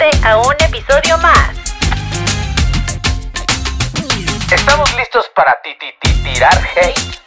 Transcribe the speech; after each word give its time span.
A 0.00 0.36
un 0.36 0.54
episodio 0.60 1.18
más. 1.18 1.50
¿Estamos 4.48 4.94
listos 4.94 5.28
para 5.34 5.60
ti, 5.62 5.76
ti, 5.78 5.92
ti- 6.00 6.22
tirar 6.22 6.56
hate? 6.76 7.20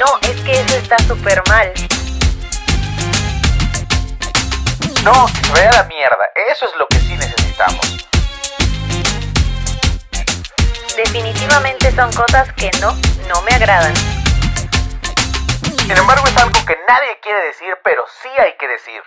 No, 0.00 0.18
es 0.22 0.40
que 0.40 0.52
eso 0.60 0.76
está 0.76 0.98
súper 1.06 1.40
mal. 1.48 1.72
No, 5.04 5.26
que 5.26 5.44
se 5.46 5.52
vaya 5.52 5.72
la 5.72 5.84
mierda. 5.84 6.24
Eso 6.50 6.66
es 6.66 6.72
lo 6.78 6.86
que 6.88 6.98
sí 6.98 7.14
necesitamos. 7.16 8.06
Definitivamente 10.96 11.94
son 11.94 12.12
cosas 12.12 12.52
que 12.54 12.70
no, 12.80 12.92
no 13.28 13.40
me 13.42 13.52
agradan. 13.54 13.94
Sin 15.78 15.92
embargo, 15.96 16.26
es 16.26 16.36
algo 16.38 16.64
que 16.66 16.76
nadie 16.88 17.20
quiere 17.22 17.46
decir, 17.46 17.78
pero 17.84 18.04
sí 18.20 18.28
hay 18.40 18.56
que 18.58 18.66
decir. 18.66 19.00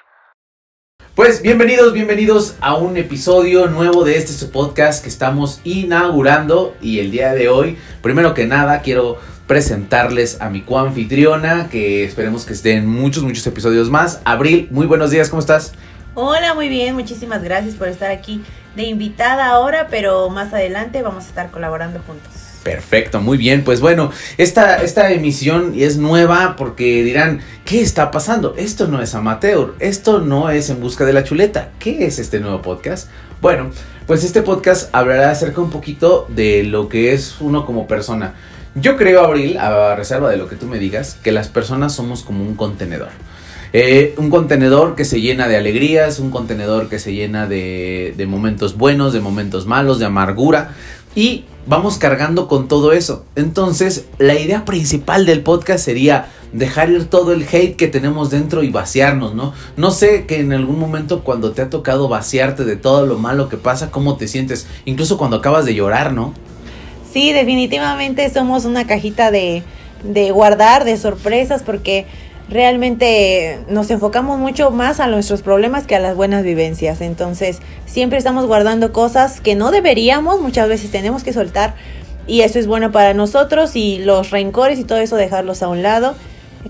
Pues 1.15 1.41
bienvenidos, 1.41 1.93
bienvenidos 1.93 2.57
a 2.59 2.75
un 2.75 2.97
episodio 2.97 3.67
nuevo 3.67 4.03
de 4.03 4.17
este 4.17 4.33
su 4.33 4.51
podcast 4.51 5.01
que 5.01 5.07
estamos 5.07 5.61
inaugurando 5.63 6.75
y 6.81 6.99
el 6.99 7.09
día 7.09 7.33
de 7.33 7.47
hoy, 7.47 7.77
primero 8.01 8.33
que 8.33 8.45
nada, 8.47 8.81
quiero 8.81 9.17
presentarles 9.47 10.41
a 10.41 10.49
mi 10.49 10.59
coanfitriona 10.59 11.69
que 11.69 12.03
esperemos 12.03 12.43
que 12.43 12.51
estén 12.51 12.85
muchos, 12.85 13.23
muchos 13.23 13.47
episodios 13.47 13.89
más. 13.89 14.19
Abril, 14.25 14.67
muy 14.71 14.87
buenos 14.87 15.09
días, 15.09 15.29
¿cómo 15.29 15.39
estás? 15.39 15.71
Hola, 16.15 16.53
muy 16.53 16.67
bien, 16.67 16.93
muchísimas 16.95 17.41
gracias 17.41 17.75
por 17.75 17.87
estar 17.87 18.11
aquí 18.11 18.43
de 18.75 18.83
invitada 18.83 19.47
ahora, 19.47 19.87
pero 19.89 20.29
más 20.29 20.53
adelante 20.53 21.01
vamos 21.01 21.23
a 21.23 21.27
estar 21.29 21.49
colaborando 21.49 22.01
juntos. 22.05 22.44
Perfecto, 22.65 23.21
muy 23.21 23.37
bien. 23.37 23.63
Pues 23.63 23.79
bueno, 23.79 24.09
esta, 24.39 24.77
esta 24.77 25.11
emisión 25.11 25.75
es 25.77 25.97
nueva 25.97 26.55
porque 26.57 27.03
dirán, 27.03 27.41
¿qué 27.63 27.79
está 27.79 28.09
pasando? 28.09 28.55
Esto 28.57 28.87
no 28.87 29.03
es 29.03 29.13
amateur, 29.13 29.75
esto 29.77 30.19
no 30.19 30.49
es 30.49 30.71
en 30.71 30.81
busca 30.81 31.05
de 31.05 31.13
la 31.13 31.23
chuleta. 31.23 31.69
¿Qué 31.77 32.07
es 32.07 32.17
este 32.17 32.39
nuevo 32.39 32.63
podcast? 32.63 33.07
Bueno, 33.39 33.69
pues 34.07 34.23
este 34.23 34.41
podcast 34.41 34.89
hablará 34.95 35.29
acerca 35.29 35.61
un 35.61 35.69
poquito 35.69 36.25
de 36.27 36.63
lo 36.63 36.89
que 36.89 37.13
es 37.13 37.35
uno 37.39 37.67
como 37.67 37.85
persona. 37.85 38.33
Yo 38.73 38.97
creo, 38.97 39.21
Abril, 39.21 39.59
a 39.59 39.95
reserva 39.95 40.31
de 40.31 40.37
lo 40.37 40.49
que 40.49 40.55
tú 40.55 40.65
me 40.65 40.79
digas, 40.79 41.19
que 41.21 41.31
las 41.31 41.49
personas 41.49 41.93
somos 41.93 42.23
como 42.23 42.43
un 42.43 42.55
contenedor. 42.55 43.09
Eh, 43.73 44.15
un 44.17 44.31
contenedor 44.31 44.95
que 44.95 45.05
se 45.05 45.21
llena 45.21 45.47
de 45.47 45.57
alegrías, 45.57 46.17
un 46.17 46.31
contenedor 46.31 46.89
que 46.89 46.97
se 46.97 47.13
llena 47.13 47.45
de, 47.45 48.15
de 48.17 48.25
momentos 48.25 48.75
buenos, 48.75 49.13
de 49.13 49.19
momentos 49.19 49.67
malos, 49.67 49.99
de 49.99 50.05
amargura. 50.05 50.71
Y 51.13 51.45
vamos 51.67 51.97
cargando 51.97 52.47
con 52.47 52.67
todo 52.67 52.91
eso. 52.91 53.25
Entonces, 53.35 54.05
la 54.17 54.35
idea 54.35 54.65
principal 54.65 55.25
del 55.25 55.41
podcast 55.41 55.83
sería 55.83 56.27
dejar 56.53 56.89
ir 56.89 57.05
todo 57.05 57.33
el 57.33 57.43
hate 57.43 57.75
que 57.75 57.87
tenemos 57.87 58.29
dentro 58.29 58.63
y 58.63 58.69
vaciarnos, 58.69 59.35
¿no? 59.35 59.53
No 59.75 59.91
sé 59.91 60.25
que 60.25 60.39
en 60.39 60.53
algún 60.53 60.79
momento 60.79 61.23
cuando 61.23 61.51
te 61.51 61.61
ha 61.61 61.69
tocado 61.69 62.07
vaciarte 62.07 62.63
de 62.63 62.75
todo 62.75 63.05
lo 63.05 63.17
malo 63.17 63.49
que 63.49 63.57
pasa, 63.57 63.91
cómo 63.91 64.15
te 64.15 64.27
sientes, 64.27 64.67
incluso 64.85 65.17
cuando 65.17 65.37
acabas 65.37 65.65
de 65.65 65.75
llorar, 65.75 66.13
¿no? 66.13 66.33
Sí, 67.11 67.33
definitivamente 67.33 68.29
somos 68.29 68.65
una 68.65 68.87
cajita 68.87 69.31
de, 69.31 69.63
de 70.03 70.31
guardar, 70.31 70.85
de 70.85 70.97
sorpresas, 70.97 71.63
porque 71.63 72.05
realmente 72.49 73.59
nos 73.69 73.89
enfocamos 73.91 74.39
mucho 74.39 74.71
más 74.71 74.99
a 74.99 75.07
nuestros 75.07 75.41
problemas 75.41 75.87
que 75.87 75.95
a 75.95 75.99
las 75.99 76.15
buenas 76.15 76.43
vivencias. 76.43 77.01
Entonces, 77.01 77.59
siempre 77.85 78.17
estamos 78.17 78.45
guardando 78.45 78.93
cosas 78.93 79.41
que 79.41 79.55
no 79.55 79.71
deberíamos, 79.71 80.41
muchas 80.41 80.69
veces 80.69 80.91
tenemos 80.91 81.23
que 81.23 81.33
soltar. 81.33 81.75
Y 82.27 82.41
eso 82.41 82.57
es 82.57 82.67
bueno 82.67 82.91
para 82.91 83.13
nosotros 83.13 83.75
y 83.75 83.99
los 83.99 84.31
rencores 84.31 84.79
y 84.79 84.83
todo 84.83 84.97
eso 84.99 85.15
dejarlos 85.15 85.61
a 85.61 85.67
un 85.67 85.83
lado. 85.83 86.15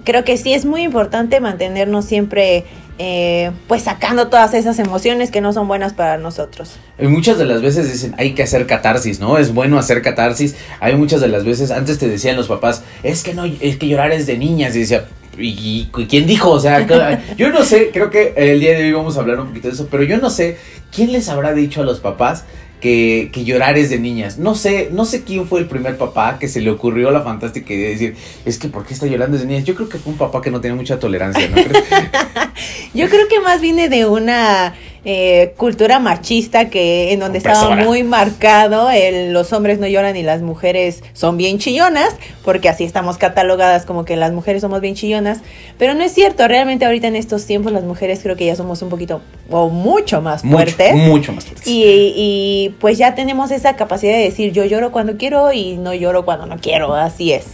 Creo 0.04 0.26
que 0.26 0.38
sí 0.38 0.54
es 0.54 0.66
muy 0.66 0.82
importante 0.82 1.40
mantenernos 1.40 2.06
siempre 2.06 2.66
eh, 2.98 3.52
pues 3.68 3.84
sacando 3.84 4.30
todas 4.30 4.54
esas 4.54 4.80
emociones 4.80 5.30
que 5.30 5.42
no 5.42 5.52
son 5.52 5.68
buenas 5.68 5.94
para 5.94 6.18
nosotros. 6.18 6.78
Y 6.98 7.08
muchas 7.08 7.38
de 7.38 7.46
las 7.46 7.62
veces 7.62 7.92
dicen, 7.92 8.16
hay 8.18 8.34
que 8.34 8.44
hacer 8.44 8.68
catarsis, 8.68 9.20
¿no? 9.20 9.38
Es 9.38 9.54
bueno 9.54 9.78
hacer 9.78 10.02
catarsis. 10.02 10.56
Hay 10.80 10.96
muchas 10.96 11.20
de 11.20 11.28
las 11.28 11.44
veces, 11.44 11.72
antes 11.72 12.00
te 12.00 12.08
decían 12.08 12.38
los 12.38 12.48
papás, 12.48 12.84
es 13.04 13.24
que 13.24 13.34
no, 13.34 13.44
es 13.44 13.78
que 13.78 13.88
llorar 13.88 14.12
es 14.12 14.28
de 14.28 14.38
niñas. 14.38 14.76
Y 14.78 14.80
decía, 14.80 15.08
¿y, 15.38 15.90
quién 16.10 16.26
dijo? 16.26 16.52
O 16.52 16.60
sea, 16.60 16.86
yo 17.38 17.50
no 17.52 17.64
sé, 17.64 17.92
creo 17.92 18.10
que 18.10 18.34
el 18.36 18.60
día 18.60 18.78
de 18.78 18.86
hoy 18.86 18.92
vamos 18.92 19.18
a 19.18 19.22
hablar 19.22 19.40
un 19.40 19.48
poquito 19.48 19.68
de 19.68 19.74
eso, 19.74 19.88
pero 19.90 20.04
yo 20.04 20.18
no 20.18 20.30
sé 20.30 20.58
quién 20.92 21.12
les 21.12 21.30
habrá 21.30 21.54
dicho 21.54 21.82
a 21.82 21.84
los 21.84 22.00
papás 22.00 22.46
que, 22.82 23.30
que 23.34 23.44
llorar 23.44 23.78
es 23.78 23.90
de 23.90 24.00
niñas. 24.00 24.38
No 24.38 24.56
sé, 24.56 24.90
no 24.92 25.06
sé 25.06 25.24
quién 25.24 25.48
fue 25.48 25.60
el 25.60 25.68
primer 25.68 25.98
papá 25.98 26.38
que 26.40 26.48
se 26.48 26.62
le 26.62 26.70
ocurrió 26.70 27.12
la 27.12 27.22
fantástica 27.22 27.74
idea 27.74 27.88
de 27.88 27.94
decir, 27.94 28.16
es 28.46 28.58
que 28.58 28.68
¿por 28.68 28.86
qué 28.86 28.94
está 28.94 29.08
llorando 29.08 29.38
es 29.38 29.42
de 29.42 29.48
niñas? 29.48 29.64
Yo 29.64 29.76
creo 29.76 29.90
que 29.90 29.98
fue 29.98 30.12
un 30.12 30.18
papá 30.18 30.42
que 30.42 30.52
no 30.52 30.62
tenía 30.62 30.76
mucha 30.76 31.00
tolerancia, 31.00 31.48
¿no? 31.50 31.58
Yo 32.94 33.10
creo 33.10 33.28
que 33.28 33.40
más 33.40 33.62
viene 33.62 33.90
de 33.90 34.06
una 34.06 34.74
eh, 35.06 35.54
cultura 35.56 36.00
machista 36.00 36.70
que 36.70 37.14
en 37.14 37.20
donde 37.20 37.38
estaba 37.38 37.76
muy 37.76 38.04
marcado 38.04 38.90
el 38.90 39.34
los 39.34 39.54
hombres 39.54 39.80
no 39.80 39.88
lloran 39.88 40.18
y 40.18 40.24
las 40.24 40.42
mujeres 40.42 41.04
son 41.14 41.38
bien 41.38 41.60
chillonas, 41.60 42.16
porque 42.44 42.70
así 42.70 42.84
estamos 42.84 43.18
catalogadas 43.18 43.86
como 43.86 44.04
que 44.04 44.16
las 44.16 44.34
mujeres 44.34 44.62
somos 44.62 44.82
bien 44.82 44.96
chillonas, 44.96 45.40
pero 45.78 45.94
no 45.94 46.04
es 46.04 46.12
cierto, 46.12 46.48
realmente 46.48 46.86
ahorita 46.86 47.08
en 47.08 47.16
estos 47.16 47.46
tiempos 47.46 47.72
las 47.72 47.84
mujeres 47.84 48.22
creo 48.24 48.36
que 48.36 48.46
ya 48.48 48.56
somos 48.56 48.82
un 48.82 48.90
poquito 48.90 49.22
o 49.52 49.70
mucho 49.70 50.22
más 50.22 50.44
mucho, 50.44 50.58
fuertes. 50.58 50.96
mucho 50.96 51.34
más 51.34 51.46
fuertes. 51.46 51.68
Y, 51.68 52.14
y 52.16 52.76
pues 52.80 52.98
ya 52.98 53.14
tenemos 53.14 53.52
esa 53.52 53.76
capacidad 53.76 54.14
de 54.14 54.24
decir 54.24 54.52
yo 54.54 54.66
lloro 54.66 54.92
cuando 54.92 55.18
quiero 55.18 55.54
y 55.54 55.78
no 55.78 55.94
lloro 55.94 56.26
cuando 56.26 56.48
no 56.48 56.58
quiero, 56.58 56.96
así 56.96 57.32
es. 57.32 57.46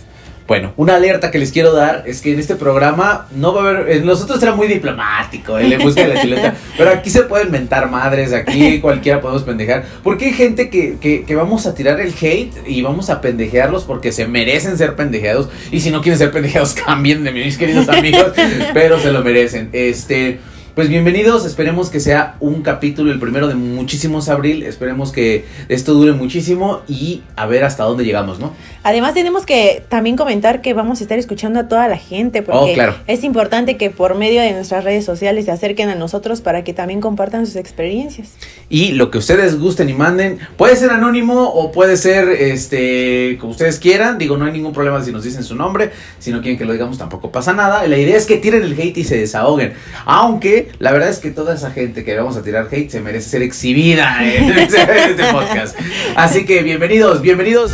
Bueno, 0.52 0.74
una 0.76 0.96
alerta 0.96 1.32
que 1.32 1.40
les 1.40 1.54
quiero 1.54 1.72
dar 1.72 2.04
es 2.06 2.20
que 2.20 2.34
en 2.34 2.38
este 2.42 2.58
programa 2.58 3.26
no 3.34 3.54
va 3.54 3.62
a 3.64 3.70
haber. 3.70 3.90
eh, 3.90 4.02
Nosotros 4.04 4.44
era 4.44 4.54
muy 4.54 4.68
diplomático, 4.68 5.58
el 5.58 5.72
en 5.72 5.80
busca 5.80 6.06
la 6.06 6.22
chuleta. 6.22 6.56
pero 6.78 6.90
aquí 6.90 7.10
se 7.10 7.22
pueden 7.22 7.52
mentar 7.52 7.90
madres, 7.90 8.34
aquí 8.34 8.80
cualquiera 8.82 9.22
podemos 9.22 9.44
pendejar. 9.44 9.86
Porque 10.04 10.26
hay 10.26 10.34
gente 10.34 10.70
que, 10.70 10.98
que, 11.00 11.24
que 11.24 11.36
vamos 11.36 11.68
a 11.68 11.74
tirar 11.74 12.02
el 12.02 12.14
hate 12.22 12.52
y 12.68 12.82
vamos 12.82 13.10
a 13.10 13.22
pendejearlos 13.22 13.86
porque 13.86 14.12
se 14.12 14.28
merecen 14.28 14.78
ser 14.78 14.98
pendejeados. 14.98 15.48
Y 15.72 15.80
si 15.80 15.90
no 15.90 16.02
quieren 16.02 16.20
ser 16.20 16.32
pendejeados, 16.32 16.74
cambien 16.86 17.24
de 17.24 17.32
mis 17.32 17.58
queridos 17.58 17.88
amigos, 17.88 18.34
pero 18.74 19.00
se 19.00 19.14
lo 19.14 19.24
merecen. 19.24 19.70
Este. 19.72 20.42
Pues 20.82 20.90
bienvenidos, 20.90 21.46
esperemos 21.46 21.92
que 21.92 22.00
sea 22.00 22.38
un 22.40 22.64
capítulo, 22.64 23.12
el 23.12 23.20
primero 23.20 23.48
de 23.48 23.54
muchísimos 23.54 24.30
abril, 24.30 24.64
esperemos 24.64 25.12
que 25.12 25.46
esto 25.70 25.94
dure 25.94 26.14
muchísimo 26.14 26.82
y 26.88 27.22
a 27.36 27.46
ver 27.46 27.64
hasta 27.66 27.84
dónde 27.84 28.04
llegamos, 28.04 28.40
¿no? 28.40 28.52
Además 28.82 29.14
tenemos 29.14 29.46
que 29.46 29.84
también 29.90 30.18
comentar 30.18 30.64
que 30.64 30.74
vamos 30.74 31.00
a 31.00 31.04
estar 31.04 31.20
escuchando 31.20 31.60
a 31.60 31.68
toda 31.68 31.88
la 31.88 31.98
gente 31.98 32.42
porque 32.42 32.72
Oh, 32.72 32.74
claro. 32.74 32.96
es 33.06 33.24
importante 33.24 33.78
que 33.78 33.92
por 33.92 34.16
medio 34.16 34.42
de 34.42 34.54
nuestras 34.54 34.84
redes 34.84 35.06
sociales 35.06 35.46
se 35.46 35.52
acerquen 35.52 35.88
a 35.90 35.94
nosotros 35.94 36.42
para 36.42 36.64
que 36.64 36.74
también 36.74 37.00
compartan 37.00 37.46
sus 37.46 37.58
experiencias. 37.58 38.30
Y 38.68 38.94
lo 38.94 39.12
que 39.12 39.20
ustedes 39.20 39.60
gusten 39.60 39.88
y 39.88 39.94
manden, 39.94 40.40
puede 40.58 40.76
ser 40.76 40.90
anónimo 40.90 41.44
o 41.44 41.72
puede 41.72 41.96
ser 41.96 42.28
este 42.30 43.38
como 43.40 43.52
ustedes 43.52 43.78
quieran. 43.78 44.18
Digo, 44.18 44.36
no 44.36 44.46
hay 44.46 44.52
ningún 44.52 44.74
problema 44.74 45.04
si 45.04 45.12
nos 45.12 45.24
dicen 45.24 45.44
su 45.44 45.54
nombre. 45.54 45.92
Si 46.18 46.32
no 46.32 46.42
quieren 46.42 46.58
que 46.58 46.66
lo 46.66 46.74
digamos, 46.74 46.98
tampoco 46.98 47.32
pasa 47.32 47.54
nada. 47.54 47.86
La 47.86 48.00
idea 48.00 48.18
es 48.18 48.26
que 48.26 48.38
tiren 48.38 48.64
el 48.64 48.74
hate 48.74 48.98
y 48.98 49.04
se 49.04 49.18
desahoguen. 49.18 49.74
Aunque 50.06 50.71
la 50.80 50.92
verdad 50.92 51.10
es 51.10 51.20
que 51.20 51.32
toda 51.32 51.56
esa 51.56 51.72
gente 51.72 52.04
que 52.04 52.16
vamos 52.16 52.38
a 52.38 52.44
tirar 52.44 52.68
hate 52.72 52.90
se 52.90 53.02
merece 53.02 53.30
ser 53.30 53.42
exhibida 53.42 54.18
en 54.24 54.50
este, 54.58 55.24
podcast. 55.32 55.78
Así 56.16 56.46
que 56.46 56.64
bienvenidos, 56.64 57.22
bienvenidos. 57.22 57.72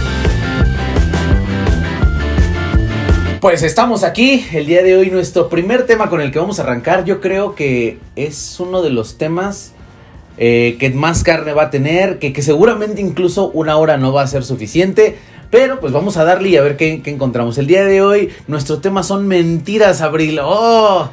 Pues 3.39 3.61
estamos 3.63 4.03
aquí, 4.03 4.45
el 4.51 4.65
día 4.65 4.83
de 4.83 4.97
hoy 4.97 5.11
nuestro 5.11 5.47
primer 5.47 5.85
tema 5.85 6.09
con 6.09 6.21
el 6.21 6.31
que 6.31 6.39
vamos 6.39 6.59
a 6.59 6.63
arrancar, 6.63 7.05
yo 7.05 7.21
creo 7.21 7.55
que 7.55 7.99
es 8.15 8.59
uno 8.59 8.81
de 8.81 8.89
los 8.89 9.17
temas 9.17 9.73
eh, 10.37 10.75
que 10.79 10.89
más 10.89 11.23
carne 11.23 11.53
va 11.53 11.63
a 11.63 11.69
tener, 11.69 12.19
que, 12.19 12.33
que 12.33 12.41
seguramente 12.41 12.99
incluso 12.99 13.49
una 13.51 13.77
hora 13.77 13.97
no 13.97 14.11
va 14.11 14.23
a 14.23 14.27
ser 14.27 14.43
suficiente, 14.43 15.17
pero 15.51 15.79
pues 15.79 15.93
vamos 15.93 16.17
a 16.17 16.25
darle 16.25 16.49
y 16.49 16.57
a 16.57 16.61
ver 16.61 16.77
qué, 16.77 17.01
qué 17.01 17.11
encontramos. 17.11 17.57
El 17.57 17.67
día 17.67 17.85
de 17.85 18.01
hoy 18.01 18.29
nuestro 18.47 18.79
tema 18.79 19.03
son 19.03 19.27
mentiras, 19.27 20.01
Abril. 20.01 20.39
¡Oh! 20.41 21.09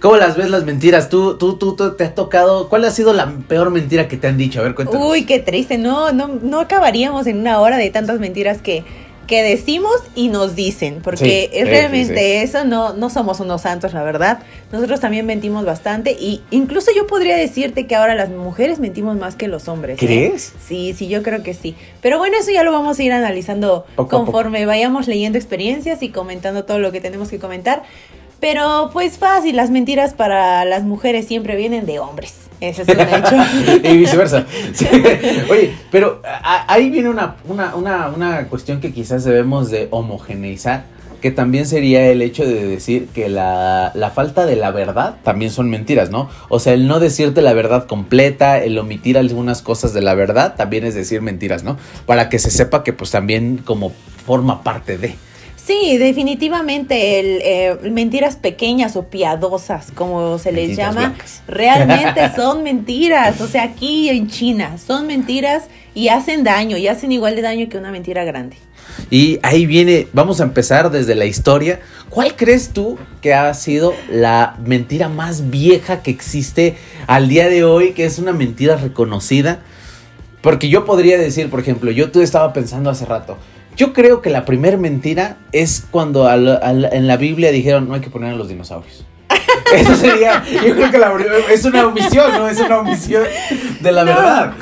¿Cómo 0.00 0.16
las 0.16 0.36
ves 0.36 0.48
las 0.50 0.64
mentiras? 0.64 1.08
¿Tú, 1.08 1.36
tú, 1.38 1.54
tú, 1.56 1.74
tú 1.74 1.94
te 1.96 2.04
has 2.04 2.14
tocado? 2.14 2.68
¿Cuál 2.68 2.84
ha 2.84 2.90
sido 2.90 3.12
la 3.12 3.32
peor 3.48 3.70
mentira 3.70 4.06
que 4.08 4.16
te 4.16 4.28
han 4.28 4.36
dicho? 4.36 4.60
A 4.60 4.62
ver, 4.62 4.74
cuéntanos. 4.74 5.04
Uy, 5.10 5.24
qué 5.26 5.40
triste, 5.40 5.76
no, 5.78 6.12
no, 6.12 6.28
no 6.28 6.60
acabaríamos 6.60 7.26
en 7.26 7.38
una 7.38 7.60
hora 7.60 7.76
de 7.78 7.90
tantas 7.90 8.20
mentiras 8.20 8.62
que, 8.62 8.84
que 9.26 9.42
decimos 9.42 9.92
y 10.14 10.28
nos 10.28 10.54
dicen, 10.54 11.00
porque 11.02 11.48
Sí, 11.52 11.58
es 11.58 11.68
realmente 11.68 12.14
sí, 12.14 12.20
sí. 12.20 12.56
eso, 12.56 12.64
no, 12.64 12.94
no 12.94 13.10
somos 13.10 13.40
unos 13.40 13.62
santos, 13.62 13.92
la 13.92 14.04
verdad. 14.04 14.38
Nosotros 14.72 15.00
también 15.00 15.26
mentimos 15.26 15.64
bastante 15.64 16.12
y 16.12 16.42
incluso 16.52 16.92
yo 16.96 17.06
podría 17.08 17.36
decirte 17.36 17.86
que 17.88 17.96
ahora 17.96 18.14
las 18.14 18.30
mujeres 18.30 18.78
mentimos 18.78 19.16
más 19.18 19.34
que 19.34 19.48
los 19.48 19.66
hombres. 19.66 20.00
¿eh? 20.00 20.06
¿Crees? 20.06 20.52
Sí, 20.64 20.94
sí, 20.96 21.08
yo 21.08 21.24
creo 21.24 21.42
que 21.42 21.54
sí. 21.54 21.74
Pero 22.02 22.18
bueno, 22.18 22.36
eso 22.40 22.52
ya 22.52 22.62
lo 22.62 22.70
vamos 22.70 22.98
a 23.00 23.02
ir 23.02 23.12
analizando 23.12 23.84
Poco 23.96 24.16
a 24.16 24.18
poco. 24.20 24.24
conforme 24.32 24.64
vayamos 24.64 25.08
leyendo 25.08 25.36
experiencias 25.38 26.02
y 26.04 26.10
comentando 26.10 26.64
todo 26.64 26.78
lo 26.78 26.92
que 26.92 27.00
tenemos 27.00 27.28
que 27.30 27.38
comentar. 27.40 27.82
Pero 28.40 28.90
pues 28.92 29.18
fácil, 29.18 29.56
las 29.56 29.70
mentiras 29.70 30.14
para 30.14 30.64
las 30.64 30.84
mujeres 30.84 31.26
siempre 31.26 31.56
vienen 31.56 31.86
de 31.86 31.98
hombres. 31.98 32.34
Ese 32.60 32.82
es 32.82 32.88
un 32.88 33.00
hecho. 33.00 33.88
y 33.88 33.96
viceversa. 33.96 34.44
Sí. 34.74 34.86
Oye, 35.50 35.74
pero 35.90 36.22
a- 36.24 36.72
ahí 36.72 36.90
viene 36.90 37.08
una, 37.08 37.36
una, 37.48 37.74
una, 37.74 38.08
una 38.08 38.44
cuestión 38.48 38.80
que 38.80 38.92
quizás 38.92 39.24
debemos 39.24 39.70
de 39.70 39.88
homogeneizar. 39.90 40.84
que 41.20 41.32
también 41.32 41.66
sería 41.66 42.06
el 42.06 42.22
hecho 42.22 42.44
de 42.46 42.64
decir 42.68 43.08
que 43.12 43.28
la, 43.28 43.90
la 43.96 44.10
falta 44.10 44.46
de 44.46 44.54
la 44.54 44.70
verdad 44.70 45.16
también 45.24 45.50
son 45.50 45.68
mentiras, 45.68 46.10
¿no? 46.10 46.28
O 46.48 46.60
sea, 46.60 46.74
el 46.74 46.86
no 46.86 47.00
decirte 47.00 47.42
la 47.42 47.54
verdad 47.54 47.86
completa, 47.88 48.58
el 48.62 48.78
omitir 48.78 49.18
algunas 49.18 49.60
cosas 49.62 49.92
de 49.92 50.00
la 50.00 50.14
verdad, 50.14 50.54
también 50.56 50.84
es 50.84 50.94
decir 50.94 51.20
mentiras, 51.20 51.64
¿no? 51.64 51.76
Para 52.06 52.28
que 52.28 52.38
se 52.38 52.50
sepa 52.52 52.84
que 52.84 52.92
pues 52.92 53.10
también 53.10 53.58
como 53.64 53.90
forma 54.26 54.62
parte 54.62 54.96
de. 54.96 55.16
Sí, 55.68 55.98
definitivamente 55.98 57.20
el, 57.20 57.42
eh, 57.42 57.90
mentiras 57.90 58.36
pequeñas 58.36 58.96
o 58.96 59.10
piadosas, 59.10 59.92
como 59.94 60.38
se 60.38 60.50
les 60.50 60.68
Mentiras 60.68 60.94
llama, 60.94 61.08
blancas. 61.08 61.42
realmente 61.46 62.34
son 62.34 62.62
mentiras. 62.62 63.42
O 63.42 63.46
sea, 63.46 63.64
aquí 63.64 64.08
en 64.08 64.28
China 64.28 64.78
son 64.78 65.06
mentiras 65.06 65.64
y 65.94 66.08
hacen 66.08 66.42
daño, 66.42 66.78
y 66.78 66.88
hacen 66.88 67.12
igual 67.12 67.36
de 67.36 67.42
daño 67.42 67.68
que 67.68 67.76
una 67.76 67.90
mentira 67.90 68.24
grande. 68.24 68.56
Y 69.10 69.40
ahí 69.42 69.66
viene, 69.66 70.08
vamos 70.14 70.40
a 70.40 70.44
empezar 70.44 70.90
desde 70.90 71.14
la 71.14 71.26
historia. 71.26 71.80
¿Cuál 72.08 72.34
crees 72.34 72.70
tú 72.70 72.96
que 73.20 73.34
ha 73.34 73.52
sido 73.52 73.92
la 74.10 74.56
mentira 74.64 75.10
más 75.10 75.50
vieja 75.50 76.00
que 76.00 76.10
existe 76.10 76.78
al 77.06 77.28
día 77.28 77.46
de 77.50 77.64
hoy, 77.64 77.92
que 77.92 78.06
es 78.06 78.18
una 78.18 78.32
mentira 78.32 78.76
reconocida? 78.76 79.60
Porque 80.40 80.70
yo 80.70 80.86
podría 80.86 81.18
decir, 81.18 81.50
por 81.50 81.60
ejemplo, 81.60 81.90
yo 81.90 82.10
tú 82.10 82.22
estaba 82.22 82.54
pensando 82.54 82.88
hace 82.88 83.04
rato, 83.04 83.36
yo 83.78 83.94
creo 83.94 84.20
que 84.20 84.28
la 84.28 84.44
primera 84.44 84.76
mentira 84.76 85.38
es 85.52 85.86
cuando 85.90 86.26
al- 86.28 86.60
al- 86.62 86.90
en 86.92 87.06
la 87.06 87.16
Biblia 87.16 87.50
dijeron 87.50 87.88
no 87.88 87.94
hay 87.94 88.00
que 88.02 88.10
poner 88.10 88.34
a 88.34 88.36
los 88.36 88.48
dinosaurios. 88.48 89.06
Eso 89.74 89.94
sería, 89.96 90.42
yo 90.66 90.74
creo 90.74 90.90
que 90.90 90.98
la, 90.98 91.12
es 91.50 91.64
una 91.64 91.86
omisión, 91.86 92.32
¿no? 92.32 92.48
Es 92.48 92.58
una 92.60 92.78
omisión 92.80 93.22
de 93.80 93.92
la 93.92 94.04
No. 94.04 94.14
verdad. 94.14 94.52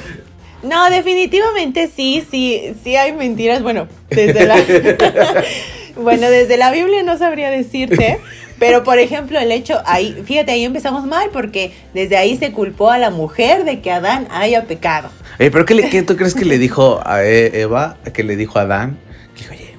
No, 0.63 0.91
definitivamente 0.91 1.89
sí, 1.95 2.25
sí, 2.31 2.75
sí 2.85 2.97
hay 2.97 3.13
mentiras. 3.13 3.63
Bueno, 3.63 3.87
desde 4.11 4.47
la, 4.47 4.57
bueno, 5.97 6.29
desde 6.31 6.57
la 6.57 6.71
Biblia 6.73 7.03
no 7.03 7.17
sabría 7.19 7.51
decirte, 7.51 8.19
pero 8.59 8.83
por 8.83 8.99
ejemplo 8.99 9.39
el 9.39 9.53
hecho, 9.53 9.81
ahí, 9.87 10.17
fíjate, 10.25 10.53
ahí 10.53 10.65
empezamos 10.65 11.07
mal 11.07 11.29
porque 11.33 11.73
desde 11.95 12.17
ahí 12.17 12.37
se 12.37 12.53
culpó 12.53 12.91
a 12.91 12.99
la 12.99 13.11
mujer 13.11 13.65
de 13.65 13.81
que 13.81 13.91
Adán 13.93 14.27
haya 14.31 14.65
pecado. 14.65 15.09
Eh, 15.39 15.51
pero 15.53 15.65
¿qué, 15.67 15.75
le- 15.75 15.89
qué 15.89 16.03
tú 16.03 16.17
crees 16.17 16.35
que 16.35 16.45
le 16.47 16.59
dijo 16.59 17.01
a 17.05 17.23
E- 17.25 17.61
Eva? 17.61 17.99
Que 18.13 18.25
le 18.25 18.37
dijo 18.37 18.59
a 18.59 18.63
Adán. 18.63 18.99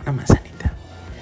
Una 0.08 0.14
manzanita. 0.18 0.72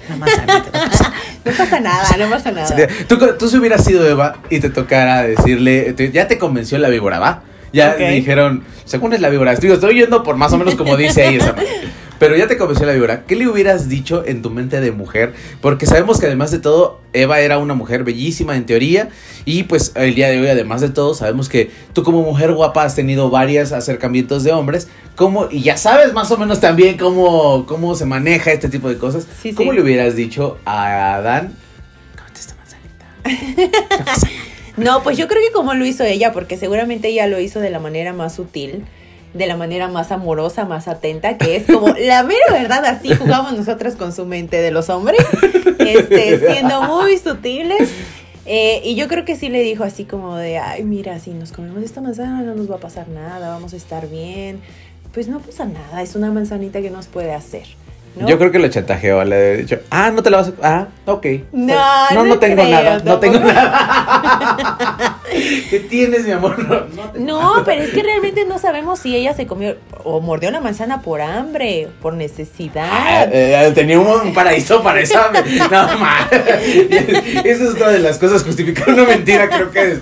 Una 0.08 0.16
manzanita. 0.16 0.62
no 0.72 0.90
pasa 0.90 1.02
nada". 1.10 1.16
No 1.46 1.52
pasa 1.52 1.80
nada, 1.80 2.16
no 2.18 2.28
pasa 2.30 2.50
nada. 2.50 2.88
Tú, 3.08 3.18
tú 3.38 3.48
si 3.48 3.56
hubieras 3.58 3.84
sido 3.84 4.04
Eva 4.08 4.36
y 4.50 4.58
te 4.58 4.68
tocara 4.68 5.22
decirle, 5.22 5.92
te- 5.92 6.10
ya 6.10 6.26
te 6.26 6.38
convenció 6.38 6.76
la 6.78 6.88
víbora, 6.88 7.20
¿va? 7.20 7.42
Ya 7.72 7.90
Ok. 7.92 7.98
dijeron, 7.98 8.64
según 8.84 9.12
es 9.12 9.20
la 9.20 9.28
víbora, 9.28 9.54
Digo, 9.54 9.74
estoy 9.74 9.94
yendo 10.00 10.22
por 10.24 10.36
más 10.36 10.52
o 10.52 10.58
menos 10.58 10.74
como 10.74 10.96
dice 10.96 11.22
ahí 11.24 11.36
esa. 11.36 11.54
Pero 12.18 12.36
ya 12.36 12.46
te 12.46 12.56
convenció 12.56 12.86
la 12.86 12.92
víbora. 12.92 13.24
¿Qué 13.24 13.36
le 13.36 13.46
hubieras 13.46 13.88
dicho 13.88 14.24
en 14.26 14.42
tu 14.42 14.50
mente 14.50 14.80
de 14.80 14.90
mujer? 14.90 15.34
Porque 15.60 15.86
sabemos 15.86 16.18
que 16.18 16.26
además 16.26 16.50
de 16.50 16.58
todo, 16.58 17.00
Eva 17.12 17.40
era 17.40 17.58
una 17.58 17.74
mujer 17.74 18.04
bellísima 18.04 18.56
en 18.56 18.66
teoría. 18.66 19.10
Y 19.44 19.64
pues 19.64 19.92
el 19.94 20.14
día 20.14 20.28
de 20.28 20.40
hoy, 20.40 20.48
además 20.48 20.80
de 20.80 20.88
todo, 20.88 21.14
sabemos 21.14 21.48
que 21.48 21.70
tú 21.92 22.02
como 22.02 22.22
mujer 22.22 22.52
guapa 22.52 22.84
has 22.84 22.94
tenido 22.94 23.28
varios 23.30 23.72
acercamientos 23.72 24.44
de 24.44 24.52
hombres. 24.52 24.88
¿Cómo, 25.14 25.48
y 25.50 25.62
ya 25.62 25.76
sabes 25.76 26.12
más 26.12 26.30
o 26.30 26.38
menos 26.38 26.60
también 26.60 26.96
cómo, 26.96 27.66
cómo 27.66 27.94
se 27.94 28.06
maneja 28.06 28.52
este 28.52 28.68
tipo 28.68 28.88
de 28.88 28.98
cosas. 28.98 29.26
Sí, 29.42 29.52
¿Cómo 29.52 29.72
sí. 29.72 29.76
le 29.76 29.82
hubieras 29.82 30.16
dicho 30.16 30.58
a 30.64 31.16
Adán? 31.16 31.54
Esta 32.34 32.54
manzanita. 32.54 34.26
No, 34.76 35.02
pues 35.02 35.16
yo 35.16 35.26
creo 35.26 35.40
que 35.42 35.52
como 35.52 35.72
lo 35.74 35.86
hizo 35.86 36.04
ella, 36.04 36.32
porque 36.32 36.58
seguramente 36.58 37.08
ella 37.08 37.26
lo 37.26 37.40
hizo 37.40 37.60
de 37.60 37.70
la 37.70 37.78
manera 37.78 38.12
más 38.12 38.34
sutil, 38.34 38.84
de 39.34 39.46
la 39.46 39.56
manera 39.56 39.88
más 39.88 40.12
amorosa, 40.12 40.64
más 40.64 40.88
atenta, 40.88 41.38
que 41.38 41.56
es 41.56 41.66
como 41.66 41.88
la 41.98 42.22
mera 42.22 42.46
verdad, 42.52 42.84
así 42.84 43.14
jugamos 43.14 43.52
nosotras 43.52 43.96
con 43.96 44.12
su 44.12 44.26
mente 44.26 44.60
de 44.60 44.70
los 44.70 44.88
hombres, 44.88 45.20
este, 45.78 46.38
siendo 46.40 46.82
muy 46.82 47.18
sutiles. 47.18 47.90
Eh, 48.48 48.80
y 48.84 48.94
yo 48.94 49.08
creo 49.08 49.24
que 49.24 49.34
sí 49.34 49.48
le 49.48 49.60
dijo 49.62 49.82
así 49.82 50.04
como 50.04 50.36
de, 50.36 50.58
ay, 50.58 50.84
mira, 50.84 51.18
si 51.18 51.30
nos 51.30 51.50
comemos 51.50 51.82
esta 51.82 52.00
manzana 52.00 52.42
no 52.42 52.54
nos 52.54 52.70
va 52.70 52.76
a 52.76 52.80
pasar 52.80 53.08
nada, 53.08 53.48
vamos 53.48 53.72
a 53.72 53.76
estar 53.76 54.08
bien. 54.08 54.60
Pues 55.12 55.28
no 55.28 55.40
pasa 55.40 55.64
nada, 55.64 56.02
es 56.02 56.14
una 56.14 56.30
manzanita 56.30 56.80
que 56.80 56.90
nos 56.90 57.06
puede 57.08 57.34
hacer. 57.34 57.66
¿No? 58.16 58.28
Yo 58.28 58.38
creo 58.38 58.50
que 58.50 58.58
lo 58.58 58.68
chantajeó, 58.68 59.22
le 59.24 59.52
he 59.52 59.56
dicho, 59.58 59.78
ah, 59.90 60.10
no 60.10 60.22
te 60.22 60.30
la 60.30 60.38
vas 60.38 60.48
a... 60.48 60.52
Ah, 60.62 60.88
ok. 61.06 61.26
No, 61.52 61.74
no, 62.14 62.24
no 62.24 62.38
tengo 62.38 62.62
creo, 62.62 62.70
nada, 62.70 63.00
no 63.04 63.18
tengo 63.18 63.38
nada. 63.38 65.20
¿Qué 65.70 65.80
tienes, 65.80 66.24
mi 66.24 66.32
amor? 66.32 66.88
No, 67.18 67.62
pero 67.64 67.82
es 67.82 67.90
que 67.90 68.02
realmente 68.02 68.44
no 68.46 68.58
sabemos 68.58 69.00
si 69.00 69.14
ella 69.14 69.34
se 69.34 69.46
comió 69.46 69.76
o 70.04 70.20
mordió 70.20 70.50
la 70.50 70.60
manzana 70.60 71.02
por 71.02 71.20
hambre, 71.20 71.88
por 72.00 72.14
Ah, 72.14 72.16
necesidad. 72.16 73.28
eh, 73.32 73.72
tenía 73.74 73.98
un 74.00 74.32
paraíso 74.32 74.82
para 74.82 75.00
esa. 75.00 75.30
No, 75.70 75.98
ma. 75.98 76.28
Esa 77.44 77.64
es 77.64 77.70
otra 77.70 77.90
de 77.90 77.98
las 77.98 78.18
cosas. 78.18 78.42
Justificar 78.44 78.88
una 78.90 79.04
mentira 79.04 79.48
creo 79.48 79.70
que 79.70 79.92
es, 79.92 79.98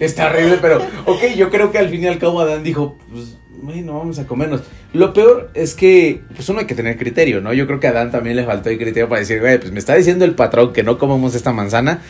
es 0.00 0.14
terrible. 0.14 0.58
Pero, 0.60 0.80
ok, 1.06 1.24
yo 1.36 1.50
creo 1.50 1.70
que 1.72 1.78
al 1.78 1.88
fin 1.88 2.04
y 2.04 2.06
al 2.06 2.18
cabo 2.18 2.40
Adán 2.40 2.62
dijo, 2.62 2.96
pues, 3.10 3.37
bueno, 3.62 3.98
vamos 3.98 4.18
a 4.18 4.26
comernos. 4.26 4.62
Lo 4.92 5.12
peor 5.12 5.50
es 5.54 5.74
que, 5.74 6.22
pues 6.34 6.48
uno 6.48 6.60
hay 6.60 6.66
que 6.66 6.74
tener 6.74 6.96
criterio, 6.96 7.40
¿no? 7.40 7.52
Yo 7.52 7.66
creo 7.66 7.80
que 7.80 7.86
a 7.86 7.90
Adán 7.90 8.10
también 8.10 8.36
le 8.36 8.44
faltó 8.44 8.70
el 8.70 8.78
criterio 8.78 9.08
para 9.08 9.20
decir, 9.20 9.40
güey, 9.40 9.58
pues 9.58 9.72
me 9.72 9.78
está 9.78 9.94
diciendo 9.94 10.24
el 10.24 10.34
patrón 10.34 10.72
que 10.72 10.82
no 10.82 10.98
comemos 10.98 11.34
esta 11.34 11.52
manzana. 11.52 12.00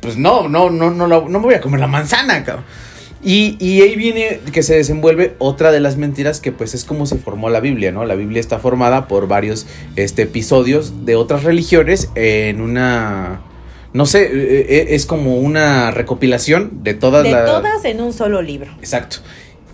Pues 0.00 0.16
no, 0.16 0.48
no, 0.48 0.70
no, 0.70 0.90
no, 0.90 1.06
no 1.06 1.20
me 1.20 1.38
voy 1.38 1.54
a 1.54 1.60
comer 1.60 1.80
la 1.80 1.86
manzana, 1.86 2.42
cabrón. 2.44 2.64
Y, 3.24 3.56
y 3.60 3.82
ahí 3.82 3.94
viene 3.94 4.40
que 4.52 4.64
se 4.64 4.74
desenvuelve 4.74 5.36
otra 5.38 5.70
de 5.70 5.78
las 5.78 5.96
mentiras 5.96 6.40
que 6.40 6.50
pues 6.50 6.74
es 6.74 6.84
como 6.84 7.06
se 7.06 7.18
formó 7.18 7.50
la 7.50 7.60
Biblia, 7.60 7.92
¿no? 7.92 8.04
La 8.04 8.16
Biblia 8.16 8.40
está 8.40 8.58
formada 8.58 9.06
por 9.06 9.28
varios 9.28 9.66
este, 9.94 10.22
episodios 10.22 11.04
de 11.06 11.14
otras 11.14 11.44
religiones 11.44 12.10
en 12.16 12.60
una... 12.60 13.42
No 13.92 14.06
sé, 14.06 14.24
eh, 14.24 14.66
eh, 14.68 14.86
es 14.90 15.06
como 15.06 15.36
una 15.36 15.90
recopilación 15.92 16.82
de 16.82 16.94
todas 16.94 17.22
de 17.22 17.30
las... 17.30 17.44
todas 17.44 17.84
en 17.84 18.00
un 18.00 18.12
solo 18.12 18.42
libro. 18.42 18.72
Exacto. 18.78 19.18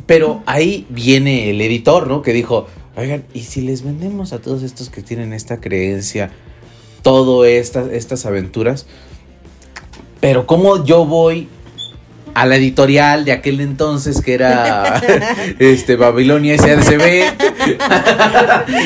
Pero 0.09 0.43
ahí 0.47 0.87
viene 0.89 1.51
el 1.51 1.61
editor, 1.61 2.07
¿no? 2.09 2.23
Que 2.23 2.33
dijo, 2.33 2.67
oigan, 2.97 3.25
¿y 3.35 3.43
si 3.43 3.61
les 3.61 3.85
vendemos 3.85 4.33
a 4.33 4.41
todos 4.41 4.63
estos 4.63 4.89
que 4.89 5.03
tienen 5.03 5.35
esta 5.35 5.61
creencia, 5.61 6.31
todo 7.03 7.45
estas, 7.45 7.93
estas 7.93 8.25
aventuras? 8.25 8.87
Pero 10.19 10.47
¿cómo 10.47 10.83
yo 10.83 11.05
voy 11.05 11.47
a 12.33 12.47
la 12.47 12.57
editorial 12.57 13.27
de 13.27 13.33
aquel 13.33 13.61
entonces 13.61 14.23
que 14.23 14.33
era 14.33 14.97
este 15.59 15.97
Babilonia 15.97 16.57
SADCB 16.57 17.25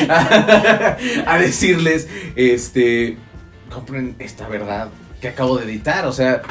a 1.25 1.37
decirles, 1.39 2.09
este, 2.35 3.15
compren 3.73 4.17
esta 4.19 4.49
verdad 4.49 4.89
que 5.21 5.29
acabo 5.29 5.57
de 5.57 5.63
editar, 5.71 6.05
o 6.05 6.11
sea, 6.11 6.41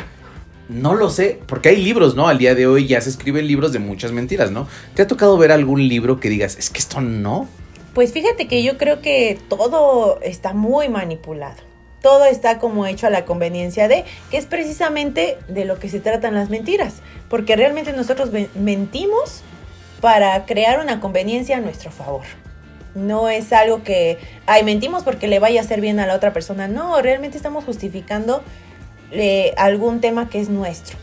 no 0.72 0.94
lo 0.94 1.10
sé, 1.10 1.40
porque 1.46 1.70
hay 1.70 1.76
libros, 1.76 2.14
¿no? 2.14 2.28
Al 2.28 2.38
día 2.38 2.54
de 2.54 2.66
hoy 2.66 2.86
ya 2.86 3.00
se 3.00 3.10
escriben 3.10 3.46
libros 3.46 3.72
de 3.72 3.78
muchas 3.78 4.12
mentiras, 4.12 4.50
¿no? 4.50 4.66
¿Te 4.94 5.02
ha 5.02 5.06
tocado 5.06 5.36
ver 5.38 5.52
algún 5.52 5.86
libro 5.88 6.18
que 6.20 6.28
digas, 6.28 6.56
es 6.58 6.70
que 6.70 6.78
esto 6.78 7.00
no? 7.00 7.48
Pues 7.94 8.12
fíjate 8.12 8.48
que 8.48 8.62
yo 8.62 8.78
creo 8.78 9.02
que 9.02 9.38
todo 9.48 10.18
está 10.22 10.54
muy 10.54 10.88
manipulado. 10.88 11.56
Todo 12.00 12.24
está 12.24 12.58
como 12.58 12.86
hecho 12.86 13.06
a 13.06 13.10
la 13.10 13.24
conveniencia 13.24 13.86
de, 13.86 14.04
que 14.30 14.38
es 14.38 14.46
precisamente 14.46 15.38
de 15.46 15.64
lo 15.64 15.78
que 15.78 15.88
se 15.88 16.00
tratan 16.00 16.34
las 16.34 16.50
mentiras. 16.50 16.94
Porque 17.28 17.54
realmente 17.54 17.92
nosotros 17.92 18.30
mentimos 18.54 19.42
para 20.00 20.44
crear 20.46 20.80
una 20.80 21.00
conveniencia 21.00 21.58
a 21.58 21.60
nuestro 21.60 21.92
favor. 21.92 22.24
No 22.94 23.28
es 23.28 23.52
algo 23.52 23.84
que, 23.84 24.18
ay, 24.46 24.64
mentimos 24.64 25.04
porque 25.04 25.28
le 25.28 25.38
vaya 25.38 25.60
a 25.60 25.64
hacer 25.64 25.80
bien 25.80 26.00
a 26.00 26.06
la 26.06 26.14
otra 26.14 26.32
persona. 26.32 26.66
No, 26.66 27.00
realmente 27.00 27.36
estamos 27.36 27.64
justificando 27.64 28.42
algún 29.56 30.00
tema 30.00 30.28
que 30.28 30.40
es 30.40 30.48
nuestro. 30.48 30.98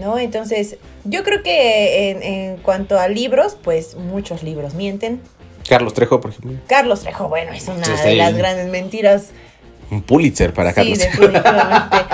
¿No? 0.00 0.18
Entonces, 0.18 0.76
yo 1.04 1.22
creo 1.22 1.44
que 1.44 2.10
en, 2.10 2.22
en 2.24 2.56
cuanto 2.56 2.98
a 2.98 3.06
libros, 3.06 3.56
pues 3.62 3.94
muchos 3.94 4.42
libros 4.42 4.74
mienten, 4.74 5.20
Carlos 5.68 5.94
Trejo, 5.94 6.20
por 6.20 6.30
ejemplo. 6.30 6.52
Carlos 6.66 7.00
Trejo, 7.00 7.28
bueno, 7.28 7.52
es 7.52 7.68
una 7.68 7.86
de 8.02 8.14
las 8.16 8.36
grandes 8.36 8.68
mentiras. 8.68 9.30
Un 9.90 10.02
Pulitzer 10.02 10.52
para 10.52 10.70
Sí, 10.70 10.76
Carlos 10.76 10.98
definitivamente. 10.98 11.96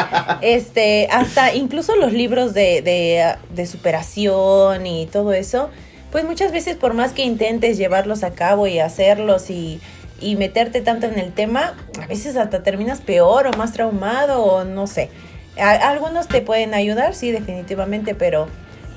Este, 0.42 1.06
hasta 1.10 1.54
incluso 1.54 1.96
los 1.96 2.14
libros 2.14 2.54
de, 2.54 2.80
de, 2.80 3.34
de 3.54 3.66
superación 3.66 4.86
y 4.86 5.04
todo 5.06 5.34
eso, 5.34 5.68
pues 6.10 6.24
muchas 6.24 6.50
veces 6.50 6.76
por 6.76 6.94
más 6.94 7.12
que 7.12 7.24
intentes 7.24 7.76
llevarlos 7.76 8.22
a 8.22 8.30
cabo 8.30 8.66
y 8.66 8.78
hacerlos 8.78 9.50
y, 9.50 9.80
y 10.20 10.36
meterte 10.36 10.80
tanto 10.80 11.06
en 11.06 11.18
el 11.18 11.32
tema, 11.32 11.74
a 12.00 12.06
veces 12.06 12.36
hasta 12.36 12.62
terminas 12.62 13.00
peor 13.00 13.46
o 13.46 13.56
más 13.56 13.72
traumado 13.72 14.42
o 14.42 14.64
no 14.64 14.86
sé. 14.86 15.10
Algunos 15.56 16.28
te 16.28 16.40
pueden 16.40 16.74
ayudar, 16.74 17.14
sí, 17.14 17.32
definitivamente, 17.32 18.14
pero 18.14 18.48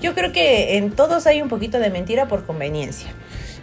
yo 0.01 0.13
creo 0.13 0.31
que 0.31 0.77
en 0.77 0.91
todos 0.91 1.27
hay 1.27 1.41
un 1.41 1.49
poquito 1.49 1.79
de 1.79 1.89
mentira 1.89 2.27
por 2.27 2.45
conveniencia. 2.45 3.09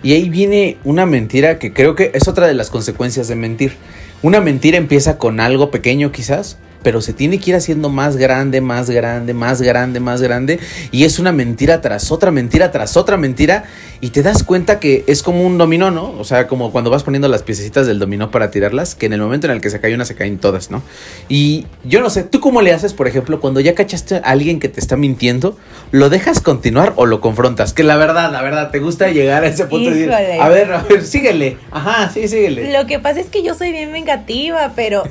Y 0.03 0.15
ahí 0.15 0.31
viene 0.31 0.79
una 0.85 1.05
mentira 1.05 1.59
que 1.59 1.73
creo 1.73 1.95
que 1.95 2.11
es 2.15 2.27
otra 2.27 2.47
de 2.47 2.55
las 2.55 2.71
consecuencias 2.71 3.29
de 3.29 3.37
mentir. 3.37 3.75
Una 4.23 4.41
mentira 4.41 4.79
empieza 4.79 5.19
con 5.19 5.41
algo 5.41 5.71
pequeño 5.71 6.13
quizás, 6.13 6.59
pero 6.83 7.03
se 7.03 7.13
tiene 7.13 7.39
que 7.39 7.51
ir 7.51 7.57
haciendo 7.57 7.91
más 7.91 8.17
grande, 8.17 8.61
más 8.61 8.89
grande, 8.89 9.35
más 9.35 9.61
grande, 9.61 10.01
más 10.01 10.23
grande. 10.23 10.59
Y 10.91 11.05
es 11.05 11.19
una 11.19 11.33
mentira 11.33 11.81
tras 11.83 12.11
otra 12.11 12.31
mentira, 12.31 12.71
tras 12.71 12.97
otra 12.97 13.17
mentira. 13.17 13.65
Y 14.01 14.11
te 14.11 14.23
das 14.23 14.43
cuenta 14.43 14.81
que 14.81 15.05
es 15.07 15.23
como 15.23 15.47
un 15.47 15.59
dominó, 15.59 15.91
¿no? 15.91 16.15
O 16.19 16.25
sea, 16.25 16.47
como 16.47 16.73
cuando 16.73 16.91
vas 16.91 17.03
poniendo 17.03 17.29
las 17.29 17.43
piececitas 17.43 17.87
del 17.87 17.99
dominó 17.99 18.31
para 18.31 18.51
tirarlas, 18.51 18.95
que 18.95 19.07
en 19.07 19.13
el 19.13 19.21
momento 19.21 19.47
en 19.47 19.53
el 19.53 19.61
que 19.61 19.69
se 19.69 19.81
cae 19.81 19.95
una 19.95 20.05
se 20.05 20.15
caen 20.15 20.39
todas, 20.39 20.71
¿no? 20.71 20.83
Y 21.29 21.67
yo 21.85 22.01
no 22.01 22.09
sé, 22.09 22.23
¿tú 22.23 22.41
cómo 22.41 22.63
le 22.63 22.73
haces, 22.73 22.95
por 22.95 23.09
ejemplo, 23.09 23.41
cuando 23.41 23.61
ya 23.61 23.75
cachaste 23.75 24.17
a 24.17 24.19
alguien 24.21 24.59
que 24.59 24.69
te 24.69 24.81
está 24.81 24.97
mintiendo, 24.97 25.57
lo 25.91 26.09
dejas 26.09 26.41
continuar 26.41 26.95
o 26.97 27.05
lo 27.05 27.21
confrontas? 27.21 27.75
Que 27.75 27.83
la 27.83 27.97
verdad, 27.97 28.33
la 28.33 28.41
verdad, 28.43 28.71
te 28.71 28.79
gusta 28.79 29.11
llegar 29.11 29.45
a 29.45 29.49
ese 29.49 29.67
punto 29.67 29.91
de 29.91 29.97
decir, 29.97 30.13
a 30.13 30.49
ver, 30.49 30.73
a 30.73 30.83
ver, 30.83 31.05
síguele. 31.05 31.59
Ajá, 31.71 32.11
sí, 32.11 32.27
síguele. 32.27 32.73
Lo 32.73 32.87
que 32.87 32.99
pasa 32.99 33.21
es 33.21 33.27
que 33.27 33.43
yo 33.43 33.55
soy 33.55 33.71
bien 33.73 33.93
vengativa, 33.93 34.73
pero 34.75 35.05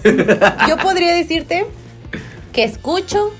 yo 0.67 0.77
podría 0.77 1.13
decirte 1.13 1.67
que 2.53 2.63
escucho, 2.63 3.31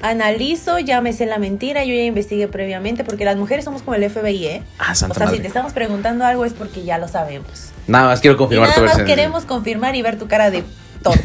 analizo, 0.00 0.78
ya 0.78 1.00
me 1.00 1.12
sé 1.12 1.26
la 1.26 1.38
mentira, 1.38 1.84
yo 1.84 1.94
ya 1.94 2.04
investigué 2.04 2.48
previamente, 2.48 3.04
porque 3.04 3.24
las 3.24 3.36
mujeres 3.36 3.64
somos 3.64 3.82
como 3.82 3.96
el 3.96 4.08
FBI, 4.08 4.46
¿eh? 4.46 4.62
Ah, 4.78 4.92
O 4.92 4.94
santa 4.94 5.14
sea, 5.14 5.30
si 5.30 5.40
te 5.40 5.46
estamos 5.46 5.72
preguntando 5.72 6.24
algo 6.24 6.44
es 6.44 6.52
porque 6.52 6.84
ya 6.84 6.98
lo 6.98 7.08
sabemos. 7.08 7.70
Nada 7.86 8.06
más 8.06 8.20
quiero 8.20 8.34
Y 8.34 8.38
confirmar 8.38 8.74
tu 8.74 8.82
nada 8.82 8.94
más 8.98 9.04
queremos 9.04 9.44
confirmar 9.44 9.96
y 9.96 10.02
ver 10.02 10.18
tu 10.18 10.28
cara 10.28 10.50
de 10.50 10.62
tonto, 11.02 11.20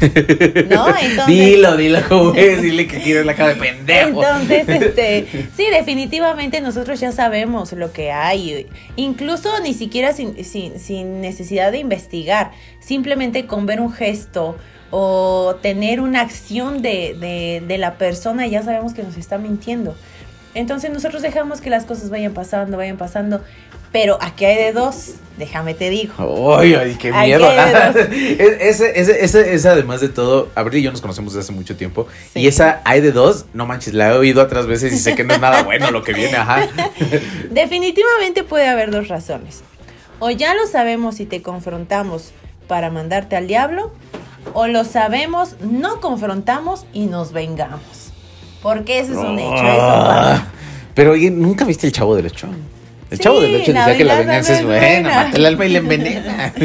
¿no? 0.69 0.87
Entonces, 1.01 1.27
Dilo, 1.27 1.75
dilo 1.77 1.99
como 2.07 2.33
es, 2.35 2.61
dile 2.61 2.87
que 2.87 3.01
quieres 3.01 3.25
la 3.25 3.35
cara 3.35 3.49
de 3.49 3.55
pendejo. 3.55 4.23
Entonces, 4.23 4.69
este, 4.69 5.27
sí, 5.57 5.65
definitivamente 5.71 6.61
nosotros 6.61 6.99
ya 6.99 7.11
sabemos 7.11 7.73
lo 7.73 7.91
que 7.91 8.11
hay. 8.11 8.67
Incluso 8.95 9.59
ni 9.61 9.73
siquiera 9.73 10.13
sin, 10.13 10.43
sin, 10.45 10.79
sin 10.79 11.21
necesidad 11.21 11.71
de 11.71 11.79
investigar. 11.79 12.51
Simplemente 12.79 13.45
con 13.45 13.65
ver 13.65 13.81
un 13.81 13.91
gesto 13.91 14.57
o 14.95 15.55
tener 15.59 15.99
una 15.99 16.21
acción 16.21 16.83
de, 16.83 17.17
de, 17.19 17.63
de 17.67 17.77
la 17.79 17.95
persona 17.95 18.45
ya 18.45 18.61
sabemos 18.61 18.93
que 18.93 19.01
nos 19.01 19.17
está 19.17 19.39
mintiendo. 19.39 19.95
Entonces 20.53 20.91
nosotros 20.91 21.23
dejamos 21.23 21.61
que 21.61 21.71
las 21.71 21.85
cosas 21.85 22.11
vayan 22.11 22.35
pasando, 22.35 22.77
vayan 22.77 22.97
pasando. 22.97 23.41
Pero 23.91 24.19
aquí 24.21 24.45
hay 24.45 24.55
de 24.55 24.71
dos, 24.71 25.15
déjame 25.39 25.73
te 25.73 25.89
digo. 25.89 26.57
Ay, 26.59 26.75
ay, 26.75 26.95
qué 26.99 27.11
miedo. 27.11 27.49
ese, 27.49 28.99
ese, 28.99 29.23
ese, 29.23 29.55
ese, 29.55 29.67
además 29.67 29.99
de 29.99 30.09
todo, 30.09 30.49
Abril 30.53 30.81
y 30.81 30.83
yo 30.83 30.91
nos 30.91 31.01
conocemos 31.01 31.33
desde 31.33 31.45
hace 31.45 31.53
mucho 31.53 31.75
tiempo. 31.75 32.05
Sí. 32.31 32.41
Y 32.41 32.47
esa 32.47 32.81
hay 32.85 33.01
de 33.01 33.11
dos, 33.11 33.47
no 33.55 33.65
manches, 33.65 33.95
la 33.95 34.09
he 34.09 34.13
oído 34.13 34.43
otras 34.43 34.67
veces 34.67 34.93
y 34.93 34.99
sé 34.99 35.15
que 35.15 35.23
no 35.23 35.33
es 35.33 35.39
nada 35.39 35.63
bueno 35.63 35.89
lo 35.89 36.03
que 36.03 36.13
viene, 36.13 36.37
ajá. 36.37 36.67
Definitivamente 37.49 38.43
puede 38.43 38.67
haber 38.67 38.91
dos 38.91 39.07
razones. 39.07 39.63
O 40.19 40.29
ya 40.29 40.53
lo 40.53 40.67
sabemos 40.67 41.19
y 41.19 41.25
te 41.25 41.41
confrontamos 41.41 42.31
para 42.67 42.91
mandarte 42.91 43.35
al 43.35 43.47
diablo, 43.47 43.91
o 44.53 44.67
lo 44.67 44.83
sabemos, 44.83 45.55
no 45.61 45.99
confrontamos 46.01 46.85
y 46.93 47.05
nos 47.05 47.31
vengamos. 47.31 47.81
Porque 48.61 48.99
ese 48.99 49.11
es 49.13 49.17
un 49.17 49.37
hecho, 49.39 49.53
eso 49.55 49.63
pasa. 49.63 50.35
Ah, 50.35 50.47
Pero 50.93 51.11
oye, 51.11 51.29
¿nunca 51.31 51.65
viste 51.65 51.87
el 51.87 51.93
chavo 51.93 52.15
del 52.15 52.27
ocho? 52.27 52.47
El 53.11 53.17
Sí, 53.17 53.23
chavo 53.23 53.39
del 53.41 53.55
ocho 53.55 53.73
decía 53.73 53.97
que 53.97 54.03
la 54.05 54.17
venganza 54.19 54.53
venganza 54.53 54.59
es 54.59 54.65
buena, 54.65 55.09
mata 55.25 55.37
el 55.37 55.45
alma 55.45 55.65
y 55.65 55.69
la 55.69 55.77
envenena. 55.79 56.53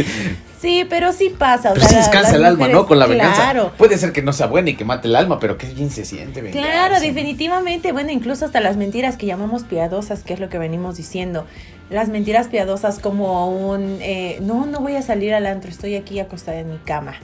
Sí, 0.61 0.85
pero 0.91 1.13
sí 1.13 1.29
pasa. 1.39 1.71
o 1.71 1.75
Pero 1.75 1.87
sea, 1.87 1.89
sí 1.89 1.95
la- 1.95 2.01
descansa 2.01 2.35
el 2.35 2.45
alma, 2.45 2.67
mujeres- 2.67 2.75
¿no? 2.75 2.87
Con 2.89 2.99
la 2.99 3.07
venganza. 3.07 3.43
Claro. 3.43 3.71
Puede 3.79 3.97
ser 3.97 4.11
que 4.13 4.23
no 4.23 4.33
sea 4.33 4.49
buena 4.49 4.71
y 4.71 4.75
que 4.75 4.85
mate 4.85 5.07
el 5.07 5.15
alma, 5.15 5.39
pero 5.39 5.57
qué 5.57 5.69
bien 5.69 5.89
se 5.89 6.05
siente 6.05 6.43
vengarse. 6.43 6.69
Claro, 6.69 6.99
definitivamente. 6.99 7.93
Bueno, 7.93 8.11
incluso 8.11 8.45
hasta 8.45 8.61
las 8.61 8.77
mentiras 8.77 9.17
que 9.17 9.27
llamamos 9.27 9.63
piadosas, 9.63 10.25
que 10.25 10.35
es 10.35 10.41
lo 10.41 10.49
que 10.49 10.59
venimos 10.59 10.97
diciendo. 10.97 11.47
Las 11.91 12.09
mentiras 12.09 12.49
piadosas 12.49 12.99
como 12.99 13.47
un, 13.71 13.99
eh, 14.01 14.39
no, 14.41 14.67
no 14.67 14.81
voy 14.81 14.97
a 14.97 15.03
salir 15.03 15.33
al 15.33 15.47
antro, 15.47 15.71
estoy 15.71 15.95
aquí 15.95 16.19
acostada 16.19 16.59
en 16.59 16.71
mi 16.73 16.79
cama. 16.79 17.15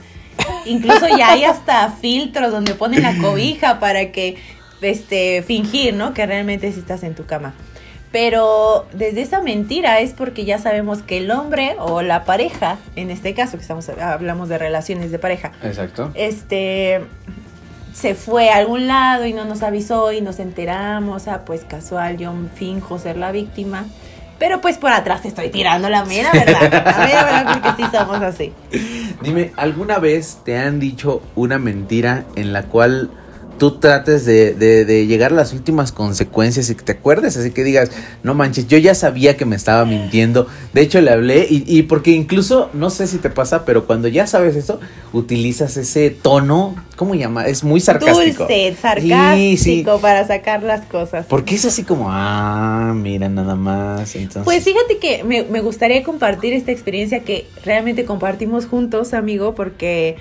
Incluso 0.65 1.07
ya 1.17 1.31
hay 1.31 1.43
hasta 1.43 1.91
filtros 1.91 2.51
donde 2.51 2.73
ponen 2.73 3.03
la 3.03 3.17
cobija 3.17 3.79
para 3.79 4.11
que, 4.11 4.37
este, 4.81 5.43
fingir, 5.43 5.93
¿no? 5.93 6.13
Que 6.13 6.25
realmente 6.25 6.71
sí 6.71 6.79
estás 6.79 7.03
en 7.03 7.15
tu 7.15 7.25
cama. 7.25 7.53
Pero 8.11 8.87
desde 8.93 9.21
esa 9.21 9.41
mentira 9.41 9.99
es 9.99 10.13
porque 10.13 10.45
ya 10.45 10.57
sabemos 10.57 11.01
que 11.01 11.17
el 11.17 11.31
hombre 11.31 11.75
o 11.79 12.01
la 12.01 12.23
pareja, 12.23 12.77
en 12.95 13.11
este 13.11 13.33
caso 13.33 13.57
que 13.57 13.61
estamos 13.61 13.89
hablamos 13.89 14.47
de 14.47 14.57
relaciones 14.57 15.11
de 15.11 15.19
pareja, 15.19 15.51
Exacto. 15.61 16.11
este 16.13 17.01
se 17.93 18.13
fue 18.13 18.49
a 18.49 18.57
algún 18.57 18.87
lado 18.87 19.25
y 19.25 19.33
no 19.33 19.45
nos 19.45 19.63
avisó 19.63 20.11
y 20.11 20.21
nos 20.21 20.39
enteramos, 20.39 21.27
ah, 21.27 21.43
pues 21.45 21.63
casual, 21.63 22.17
yo 22.17 22.33
finjo 22.55 22.99
ser 22.99 23.17
la 23.17 23.31
víctima. 23.31 23.85
Pero 24.37 24.59
pues 24.59 24.77
por 24.77 24.91
atrás 24.91 25.21
te 25.21 25.29
estoy 25.29 25.49
tirando 25.49 25.89
la 25.89 26.03
mera 26.03 26.31
verdad, 26.31 26.61
la 26.61 27.05
mera 27.05 27.23
verdad 27.23 27.53
porque 27.53 27.83
sí 27.83 27.89
somos 27.91 28.21
así. 28.21 28.51
Dime, 29.21 29.53
¿alguna 29.55 29.99
vez 29.99 30.39
te 30.43 30.57
han 30.57 30.79
dicho 30.79 31.21
una 31.35 31.57
mentira 31.57 32.25
en 32.35 32.51
la 32.51 32.63
cual 32.63 33.09
tú 33.57 33.79
trates 33.79 34.25
de, 34.25 34.53
de- 34.53 34.85
de 34.85 35.07
llegar 35.07 35.31
a 35.31 35.35
las 35.35 35.53
últimas 35.53 35.91
consecuencias 35.91 36.69
y 36.69 36.75
que 36.75 36.83
te 36.83 36.91
acuerdes? 36.93 37.37
Así 37.37 37.51
que 37.51 37.63
digas, 37.63 37.91
no 38.23 38.33
manches, 38.33 38.67
yo 38.67 38.77
ya 38.77 38.95
sabía 38.95 39.37
que 39.37 39.45
me 39.45 39.55
estaba 39.55 39.85
mintiendo. 39.85 40.47
De 40.73 40.81
hecho, 40.81 41.01
le 41.01 41.11
hablé 41.11 41.47
y, 41.49 41.63
y 41.67 41.83
porque 41.83 42.11
incluso, 42.11 42.69
no 42.73 42.89
sé 42.89 43.07
si 43.07 43.17
te 43.17 43.29
pasa, 43.29 43.65
pero 43.65 43.85
cuando 43.85 44.07
ya 44.07 44.27
sabes 44.27 44.55
eso, 44.55 44.79
utilizas 45.13 45.77
ese 45.77 46.09
tono, 46.09 46.75
¿cómo 46.95 47.15
llama? 47.15 47.45
Es 47.47 47.63
muy 47.63 47.79
sarcástico. 47.79 48.43
Dulce, 48.45 48.75
sarcástico 48.81 49.35
Sí, 49.35 49.57
sí. 49.57 49.85
para 50.01 50.27
sacar 50.27 50.63
las 50.63 50.85
cosas. 50.85 51.25
Porque 51.27 51.55
es 51.55 51.65
así 51.65 51.83
como, 51.83 52.07
ah, 52.09 52.93
mira 52.95 53.29
nada 53.29 53.55
más. 53.55 54.15
Entonces, 54.15 54.43
Pues 54.43 54.63
fíjate 54.63 54.97
que 54.97 55.23
me, 55.23 55.43
me 55.43 55.61
gustaría 55.61 56.03
compartir 56.03 56.53
esta 56.53 56.71
experiencia 56.71 57.21
que 57.21 57.47
realmente 57.63 58.05
compartimos 58.05 58.65
juntos, 58.65 59.13
amigo, 59.13 59.55
porque 59.55 60.17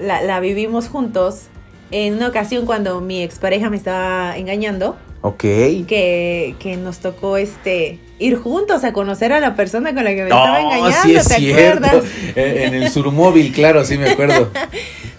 la, 0.00 0.22
la 0.22 0.40
vivimos 0.40 0.88
juntos. 0.88 1.42
En 1.92 2.14
una 2.14 2.28
ocasión 2.28 2.66
cuando 2.66 3.00
mi 3.00 3.22
expareja 3.22 3.70
me 3.70 3.76
estaba 3.76 4.36
engañando, 4.36 4.96
ok. 5.20 5.40
que, 5.40 6.54
que 6.58 6.76
nos 6.78 6.98
tocó 6.98 7.36
este 7.36 7.98
ir 8.18 8.36
juntos 8.36 8.82
a 8.84 8.92
conocer 8.92 9.32
a 9.32 9.40
la 9.40 9.54
persona 9.54 9.94
con 9.94 10.04
la 10.04 10.10
que 10.10 10.16
me 10.22 10.22
estaba 10.24 10.60
engañando, 10.60 10.96
sí 11.02 11.14
es 11.16 11.28
¿te 11.28 11.34
cierto. 11.36 11.86
acuerdas? 11.86 12.10
Eh, 12.36 12.64
En 12.66 12.74
el 12.74 12.90
surmóvil, 12.90 13.52
claro, 13.52 13.84
sí 13.84 13.98
me 13.98 14.10
acuerdo. 14.10 14.50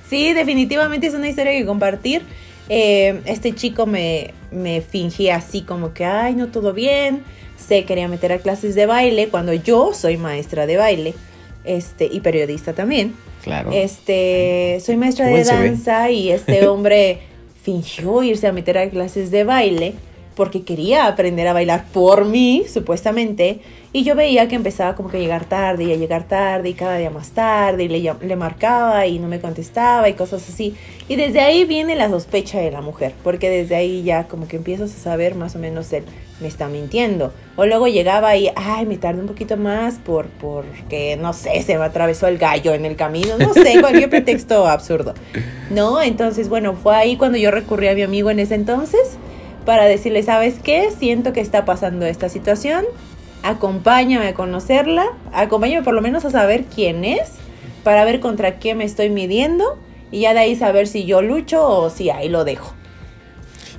Sí, 0.09 0.31
definitivamente 0.33 1.07
es 1.07 1.15
una 1.15 1.27
historia 1.27 1.53
que 1.53 1.65
compartir. 1.65 2.21
Eh, 2.69 3.19
este 3.25 3.51
chico 3.53 3.87
me, 3.87 4.31
me 4.51 4.81
fingía 4.81 5.37
así 5.37 5.61
como 5.61 5.91
que, 5.93 6.05
ay, 6.05 6.35
no, 6.35 6.49
todo 6.49 6.71
bien. 6.71 7.23
Se 7.57 7.83
quería 7.85 8.07
meter 8.07 8.31
a 8.31 8.37
clases 8.37 8.75
de 8.75 8.85
baile 8.85 9.29
cuando 9.29 9.53
yo 9.53 9.91
soy 9.95 10.17
maestra 10.17 10.67
de 10.67 10.77
baile 10.77 11.13
este, 11.63 12.09
y 12.11 12.19
periodista 12.19 12.73
también. 12.73 13.13
Claro. 13.43 13.71
Este, 13.73 14.79
soy 14.81 14.97
maestra 14.97 15.27
de 15.27 15.43
danza 15.43 16.09
y 16.09 16.31
este 16.31 16.67
hombre 16.67 17.19
fingió 17.63 18.23
irse 18.23 18.47
a 18.47 18.51
meter 18.51 18.77
a 18.77 18.89
clases 18.89 19.31
de 19.31 19.43
baile 19.43 19.93
porque 20.35 20.63
quería 20.63 21.07
aprender 21.07 21.47
a 21.47 21.53
bailar 21.53 21.85
por 21.93 22.25
mí, 22.25 22.63
supuestamente, 22.71 23.59
y 23.95 24.03
yo 24.03 24.15
veía 24.15 24.47
que 24.47 24.55
empezaba 24.55 24.95
como 24.95 25.09
que 25.09 25.17
a 25.17 25.19
llegar 25.19 25.45
tarde 25.45 25.83
y 25.83 25.93
a 25.93 25.95
llegar 25.95 26.23
tarde 26.23 26.69
y 26.69 26.73
cada 26.73 26.97
día 26.97 27.11
más 27.11 27.29
tarde 27.29 27.83
y 27.83 27.87
le, 27.87 28.35
marcaba 28.35 29.05
y 29.05 29.19
no 29.19 29.27
me 29.27 29.39
contestaba 29.39 30.09
y 30.09 30.13
cosas 30.13 30.49
así. 30.49 30.75
Y 31.07 31.15
desde 31.15 31.41
ahí 31.41 31.63
viene 31.65 31.95
la 31.95 32.09
sospecha 32.09 32.59
de 32.59 32.71
la 32.71 32.81
mujer, 32.81 33.13
porque 33.23 33.51
desde 33.51 33.75
ahí 33.75 34.01
ya 34.01 34.23
como 34.27 34.47
que 34.47 34.55
empiezas 34.55 34.95
a 34.95 34.97
saber 34.97 35.35
más 35.35 35.55
o 35.55 35.59
menos 35.59 35.93
él 35.93 36.05
me 36.41 36.47
está 36.47 36.67
mintiendo. 36.69 37.33
O 37.55 37.67
luego 37.67 37.87
llegaba 37.87 38.35
y, 38.35 38.49
ay, 38.55 38.87
me 38.87 38.97
tardé 38.97 39.21
un 39.21 39.27
poquito 39.27 39.57
más 39.57 39.99
por 39.99 40.25
porque, 40.25 41.15
no 41.15 41.33
sé, 41.33 41.61
se 41.61 41.77
me 41.77 41.83
atravesó 41.83 42.25
el 42.25 42.39
gallo 42.39 42.73
en 42.73 42.85
el 42.85 42.95
camino, 42.95 43.37
no 43.37 43.53
sé, 43.53 43.79
cualquier 43.79 44.09
pretexto 44.09 44.65
absurdo. 44.65 45.13
¿No? 45.69 46.01
Entonces, 46.01 46.49
bueno, 46.49 46.73
fue 46.73 46.95
ahí 46.95 47.15
cuando 47.15 47.37
yo 47.37 47.51
recurrí 47.51 47.89
a 47.89 47.93
mi 47.93 48.01
amigo 48.01 48.31
en 48.31 48.39
ese 48.39 48.55
entonces 48.55 49.19
para 49.65 49.85
decirle, 49.85 50.23
¿sabes 50.23 50.55
qué? 50.63 50.89
Siento 50.97 51.33
que 51.33 51.41
está 51.41 51.65
pasando 51.65 52.05
esta 52.05 52.29
situación, 52.29 52.85
acompáñame 53.43 54.27
a 54.27 54.33
conocerla, 54.33 55.05
acompáñame 55.31 55.83
por 55.83 55.93
lo 55.93 56.01
menos 56.01 56.25
a 56.25 56.29
saber 56.29 56.65
quién 56.65 57.05
es, 57.05 57.31
para 57.83 58.05
ver 58.05 58.19
contra 58.19 58.59
qué 58.59 58.75
me 58.75 58.85
estoy 58.85 59.09
midiendo 59.09 59.77
y 60.11 60.21
ya 60.21 60.33
de 60.33 60.41
ahí 60.41 60.55
saber 60.55 60.87
si 60.87 61.05
yo 61.05 61.21
lucho 61.21 61.67
o 61.67 61.89
si 61.89 62.09
ahí 62.09 62.29
lo 62.29 62.43
dejo. 62.45 62.73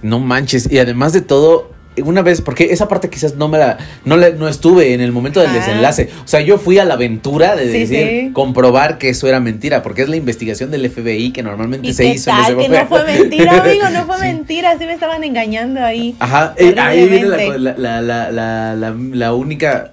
No 0.02 0.20
manches. 0.20 0.70
Y 0.70 0.78
además 0.78 1.12
de 1.12 1.22
todo, 1.22 1.70
una 2.02 2.22
vez, 2.22 2.40
porque 2.40 2.72
esa 2.72 2.88
parte 2.88 3.08
quizás 3.08 3.36
no 3.36 3.48
me 3.48 3.58
la, 3.58 3.78
no, 4.04 4.16
la- 4.16 4.30
no 4.30 4.48
estuve 4.48 4.94
en 4.94 5.00
el 5.00 5.12
momento 5.12 5.40
del 5.40 5.50
Ah. 5.50 5.54
desenlace. 5.54 6.08
O 6.24 6.28
sea, 6.28 6.40
yo 6.40 6.58
fui 6.58 6.78
a 6.78 6.84
la 6.84 6.94
aventura 6.94 7.54
de 7.56 7.70
Sí, 7.70 7.78
decir, 7.80 8.08
sí. 8.26 8.30
comprobar 8.32 8.98
que 8.98 9.10
eso 9.10 9.28
era 9.28 9.40
mentira, 9.40 9.82
porque 9.82 10.02
es 10.02 10.08
la 10.08 10.16
investigación 10.16 10.70
del 10.70 10.84
FBI 10.90 11.30
que 11.32 11.42
normalmente 11.42 11.88
¿Y 11.88 11.92
se 11.94 12.06
hizo 12.06 12.30
en 12.30 12.36
tal? 12.36 12.52
ese 12.58 12.62
Que 12.62 12.68
no 12.80 12.86
fue 12.86 13.04
mentira, 13.04 13.52
amigo, 13.62 13.88
no 13.90 14.06
fue 14.06 14.16
Sí. 14.18 14.22
mentira, 14.24 14.76
sí 14.78 14.86
me 14.86 14.92
estaban 14.92 15.22
engañando 15.24 15.82
ahí. 15.84 16.16
Ajá, 16.18 16.54
eh, 16.56 16.74
ahí 16.78 17.08
viene 17.08 17.26
la, 17.28 18.94
la 19.12 19.34
única 19.34 19.90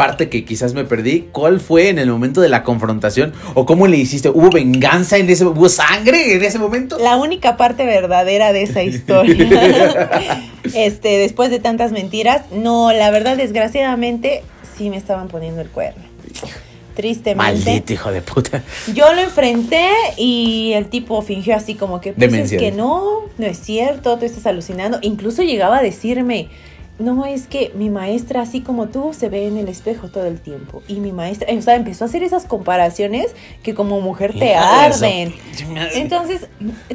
parte 0.00 0.30
que 0.30 0.46
quizás 0.46 0.72
me 0.72 0.84
perdí. 0.84 1.28
¿Cuál 1.30 1.60
fue 1.60 1.90
en 1.90 1.98
el 1.98 2.08
momento 2.08 2.40
de 2.40 2.48
la 2.48 2.64
confrontación? 2.64 3.34
¿O 3.52 3.66
cómo 3.66 3.86
le 3.86 3.98
hiciste? 3.98 4.30
¿Hubo 4.30 4.48
venganza 4.48 5.18
en 5.18 5.28
ese 5.28 5.44
¿Hubo 5.44 5.68
sangre 5.68 6.36
en 6.36 6.42
ese 6.42 6.58
momento? 6.58 6.98
La 6.98 7.18
única 7.18 7.58
parte 7.58 7.84
verdadera 7.84 8.54
de 8.54 8.62
esa 8.62 8.82
historia. 8.82 10.08
este, 10.74 11.18
después 11.18 11.50
de 11.50 11.58
tantas 11.58 11.92
mentiras, 11.92 12.50
no, 12.50 12.94
la 12.94 13.10
verdad, 13.10 13.36
desgraciadamente, 13.36 14.42
sí 14.74 14.88
me 14.88 14.96
estaban 14.96 15.28
poniendo 15.28 15.60
el 15.60 15.68
cuerno. 15.68 16.02
Tristemente. 16.96 17.66
Maldito 17.66 17.92
hijo 17.92 18.10
de 18.10 18.22
puta. 18.22 18.62
Yo 18.94 19.12
lo 19.12 19.20
enfrenté 19.20 19.86
y 20.16 20.72
el 20.76 20.86
tipo 20.86 21.20
fingió 21.20 21.54
así 21.54 21.74
como 21.74 22.00
que, 22.00 22.14
pues 22.14 22.32
es 22.32 22.58
que 22.58 22.72
no, 22.72 23.26
no 23.36 23.44
es 23.44 23.58
cierto, 23.58 24.18
tú 24.18 24.24
estás 24.24 24.46
alucinando. 24.46 24.98
Incluso 25.02 25.42
llegaba 25.42 25.80
a 25.80 25.82
decirme, 25.82 26.48
no 27.00 27.24
es 27.24 27.46
que 27.46 27.72
mi 27.74 27.90
maestra, 27.90 28.42
así 28.42 28.60
como 28.60 28.86
tú, 28.88 29.12
se 29.12 29.28
ve 29.28 29.48
en 29.48 29.56
el 29.56 29.68
espejo 29.68 30.08
todo 30.08 30.26
el 30.26 30.40
tiempo. 30.40 30.82
Y 30.86 31.00
mi 31.00 31.12
maestra, 31.12 31.52
o 31.52 31.62
sea, 31.62 31.74
empezó 31.74 32.04
a 32.04 32.08
hacer 32.08 32.22
esas 32.22 32.44
comparaciones 32.44 33.34
que 33.62 33.74
como 33.74 34.00
mujer 34.00 34.32
te 34.38 34.54
arden. 34.54 35.34
Entonces, 35.94 36.46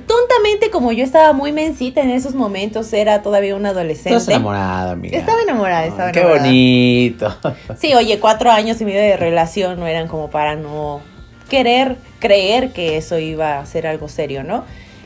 tontamente, 0.08 0.70
como 0.72 0.92
yo 0.92 1.04
estaba 1.04 1.34
muy 1.34 1.52
mensita 1.52 2.02
en 2.02 2.12
esos 2.12 2.36
momentos, 2.36 2.92
era 2.94 3.22
todavía 3.22 3.56
una 3.56 3.70
adolescente. 3.70 4.10
Estás 4.18 4.30
enamorada, 4.30 4.92
amiga. 4.92 5.18
Estaba 5.18 5.42
enamorada, 5.42 5.86
estaba 5.86 6.08
Ay, 6.08 6.14
Qué 6.14 6.20
enamorada. 6.20 6.46
bonito. 6.46 7.36
Sí, 7.78 7.94
oye, 7.96 8.20
cuatro 8.20 8.52
años 8.52 8.80
y 8.82 8.86
medio 8.86 9.02
de 9.02 9.18
relación 9.18 9.80
no 9.80 9.88
eran 9.88 10.08
como 10.08 10.30
para 10.30 10.56
no 10.56 11.02
querer 11.50 11.98
creer 12.20 12.72
que 12.74 12.98
eso 12.98 13.20
iba 13.20 13.60
a 13.60 13.66
ser 13.66 13.88
algo 13.88 14.08
serio, 14.08 14.44
¿no? 14.44 14.64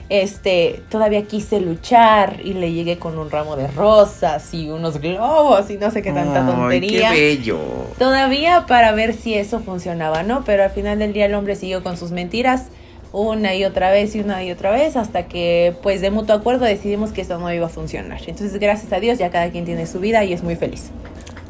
Este, 0.10 0.82
todavía 0.89 1.24
quise 1.25 1.62
luchar 1.62 2.42
y 2.44 2.54
le 2.54 2.74
llegué 2.74 2.98
con 2.98 3.20
un 3.20 3.30
ramo 3.30 3.56
de 3.56 3.68
rosas 3.68 4.51
y 4.56 4.70
unos 4.70 5.00
globos 5.00 5.70
y 5.70 5.78
no 5.78 5.92
sé 5.92 6.01
qué 6.01 6.12
tanta 6.12 6.46
Ay, 6.48 6.51
tontería. 6.51 7.12
Qué 7.12 7.22
bello. 7.38 7.60
Todavía 8.00 8.66
para 8.68 8.92
ver 8.92 9.13
si 9.13 9.36
eso 9.36 9.60
funcionaba, 9.60 10.24
¿no? 10.24 10.44
Pero 10.46 10.63
al 10.63 10.72
final 10.72 10.98
del 10.98 11.13
día 11.13 11.28
el 11.28 11.36
hombre 11.36 11.56
siguió 11.56 11.84
con 11.84 11.96
sus 11.96 12.10
mentiras 12.10 12.70
una 13.12 13.56
y 13.56 13.66
otra 13.66 13.92
vez 13.92 14.16
y 14.16 14.20
una 14.20 14.44
y 14.44 14.51
otra 14.51 14.72
vez 14.72 14.96
hasta 14.96 15.28
que 15.28 15.75
pues 15.82 16.01
de 16.01 16.12
mutuo 16.12 16.36
acuerdo 16.36 16.66
decidimos 16.66 17.12
que 17.12 17.22
eso 17.22 17.38
no 17.38 17.51
iba 17.54 17.68
a 17.68 17.70
funcionar. 17.70 18.20
Entonces 18.25 18.60
gracias 18.60 18.92
a 18.92 19.00
Dios 19.00 19.20
ya 19.20 19.30
cada 19.30 19.51
quien 19.51 19.66
tiene 19.66 19.86
su 19.86 20.00
vida 20.00 20.24
y 20.24 20.34
es 20.34 20.44
muy 20.44 20.56
feliz. 20.56 20.89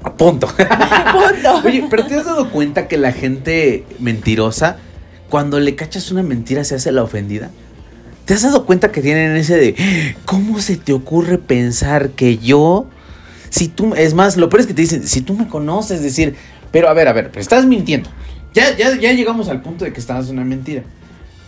A 0.03 0.13
punto. 0.17 0.47
Punto. 0.47 1.61
Oye, 1.65 1.85
pero 1.89 2.05
¿te 2.05 2.15
has 2.15 2.25
dado 2.25 2.49
cuenta 2.51 2.87
que 2.87 2.97
la 2.97 3.11
gente 3.11 3.85
mentirosa, 3.99 4.77
cuando 5.29 5.59
le 5.59 5.75
cachas 5.75 6.11
una 6.11 6.23
mentira, 6.23 6.63
se 6.63 6.75
hace 6.75 6.91
la 6.91 7.03
ofendida? 7.03 7.51
¿Te 8.29 8.35
has 8.35 8.43
dado 8.43 8.67
cuenta 8.67 8.91
que 8.91 9.01
tienen 9.01 9.35
ese 9.37 9.57
de, 9.57 10.15
¿cómo 10.25 10.59
se 10.59 10.77
te 10.77 10.93
ocurre 10.93 11.39
pensar 11.39 12.11
que 12.11 12.37
yo, 12.37 12.85
si 13.49 13.69
tú, 13.69 13.95
es 13.95 14.13
más, 14.13 14.37
lo 14.37 14.49
peor 14.49 14.61
es 14.61 14.67
que 14.67 14.75
te 14.75 14.83
dicen, 14.83 15.07
si 15.07 15.21
tú 15.21 15.33
me 15.33 15.47
conoces, 15.47 16.03
decir, 16.03 16.35
pero 16.71 16.89
a 16.89 16.93
ver, 16.93 17.07
a 17.07 17.13
ver, 17.13 17.31
estás 17.37 17.65
mintiendo. 17.65 18.07
Ya, 18.53 18.77
ya, 18.77 18.95
ya 18.95 19.13
llegamos 19.13 19.49
al 19.49 19.63
punto 19.63 19.83
de 19.83 19.93
que 19.93 19.99
estás 19.99 20.29
una 20.29 20.43
mentira. 20.43 20.83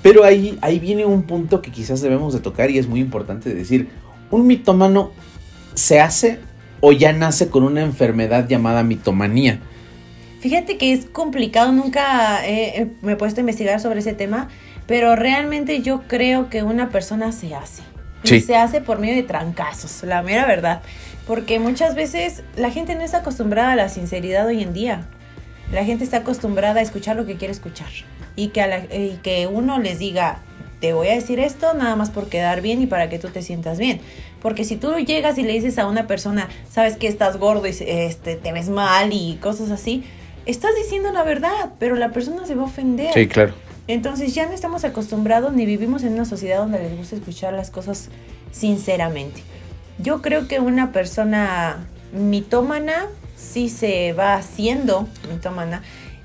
Pero 0.01 0.23
ahí, 0.23 0.57
ahí 0.61 0.79
viene 0.79 1.05
un 1.05 1.21
punto 1.21 1.61
que 1.61 1.69
quizás 1.69 2.01
debemos 2.01 2.33
de 2.33 2.39
tocar 2.39 2.71
y 2.71 2.79
es 2.79 2.87
muy 2.87 2.99
importante 2.99 3.53
decir, 3.53 3.89
un 4.31 4.47
mitómano 4.47 5.11
se 5.75 5.99
hace 5.99 6.39
o 6.79 6.93
ya 6.93 7.13
nace 7.13 7.49
con 7.49 7.61
una 7.61 7.81
enfermedad 7.81 8.47
llamada 8.47 8.81
mitomanía. 8.81 9.59
Fíjate 10.39 10.79
que 10.79 10.93
es 10.93 11.05
complicado, 11.05 11.71
nunca 11.71 12.41
me 13.03 13.11
he 13.11 13.15
puesto 13.17 13.39
a 13.39 13.41
investigar 13.41 13.79
sobre 13.79 13.99
ese 13.99 14.13
tema, 14.13 14.49
pero 14.91 15.15
realmente 15.15 15.81
yo 15.81 16.01
creo 16.05 16.49
que 16.49 16.63
una 16.63 16.89
persona 16.89 17.31
se 17.31 17.55
hace. 17.55 17.81
Sí. 18.23 18.35
Y 18.35 18.41
se 18.41 18.57
hace 18.57 18.81
por 18.81 18.99
medio 18.99 19.15
de 19.15 19.23
trancazos, 19.23 20.03
la 20.03 20.21
mera 20.21 20.45
verdad. 20.45 20.81
Porque 21.25 21.59
muchas 21.59 21.95
veces 21.95 22.43
la 22.57 22.71
gente 22.71 22.93
no 22.95 23.01
está 23.01 23.19
acostumbrada 23.19 23.71
a 23.71 23.75
la 23.77 23.87
sinceridad 23.87 24.45
hoy 24.45 24.61
en 24.61 24.73
día. 24.73 25.05
La 25.71 25.85
gente 25.85 26.03
está 26.03 26.17
acostumbrada 26.17 26.81
a 26.81 26.83
escuchar 26.83 27.15
lo 27.15 27.25
que 27.25 27.37
quiere 27.37 27.53
escuchar. 27.53 27.87
Y 28.35 28.49
que, 28.49 28.61
a 28.61 28.67
la- 28.67 28.79
y 28.93 29.17
que 29.23 29.47
uno 29.47 29.79
les 29.79 29.97
diga, 29.97 30.39
te 30.81 30.91
voy 30.91 31.07
a 31.07 31.13
decir 31.13 31.39
esto 31.39 31.73
nada 31.73 31.95
más 31.95 32.09
por 32.09 32.27
quedar 32.27 32.59
bien 32.59 32.81
y 32.81 32.85
para 32.85 33.07
que 33.07 33.17
tú 33.17 33.29
te 33.29 33.41
sientas 33.41 33.79
bien. 33.79 34.01
Porque 34.41 34.65
si 34.65 34.75
tú 34.75 34.93
llegas 34.97 35.37
y 35.37 35.43
le 35.43 35.53
dices 35.53 35.79
a 35.79 35.87
una 35.87 36.05
persona, 36.05 36.49
sabes 36.69 36.97
que 36.97 37.07
estás 37.07 37.37
gordo 37.37 37.65
y 37.65 37.69
este, 37.79 38.35
te 38.35 38.51
ves 38.51 38.67
mal 38.67 39.13
y 39.13 39.37
cosas 39.41 39.71
así, 39.71 40.03
estás 40.45 40.71
diciendo 40.75 41.13
la 41.13 41.23
verdad, 41.23 41.69
pero 41.79 41.95
la 41.95 42.09
persona 42.09 42.45
se 42.45 42.55
va 42.55 42.63
a 42.63 42.65
ofender. 42.65 43.29
claro. 43.29 43.53
Entonces 43.91 44.33
ya 44.33 44.45
no 44.45 44.53
estamos 44.53 44.85
acostumbrados 44.85 45.51
ni 45.51 45.65
vivimos 45.65 46.03
en 46.03 46.13
una 46.13 46.23
sociedad 46.23 46.59
donde 46.59 46.79
les 46.79 46.95
gusta 46.95 47.17
escuchar 47.17 47.51
las 47.51 47.71
cosas 47.71 48.07
sinceramente. 48.53 49.43
Yo 49.99 50.21
creo 50.21 50.47
que 50.47 50.61
una 50.61 50.93
persona 50.93 51.85
mitómana 52.13 53.07
sí 53.35 53.67
se 53.67 54.13
va 54.13 54.35
haciendo 54.35 55.09
mitómana 55.29 55.81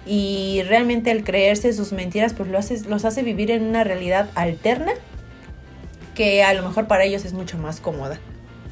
y 0.06 0.62
realmente 0.68 1.10
al 1.10 1.24
creerse 1.24 1.72
sus 1.72 1.90
mentiras 1.90 2.34
pues 2.34 2.48
lo 2.48 2.56
hace, 2.56 2.80
los 2.88 3.04
hace 3.04 3.24
vivir 3.24 3.50
en 3.50 3.64
una 3.64 3.82
realidad 3.82 4.30
alterna 4.36 4.92
que 6.14 6.44
a 6.44 6.54
lo 6.54 6.62
mejor 6.62 6.86
para 6.86 7.02
ellos 7.02 7.24
es 7.24 7.32
mucho 7.32 7.58
más 7.58 7.80
cómoda. 7.80 8.20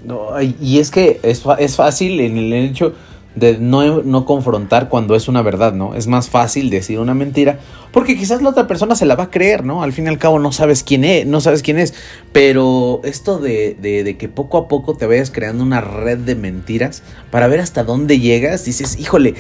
No, 0.05 0.41
y 0.41 0.79
es 0.79 0.93
que 0.93 1.19
es, 1.25 1.43
es 1.59 1.75
fácil 1.75 2.21
en 2.21 2.39
el 2.39 2.53
hecho 2.53 2.95
de 3.35 3.59
no, 3.59 4.03
no 4.03 4.25
confrontar 4.25 4.89
cuando 4.89 5.15
es 5.15 5.29
una 5.29 5.43
verdad, 5.43 5.73
¿no? 5.73 5.95
Es 5.95 6.07
más 6.07 6.31
fácil 6.31 6.71
decir 6.71 6.99
una 6.99 7.15
mentira 7.15 7.59
porque 7.93 8.17
quizás 8.17 8.43
la 8.43 8.51
otra 8.51 8.67
persona 8.67 8.97
se 8.97 9.07
la 9.07 9.17
va 9.17 9.25
a 9.25 9.31
creer, 9.31 9.65
¿no? 9.65 9.83
Al 9.83 9.93
fin 9.93 10.07
y 10.07 10.09
al 10.09 10.19
cabo 10.19 10.39
no 10.39 10.53
sabes 10.53 10.83
quién 10.83 11.05
es, 11.05 11.27
no 11.27 11.41
sabes 11.41 11.63
quién 11.63 11.79
es. 11.79 11.95
Pero 12.33 13.01
esto 13.05 13.39
de, 13.39 13.77
de, 13.81 14.05
de 14.05 14.17
que 14.17 14.29
poco 14.29 14.59
a 14.59 14.69
poco 14.69 14.97
te 14.97 15.07
vayas 15.07 15.31
creando 15.31 15.63
una 15.63 15.81
red 15.81 16.19
de 16.19 16.35
mentiras 16.35 17.03
para 17.31 17.47
ver 17.47 17.61
hasta 17.61 17.85
dónde 17.85 18.19
llegas, 18.19 18.65
dices, 18.65 18.99
híjole, 18.99 19.35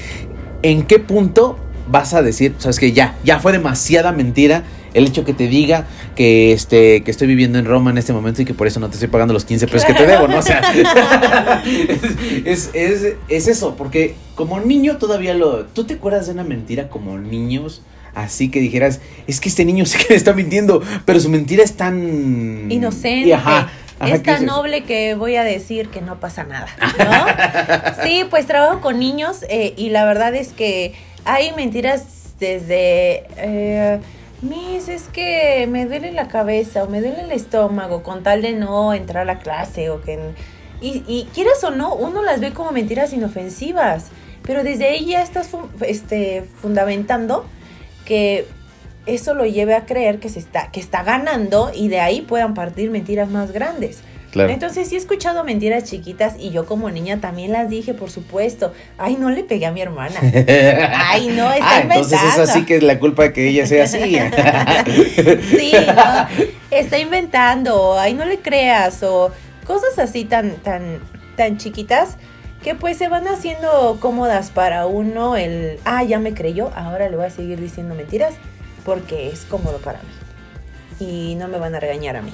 ¿en 0.62 0.84
qué 0.84 0.98
punto 0.98 1.58
vas 1.88 2.14
a 2.14 2.22
decir, 2.22 2.54
sabes 2.58 2.78
que 2.78 2.92
ya, 2.92 3.16
ya 3.24 3.40
fue 3.40 3.52
demasiada 3.52 4.12
mentira 4.12 4.64
el 4.94 5.08
hecho 5.08 5.24
que 5.24 5.34
te 5.34 5.48
diga 5.48 5.86
que 6.14 6.52
este 6.52 7.02
que 7.02 7.10
estoy 7.10 7.26
viviendo 7.26 7.58
en 7.58 7.66
Roma 7.66 7.90
en 7.90 7.98
este 7.98 8.12
momento 8.12 8.42
y 8.42 8.44
que 8.44 8.54
por 8.54 8.66
eso 8.66 8.80
no 8.80 8.88
te 8.88 8.94
estoy 8.94 9.08
pagando 9.08 9.34
los 9.34 9.44
15 9.44 9.66
pesos 9.66 9.84
que 9.84 9.94
te 9.94 10.06
debo, 10.06 10.28
¿no? 10.28 10.38
O 10.38 10.42
sea, 10.42 10.62
es, 12.44 12.70
es, 12.72 13.14
es 13.28 13.48
eso, 13.48 13.74
porque 13.76 14.14
como 14.34 14.60
niño 14.60 14.96
todavía 14.96 15.34
lo... 15.34 15.66
¿Tú 15.66 15.84
te 15.84 15.94
acuerdas 15.94 16.26
de 16.26 16.32
una 16.32 16.44
mentira 16.44 16.88
como 16.88 17.18
niños? 17.18 17.82
Así 18.14 18.48
que 18.50 18.60
dijeras, 18.60 19.00
es 19.26 19.40
que 19.40 19.48
este 19.48 19.64
niño 19.64 19.84
sí 19.86 19.98
que 19.98 20.06
me 20.10 20.14
está 20.16 20.32
mintiendo, 20.32 20.82
pero 21.04 21.18
su 21.18 21.28
mentira 21.28 21.64
es 21.64 21.76
tan... 21.76 22.70
Inocente. 22.70 23.28
Y 23.28 23.32
ajá, 23.32 23.70
ajá, 23.98 24.14
es 24.14 24.20
¿qué 24.20 24.32
tan 24.32 24.46
noble 24.46 24.84
que 24.84 25.14
voy 25.14 25.36
a 25.36 25.42
decir 25.42 25.88
que 25.88 26.00
no 26.00 26.20
pasa 26.20 26.44
nada, 26.44 26.68
¿no? 26.98 28.02
sí, 28.04 28.24
pues 28.30 28.46
trabajo 28.46 28.80
con 28.80 29.00
niños 29.00 29.38
eh, 29.48 29.74
y 29.76 29.90
la 29.90 30.04
verdad 30.04 30.34
es 30.34 30.52
que 30.52 30.94
hay 31.24 31.52
mentiras 31.52 32.34
desde... 32.38 33.24
eh, 33.36 34.00
Miss, 34.44 34.90
es 34.90 35.04
que 35.04 35.66
me 35.70 35.86
duele 35.86 36.12
la 36.12 36.28
cabeza 36.28 36.84
o 36.84 36.88
me 36.88 37.00
duele 37.00 37.22
el 37.22 37.32
estómago 37.32 38.02
con 38.02 38.22
tal 38.22 38.42
de 38.42 38.52
no 38.52 38.92
entrar 38.92 39.22
a 39.22 39.24
la 39.24 39.38
clase 39.38 39.88
o 39.88 40.02
que... 40.02 40.18
Y, 40.82 41.02
y 41.06 41.26
quieras 41.32 41.64
o 41.64 41.70
no, 41.70 41.94
uno 41.94 42.22
las 42.22 42.40
ve 42.40 42.52
como 42.52 42.70
mentiras 42.70 43.14
inofensivas, 43.14 44.10
pero 44.42 44.62
desde 44.62 44.90
ahí 44.90 45.06
ya 45.06 45.22
estás 45.22 45.48
este, 45.80 46.44
fundamentando 46.60 47.46
que 48.04 48.46
eso 49.06 49.32
lo 49.32 49.46
lleve 49.46 49.74
a 49.74 49.86
creer 49.86 50.20
que 50.20 50.28
se 50.28 50.40
está 50.40 50.70
que 50.70 50.80
está 50.80 51.02
ganando 51.02 51.70
y 51.74 51.88
de 51.88 52.00
ahí 52.00 52.20
puedan 52.20 52.52
partir 52.52 52.90
mentiras 52.90 53.30
más 53.30 53.50
grandes. 53.50 54.02
Claro. 54.34 54.50
Entonces 54.50 54.88
sí 54.88 54.96
he 54.96 54.98
escuchado 54.98 55.44
mentiras 55.44 55.84
chiquitas 55.84 56.34
y 56.40 56.50
yo 56.50 56.66
como 56.66 56.90
niña 56.90 57.20
también 57.20 57.52
las 57.52 57.70
dije, 57.70 57.94
por 57.94 58.10
supuesto. 58.10 58.72
Ay, 58.98 59.14
no 59.16 59.30
le 59.30 59.44
pegué 59.44 59.64
a 59.64 59.70
mi 59.70 59.80
hermana. 59.80 60.18
Ay, 61.06 61.28
no, 61.28 61.52
está 61.52 61.76
ah, 61.76 61.80
entonces 61.82 62.14
es 62.14 62.20
inventando. 62.20 62.42
así 62.42 62.66
que 62.66 62.76
es 62.78 62.82
la 62.82 62.98
culpa 62.98 63.22
de 63.22 63.32
que 63.32 63.48
ella 63.48 63.64
sea 63.64 63.84
así. 63.84 63.98
Sí, 65.56 65.72
no, 65.86 66.44
está 66.76 66.98
inventando, 66.98 67.96
ay, 67.96 68.14
no 68.14 68.24
le 68.24 68.40
creas, 68.40 69.04
o 69.04 69.30
cosas 69.64 70.00
así 70.00 70.24
tan, 70.24 70.56
tan, 70.56 70.98
tan 71.36 71.56
chiquitas 71.56 72.16
que 72.64 72.74
pues 72.74 72.96
se 72.96 73.06
van 73.06 73.28
haciendo 73.28 73.98
cómodas 74.00 74.50
para 74.50 74.86
uno 74.86 75.36
el, 75.36 75.78
ah, 75.84 76.02
ya 76.02 76.18
me 76.18 76.34
creyó, 76.34 76.72
ahora 76.74 77.08
le 77.08 77.16
voy 77.16 77.26
a 77.26 77.30
seguir 77.30 77.60
diciendo 77.60 77.94
mentiras 77.94 78.34
porque 78.84 79.28
es 79.28 79.44
cómodo 79.44 79.78
para 79.78 80.00
mí. 80.00 81.06
Y 81.06 81.36
no 81.36 81.46
me 81.46 81.58
van 81.58 81.76
a 81.76 81.80
regañar 81.80 82.16
a 82.16 82.22
mí. 82.22 82.32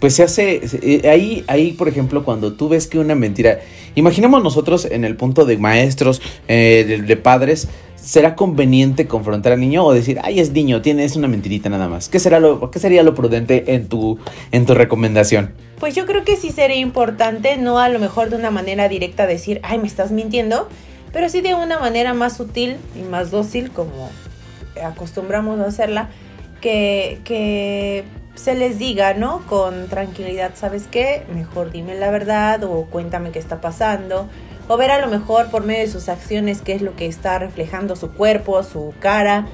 Pues 0.00 0.14
se 0.14 0.22
hace, 0.22 0.60
eh, 0.82 1.08
ahí, 1.08 1.44
ahí, 1.48 1.72
por 1.72 1.88
ejemplo, 1.88 2.24
cuando 2.24 2.52
tú 2.52 2.68
ves 2.68 2.86
que 2.86 2.98
una 2.98 3.14
mentira, 3.14 3.60
imaginemos 3.96 4.42
nosotros 4.42 4.84
en 4.84 5.04
el 5.04 5.16
punto 5.16 5.44
de 5.44 5.58
maestros, 5.58 6.22
eh, 6.46 6.84
de, 6.86 7.02
de 7.02 7.16
padres, 7.16 7.68
¿será 8.08 8.36
conveniente 8.36 9.06
confrontar 9.06 9.52
al 9.52 9.60
niño 9.60 9.84
o 9.84 9.92
decir, 9.92 10.18
ay, 10.22 10.40
es 10.40 10.52
niño, 10.52 10.80
tiene, 10.80 11.04
es 11.04 11.16
una 11.16 11.28
mentirita 11.28 11.68
nada 11.68 11.88
más? 11.88 12.08
¿Qué, 12.08 12.18
será 12.18 12.40
lo, 12.40 12.70
qué 12.70 12.78
sería 12.78 13.02
lo 13.02 13.14
prudente 13.14 13.74
en 13.74 13.88
tu, 13.88 14.18
en 14.50 14.66
tu 14.66 14.74
recomendación? 14.74 15.52
Pues 15.78 15.94
yo 15.94 16.06
creo 16.06 16.24
que 16.24 16.36
sí 16.36 16.50
sería 16.50 16.76
importante, 16.76 17.56
no 17.58 17.78
a 17.78 17.88
lo 17.88 17.98
mejor 17.98 18.30
de 18.30 18.36
una 18.36 18.50
manera 18.50 18.88
directa 18.88 19.26
decir, 19.26 19.60
ay, 19.62 19.78
me 19.78 19.86
estás 19.86 20.10
mintiendo, 20.10 20.68
pero 21.12 21.28
sí 21.28 21.40
de 21.40 21.54
una 21.54 21.78
manera 21.78 22.14
más 22.14 22.36
sutil 22.36 22.76
y 22.98 23.02
más 23.02 23.30
dócil, 23.30 23.70
como 23.70 24.10
acostumbramos 24.82 25.60
a 25.60 25.66
hacerla, 25.66 26.08
que, 26.60 27.18
que 27.24 28.04
se 28.38 28.54
les 28.54 28.78
diga, 28.78 29.14
¿no? 29.14 29.44
Con 29.46 29.88
tranquilidad, 29.88 30.52
¿sabes 30.54 30.86
qué? 30.88 31.24
Mejor 31.34 31.72
dime 31.72 31.96
la 31.96 32.10
verdad 32.10 32.62
o 32.62 32.84
cuéntame 32.84 33.32
qué 33.32 33.40
está 33.40 33.60
pasando. 33.60 34.28
O 34.68 34.76
ver 34.76 34.92
a 34.92 35.00
lo 35.00 35.08
mejor 35.08 35.50
por 35.50 35.64
medio 35.64 35.80
de 35.80 35.88
sus 35.88 36.08
acciones 36.08 36.62
qué 36.62 36.74
es 36.74 36.82
lo 36.82 36.94
que 36.94 37.06
está 37.06 37.38
reflejando 37.40 37.96
su 37.96 38.12
cuerpo, 38.12 38.62
su 38.62 38.94
cara. 39.00 39.46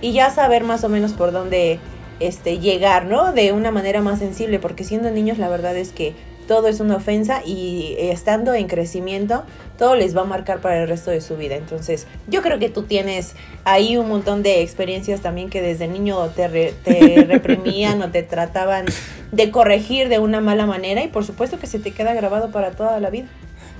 Y 0.00 0.12
ya 0.12 0.30
saber 0.30 0.64
más 0.64 0.82
o 0.82 0.88
menos 0.88 1.12
por 1.12 1.30
dónde 1.30 1.78
este, 2.20 2.58
llegar, 2.58 3.04
¿no? 3.04 3.32
De 3.32 3.52
una 3.52 3.70
manera 3.70 4.00
más 4.00 4.20
sensible, 4.20 4.58
porque 4.58 4.84
siendo 4.84 5.10
niños 5.10 5.36
la 5.36 5.50
verdad 5.50 5.76
es 5.76 5.92
que 5.92 6.14
todo 6.48 6.68
es 6.68 6.80
una 6.80 6.96
ofensa 6.96 7.42
y 7.44 7.94
eh, 7.98 8.12
estando 8.12 8.54
en 8.54 8.66
crecimiento, 8.66 9.44
todo 9.82 9.96
les 9.96 10.16
va 10.16 10.20
a 10.20 10.24
marcar 10.24 10.60
para 10.60 10.80
el 10.80 10.86
resto 10.88 11.10
de 11.10 11.20
su 11.20 11.36
vida. 11.36 11.56
Entonces, 11.56 12.06
yo 12.28 12.40
creo 12.40 12.60
que 12.60 12.68
tú 12.68 12.84
tienes 12.84 13.34
ahí 13.64 13.96
un 13.96 14.08
montón 14.08 14.44
de 14.44 14.62
experiencias 14.62 15.22
también 15.22 15.50
que 15.50 15.60
desde 15.60 15.88
niño 15.88 16.24
te, 16.28 16.46
re- 16.46 16.72
te 16.84 17.24
reprimían 17.28 18.00
o 18.00 18.08
te 18.12 18.22
trataban 18.22 18.84
de 19.32 19.50
corregir 19.50 20.08
de 20.08 20.20
una 20.20 20.40
mala 20.40 20.66
manera 20.66 21.02
y 21.02 21.08
por 21.08 21.24
supuesto 21.24 21.58
que 21.58 21.66
se 21.66 21.80
te 21.80 21.90
queda 21.90 22.14
grabado 22.14 22.52
para 22.52 22.70
toda 22.70 23.00
la 23.00 23.10
vida. 23.10 23.26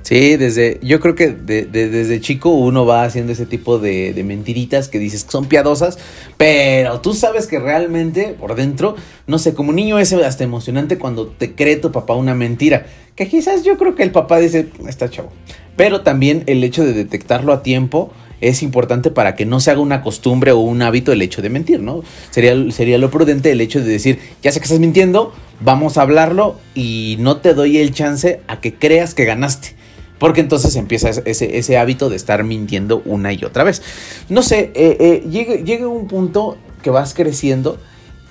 Sí, 0.03 0.37
desde, 0.37 0.81
yo 0.83 0.99
creo 0.99 1.15
que 1.15 1.29
de- 1.29 1.67
de- 1.67 1.89
desde 1.89 2.21
chico 2.21 2.49
uno 2.51 2.85
va 2.85 3.05
haciendo 3.05 3.31
ese 3.31 3.47
tipo 3.47 3.79
de, 3.79 4.13
de 4.13 4.25
mentiritas 4.25 4.89
que 4.89 4.99
dices 4.99 5.23
que 5.23 5.31
son 5.31 5.47
piadosas, 5.47 5.97
pero 6.37 7.01
tú 7.01 7.15
sabes 7.15 7.47
que 7.47 7.61
realmente 7.61 8.35
por 8.41 8.57
dentro, 8.57 8.97
no 9.29 9.39
sé, 9.39 9.55
como 9.55 9.73
niño 9.73 10.01
es 10.01 10.13
hasta 10.13 10.43
emocionante 10.43 10.99
cuando 10.99 11.29
te 11.29 11.55
cree 11.55 11.77
tu 11.77 11.93
papá 11.93 12.15
una 12.17 12.35
mentira, 12.35 12.87
que 13.15 13.29
quizás 13.29 13.63
yo 13.63 13.79
creo 13.79 13.95
que 13.95 14.03
el 14.03 14.11
papá 14.11 14.41
dice, 14.41 14.67
está 14.89 15.09
chavo, 15.09 15.31
pero 15.77 16.03
también 16.03 16.45
el 16.47 16.63
hecho 16.65 16.85
de 16.85 16.93
detectarlo 16.93 17.53
a 17.53 17.63
tiempo 17.63 18.13
es 18.43 18.63
importante 18.63 19.11
para 19.11 19.37
que 19.37 19.47
no 19.47 19.61
se 19.61 19.71
haga 19.71 19.81
una 19.81 20.03
costumbre 20.03 20.51
o 20.51 20.59
un 20.59 20.83
hábito 20.83 21.13
el 21.13 21.23
hecho 21.23 21.43
de 21.43 21.49
mentir, 21.49 21.81
¿no? 21.81 22.03
Sería, 22.31 22.55
sería 22.73 22.99
lo 22.99 23.11
prudente 23.11 23.53
el 23.53 23.61
hecho 23.61 23.81
de 23.81 23.87
decir, 23.87 24.19
ya 24.43 24.51
sé 24.51 24.59
que 24.59 24.65
estás 24.65 24.81
mintiendo, 24.81 25.33
vamos 25.61 25.97
a 25.97 26.03
hablarlo 26.03 26.59
y 26.75 27.17
no 27.21 27.37
te 27.37 27.55
doy 27.55 27.79
el 27.79 27.93
chance 27.95 28.41
a 28.49 28.61
que 28.61 28.75
creas 28.75 29.15
que 29.15 29.25
ganaste. 29.25 29.77
Porque 30.19 30.41
entonces 30.41 30.77
empieza 30.77 31.11
ese, 31.11 31.59
ese 31.59 31.79
hábito 31.79 32.09
de 32.09 32.17
estar 32.17 32.45
mintiendo 32.45 33.03
una 33.05 33.33
y 33.33 33.45
otra 33.45 33.65
vez. 33.65 33.83
No 34.29 34.43
sé, 34.43 34.71
eh, 34.75 34.97
eh, 35.01 35.25
llega, 35.29 35.55
llega 35.57 35.89
un 35.89 36.07
punto 36.07 36.59
que 36.83 36.91
vas 36.91 37.15
creciendo 37.15 37.79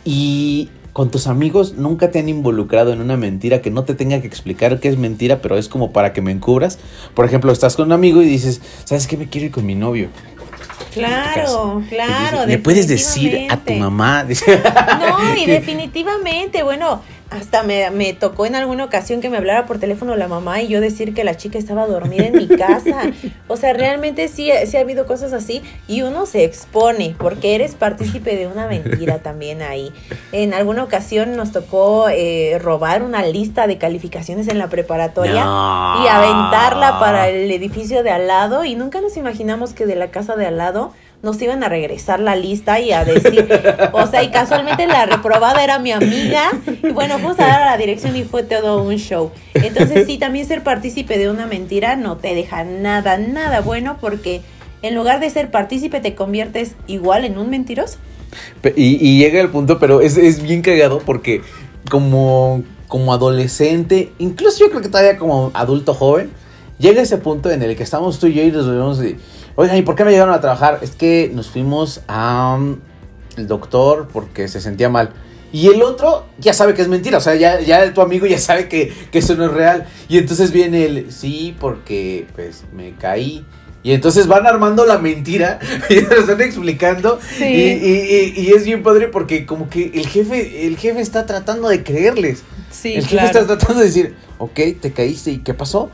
y 0.06 0.70
con 0.94 1.10
tus 1.10 1.28
amigos 1.28 1.74
nunca 1.74 2.12
te 2.12 2.20
han 2.20 2.28
involucrado 2.30 2.92
en 2.94 3.02
una 3.02 3.16
mentira 3.18 3.62
que 3.62 3.72
no 3.72 3.84
te 3.84 3.96
tenga 3.96 4.20
que 4.22 4.28
explicar 4.28 4.80
qué 4.80 4.90
es 4.90 4.98
mentira, 4.98 5.42
pero 5.42 5.58
es 5.58 5.70
como 5.70 5.92
para 5.92 6.12
que 6.14 6.22
me 6.22 6.32
encubras. 6.32 6.80
Por 7.14 7.26
ejemplo, 7.26 7.52
estás 7.52 7.76
con 7.76 7.86
un 7.88 7.92
amigo 7.94 8.22
y 8.22 8.26
dices, 8.26 8.62
¿sabes 8.84 9.08
qué? 9.08 9.16
Me 9.18 9.28
quiero 9.30 9.46
ir 9.48 9.52
con 9.52 9.66
mi 9.66 9.76
novio. 9.76 10.10
Claro, 10.94 11.82
claro. 11.90 12.46
¿Le 12.46 12.58
puedes 12.58 12.88
decir 12.88 13.48
a 13.50 13.58
tu 13.58 13.74
mamá? 13.74 14.26
No, 14.28 15.36
y 15.38 15.46
que- 15.46 15.52
definitivamente, 15.54 16.64
bueno, 16.64 17.02
hasta 17.32 17.64
me, 17.64 17.90
me 17.92 18.12
tocó 18.14 18.46
en 18.46 18.56
alguna 18.56 18.84
ocasión 18.84 19.22
que 19.22 19.30
me 19.30 19.38
hablara 19.38 19.66
por 19.66 19.80
teléfono 19.80 20.16
la 20.18 20.28
mamá 20.28 20.62
y 20.62 20.68
yo 20.68 20.82
decir 20.82 21.14
que 21.14 21.24
la 21.24 21.38
chica 21.38 21.58
estaba 21.58 21.88
dormida 21.88 22.26
en 22.28 22.36
mi 22.36 22.48
casa. 22.48 23.10
O 23.48 23.56
sea, 23.58 23.72
realmente 23.74 24.28
sí, 24.28 24.52
sí 24.66 24.76
ha 24.78 24.82
habido 24.82 25.06
cosas 25.08 25.32
así 25.32 25.62
y 25.88 26.02
uno 26.02 26.26
se 26.26 26.44
expone 26.44 27.16
porque 27.18 27.56
eres 27.56 27.76
partícipe 27.76 28.36
de 28.36 28.48
una 28.48 28.68
mentira 28.68 29.20
también 29.20 29.62
ahí. 29.62 29.94
En 30.34 30.54
alguna 30.54 30.84
ocasión 30.84 31.38
nos 31.38 31.52
tocó 31.54 32.10
eh, 32.10 32.60
robar 32.62 33.02
una 33.02 33.26
lista 33.26 33.66
de 33.66 33.78
calificaciones 33.78 34.50
en 34.50 34.60
la 34.60 34.68
preparatoria 34.68 35.46
No. 35.46 36.04
y 36.04 36.08
aventarla 36.10 37.00
para 37.00 37.30
el 37.30 37.50
edificio 37.50 38.04
de 38.04 38.12
al 38.12 38.28
lado 38.28 38.66
y 38.66 38.76
nunca 38.76 39.00
nos 39.00 39.16
imaginamos 39.16 39.74
que 39.74 39.86
de 39.86 39.96
la 39.96 40.12
casa 40.12 40.36
de 40.36 40.48
al 40.48 40.58
lado 40.58 40.92
nos 41.24 41.42
iban 41.42 41.64
a 41.64 41.70
regresar 41.70 42.20
la 42.20 42.36
lista 42.36 42.80
y 42.80 42.92
a 42.92 43.06
decir, 43.06 43.48
o 43.94 44.08
sea, 44.08 44.24
y 44.24 44.32
casualmente 44.32 44.88
la 44.88 45.06
reprobada 45.06 45.64
era 45.64 45.80
mi 45.80 45.92
amiga 45.92 46.52
y 46.82 46.90
bueno, 46.90 47.16
fuimos 47.16 47.40
a 47.40 47.48
dar 47.48 47.62
a 47.62 47.66
la 47.66 47.78
dirección 47.78 48.16
y 48.16 48.24
fue 48.24 48.44
todo 48.44 48.82
un 48.82 48.96
show. 48.98 49.32
Entonces 49.54 50.08
sí, 50.08 50.18
también 50.18 50.48
ser 50.48 50.64
partícipe 50.64 51.18
de 51.18 51.30
una 51.30 51.46
mentira 51.46 51.96
no 51.96 52.18
te 52.18 52.34
deja 52.34 52.64
nada, 52.64 53.18
nada 53.18 53.62
bueno 53.62 53.98
porque 54.02 54.42
en 54.82 54.96
lugar 54.96 55.20
de 55.20 55.30
ser 55.30 55.52
partícipe 55.52 56.00
te 56.00 56.16
conviertes 56.16 56.74
igual 56.88 57.26
en 57.26 57.38
un 57.38 57.50
mentiroso. 57.50 57.98
Y 58.76 59.20
llega 59.20 59.42
el 59.42 59.50
punto, 59.50 59.78
pero 59.78 60.02
es, 60.02 60.18
es 60.18 60.42
bien 60.42 60.62
cagado 60.62 61.00
porque 61.00 61.42
como, 61.90 62.64
como 62.88 63.14
adolescente, 63.14 64.12
incluso 64.20 64.60
yo 64.60 64.70
creo 64.70 64.82
que 64.82 64.90
todavía 64.90 65.18
como 65.18 65.52
adulto 65.54 65.94
joven, 65.94 66.32
llega 66.80 67.02
ese 67.02 67.18
punto 67.18 67.52
en 67.52 67.62
el 67.62 67.76
que 67.76 67.84
estamos 67.84 68.20
tú 68.20 68.28
y 68.28 68.34
yo 68.34 68.44
y 68.44 68.52
nos 68.52 68.68
vemos 68.68 68.98
de, 69.00 69.18
oigan, 69.56 69.78
¿y 69.78 69.82
por 69.82 69.96
qué 69.96 70.04
me 70.06 70.12
llegaron 70.12 70.34
a 70.34 70.42
trabajar? 70.42 70.80
Es 70.82 70.92
que 70.92 71.32
nos 71.34 71.50
fuimos 71.50 72.02
a 72.08 72.56
um, 72.60 72.78
el 73.38 73.48
doctor 73.48 74.08
porque 74.12 74.48
se 74.48 74.62
sentía 74.62 74.90
mal. 74.90 75.12
Y 75.54 75.68
el 75.68 75.82
otro 75.82 76.26
ya 76.38 76.54
sabe 76.54 76.74
que 76.74 76.82
es 76.82 76.88
mentira, 76.88 77.18
o 77.18 77.22
sea, 77.22 77.36
ya, 77.36 77.60
ya 77.60 77.94
tu 77.94 78.02
amigo 78.02 78.26
ya 78.26 78.40
sabe 78.40 78.70
que, 78.70 78.94
que 79.12 79.20
eso 79.20 79.36
no 79.36 79.46
es 79.46 79.52
real. 79.52 79.86
Y 80.08 80.18
entonces 80.18 80.52
viene 80.52 80.86
el, 80.86 81.12
sí, 81.12 81.56
porque 81.60 82.26
pues 82.36 82.64
me 82.74 82.94
caí. 82.96 83.46
Y 83.84 83.94
entonces 83.94 84.28
van 84.28 84.46
armando 84.46 84.86
la 84.86 84.98
mentira 85.00 85.60
y 85.90 86.02
lo 86.02 86.12
están 86.16 86.40
explicando. 86.40 87.20
Sí. 87.38 87.44
Y, 87.46 87.62
y- 87.90 88.34
y- 88.38 88.42
y 88.48 88.52
es 88.54 88.64
bien 88.64 88.82
padre 88.84 89.08
porque 89.08 89.46
como 89.46 89.70
que 89.70 89.92
el 89.96 90.08
jefe, 90.08 90.68
el 90.68 90.78
jefe 90.78 91.02
está 91.02 91.26
tratando 91.26 91.68
de 91.68 91.84
creerles. 91.84 92.44
Sí, 92.70 92.94
el 92.94 93.06
jefe 93.06 93.26
está 93.26 93.46
tratando 93.46 93.80
de 93.80 93.86
decir, 93.88 94.16
ok, 94.38 94.60
te 94.80 94.92
caíste 94.94 95.32
y 95.32 95.38
¿qué 95.40 95.54
pasó? 95.54 95.90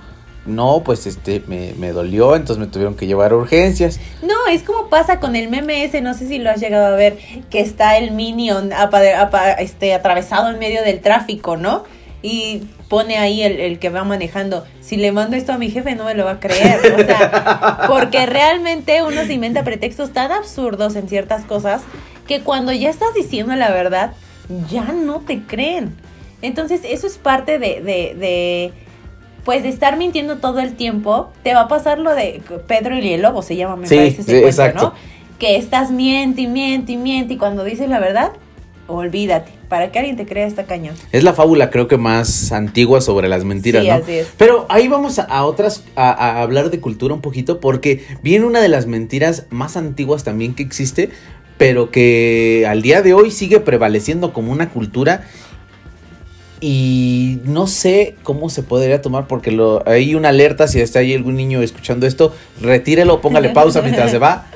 No, 0.48 0.82
pues 0.84 1.06
este, 1.06 1.44
me, 1.46 1.74
me 1.78 1.92
dolió, 1.92 2.36
entonces 2.36 2.58
me 2.58 2.72
tuvieron 2.72 2.96
que 2.96 3.06
llevar 3.06 3.34
a 3.34 3.36
urgencias. 3.36 4.00
No, 4.24 4.34
es 4.50 4.64
como 4.64 4.88
pasa 4.88 5.20
con 5.20 5.36
el 5.36 5.50
meme 5.50 5.84
ese, 5.84 6.02
no 6.02 6.14
sé 6.14 6.28
si 6.28 6.40
lo 6.40 6.50
has 6.50 6.60
llegado 6.62 6.86
a 6.88 6.96
ver, 6.96 7.18
que 7.50 7.60
está 7.60 7.98
el 7.98 8.12
Minion 8.12 8.72
apa- 8.72 9.02
apa- 9.20 9.52
este, 9.52 9.94
atravesado 9.94 10.50
en 10.50 10.58
medio 10.58 10.82
del 10.84 11.02
tráfico, 11.02 11.58
¿no? 11.58 11.84
Y 12.22 12.64
pone 12.88 13.18
ahí 13.18 13.44
el, 13.44 13.78
que 13.80 13.90
va 13.90 14.06
manejando, 14.06 14.66
si 14.80 14.96
le 14.96 15.12
mando 15.12 15.36
esto 15.36 15.52
a 15.52 15.58
mi 15.58 15.70
jefe 15.70 15.96
no 15.96 16.06
me 16.06 16.14
lo 16.16 16.24
va 16.24 16.32
a 16.32 16.40
creer, 16.40 16.80
o 16.98 17.06
sea, 17.06 17.80
porque 17.88 18.26
realmente 18.26 19.04
uno 19.04 19.26
se 19.26 19.34
inventa 19.34 19.64
pretextos 19.66 20.14
tan 20.14 20.32
absurdos 20.32 20.96
en 20.96 21.10
ciertas 21.10 21.44
cosas 21.44 21.82
que 22.26 22.40
cuando 22.42 22.72
ya 22.72 22.90
estás 22.90 23.14
diciendo 23.14 23.54
la 23.56 23.70
verdad, 23.72 24.14
ya 24.72 24.84
no 24.94 25.20
te 25.20 25.44
creen. 25.44 25.96
Entonces, 26.42 26.82
eso 26.86 27.06
es 27.08 27.18
parte 27.18 27.60
de, 27.60 27.82
pues 29.48 29.64
de 29.64 29.70
estar 29.70 29.98
mintiendo 29.98 30.40
todo 30.40 30.60
el 30.60 30.74
tiempo, 30.76 31.32
te 31.42 31.54
va 31.54 31.62
a 31.62 31.68
pasar 31.70 32.00
lo 32.00 32.14
de 32.14 32.42
Pedro 32.68 33.00
y 33.00 33.14
el 33.14 33.22
lobo, 33.22 33.42
se 33.42 33.56
llama, 33.56 33.78
me 33.78 33.88
Sí, 33.88 33.96
parece 33.96 34.22
ese 34.22 34.24
sí, 34.24 34.32
cuento, 34.42 34.48
exacto. 34.50 34.84
¿no? 34.84 34.94
Que 35.40 35.56
estás 35.56 35.90
miente 35.90 36.42
y 36.42 36.48
miente 36.48 36.92
y 36.92 36.98
miente 36.98 37.36
y 37.36 37.38
cuando 37.38 37.64
dices 37.64 37.88
la 37.88 38.00
verdad, 38.02 38.34
olvídate. 38.88 39.52
Para 39.70 39.90
que 39.92 40.00
alguien 40.00 40.18
te 40.18 40.26
crea 40.26 40.46
esta 40.48 40.64
cañón. 40.66 40.96
Es 41.14 41.24
la 41.24 41.32
fábula 41.34 41.70
creo 41.70 41.88
que 41.88 41.98
más 41.98 42.52
antigua 42.52 43.00
sobre 43.02 43.30
las 43.30 43.46
mentiras, 43.46 43.84
Sí, 43.84 43.90
¿no? 43.90 43.96
así 43.96 44.12
es. 44.14 44.28
Pero 44.38 44.66
ahí 44.70 44.90
vamos 44.90 45.18
a, 45.20 45.24
a 45.24 45.46
otras, 45.46 45.84
a, 45.96 46.10
a 46.12 46.42
hablar 46.42 46.70
de 46.70 46.80
cultura 46.82 47.14
un 47.14 47.22
poquito, 47.22 47.60
porque 47.62 48.06
viene 48.22 48.46
una 48.46 48.60
de 48.62 48.68
las 48.68 48.86
mentiras 48.86 49.46
más 49.50 49.78
antiguas 49.78 50.24
también 50.26 50.56
que 50.56 50.64
existe, 50.64 51.10
pero 51.58 51.90
que 51.90 52.66
al 52.68 52.82
día 52.82 53.02
de 53.02 53.14
hoy 53.14 53.32
sigue 53.32 53.60
prevaleciendo 53.62 54.32
como 54.34 54.52
una 54.52 54.70
cultura. 54.70 55.24
Y 56.60 57.40
no 57.44 57.68
sé 57.68 58.16
cómo 58.24 58.50
se 58.50 58.64
podría 58.64 59.02
tomar, 59.02 59.28
porque 59.28 59.52
lo, 59.52 59.88
hay 59.88 60.16
una 60.16 60.30
alerta, 60.30 60.68
si 60.68 60.80
está 60.80 61.00
ahí 61.00 61.14
algún 61.14 61.36
niño 61.36 61.62
escuchando 61.62 62.08
esto, 62.08 62.34
retírelo, 62.62 63.22
póngale 63.22 63.50
pausa 63.50 63.82
mientras 63.82 64.12
se 64.12 64.18
va. 64.18 64.48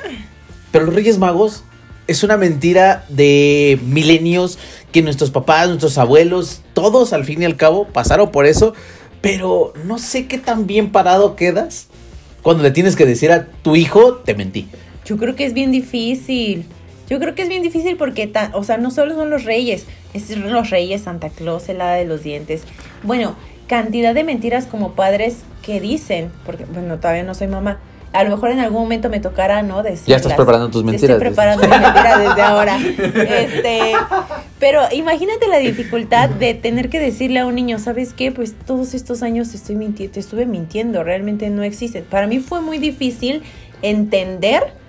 Pero 0.72 0.86
los 0.86 0.96
Reyes 0.96 1.18
Magos 1.20 1.64
es 2.08 2.24
una 2.24 2.38
mentira 2.38 3.06
de 3.10 3.80
milenios 3.84 4.58
que 4.92 5.02
nuestros 5.02 5.32
papás, 5.32 5.68
nuestros 5.68 5.98
abuelos, 5.98 6.62
todos 6.74 7.14
al 7.14 7.26
fin 7.26 7.42
y 7.42 7.46
al 7.46 7.56
cabo 7.56 7.88
pasaron 7.88 8.32
por 8.32 8.46
eso, 8.46 8.74
pero 9.22 9.74
no 9.86 10.00
sé 10.00 10.28
qué 10.28 10.38
tan 10.38 10.68
bien 10.68 10.92
parado 10.92 11.36
quedas 11.36 11.88
cuando 12.42 12.64
le 12.64 12.72
tienes 12.72 12.96
que 12.96 13.06
decir 13.06 13.32
a 13.32 13.46
tu 13.46 13.76
hijo, 13.76 14.16
te 14.16 14.34
mentí. 14.34 14.68
Yo 15.06 15.18
creo 15.18 15.36
que 15.36 15.46
es 15.46 15.54
bien 15.54 15.72
difícil. 15.72 16.66
Yo 17.12 17.20
creo 17.20 17.36
que 17.36 17.42
es 17.42 17.50
bien 17.50 17.62
difícil 17.62 17.98
porque, 17.98 18.26
ta- 18.26 18.52
o 18.54 18.64
sea, 18.64 18.78
no 18.78 18.90
solo 18.90 19.16
son 19.16 19.30
los 19.30 19.44
reyes, 19.44 19.86
es 20.14 20.30
los 20.38 20.70
reyes, 20.70 21.02
Santa 21.02 21.28
Claus, 21.28 21.68
el 21.68 21.82
hada 21.82 21.96
de 21.96 22.06
los 22.06 22.24
dientes. 22.24 22.64
Bueno, 23.04 23.36
cantidad 23.68 24.14
de 24.16 24.24
mentiras 24.24 24.66
como 24.66 24.94
padres 24.94 25.40
que 25.62 25.82
dicen, 25.82 26.32
porque, 26.46 26.64
bueno, 26.64 27.00
todavía 27.00 27.24
no 27.24 27.36
soy 27.36 27.48
mamá. 27.48 27.80
A 28.14 28.24
lo 28.24 28.30
mejor 28.30 28.52
en 28.52 28.60
algún 28.60 28.84
momento 28.84 29.10
me 29.10 29.20
tocará, 29.20 29.62
¿no? 29.62 29.84
Decirlas. 29.84 30.06
Ya 30.08 30.16
estás 30.16 30.36
preparando 30.36 30.70
tus 30.70 30.86
mentiras. 30.86 31.18
Estoy 31.18 31.20
preparando 31.20 31.68
mis 31.68 31.82
mentiras 31.82 32.20
desde 32.20 32.42
ahora. 32.42 32.78
Este, 33.42 33.92
pero 34.58 34.80
imagínate 34.94 35.50
la 35.50 35.58
dificultad 35.58 36.30
de 36.30 36.54
tener 36.54 36.88
que 36.90 37.02
decirle 37.02 37.40
a 37.40 37.46
un 37.46 37.56
niño, 37.56 37.78
¿sabes 37.78 38.14
qué? 38.14 38.32
Pues 38.32 38.54
todos 38.66 38.94
estos 38.94 39.22
años 39.22 39.50
te 39.50 39.58
estoy 39.58 39.76
mintiendo, 39.76 40.14
te 40.14 40.22
estuve 40.22 40.46
mintiendo, 40.46 41.04
realmente 41.04 41.50
no 41.50 41.64
existen. 41.64 42.06
Para 42.06 42.28
mí 42.28 42.40
fue 42.40 42.62
muy 42.62 42.78
difícil 42.78 43.44
entender 43.82 44.80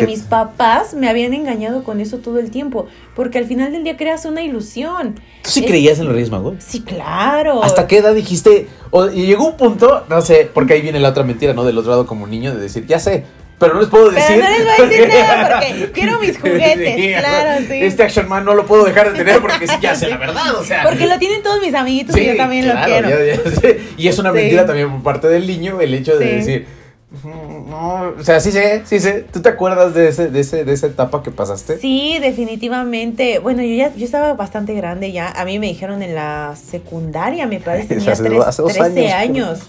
que 0.00 0.06
mis 0.06 0.20
papás 0.22 0.92
me 0.94 1.08
habían 1.08 1.32
engañado 1.34 1.84
con 1.84 2.00
eso 2.00 2.18
todo 2.18 2.38
el 2.40 2.50
tiempo, 2.50 2.86
porque 3.14 3.38
al 3.38 3.46
final 3.46 3.72
del 3.72 3.84
día 3.84 3.96
creas 3.96 4.24
una 4.24 4.42
ilusión. 4.42 5.14
¿Tú 5.42 5.50
sí 5.50 5.60
Es- 5.60 5.66
creías 5.66 5.98
en 6.00 6.06
los 6.06 6.14
Reyes 6.14 6.30
Magos? 6.30 6.56
Sí, 6.58 6.82
claro. 6.82 7.62
¿Hasta 7.62 7.86
qué 7.86 7.98
edad 7.98 8.14
dijiste? 8.14 8.66
O, 8.90 9.06
y 9.06 9.26
llegó 9.26 9.46
un 9.46 9.56
punto, 9.56 10.04
no 10.08 10.20
sé, 10.20 10.50
porque 10.52 10.74
ahí 10.74 10.80
viene 10.82 10.98
la 11.00 11.10
otra 11.10 11.22
mentira, 11.22 11.52
¿no? 11.54 11.64
Del 11.64 11.78
otro 11.78 11.90
lado 11.92 12.06
como 12.06 12.26
niño, 12.26 12.54
de 12.54 12.60
decir, 12.60 12.86
ya 12.86 12.98
sé, 12.98 13.24
pero 13.58 13.74
no 13.74 13.80
les 13.80 13.88
puedo 13.88 14.10
Pero 14.10 14.16
decir. 14.20 14.42
no 14.42 14.50
les 14.50 14.64
voy 14.64 14.72
a 14.78 14.88
decir 14.88 15.08
nada 15.08 15.48
porque 15.60 15.90
quiero 15.92 16.18
mis 16.18 16.38
juguetes, 16.40 16.96
Sí, 16.96 17.08
claro, 17.16 17.64
sí. 17.68 17.74
Este 17.82 18.02
Action 18.02 18.28
Man 18.28 18.44
no 18.44 18.54
lo 18.54 18.66
puedo 18.66 18.84
dejar 18.84 19.12
de 19.12 19.18
tener 19.18 19.40
porque 19.40 19.68
sí, 19.68 19.74
ya 19.80 19.94
sé 19.94 20.08
la 20.08 20.16
verdad, 20.16 20.56
o 20.56 20.64
sea. 20.64 20.82
Porque 20.82 21.06
lo 21.06 21.18
tienen 21.20 21.42
todos 21.42 21.60
mis 21.60 21.72
amiguitos 21.74 22.16
y 22.18 22.26
yo 22.26 22.36
también 22.36 22.64
claro, 22.64 23.00
lo 23.00 23.06
quiero. 23.08 23.24
ya- 23.24 23.62
ya. 23.62 23.68
Y 23.96 24.08
es 24.08 24.18
una 24.18 24.32
mentira 24.32 24.66
también 24.66 24.90
por 24.90 25.02
parte 25.04 25.28
del 25.28 25.46
niño 25.46 25.80
el 25.80 25.94
hecho 25.94 26.18
de 26.18 26.26
decir, 26.36 26.66
"Mm, 26.68 26.83
no, 27.24 28.12
o 28.18 28.24
sea, 28.24 28.40
sí 28.40 28.50
sé, 28.52 28.82
sí 28.84 28.98
sé. 29.00 29.24
¿Tú 29.32 29.40
te 29.42 29.48
acuerdas 29.48 29.94
de 29.94 30.08
ese, 30.08 30.28
de 30.30 30.40
ese, 30.40 30.64
de 30.64 30.72
esa 30.72 30.86
etapa 30.88 31.22
que 31.22 31.30
pasaste? 31.30 31.78
Sí, 31.78 32.18
definitivamente. 32.20 33.38
Bueno, 33.38 33.62
yo 33.62 33.74
ya 33.74 33.94
yo 33.94 34.04
estaba 34.04 34.34
bastante 34.34 34.74
grande 34.74 35.12
ya. 35.12 35.28
A 35.28 35.44
mí 35.44 35.58
me 35.58 35.66
dijeron 35.66 36.02
en 36.02 36.14
la 36.14 36.54
secundaria, 36.56 37.46
me 37.46 37.60
parece, 37.60 37.88
tenía 37.96 38.12
Hace 38.12 38.22
tres- 38.24 38.40
hace 38.44 38.62
dos 38.62 38.72
13 38.72 39.12
años, 39.12 39.48
años. 39.48 39.60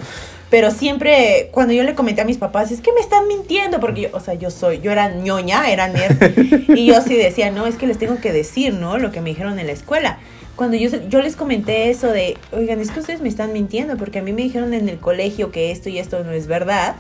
Pero 0.50 0.72
siempre, 0.72 1.50
cuando 1.52 1.74
yo 1.74 1.84
le 1.84 1.96
comenté 1.96 2.22
a 2.22 2.26
mis 2.26 2.38
papás, 2.38 2.72
es 2.72 2.80
que 2.80 2.94
me 2.94 3.02
están 3.02 3.28
mintiendo, 3.28 3.80
porque 3.80 4.02
yo, 4.02 4.10
o 4.14 4.20
sea, 4.20 4.36
yo 4.36 4.52
soy, 4.52 4.80
yo 4.80 4.92
era 4.92 5.10
ñoña, 5.10 5.70
era 5.72 5.88
nerd, 5.88 6.70
y 6.70 6.86
yo 6.86 7.02
sí 7.02 7.16
decía, 7.16 7.50
no, 7.52 7.66
es 7.68 7.76
que 7.76 7.88
les 7.88 7.98
tengo 7.98 8.18
que 8.22 8.32
decir, 8.32 8.74
¿no? 8.76 8.98
Lo 8.98 9.12
que 9.12 9.22
me 9.22 9.32
dijeron 9.32 9.58
en 9.60 9.66
la 9.68 9.74
escuela. 9.74 10.20
cuando 10.56 10.78
yo, 10.78 10.90
yo 11.10 11.22
les 11.22 11.36
comenté 11.36 11.90
eso 11.90 12.12
de, 12.12 12.38
oigan, 12.54 12.80
es 12.80 12.92
que 12.92 13.00
ustedes 13.00 13.22
me 13.22 13.28
están 13.28 13.54
mintiendo 13.54 13.98
porque 13.98 14.20
a 14.20 14.22
mí 14.22 14.32
me 14.34 14.44
dijeron 14.44 14.74
en 14.74 14.88
el 14.88 14.98
colegio 15.00 15.52
que 15.52 15.72
esto 15.72 15.90
y 15.90 15.98
esto 15.98 16.24
no 16.24 16.32
es 16.32 16.46
verdad. 16.48 16.96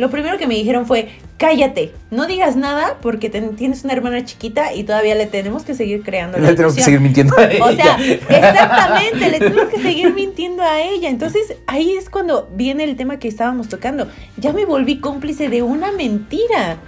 Lo 0.00 0.08
primero 0.08 0.38
que 0.38 0.46
me 0.46 0.54
dijeron 0.54 0.86
fue, 0.86 1.10
cállate, 1.36 1.92
no 2.10 2.26
digas 2.26 2.56
nada 2.56 2.96
porque 3.02 3.28
tienes 3.28 3.84
una 3.84 3.92
hermana 3.92 4.24
chiquita 4.24 4.72
y 4.72 4.84
todavía 4.84 5.14
le 5.14 5.26
tenemos 5.26 5.62
que 5.62 5.74
seguir 5.74 6.02
creando 6.02 6.38
la 6.38 6.48
Le 6.48 6.54
tenemos 6.54 6.74
que 6.74 6.80
ilusión". 6.80 6.84
seguir 6.84 7.00
mintiendo 7.00 7.36
a 7.36 7.44
ella. 7.44 7.64
O 7.66 7.72
sea, 7.72 7.96
exactamente, 8.38 9.30
le 9.30 9.38
tenemos 9.38 9.68
que 9.68 9.82
seguir 9.82 10.14
mintiendo 10.14 10.62
a 10.62 10.80
ella. 10.80 11.10
Entonces 11.10 11.54
ahí 11.66 11.92
es 11.92 12.08
cuando 12.08 12.48
viene 12.54 12.84
el 12.84 12.96
tema 12.96 13.18
que 13.18 13.28
estábamos 13.28 13.68
tocando. 13.68 14.08
Ya 14.38 14.54
me 14.54 14.64
volví 14.64 15.00
cómplice 15.00 15.50
de 15.50 15.60
una 15.60 15.92
mentira. 15.92 16.78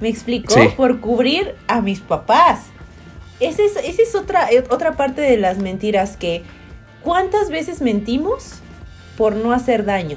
¿Me 0.00 0.08
explicó? 0.08 0.54
Sí. 0.54 0.68
Por 0.74 1.00
cubrir 1.00 1.54
a 1.68 1.82
mis 1.82 2.00
papás. 2.00 2.60
Esa 3.40 3.62
es, 3.62 3.76
esa 3.76 4.02
es 4.02 4.14
otra, 4.14 4.48
otra 4.70 4.96
parte 4.96 5.20
de 5.20 5.36
las 5.36 5.58
mentiras 5.58 6.16
que... 6.16 6.42
¿Cuántas 7.02 7.50
veces 7.50 7.82
mentimos 7.82 8.54
por 9.18 9.36
no 9.36 9.52
hacer 9.52 9.84
daño? 9.84 10.16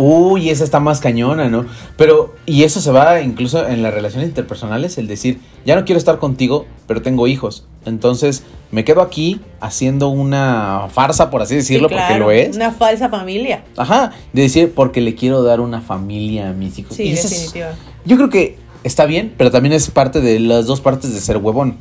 Uy, 0.00 0.48
esa 0.48 0.62
está 0.62 0.78
más 0.78 1.00
cañona, 1.00 1.48
¿no? 1.48 1.66
Pero, 1.96 2.36
y 2.46 2.62
eso 2.62 2.80
se 2.80 2.92
va 2.92 3.20
incluso 3.20 3.66
en 3.66 3.82
las 3.82 3.92
relaciones 3.92 4.28
interpersonales, 4.28 4.96
el 4.96 5.08
decir, 5.08 5.40
ya 5.66 5.74
no 5.74 5.84
quiero 5.84 5.98
estar 5.98 6.18
contigo, 6.20 6.66
pero 6.86 7.02
tengo 7.02 7.26
hijos. 7.26 7.66
Entonces, 7.84 8.44
me 8.70 8.84
quedo 8.84 9.00
aquí 9.02 9.40
haciendo 9.60 10.08
una 10.08 10.86
farsa, 10.92 11.30
por 11.30 11.42
así 11.42 11.56
decirlo, 11.56 11.88
Sí, 11.88 11.96
porque 11.96 12.18
lo 12.18 12.30
es. 12.30 12.54
Una 12.54 12.70
falsa 12.70 13.08
familia. 13.08 13.64
Ajá, 13.76 14.12
de 14.32 14.42
decir, 14.42 14.72
porque 14.72 15.00
le 15.00 15.16
quiero 15.16 15.42
dar 15.42 15.60
una 15.60 15.80
familia 15.80 16.50
a 16.50 16.52
mis 16.52 16.78
hijos. 16.78 16.96
Sí, 16.96 17.08
eso 17.10 17.26
es- 17.26 17.30
definitiva. 17.32 17.70
yo 18.04 18.16
creo 18.16 18.30
que 18.30 18.56
está 18.84 19.04
bien, 19.04 19.34
pero 19.36 19.50
también 19.50 19.72
es 19.72 19.90
parte 19.90 20.20
de 20.20 20.38
las 20.38 20.66
dos 20.66 20.80
partes 20.80 21.12
de 21.12 21.20
ser 21.20 21.38
huevón. 21.38 21.76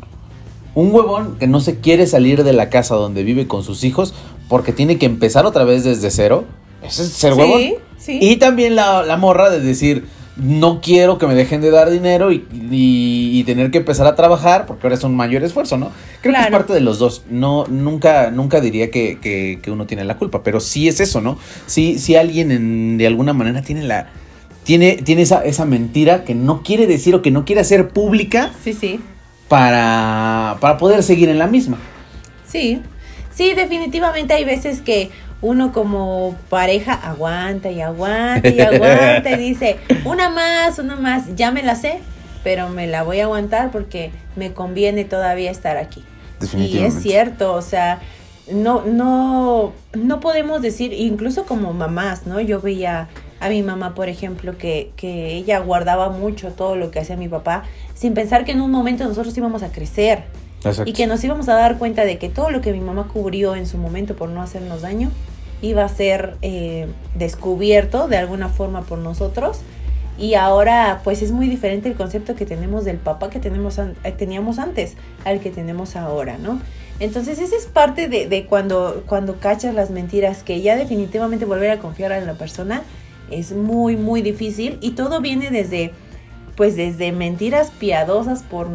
Un 0.74 0.92
huevón 0.92 1.38
que 1.40 1.46
no 1.46 1.60
se 1.60 1.80
quiere 1.80 2.08
salir 2.08 2.44
de 2.44 2.54
la 2.54 2.70
casa 2.72 2.96
donde 2.96 3.24
vive 3.24 3.48
con 3.48 3.64
sus 3.64 3.84
hijos 3.84 4.14
porque 4.50 4.74
tiene 4.74 4.98
que 4.98 5.06
empezar 5.06 5.46
otra 5.46 5.64
vez 5.66 5.84
desde 5.84 6.10
cero. 6.10 6.46
Ese 6.82 7.04
es 7.04 7.10
ser 7.10 7.34
huevón. 7.34 7.62
Sí. 8.08 8.20
Y 8.22 8.38
también 8.38 8.76
la, 8.76 9.04
la 9.04 9.18
morra 9.18 9.50
de 9.50 9.60
decir, 9.60 10.06
no 10.38 10.80
quiero 10.82 11.18
que 11.18 11.28
me 11.28 11.36
dejen 11.36 11.60
de 11.62 11.72
dar 11.72 11.90
dinero 11.90 12.32
y, 12.32 12.46
y- 12.72 13.40
y 13.40 13.44
tener 13.44 13.70
que 13.70 13.80
empezar 13.80 14.08
a 14.08 14.16
trabajar 14.16 14.66
porque 14.66 14.88
ahora 14.88 14.96
es 14.96 15.04
un 15.04 15.16
mayor 15.16 15.44
esfuerzo, 15.44 15.78
¿no? 15.78 15.92
Creo 16.22 16.34
que 16.34 16.40
es 16.42 16.48
parte 16.48 16.72
de 16.74 16.80
los 16.80 17.00
dos. 17.00 17.24
No, 17.30 17.66
nunca, 17.68 18.32
nunca 18.32 18.62
diría 18.62 18.90
que, 18.92 19.18
que- 19.20 19.60
que 19.62 19.72
uno 19.72 19.86
tiene 19.88 20.06
la 20.06 20.16
culpa, 20.16 20.42
pero 20.44 20.60
sí 20.62 20.88
es 20.88 21.00
eso, 21.02 21.20
¿no? 21.22 21.38
Sí, 21.66 22.00
sí 22.00 22.16
alguien 22.16 22.52
en- 22.52 22.98
de 22.98 23.08
alguna 23.08 23.34
manera 23.34 23.62
tiene 23.62 23.84
la. 23.84 24.08
Tiene, 24.64 24.98
tiene 24.98 25.24
esa, 25.24 25.44
esa 25.44 25.66
mentira 25.66 26.24
que 26.24 26.34
no 26.36 26.62
quiere 26.64 26.88
decir 26.88 27.14
o 27.16 27.22
que 27.22 27.32
no 27.32 27.44
quiere 27.44 27.62
hacer 27.62 27.90
pública 27.90 28.52
Sí, 28.64 28.74
sí. 28.74 29.00
para, 29.48 30.58
para 30.62 30.78
poder 30.78 31.04
seguir 31.04 31.30
en 31.30 31.40
la 31.40 31.48
misma. 31.48 31.78
Sí, 32.48 32.82
sí, 33.34 33.54
definitivamente 33.54 34.34
hay 34.34 34.46
veces 34.46 34.82
que 34.82 35.10
uno 35.42 35.72
como 35.72 36.36
pareja 36.50 36.94
aguanta 36.94 37.70
y 37.70 37.82
aguanta 37.82 38.50
y 38.50 38.60
aguanta 38.60 39.32
y 39.32 39.38
dice, 39.50 39.78
una 40.06 40.30
más, 40.30 40.80
una 40.80 40.96
más, 40.96 41.36
ya 41.36 41.52
me 41.52 41.64
la 41.64 41.76
sé, 41.76 42.00
pero 42.44 42.70
me 42.70 42.88
la 42.88 43.04
voy 43.04 43.20
a 43.20 43.26
aguantar 43.26 43.72
porque 43.72 44.12
me 44.36 44.54
conviene 44.54 45.06
todavía 45.06 45.52
estar 45.52 45.78
aquí. 45.78 46.04
Y 46.56 46.80
es 46.80 47.02
cierto, 47.02 47.54
o 47.54 47.62
sea, 47.62 48.00
no, 48.52 48.84
no, 48.86 49.74
no 49.94 50.20
podemos 50.20 50.62
decir, 50.62 50.94
incluso 50.94 51.46
como 51.46 51.74
mamás, 51.74 52.28
¿no? 52.28 52.40
Yo 52.40 52.62
veía 52.62 53.10
a 53.40 53.50
mi 53.50 53.64
mamá, 53.64 53.96
por 53.96 54.08
ejemplo, 54.08 54.58
que, 54.58 54.92
que 54.96 55.34
ella 55.34 55.60
guardaba 55.60 56.10
mucho 56.10 56.52
todo 56.52 56.76
lo 56.76 56.92
que 56.92 57.00
hacía 57.00 57.18
mi 57.18 57.28
papá, 57.28 57.64
sin 57.96 58.14
pensar 58.14 58.46
que 58.46 58.52
en 58.52 58.62
un 58.62 58.72
momento 58.72 59.04
nosotros 59.06 59.36
íbamos 59.38 59.64
a 59.64 59.70
crecer 59.70 60.24
Y 60.86 60.94
que 60.94 61.08
nos 61.08 61.24
íbamos 61.24 61.50
a 61.50 61.54
dar 61.54 61.78
cuenta 61.78 62.06
de 62.06 62.18
que 62.18 62.30
todo 62.30 62.50
lo 62.50 62.62
que 62.62 62.72
mi 62.72 62.80
mamá 62.80 63.08
cubrió 63.12 63.56
en 63.56 63.68
su 63.68 63.78
momento 63.78 64.16
por 64.16 64.30
no 64.30 64.42
hacernos 64.42 64.82
daño 64.82 65.12
iba 65.62 65.84
a 65.84 65.90
ser 65.90 66.38
eh, 66.42 66.88
descubierto 67.16 68.08
de 68.08 68.18
alguna 68.18 68.50
forma 68.50 68.82
por 68.82 69.00
nosotros. 69.00 69.60
Y 70.18 70.34
ahora 70.34 71.02
pues 71.04 71.22
es 71.22 71.32
muy 71.32 71.48
diferente 71.48 71.90
el 71.90 71.96
concepto 71.96 72.36
que 72.36 72.46
tenemos 72.46 72.86
del 72.86 72.98
papá 72.98 73.30
que 73.30 73.38
eh, 73.38 74.12
teníamos 74.18 74.60
antes 74.60 74.94
al 75.26 75.40
que 75.40 75.52
tenemos 75.52 75.96
ahora, 75.96 76.38
¿no? 76.38 76.60
Entonces 77.00 77.38
esa 77.38 77.56
es 77.56 77.66
parte 77.66 78.08
de, 78.08 78.46
cuando, 78.48 79.04
cuando 79.06 79.40
cachas 79.40 79.76
las 79.76 79.92
mentiras, 79.92 80.42
que 80.42 80.62
ya 80.62 80.76
definitivamente 80.76 81.46
volver 81.46 81.70
a 81.70 81.78
confiar 81.78 82.12
en 82.12 82.26
la 82.26 82.34
persona 82.34 82.82
es 83.30 83.52
muy, 83.52 83.98
muy 83.98 84.24
difícil. 84.24 84.80
Y 84.82 84.92
todo 84.92 85.22
viene 85.22 85.52
desde, 85.52 85.92
pues 86.56 86.76
desde 86.76 87.12
mentiras 87.12 87.72
piadosas 87.78 88.42
por, 88.44 88.68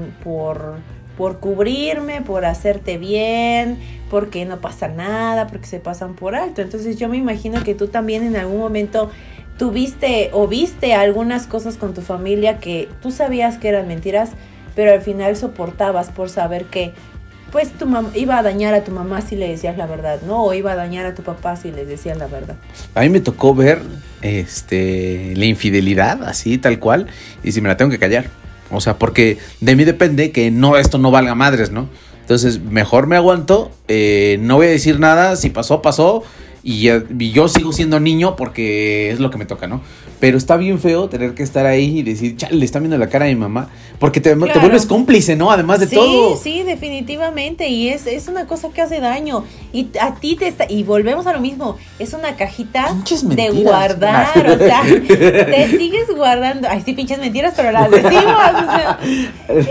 por 1.16 1.40
cubrirme, 1.40 2.22
por 2.22 2.44
hacerte 2.44 2.98
bien, 2.98 3.78
porque 4.10 4.44
no 4.44 4.60
pasa 4.60 4.88
nada, 4.88 5.46
porque 5.46 5.66
se 5.66 5.80
pasan 5.80 6.14
por 6.14 6.34
alto. 6.34 6.62
Entonces 6.62 6.98
yo 6.98 7.08
me 7.08 7.16
imagino 7.16 7.62
que 7.62 7.74
tú 7.74 7.88
también 7.88 8.24
en 8.24 8.36
algún 8.36 8.58
momento 8.58 9.10
tuviste 9.58 10.30
o 10.32 10.48
viste 10.48 10.94
algunas 10.94 11.46
cosas 11.46 11.76
con 11.76 11.94
tu 11.94 12.00
familia 12.00 12.58
que 12.58 12.88
tú 13.00 13.10
sabías 13.10 13.58
que 13.58 13.68
eran 13.68 13.86
mentiras, 13.88 14.30
pero 14.74 14.92
al 14.92 15.02
final 15.02 15.36
soportabas 15.36 16.10
por 16.10 16.30
saber 16.30 16.64
que 16.64 16.92
pues 17.52 17.70
tu 17.70 17.86
mamá 17.86 18.10
iba 18.14 18.38
a 18.38 18.42
dañar 18.42 18.72
a 18.72 18.82
tu 18.82 18.92
mamá 18.92 19.20
si 19.20 19.36
le 19.36 19.46
decías 19.46 19.76
la 19.76 19.86
verdad, 19.86 20.20
¿no? 20.26 20.42
O 20.42 20.54
iba 20.54 20.72
a 20.72 20.74
dañar 20.74 21.04
a 21.04 21.14
tu 21.14 21.22
papá 21.22 21.54
si 21.56 21.70
les 21.70 21.86
decías 21.86 22.16
la 22.16 22.26
verdad. 22.26 22.56
A 22.94 23.02
mí 23.02 23.10
me 23.10 23.20
tocó 23.20 23.54
ver 23.54 23.82
este 24.22 25.34
la 25.36 25.44
infidelidad, 25.44 26.24
así, 26.24 26.56
tal 26.56 26.78
cual, 26.78 27.08
y 27.44 27.52
si 27.52 27.60
me 27.60 27.68
la 27.68 27.76
tengo 27.76 27.90
que 27.90 27.98
callar. 27.98 28.41
O 28.72 28.80
sea, 28.80 28.98
porque 28.98 29.38
de 29.60 29.76
mí 29.76 29.84
depende 29.84 30.32
que 30.32 30.50
no, 30.50 30.76
esto 30.76 30.98
no 30.98 31.10
valga 31.10 31.34
madres, 31.34 31.70
¿no? 31.70 31.88
Entonces, 32.20 32.60
mejor 32.60 33.06
me 33.06 33.16
aguanto, 33.16 33.70
eh, 33.88 34.38
no 34.40 34.56
voy 34.56 34.66
a 34.66 34.70
decir 34.70 34.98
nada, 34.98 35.36
si 35.36 35.50
pasó, 35.50 35.82
pasó, 35.82 36.22
y, 36.62 36.82
ya- 36.82 37.02
y 37.18 37.32
yo 37.32 37.48
sigo 37.48 37.72
siendo 37.72 37.98
niño 38.00 38.36
porque 38.36 39.10
es 39.10 39.20
lo 39.20 39.30
que 39.30 39.38
me 39.38 39.46
toca, 39.46 39.66
¿no? 39.66 39.80
Pero 40.20 40.38
está 40.38 40.56
bien 40.56 40.78
feo 40.78 41.08
tener 41.08 41.34
que 41.34 41.42
estar 41.42 41.66
ahí 41.66 41.98
y 41.98 42.02
decir, 42.04 42.36
chale, 42.36 42.54
le 42.54 42.64
está 42.64 42.78
viendo 42.78 42.96
la 42.96 43.08
cara 43.08 43.24
a 43.24 43.28
mi 43.28 43.34
mamá, 43.34 43.70
porque 43.98 44.20
te, 44.20 44.34
vuelves 44.36 44.86
cómplice, 44.86 45.34
¿no? 45.34 45.50
Además 45.50 45.80
de 45.80 45.88
sí, 45.88 45.96
todo. 45.96 46.36
Sí, 46.36 46.62
definitivamente. 46.62 47.68
Y 47.68 47.88
es, 47.88 48.06
es 48.06 48.28
una 48.28 48.46
cosa 48.46 48.68
que 48.70 48.80
hace 48.80 49.00
daño. 49.00 49.44
Y 49.72 49.88
a 50.00 50.14
ti 50.14 50.36
te 50.36 50.46
está. 50.46 50.66
Y 50.68 50.84
volvemos 50.84 51.26
a 51.26 51.32
lo 51.32 51.40
mismo. 51.40 51.76
Es 51.98 52.14
una 52.14 52.36
cajita 52.36 52.94
de 53.24 53.50
guardar. 53.50 54.28
O 54.48 54.58
sea, 54.58 54.82
te 55.08 55.76
sigues 55.76 56.06
guardando. 56.14 56.68
Ay, 56.70 56.82
sí, 56.84 56.92
pinches 56.92 57.18
mentiras, 57.18 57.54
pero 57.56 57.72
las 57.72 57.90
decimos. 57.90 58.14
o 58.18 58.72
sea, 58.72 58.98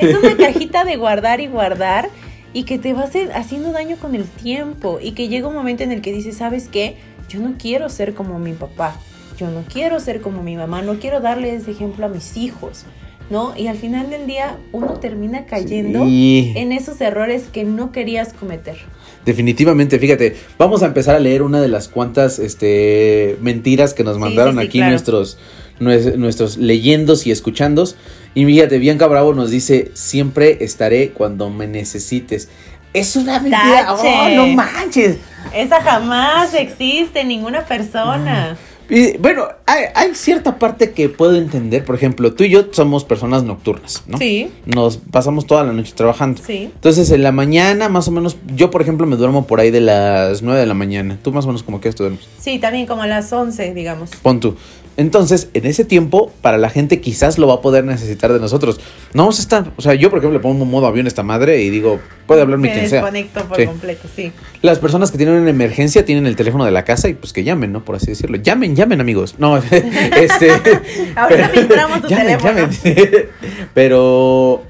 es 0.02 0.18
una 0.18 0.36
cajita 0.36 0.84
de 0.84 0.98
guardar 0.98 1.40
y 1.40 1.48
guardar. 1.48 2.10
Y 2.54 2.64
que 2.64 2.78
te 2.80 2.94
va 2.94 3.02
a 3.02 3.06
hacer 3.06 3.32
haciendo 3.34 3.72
daño 3.72 3.96
con 3.98 4.16
el 4.16 4.26
tiempo. 4.26 5.00
Y 5.02 5.12
que 5.12 5.28
llega 5.28 5.48
un 5.48 5.54
momento 5.56 5.84
en 5.84 5.92
el 5.92 6.02
que 6.02 6.12
dices, 6.12 6.38
¿sabes 6.38 6.68
qué? 6.70 6.96
Yo 7.30 7.40
no 7.40 7.56
quiero 7.58 7.88
ser 7.90 8.14
como 8.14 8.40
mi 8.40 8.54
papá. 8.54 8.96
Yo 9.38 9.50
no 9.50 9.64
quiero 9.72 10.00
ser 10.00 10.22
como 10.22 10.44
mi 10.44 10.56
mamá. 10.58 10.82
No 10.82 11.00
quiero 11.00 11.20
darle 11.22 11.56
ese 11.56 11.72
ejemplo 11.72 12.06
a 12.06 12.10
mis 12.10 12.36
hijos. 12.38 12.86
¿No? 13.30 13.54
Y 13.56 13.68
al 13.68 13.78
final 13.78 14.10
del 14.10 14.28
día 14.28 14.58
uno 14.74 14.96
termina 15.00 15.46
cayendo 15.46 16.04
Sí. 16.06 16.52
en 16.58 16.74
esos 16.74 17.00
errores 17.00 17.44
que 17.54 17.64
no 17.64 17.94
querías 17.94 18.34
cometer. 18.34 18.76
Definitivamente, 19.24 20.00
fíjate, 20.00 20.36
vamos 20.58 20.84
a 20.84 20.88
empezar 20.88 21.16
a 21.16 21.20
leer 21.20 21.42
una 21.42 21.62
de 21.62 21.70
las 21.70 21.88
cuantas 21.88 22.40
este, 22.40 23.38
mentiras 23.42 23.94
que 23.94 24.04
nos 24.04 24.18
mandaron 24.20 24.56
sí, 24.56 24.62
sí, 24.62 24.68
aquí 24.68 24.78
claro. 24.80 24.92
nuestros, 24.92 25.38
nues- 25.80 26.16
nuestros 26.18 26.58
leyendos 26.58 27.26
y 27.26 27.32
escuchandos. 27.32 27.96
Y 28.34 28.46
fíjate, 28.46 28.80
Bianca 28.80 29.08
Bravo 29.08 29.34
nos 29.34 29.50
dice, 29.50 29.92
siempre 29.94 30.58
estaré 30.62 31.10
cuando 31.12 31.50
me 31.50 31.68
necesites. 31.68 32.50
Es 32.94 33.16
una 33.16 33.40
mentira. 33.40 33.94
¡Oh, 33.94 34.30
no 34.36 34.48
manches! 34.48 35.18
Esa 35.54 35.82
jamás 35.82 36.54
existe 36.54 37.22
en 37.22 37.30
ninguna 37.30 37.66
persona. 37.66 38.58
Y, 38.90 39.16
bueno, 39.18 39.48
hay, 39.66 39.86
hay 39.96 40.14
cierta 40.16 40.60
parte 40.60 40.92
que 40.92 41.08
puedo 41.08 41.38
entender. 41.38 41.86
Por 41.86 41.96
ejemplo, 41.96 42.34
tú 42.34 42.44
y 42.44 42.50
yo 42.50 42.66
somos 42.74 43.06
personas 43.06 43.44
nocturnas, 43.44 44.04
¿no? 44.06 44.18
Sí, 44.18 44.52
Nos 44.66 44.98
pasamos 44.98 45.48
toda 45.48 45.64
la 45.64 45.72
noche 45.72 45.94
trabajando. 45.96 46.42
sí. 46.46 46.70
Entonces, 46.76 47.10
en 47.12 47.24
la 47.24 47.32
mañana, 47.32 47.88
más 47.88 48.10
o 48.10 48.12
menos, 48.12 48.36
yo, 48.54 48.70
por 48.70 48.82
ejemplo, 48.82 49.08
me 49.08 49.16
duermo 49.16 49.48
por 49.48 49.62
ahí 49.62 49.72
de 49.72 49.80
las 49.80 50.42
9 50.42 50.60
de 50.60 50.66
la 50.66 50.74
mañana. 50.74 51.18
Tú 51.24 51.32
más 51.32 51.46
o 51.46 51.48
menos 51.48 51.64
como 51.64 51.80
que 51.80 51.90
duermes. 51.92 52.28
Sí, 52.38 52.60
también 52.60 52.86
como 52.86 53.04
a 53.04 53.08
las 53.08 53.32
11, 53.32 53.74
digamos. 53.74 54.10
Pon 54.22 54.42
tú. 54.42 54.58
Entonces, 54.98 55.50
en 55.54 55.66
ese 55.66 55.86
tiempo, 55.86 56.32
para 56.42 56.58
la 56.58 56.70
gente 56.70 57.00
quizás 57.00 57.38
lo 57.38 57.48
va 57.48 57.56
a 57.56 57.62
poder 57.62 57.86
necesitar 57.86 58.32
de 58.34 58.40
nosotros. 58.40 58.80
No 59.14 59.24
vamos 59.24 59.40
a 59.40 59.42
estar, 59.42 59.72
o 59.78 59.82
sea, 59.82 59.94
yo 59.94 60.10
por 60.10 60.20
ejemplo 60.20 60.38
le 60.38 60.44
pongo 60.44 60.66
modo 60.66 60.86
avión 60.86 61.06
a 61.06 61.10
esta 61.10 61.24
madre 61.24 61.62
y 61.62 61.70
digo, 61.70 62.00
puede 62.28 62.42
hablarme 62.42 62.68
Me 62.68 62.74
quien 62.74 62.90
sea. 62.90 63.00
desconecto 63.02 63.46
por 63.46 63.58
Sí. 63.58 63.66
completo, 63.66 64.08
sí. 64.16 64.32
Las 64.62 64.80
personas 64.80 65.10
que 65.10 65.18
tienen 65.18 65.36
una 65.36 65.50
emergencia 65.50 66.04
tienen 66.06 66.28
el 66.28 66.36
teléfono 66.36 66.66
de 66.66 66.72
la 66.72 66.84
casa 66.84 67.08
y 67.10 67.14
pues 67.14 67.32
que 67.34 67.44
llamen, 67.44 67.72
¿no? 67.72 67.86
Por 67.86 67.96
así 67.96 68.08
decirlo. 68.08 68.38
Llamen, 68.38 68.76
llamen, 68.76 69.00
amigos. 69.02 69.36
No, 69.38 69.58
este. 70.18 70.52
Ahorita 71.16 71.50
filtramos 71.50 72.02
tu 72.02 72.08
teléfono. 72.10 72.54
llamen. 72.54 72.70
Pero 73.74 74.64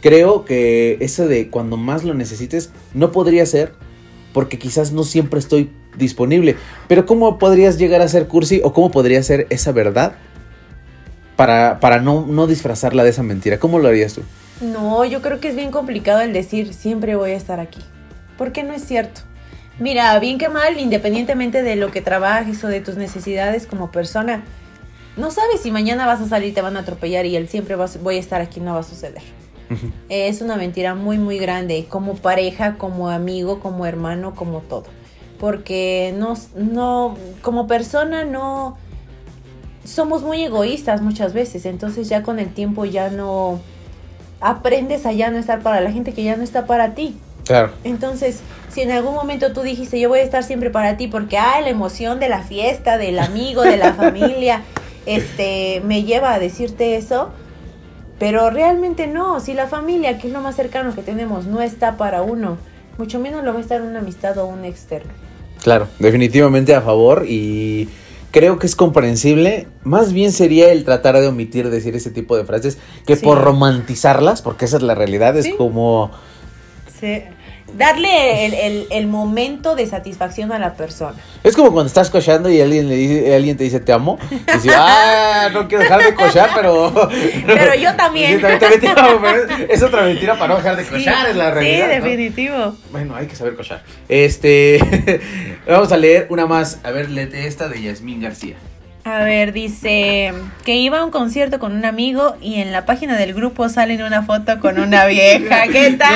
creo 0.00 0.44
que 0.44 0.98
eso 1.00 1.26
de 1.26 1.48
cuando 1.48 1.76
más 1.76 2.04
lo 2.04 2.14
necesites 2.14 2.70
no 2.94 3.12
podría 3.12 3.44
ser 3.46 3.72
porque 4.32 4.58
quizás 4.58 4.92
no 4.92 5.04
siempre 5.04 5.40
estoy 5.40 5.70
disponible. 5.96 6.56
Pero 6.88 7.06
¿cómo 7.06 7.38
podrías 7.38 7.78
llegar 7.78 8.00
a 8.02 8.08
ser 8.08 8.26
cursi 8.28 8.60
o 8.64 8.72
cómo 8.72 8.90
podría 8.90 9.22
ser 9.22 9.46
esa 9.50 9.72
verdad 9.72 10.12
para, 11.36 11.80
para 11.80 12.00
no, 12.00 12.26
no 12.26 12.46
disfrazarla 12.46 13.04
de 13.04 13.10
esa 13.10 13.22
mentira? 13.22 13.58
¿Cómo 13.58 13.78
lo 13.78 13.88
harías 13.88 14.14
tú? 14.14 14.22
No, 14.60 15.04
yo 15.04 15.22
creo 15.22 15.40
que 15.40 15.48
es 15.48 15.56
bien 15.56 15.70
complicado 15.70 16.20
el 16.20 16.32
decir 16.32 16.74
siempre 16.74 17.14
voy 17.16 17.30
a 17.32 17.36
estar 17.36 17.60
aquí. 17.60 17.80
porque 18.36 18.62
no 18.62 18.72
es 18.72 18.84
cierto. 18.84 19.22
Mira, 19.80 20.18
bien 20.18 20.38
que 20.38 20.48
mal, 20.48 20.78
independientemente 20.80 21.62
de 21.62 21.76
lo 21.76 21.90
que 21.92 22.00
trabajes 22.00 22.62
o 22.64 22.68
de 22.68 22.80
tus 22.80 22.96
necesidades 22.96 23.66
como 23.66 23.92
persona, 23.92 24.42
no 25.16 25.30
sabes 25.30 25.60
si 25.62 25.70
mañana 25.70 26.04
vas 26.06 26.20
a 26.20 26.28
salir 26.28 26.48
y 26.50 26.52
te 26.52 26.60
van 26.62 26.76
a 26.76 26.80
atropellar 26.80 27.26
y 27.26 27.36
él 27.36 27.48
siempre 27.48 27.76
va, 27.76 27.84
a- 27.84 27.90
voy 28.02 28.16
a 28.16 28.20
estar 28.20 28.40
aquí, 28.40 28.58
no 28.60 28.74
va 28.74 28.80
a 28.80 28.84
suceder. 28.84 29.22
Es 30.08 30.40
una 30.40 30.56
mentira 30.56 30.94
muy, 30.96 31.18
muy 31.18 31.38
grande, 31.38 31.86
como 31.88 32.14
pareja, 32.16 32.76
como 32.78 33.10
amigo, 33.10 33.60
como 33.60 33.86
hermano, 33.86 34.34
como 34.34 34.60
todo. 34.60 34.84
Porque 35.38 36.14
no, 36.16 36.34
no, 36.56 37.16
como 37.42 37.66
persona 37.66 38.24
no, 38.24 38.76
somos 39.84 40.22
muy 40.22 40.42
egoístas 40.42 41.00
muchas 41.00 41.32
veces, 41.32 41.64
entonces 41.64 42.08
ya 42.08 42.22
con 42.22 42.38
el 42.38 42.52
tiempo 42.52 42.84
ya 42.84 43.10
no 43.10 43.60
aprendes 44.40 45.06
a 45.06 45.12
ya 45.12 45.30
no 45.30 45.38
estar 45.38 45.62
para 45.62 45.80
la 45.80 45.90
gente 45.90 46.12
que 46.12 46.22
ya 46.22 46.36
no 46.36 46.42
está 46.42 46.66
para 46.66 46.94
ti. 46.94 47.16
Claro. 47.44 47.72
Entonces, 47.82 48.40
si 48.68 48.82
en 48.82 48.90
algún 48.90 49.14
momento 49.14 49.52
tú 49.52 49.62
dijiste, 49.62 49.98
yo 49.98 50.08
voy 50.08 50.20
a 50.20 50.22
estar 50.22 50.44
siempre 50.44 50.70
para 50.70 50.96
ti 50.96 51.08
porque, 51.08 51.38
ah, 51.38 51.60
la 51.60 51.70
emoción 51.70 52.20
de 52.20 52.28
la 52.28 52.42
fiesta, 52.42 52.98
del 52.98 53.18
amigo, 53.18 53.62
de 53.62 53.78
la 53.78 53.94
familia, 53.94 54.62
este, 55.06 55.80
me 55.84 56.02
lleva 56.04 56.34
a 56.34 56.38
decirte 56.38 56.96
eso, 56.96 57.30
pero 58.18 58.50
realmente 58.50 59.06
no, 59.06 59.40
si 59.40 59.54
la 59.54 59.66
familia, 59.66 60.18
que 60.18 60.26
es 60.26 60.32
lo 60.32 60.40
más 60.40 60.56
cercano 60.56 60.94
que 60.94 61.02
tenemos, 61.02 61.46
no 61.46 61.62
está 61.62 61.96
para 61.96 62.22
uno, 62.22 62.58
mucho 62.98 63.18
menos 63.18 63.44
lo 63.44 63.52
va 63.52 63.60
a 63.60 63.62
estar 63.62 63.80
una 63.80 64.00
amistad 64.00 64.36
o 64.38 64.46
un 64.46 64.64
externo. 64.64 65.12
Claro, 65.68 65.86
definitivamente 65.98 66.74
a 66.74 66.80
favor 66.80 67.26
y 67.28 67.90
creo 68.30 68.58
que 68.58 68.64
es 68.66 68.74
comprensible. 68.74 69.66
Más 69.84 70.14
bien 70.14 70.32
sería 70.32 70.72
el 70.72 70.82
tratar 70.82 71.20
de 71.20 71.26
omitir 71.26 71.68
decir 71.68 71.94
ese 71.94 72.10
tipo 72.10 72.38
de 72.38 72.44
frases 72.46 72.78
que 73.04 73.16
Sí. 73.16 73.22
por 73.26 73.38
romantizarlas, 73.42 74.40
porque 74.40 74.64
esa 74.64 74.78
es 74.78 74.82
la 74.82 74.94
realidad, 74.94 75.36
es 75.36 75.44
Sí. 75.44 75.54
como... 75.58 76.10
Sí. 76.98 77.20
Darle 77.76 78.46
el, 78.46 78.54
el- 78.54 78.86
el 78.90 79.06
momento 79.06 79.74
de 79.76 79.86
satisfacción 79.86 80.52
a 80.52 80.58
la 80.58 80.74
persona. 80.74 81.16
Es 81.44 81.54
como 81.54 81.70
cuando 81.72 81.86
estás 81.88 82.08
cochando 82.10 82.48
y 82.50 82.60
alguien 82.60 82.88
le 82.88 82.94
dice, 82.96 83.34
alguien 83.34 83.56
te 83.56 83.64
dice 83.64 83.78
te 83.80 83.92
amo. 83.92 84.18
Y 84.30 84.52
dices, 84.52 84.72
ah, 84.76 85.48
no 85.52 85.68
quiero 85.68 85.84
dejar 85.84 86.02
de 86.02 86.14
cochar, 86.14 86.50
pero. 86.54 86.92
Pero 87.46 87.74
yo 87.74 87.94
también. 87.96 88.36
Sí, 88.36 88.40
también, 88.42 88.60
también 88.60 88.80
te 88.80 88.88
amo, 89.00 89.20
pero 89.20 89.66
es, 89.68 89.82
otra 89.82 90.02
mentira 90.02 90.34
para 90.38 90.48
no 90.48 90.56
dejar 90.56 90.76
de 90.76 90.84
cochar, 90.86 91.28
es 91.28 91.36
la 91.36 91.50
realidad. 91.50 91.90
Sí, 91.90 91.98
¿no? 91.98 92.04
definitivo. 92.04 92.76
Bueno, 92.90 93.14
hay 93.16 93.26
que 93.26 93.36
saber 93.36 93.54
cochar. 93.54 93.82
Este. 94.08 95.20
vamos 95.68 95.92
a 95.92 95.96
leer 95.96 96.26
una 96.30 96.46
más. 96.46 96.78
A 96.84 96.90
ver, 96.90 97.10
léete 97.10 97.46
esta 97.46 97.68
de 97.68 97.82
Yasmín 97.82 98.20
García. 98.22 98.56
A 99.10 99.24
ver, 99.24 99.54
dice 99.54 100.34
que 100.66 100.74
iba 100.76 100.98
a 100.98 101.04
un 101.04 101.10
concierto 101.10 101.58
con 101.58 101.72
un 101.72 101.86
amigo 101.86 102.36
y 102.42 102.56
en 102.56 102.72
la 102.72 102.84
página 102.84 103.16
del 103.16 103.32
grupo 103.32 103.68
sale 103.70 103.94
en 103.94 104.02
una 104.02 104.22
foto 104.22 104.60
con 104.60 104.78
una 104.78 105.06
vieja. 105.06 105.62
¿Qué 105.72 105.92
tal? 105.92 106.12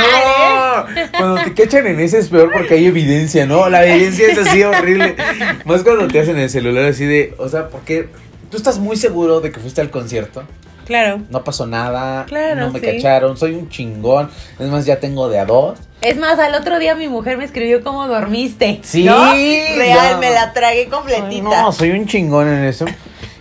eh? 0.95 1.09
Cuando 1.17 1.43
te 1.43 1.55
cachan 1.55 1.87
en 1.87 2.01
ese 2.01 2.19
es 2.19 2.29
peor 2.29 2.51
porque 2.53 2.75
hay 2.75 2.87
evidencia, 2.87 3.47
¿no? 3.47 3.69
La 3.71 3.87
evidencia 3.87 4.27
es 4.31 4.39
así 4.39 4.63
horrible. 4.63 5.17
Más 5.65 5.83
cuando 5.83 6.07
te 6.09 6.21
hacen 6.21 6.39
el 6.39 6.51
celular 6.51 6.85
así 6.85 7.07
de, 7.07 7.35
o 7.39 7.49
sea, 7.49 7.69
porque 7.69 8.09
tú 8.51 8.59
estás 8.59 8.79
muy 8.79 8.97
seguro 8.97 9.41
de 9.41 9.51
que 9.53 9.59
fuiste 9.61 9.81
al 9.81 9.91
concierto. 9.91 10.43
Claro. 10.85 11.23
No 11.31 11.45
pasó 11.45 11.67
nada, 11.67 12.27
Claro, 12.27 12.61
no 12.61 12.73
me 12.73 12.81
sí. 12.81 12.85
cacharon, 12.87 13.39
soy 13.39 13.55
un 13.55 13.71
chingón. 13.71 14.29
Es 14.59 14.69
más, 14.69 14.85
ya 14.85 14.97
tengo 15.01 15.31
de 15.31 15.39
a 15.39 15.47
dos. 15.47 15.79
Es 16.03 16.17
más, 16.19 16.39
al 16.39 16.55
otro 16.55 16.79
día 16.79 16.95
mi 16.95 17.09
mujer 17.09 17.39
me 17.39 17.45
escribió 17.45 17.83
cómo 17.83 18.07
dormiste. 18.09 18.81
Sí, 18.83 19.05
¿no? 19.05 19.33
Real, 19.33 20.15
no. 20.15 20.19
me 20.19 20.31
la 20.31 20.53
tragué 20.53 20.81
Ay, 20.81 20.87
completita. 20.87 21.63
no, 21.63 21.73
soy 21.73 21.91
un 21.91 22.07
chingón 22.07 22.49
en 22.49 22.65
eso. 22.65 22.87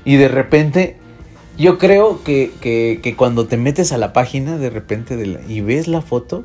Y 0.05 0.15
de 0.17 0.27
repente, 0.27 0.97
yo 1.57 1.77
creo 1.77 2.23
que, 2.23 2.51
que, 2.61 2.99
que 3.01 3.15
cuando 3.15 3.47
te 3.47 3.57
metes 3.57 3.91
a 3.91 3.97
la 3.97 4.13
página 4.13 4.57
de 4.57 4.69
repente 4.69 5.15
de 5.17 5.25
la- 5.25 5.41
y 5.47 5.61
ves 5.61 5.87
la 5.87 6.01
foto, 6.01 6.43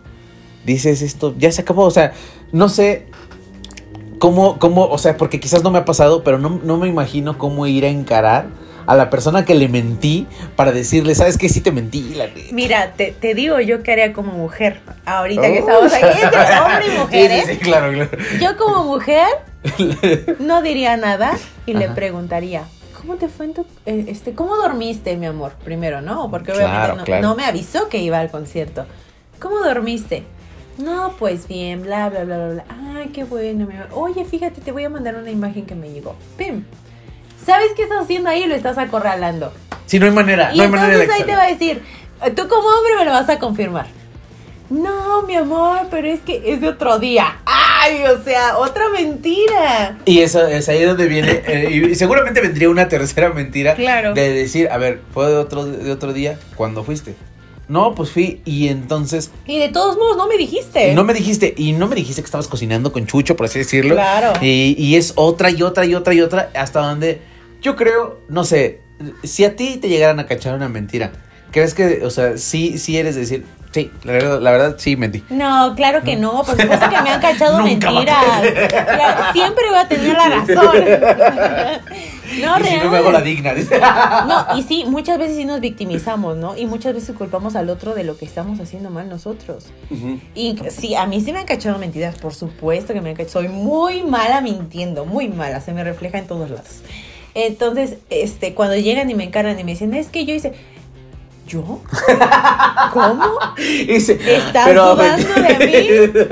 dices 0.64 1.02
esto, 1.02 1.34
ya 1.38 1.52
se 1.52 1.60
acabó. 1.62 1.84
O 1.84 1.90
sea, 1.90 2.12
no 2.50 2.68
sé 2.70 3.06
cómo, 4.18 4.58
cómo, 4.58 4.86
o 4.86 4.98
sea, 4.98 5.16
porque 5.18 5.38
quizás 5.40 5.62
no 5.62 5.70
me 5.70 5.78
ha 5.78 5.84
pasado, 5.84 6.24
pero 6.24 6.38
no, 6.38 6.60
no 6.64 6.78
me 6.78 6.88
imagino 6.88 7.36
cómo 7.38 7.66
ir 7.66 7.84
a 7.84 7.88
encarar 7.88 8.46
a 8.86 8.94
la 8.96 9.10
persona 9.10 9.44
que 9.44 9.54
le 9.54 9.68
mentí 9.68 10.26
para 10.56 10.72
decirle, 10.72 11.14
¿sabes 11.14 11.36
qué? 11.38 11.48
Sí 11.48 11.60
te 11.60 11.72
mentí, 11.72 12.14
la 12.14 12.26
neta". 12.26 12.52
Mira, 12.52 12.92
te, 12.96 13.12
te 13.12 13.34
digo 13.34 13.60
yo 13.60 13.82
que 13.82 13.92
haría 13.92 14.12
como 14.12 14.32
mujer. 14.32 14.80
Ahorita 15.04 15.42
que 15.42 15.60
Oh. 15.62 15.84
estamos 15.86 15.92
aquí 15.92 16.20
entre 16.22 16.58
hombre 16.60 16.86
y 16.94 16.98
mujer, 16.98 17.30
Sí, 17.30 17.40
sí, 17.46 17.52
sí, 17.52 17.58
claro, 17.58 17.92
claro. 17.92 18.10
Yo 18.40 18.56
como 18.56 18.84
mujer 18.84 19.26
no 20.40 20.62
diría 20.62 20.96
nada 20.96 21.36
y 21.66 21.74
le 21.74 21.88
preguntaría, 21.88 22.64
¿cómo 23.00 23.16
te 23.16 23.28
fue 23.28 23.46
en 23.46 23.54
tu, 23.54 23.66
eh, 23.86 24.04
este, 24.08 24.32
cómo 24.34 24.56
dormiste, 24.56 25.16
mi 25.16 25.26
amor? 25.26 25.52
Primero, 25.64 26.00
¿no? 26.00 26.30
Porque 26.30 26.52
Claro, 26.52 26.66
obviamente 26.68 26.98
no, 26.98 27.04
claro. 27.04 27.22
no 27.22 27.34
me 27.34 27.44
avisó 27.44 27.88
que 27.88 27.98
iba 27.98 28.18
al 28.20 28.30
concierto. 28.30 28.86
¿Cómo 29.40 29.58
dormiste? 29.60 30.24
No, 30.78 31.14
pues 31.18 31.48
bien, 31.48 31.82
bla, 31.82 32.08
bla, 32.10 32.24
bla, 32.24 32.36
bla, 32.36 32.48
bla. 32.48 32.64
Ay, 32.96 33.08
qué 33.08 33.24
bueno, 33.24 33.66
mi 33.66 33.74
amor. 33.74 33.88
Oye, 33.92 34.24
fíjate, 34.24 34.60
te 34.60 34.72
voy 34.72 34.84
a 34.84 34.90
mandar 34.90 35.14
una 35.16 35.30
imagen 35.30 35.64
que 35.66 35.74
me 35.74 35.90
llegó. 35.90 36.14
Pim. 36.36 36.64
¿Sabes 37.46 37.68
qué 37.76 37.84
estás 37.84 38.02
haciendo 38.02 38.28
ahí? 38.28 38.44
Lo 38.46 38.54
estás 38.54 38.76
acorralando. 38.76 39.52
Sí, 39.86 39.98
no 40.00 40.06
hay 40.06 40.12
manera, 40.12 40.52
Y 40.52 40.56
no 40.58 40.64
hay 40.64 40.68
manera 40.68 40.96
de 40.98 41.04
entonces 41.04 41.22
ahí 41.22 41.30
te 41.30 41.36
va 41.36 41.44
a 41.44 41.48
decir, 41.48 41.82
tú 42.34 42.48
como 42.48 42.66
hombre 42.68 42.96
me 42.98 43.04
lo 43.04 43.12
vas 43.12 43.28
a 43.28 43.38
confirmar. 43.38 43.86
No, 44.68 45.22
mi 45.22 45.36
amor, 45.36 45.82
pero 45.92 46.08
es 46.08 46.18
que 46.20 46.42
es 46.52 46.60
de 46.60 46.68
otro 46.68 46.98
día. 46.98 47.36
Ay, 47.46 48.02
o 48.06 48.20
sea, 48.24 48.58
otra 48.58 48.88
mentira. 48.88 49.96
Y 50.06 50.20
eso 50.22 50.44
es 50.44 50.68
ahí 50.68 50.82
donde 50.82 51.06
viene, 51.06 51.40
eh, 51.46 51.88
y 51.92 51.94
seguramente 51.94 52.40
vendría 52.40 52.68
una 52.68 52.88
tercera 52.88 53.30
mentira 53.30 53.76
Claro. 53.76 54.12
de 54.12 54.32
decir, 54.32 54.68
a 54.70 54.76
ver, 54.78 55.00
¿fue 55.14 55.28
de 55.28 55.36
otro, 55.36 55.64
de 55.66 55.92
otro 55.92 56.12
día? 56.12 56.36
¿Cuándo 56.56 56.82
fuiste? 56.82 57.14
No, 57.68 57.94
pues 57.94 58.10
fui 58.10 58.40
y 58.44 58.68
entonces 58.68 59.30
Y 59.44 59.58
de 59.58 59.68
todos 59.68 59.96
modos, 59.96 60.16
no 60.16 60.26
me 60.28 60.36
dijiste. 60.36 60.94
no 60.94 61.04
me 61.04 61.14
dijiste, 61.14 61.54
y 61.56 61.72
no 61.72 61.86
me 61.86 61.94
dijiste 61.94 62.20
que 62.22 62.26
estabas 62.26 62.48
cocinando 62.48 62.90
con 62.92 63.06
Chucho, 63.06 63.36
por 63.36 63.46
así 63.46 63.60
decirlo. 63.60 63.94
Claro. 63.94 64.32
Y, 64.40 64.74
y 64.78 64.96
es 64.96 65.12
otra 65.14 65.50
y 65.50 65.62
otra 65.62 65.84
y 65.84 65.94
otra 65.94 66.12
y 66.14 66.20
otra, 66.22 66.50
hasta 66.54 66.80
donde 66.80 67.20
yo 67.62 67.76
creo, 67.76 68.20
no 68.28 68.44
sé, 68.44 68.80
si 69.22 69.44
a 69.44 69.56
ti 69.56 69.76
te 69.76 69.88
llegaran 69.88 70.20
a 70.20 70.26
cachar 70.26 70.54
una 70.54 70.68
mentira, 70.68 71.12
¿crees 71.50 71.74
que, 71.74 72.04
o 72.04 72.10
sea, 72.10 72.38
sí, 72.38 72.78
sí 72.78 72.96
eres 72.96 73.14
de 73.14 73.22
decir, 73.22 73.44
sí, 73.72 73.90
la 74.04 74.12
verdad, 74.12 74.40
la 74.40 74.50
verdad 74.52 74.76
sí 74.78 74.96
mentí? 74.96 75.22
No, 75.30 75.74
claro 75.76 76.02
que 76.02 76.16
no. 76.16 76.42
Por 76.44 76.60
supuesto 76.60 76.88
que 76.88 77.02
me 77.02 77.10
han 77.10 77.20
cachado 77.20 77.62
mentiras. 77.62 78.42
Claro, 78.70 79.32
siempre 79.32 79.64
voy 79.68 79.78
a 79.78 79.88
tener 79.88 80.16
la 80.16 80.28
razón. 80.28 80.84
No, 82.40 82.58
y 82.58 82.64
si 82.64 82.76
no 82.76 82.90
me 82.90 82.96
hago 82.98 83.12
la 83.12 83.22
digna. 83.22 83.54
No, 84.26 84.58
y 84.58 84.62
sí, 84.64 84.84
muchas 84.86 85.16
veces 85.16 85.36
sí 85.36 85.44
nos 85.44 85.60
victimizamos, 85.60 86.36
¿no? 86.36 86.56
Y 86.56 86.66
muchas 86.66 86.92
veces 86.92 87.14
culpamos 87.16 87.54
al 87.54 87.70
otro 87.70 87.94
de 87.94 88.02
lo 88.02 88.18
que 88.18 88.24
estamos 88.24 88.58
haciendo 88.60 88.90
mal 88.90 89.08
nosotros. 89.08 89.66
Y 90.34 90.58
sí, 90.70 90.96
a 90.96 91.06
mí 91.06 91.20
sí 91.20 91.32
me 91.32 91.38
han 91.38 91.46
cachado 91.46 91.78
mentiras, 91.78 92.18
por 92.18 92.34
supuesto 92.34 92.92
que 92.92 93.00
me 93.00 93.10
han 93.10 93.16
cachado. 93.16 93.44
Soy 93.44 93.48
muy 93.48 94.02
mala 94.02 94.40
mintiendo, 94.40 95.04
muy 95.04 95.28
mala, 95.28 95.60
se 95.60 95.72
me 95.72 95.84
refleja 95.84 96.18
en 96.18 96.26
todos 96.26 96.50
lados. 96.50 96.82
Entonces, 97.38 97.98
este, 98.08 98.54
cuando 98.54 98.76
llegan 98.76 99.10
y 99.10 99.14
me 99.14 99.24
encaran 99.24 99.60
y 99.60 99.62
me 99.64 99.72
dicen, 99.72 99.92
es 99.92 100.08
que 100.08 100.24
yo 100.24 100.34
hice, 100.34 100.54
¿yo? 101.46 101.80
¿Cómo? 102.94 103.26
Dice, 103.56 104.18
¿Estás 104.26 104.66
pero- 104.66 104.94
dudando 104.94 105.28
de 105.34 105.66
mí? 105.66 106.24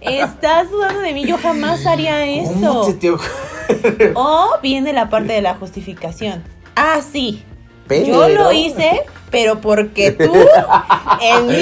¿Estás 0.00 0.70
dudando 0.70 1.00
de 1.00 1.12
mí? 1.12 1.26
Yo 1.26 1.36
jamás 1.36 1.84
haría 1.86 2.20
¿Cómo 2.44 2.80
eso. 2.80 2.84
se 2.84 2.94
te 2.94 3.10
ocurre? 3.10 4.12
O 4.14 4.48
viene 4.62 4.94
la 4.94 5.10
parte 5.10 5.34
de 5.34 5.42
la 5.42 5.54
justificación. 5.54 6.42
Ah, 6.76 7.00
sí. 7.12 7.44
Pero- 7.86 8.06
Yo 8.06 8.28
lo 8.30 8.52
hice, 8.52 9.02
pero 9.30 9.60
porque 9.60 10.12
tú 10.12 10.32
en 11.20 11.46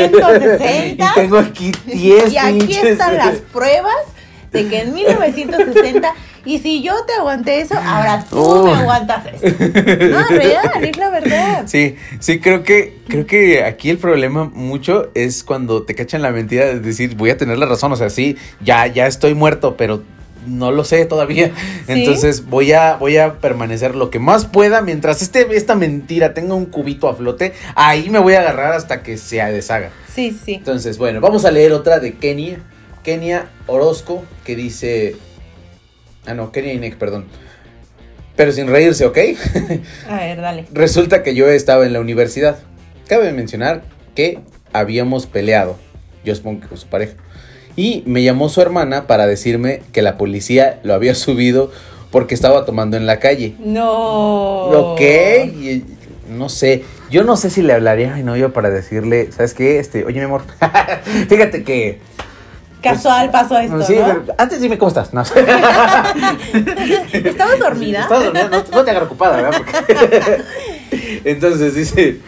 1960 0.00 1.10
Y 1.10 1.14
tengo 1.14 1.38
aquí 1.38 1.72
10 1.86 2.32
y 2.32 2.38
aquí 2.38 2.72
están 2.76 3.16
las 3.16 3.38
pruebas 3.52 3.94
de 4.52 4.68
que 4.68 4.82
en 4.82 4.94
1960 4.94 6.14
y 6.46 6.58
si 6.60 6.82
yo 6.82 6.94
te 7.06 7.12
aguanté 7.14 7.60
eso, 7.60 7.74
ahora 7.74 8.24
tú 8.28 8.38
Oh. 8.38 8.64
me 8.66 8.72
aguantas 8.72 9.24
esto. 9.26 9.48
No, 10.08 10.26
real, 10.28 10.70
es 10.82 10.96
la 10.96 11.10
verdad. 11.20 11.64
Sí, 11.66 11.96
sí, 12.20 12.38
creo 12.40 12.62
que, 12.62 12.96
creo 13.08 13.26
que 13.26 13.64
aquí 13.64 13.90
el 13.90 13.98
problema 13.98 14.44
mucho 14.44 15.10
es 15.14 15.42
cuando 15.44 15.82
te 15.82 15.94
cachan 15.94 16.22
la 16.22 16.30
mentira 16.30 16.64
de 16.66 16.80
decir 16.80 17.14
voy 17.16 17.30
a 17.30 17.36
tener 17.36 17.58
la 17.58 17.66
razón. 17.66 17.92
O 17.92 17.96
sea, 17.96 18.08
sí, 18.08 18.36
ya, 18.62 18.86
ya 18.86 19.06
estoy 19.06 19.34
muerto, 19.34 19.76
pero 19.76 20.02
no 20.46 20.70
lo 20.70 20.84
sé 20.84 21.04
todavía. 21.06 21.50
Entonces 21.88 22.46
voy 22.46 22.70
a, 22.72 22.94
voy 22.94 23.16
a 23.16 23.34
permanecer 23.40 23.96
lo 23.96 24.10
que 24.10 24.20
más 24.20 24.44
pueda 24.44 24.80
mientras 24.80 25.20
este, 25.20 25.44
esta 25.56 25.74
mentira 25.74 26.34
tenga 26.34 26.54
un 26.54 26.66
cubito 26.66 27.08
a 27.08 27.16
flote. 27.16 27.52
Ahí 27.74 28.08
me 28.10 28.20
voy 28.20 28.34
a 28.34 28.40
agarrar 28.40 28.72
hasta 28.74 29.02
que 29.02 29.16
se 29.18 29.36
deshaga. 29.44 29.90
Sí, 30.14 30.38
sí. 30.44 30.54
Entonces, 30.54 30.98
bueno, 30.98 31.20
vamos 31.20 31.44
a 31.44 31.50
leer 31.50 31.72
otra 31.72 31.98
de 31.98 32.14
Kenia. 32.14 32.60
Kenia 33.02 33.48
Orozco, 33.66 34.24
que 34.44 34.54
dice. 34.56 35.16
Ah, 36.26 36.34
no, 36.34 36.52
Kenia 36.52 36.72
Inek, 36.72 36.96
perdón. 36.96 37.26
Pero 38.36 38.52
sin 38.52 38.66
reírse, 38.68 39.06
¿ok? 39.06 39.18
A 40.10 40.16
ver, 40.16 40.40
dale. 40.40 40.66
Resulta 40.72 41.22
que 41.22 41.34
yo 41.34 41.48
estaba 41.48 41.86
en 41.86 41.92
la 41.92 42.00
universidad. 42.00 42.58
Cabe 43.08 43.32
mencionar 43.32 43.82
que 44.14 44.40
habíamos 44.72 45.26
peleado. 45.26 45.76
Yo 46.24 46.34
supongo 46.34 46.60
que 46.62 46.66
con 46.68 46.78
su 46.78 46.86
pareja. 46.88 47.14
Y 47.76 48.02
me 48.06 48.22
llamó 48.22 48.48
su 48.48 48.60
hermana 48.60 49.06
para 49.06 49.26
decirme 49.26 49.82
que 49.92 50.02
la 50.02 50.18
policía 50.18 50.80
lo 50.82 50.94
había 50.94 51.14
subido 51.14 51.70
porque 52.10 52.34
estaba 52.34 52.64
tomando 52.64 52.96
en 52.96 53.06
la 53.06 53.18
calle. 53.20 53.54
No. 53.58 54.92
Ok, 54.92 55.00
y- 55.00 55.84
no 56.28 56.48
sé. 56.48 56.84
Yo 57.10 57.22
no 57.22 57.36
sé 57.36 57.50
si 57.50 57.62
le 57.62 57.72
hablaría 57.72 58.12
a 58.12 58.16
mi 58.16 58.24
novio 58.24 58.52
para 58.52 58.68
decirle, 58.70 59.30
¿sabes 59.30 59.54
qué? 59.54 59.78
Este, 59.78 60.04
oye, 60.04 60.18
mi 60.18 60.24
amor, 60.24 60.42
fíjate 61.28 61.62
que 61.62 62.00
Casual 62.94 63.30
pasó 63.30 63.58
esto, 63.58 63.82
Sí, 63.82 63.94
¿no? 63.96 64.06
pero 64.06 64.24
antes 64.38 64.60
dime 64.60 64.78
cómo 64.78 64.88
estás. 64.88 65.12
No. 65.14 65.22
¿Estabas 67.12 67.58
dormida? 67.58 68.02
Estabas 68.02 68.24
dormida, 68.24 68.48
no, 68.48 68.64
no 68.72 68.84
te 68.84 68.90
hagas 68.90 69.02
ocupada, 69.04 69.36
¿verdad? 69.42 69.62
Porque- 69.64 70.42
Entonces 71.24 71.74
dice, 71.74 72.18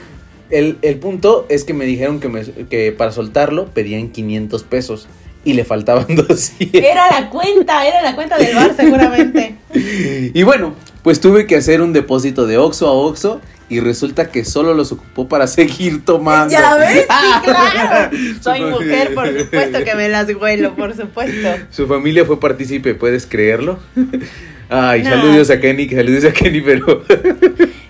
el, 0.51 0.79
el 0.83 0.97
punto 0.99 1.47
es 1.49 1.65
que 1.65 1.75
me 1.75 1.85
dijeron 1.85 2.21
que, 2.21 2.29
me- 2.29 2.45
que 2.45 2.93
para 2.93 3.13
soltarlo 3.13 3.67
pedían 3.67 4.09
500 4.09 4.63
pesos 4.65 5.07
y 5.45 5.53
le 5.55 5.65
faltaban 5.65 6.07
200. 6.15 6.83
Era 6.83 7.11
la 7.21 7.31
cuenta, 7.31 7.87
era 7.87 8.03
la 8.03 8.15
cuenta 8.15 8.37
del 8.39 8.55
bar 8.55 8.75
seguramente. 8.77 9.57
Y 9.75 10.43
bueno, 10.43 10.75
pues 11.03 11.21
tuve 11.21 11.47
que 11.47 11.57
hacer 11.57 11.81
un 11.83 11.93
depósito 11.93 12.47
de 12.47 12.59
Oxxo 12.59 12.87
a 12.89 12.93
Oxxo 12.93 13.41
y 13.71 13.81
resulta 13.81 14.31
que 14.31 14.45
solo 14.45 14.75
los 14.75 14.93
ocupó 14.93 15.29
para 15.29 15.47
seguir 15.47 16.05
tomando. 16.05 16.53
¿Ya 16.53 16.75
ves? 16.77 17.03
Sí, 17.03 17.07
claro. 17.45 18.17
Soy 18.43 18.61
mujer, 18.63 19.15
por 19.15 19.27
supuesto 19.39 19.85
que 19.85 19.95
me 19.95 20.09
las 20.09 20.29
huelo, 20.35 20.75
por 20.75 20.97
supuesto. 20.97 21.49
Su 21.71 21.87
familia 21.87 22.25
fue 22.25 22.39
partícipe, 22.41 22.95
¿puedes 22.95 23.27
creerlo? 23.27 23.79
Ay, 24.69 25.03
No. 25.03 25.11
saludos 25.11 25.51
a 25.51 25.61
Kenny, 25.61 25.89
saludos 25.89 26.25
a 26.25 26.33
Kenny, 26.33 26.61
pero... 26.61 27.03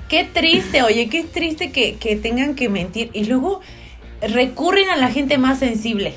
Qué 0.08 0.26
triste, 0.32 0.82
oye, 0.82 1.08
qué 1.10 1.22
triste 1.24 1.70
que, 1.70 1.96
que 1.96 2.16
tengan 2.16 2.54
que 2.54 2.68
mentir. 2.70 3.10
Y 3.12 3.24
luego 3.26 3.60
recurren 4.22 4.88
a 4.88 4.96
la 4.96 5.10
gente 5.10 5.36
más 5.38 5.58
sensible. 5.58 6.14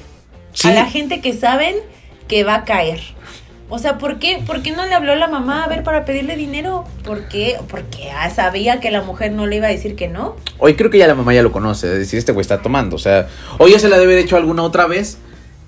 Sí. 0.54 0.70
A 0.70 0.74
la 0.74 0.86
gente 0.86 1.20
que 1.22 1.34
saben 1.34 1.76
que 2.28 2.44
va 2.46 2.56
a 2.56 2.64
caer. 2.64 3.02
O 3.74 3.80
sea, 3.80 3.98
¿por 3.98 4.20
qué, 4.20 4.44
¿por 4.46 4.62
qué 4.62 4.72
no 4.72 4.86
le 4.86 4.94
habló 4.94 5.16
la 5.16 5.30
mamá 5.30 5.64
a 5.64 5.68
ver 5.70 5.82
para 5.82 6.04
pedirle 6.04 6.36
dinero? 6.36 6.84
¿Por 7.06 7.30
qué? 7.30 7.58
Porque 7.70 8.12
ah, 8.12 8.30
sabía 8.30 8.82
que 8.82 8.92
la 8.92 9.02
mujer 9.02 9.32
no 9.32 9.48
le 9.48 9.56
iba 9.56 9.68
a 9.68 9.72
decir 9.72 9.96
que 9.96 10.10
no. 10.10 10.36
Hoy 10.58 10.76
creo 10.76 10.90
que 10.90 10.98
ya 10.98 11.08
la 11.08 11.16
mamá 11.16 11.34
ya 11.34 11.42
lo 11.42 11.54
conoce, 11.54 11.88
es 11.88 12.00
decir, 12.00 12.20
este 12.20 12.34
güey 12.34 12.42
está 12.42 12.62
tomando, 12.62 12.98
o 12.98 13.00
sea, 13.00 13.30
o 13.60 13.70
ya 13.70 13.80
se 13.80 13.88
la 13.88 13.98
debe 13.98 14.12
haber 14.12 14.26
hecho 14.26 14.36
alguna 14.36 14.64
otra 14.64 14.88
vez 14.88 15.20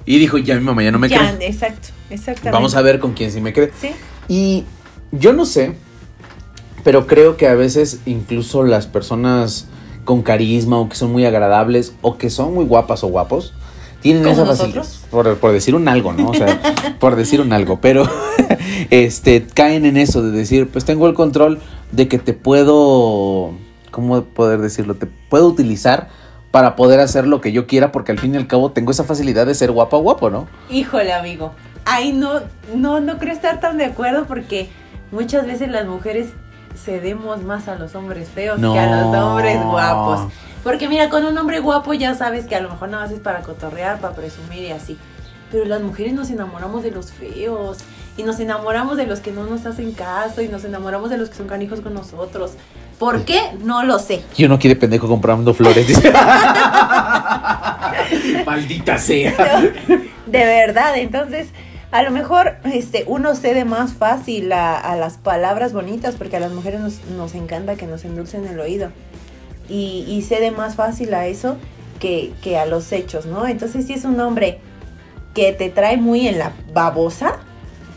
y 0.05 0.19
dijo, 0.19 0.37
ya 0.37 0.55
mi 0.55 0.61
mamá 0.65 0.83
ya 0.83 0.91
no 0.91 0.99
me 0.99 1.07
ya, 1.07 1.33
cree. 1.33 1.47
exacto, 1.47 1.87
exactamente. 2.09 2.51
Vamos 2.51 2.75
a 2.75 2.81
ver 2.81 2.99
con 2.99 3.13
quién 3.13 3.31
sí 3.31 3.39
me 3.39 3.53
cree. 3.53 3.71
Sí. 3.79 3.91
Y 4.27 4.65
yo 5.13 5.31
no 5.31 5.45
sé, 5.45 5.77
pero 6.83 7.07
creo 7.07 7.37
que 7.37 7.47
a 7.47 7.55
veces 7.55 8.01
incluso 8.05 8.63
las 8.63 8.85
personas 8.85 9.69
con 10.03 10.23
carisma 10.23 10.77
o 10.77 10.89
que 10.89 10.97
son 10.97 11.13
muy 11.13 11.25
agradables 11.25 11.93
o 12.01 12.17
que 12.17 12.29
son 12.29 12.53
muy 12.53 12.65
guapas 12.65 13.01
o 13.05 13.07
guapos 13.07 13.53
tienen 14.03 14.21
¿Como 14.21 14.35
esa 14.35 14.45
facilidad. 14.45 14.85
Por, 15.09 15.37
por 15.37 15.51
decir 15.51 15.73
un 15.73 15.87
algo, 15.87 16.13
¿no? 16.13 16.29
O 16.29 16.33
sea, 16.35 16.61
por 16.99 17.15
decir 17.15 17.41
un 17.41 17.51
algo, 17.53 17.81
pero 17.81 18.07
este 18.91 19.47
caen 19.51 19.85
en 19.85 19.97
eso 19.97 20.21
de 20.21 20.29
decir, 20.29 20.69
pues 20.69 20.85
tengo 20.85 21.07
el 21.07 21.15
control 21.15 21.59
de 21.91 22.07
que 22.07 22.19
te 22.19 22.33
puedo 22.33 23.53
¿cómo 23.93 24.23
poder 24.23 24.59
decirlo? 24.59 24.95
Te 24.95 25.05
puedo 25.05 25.47
utilizar 25.47 26.09
para 26.51 26.75
poder 26.75 26.99
hacer 26.99 27.25
lo 27.25 27.39
que 27.39 27.53
yo 27.53 27.65
quiera 27.65 27.93
porque 27.93 28.11
al 28.11 28.19
fin 28.19 28.33
y 28.33 28.37
al 28.37 28.47
cabo 28.47 28.71
tengo 28.71 28.91
esa 28.91 29.05
facilidad 29.05 29.45
de 29.45 29.55
ser 29.55 29.71
guapa 29.71 29.97
guapo, 29.97 30.29
¿no? 30.29 30.47
Híjole, 30.69 31.13
amigo. 31.13 31.53
Ay, 31.85 32.11
no, 32.11 32.41
no, 32.75 32.99
no 32.99 33.17
creo 33.17 33.33
estar 33.33 33.59
tan 33.59 33.77
de 33.77 33.85
acuerdo 33.85 34.25
porque 34.25 34.69
muchas 35.11 35.45
veces 35.45 35.69
las 35.69 35.87
mujeres 35.87 36.29
cedemos 36.75 37.43
más 37.43 37.67
a 37.67 37.75
los 37.75 37.95
hombres 37.95 38.29
feos 38.29 38.59
que 38.59 38.79
a 38.79 39.01
los 39.01 39.15
hombres 39.15 39.63
guapos. 39.63 40.31
Porque 40.63 40.87
mira, 40.87 41.09
con 41.09 41.25
un 41.25 41.37
hombre 41.37 41.59
guapo 41.59 41.93
ya 41.93 42.15
sabes 42.15 42.45
que 42.45 42.55
a 42.55 42.61
lo 42.61 42.69
mejor 42.69 42.89
nada 42.89 43.03
más 43.03 43.11
es 43.11 43.19
para 43.19 43.41
cotorrear, 43.41 43.99
para 43.99 44.15
presumir 44.15 44.63
y 44.63 44.71
así. 44.71 44.97
Pero 45.51 45.65
las 45.65 45.81
mujeres 45.81 46.13
nos 46.13 46.29
enamoramos 46.29 46.83
de 46.83 46.91
los 46.91 47.11
feos 47.11 47.79
y 48.17 48.23
nos 48.23 48.39
enamoramos 48.39 48.97
de 48.97 49.05
los 49.05 49.19
que 49.19 49.31
no 49.31 49.43
nos 49.45 49.65
hacen 49.65 49.91
caso 49.91 50.41
y 50.41 50.47
nos 50.47 50.63
enamoramos 50.63 51.09
de 51.09 51.17
los 51.17 51.29
que 51.29 51.35
son 51.35 51.47
canijos 51.47 51.81
con 51.81 51.93
nosotros. 51.93 52.51
¿Por 52.97 53.25
qué? 53.25 53.41
No 53.61 53.83
lo 53.83 53.99
sé. 53.99 54.23
Y 54.37 54.45
uno 54.45 54.57
quiere 54.57 54.75
pendejo 54.77 55.07
comprando 55.07 55.53
flores. 55.53 55.85
Maldita 58.45 58.97
sea. 58.97 59.33
De 60.25 60.45
verdad, 60.45 60.97
entonces 60.97 61.49
a 61.91 62.01
lo 62.01 62.11
mejor 62.11 62.55
este, 62.63 63.03
uno 63.07 63.35
cede 63.35 63.65
más 63.65 63.93
fácil 63.93 64.51
a, 64.53 64.77
a 64.77 64.95
las 64.95 65.17
palabras 65.17 65.73
bonitas 65.73 66.15
porque 66.15 66.37
a 66.37 66.39
las 66.39 66.51
mujeres 66.51 66.79
nos, 66.79 67.03
nos 67.17 67.35
encanta 67.35 67.75
que 67.75 67.85
nos 67.85 68.05
endulcen 68.05 68.47
el 68.47 68.59
oído 68.59 68.89
y, 69.69 70.05
y 70.07 70.21
cede 70.21 70.51
más 70.51 70.75
fácil 70.75 71.13
a 71.13 71.27
eso 71.27 71.57
que, 71.99 72.33
que 72.41 72.57
a 72.57 72.65
los 72.65 72.91
hechos, 72.91 73.25
¿no? 73.25 73.47
Entonces 73.47 73.87
si 73.87 73.93
es 73.93 74.05
un 74.05 74.19
hombre 74.19 74.59
que 75.33 75.53
te 75.53 75.69
trae 75.69 75.97
muy 75.97 76.27
en 76.27 76.39
la 76.39 76.53
babosa, 76.73 77.37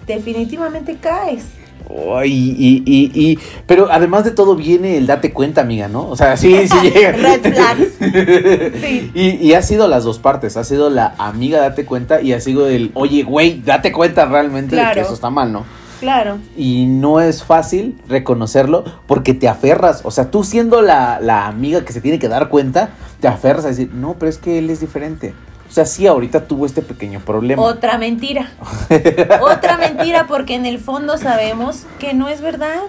definitivamente 0.07 0.97
caes. 0.97 1.45
Ay, 1.89 2.55
y, 2.59 2.83
y, 2.85 3.11
y, 3.15 3.39
pero 3.67 3.89
además 3.93 4.25
de 4.25 4.33
todo 4.33 4.57
viene 4.57 4.97
el 4.97 5.07
date 5.07 5.33
cuenta, 5.33 5.61
amiga, 5.61 5.87
¿no? 5.87 6.09
O 6.09 6.17
sea, 6.17 6.37
sí, 6.37 6.67
sí 6.69 6.91
llega. 6.91 7.13
Red 7.13 7.53
flags. 7.53 8.81
Sí. 8.81 9.11
Y, 9.15 9.47
y 9.47 9.55
ha 9.55 9.63
sido 9.63 9.87
las 9.87 10.05
dos 10.05 10.19
partes, 10.19 10.57
ha 10.57 10.65
sido 10.65 10.91
la 10.91 11.15
amiga 11.19 11.61
date 11.61 11.85
cuenta 11.85 12.21
y 12.21 12.33
ha 12.33 12.41
sido 12.41 12.69
el, 12.69 12.91
oye, 12.95 13.23
güey, 13.23 13.63
date 13.65 13.93
cuenta 13.93 14.25
realmente 14.25 14.75
de 14.75 14.83
que 14.95 15.01
eso 15.01 15.15
está 15.15 15.31
mal, 15.31 15.53
¿no? 15.53 15.65
Claro. 16.01 16.39
Y 16.57 16.87
no 16.87 17.21
es 17.21 17.43
fácil 17.43 18.01
reconocerlo 18.09 18.85
porque 19.07 19.35
te 19.35 19.49
aferras, 19.49 20.03
o 20.05 20.11
sea, 20.11 20.31
tú 20.31 20.45
siendo 20.45 20.83
la, 20.83 21.21
la 21.21 21.47
amiga 21.47 21.85
que 21.85 21.93
se 21.93 22.01
tiene 22.01 22.19
que 22.19 22.29
dar 22.29 22.49
cuenta, 22.49 22.91
te 23.21 23.29
aferras 23.29 23.65
a 23.65 23.69
decir, 23.69 23.91
no, 23.93 24.15
pero 24.19 24.29
es 24.29 24.39
que 24.39 24.59
él 24.59 24.71
es 24.71 24.81
diferente. 24.81 25.35
O 25.69 25.73
sea, 25.73 25.85
sí, 25.85 26.07
ahorita 26.07 26.47
tuvo 26.47 26.65
este 26.67 26.83
pequeño 26.83 27.21
problema. 27.21 27.63
Otra 27.63 27.99
mentira. 27.99 28.51
Otra 29.41 29.77
mentira 29.79 30.27
porque 30.29 30.55
en 30.55 30.65
el 30.65 30.79
fondo 30.79 31.19
sabemos 31.19 31.85
que 31.99 32.15
no 32.15 32.29
es 32.29 32.41
verdad, 32.41 32.83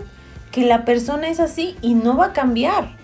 que 0.51 0.65
la 0.65 0.85
persona 0.85 1.27
es 1.27 1.39
así 1.39 1.75
y 1.81 1.95
no 1.95 2.17
va 2.17 2.27
a 2.27 2.33
cambiar. 2.33 2.96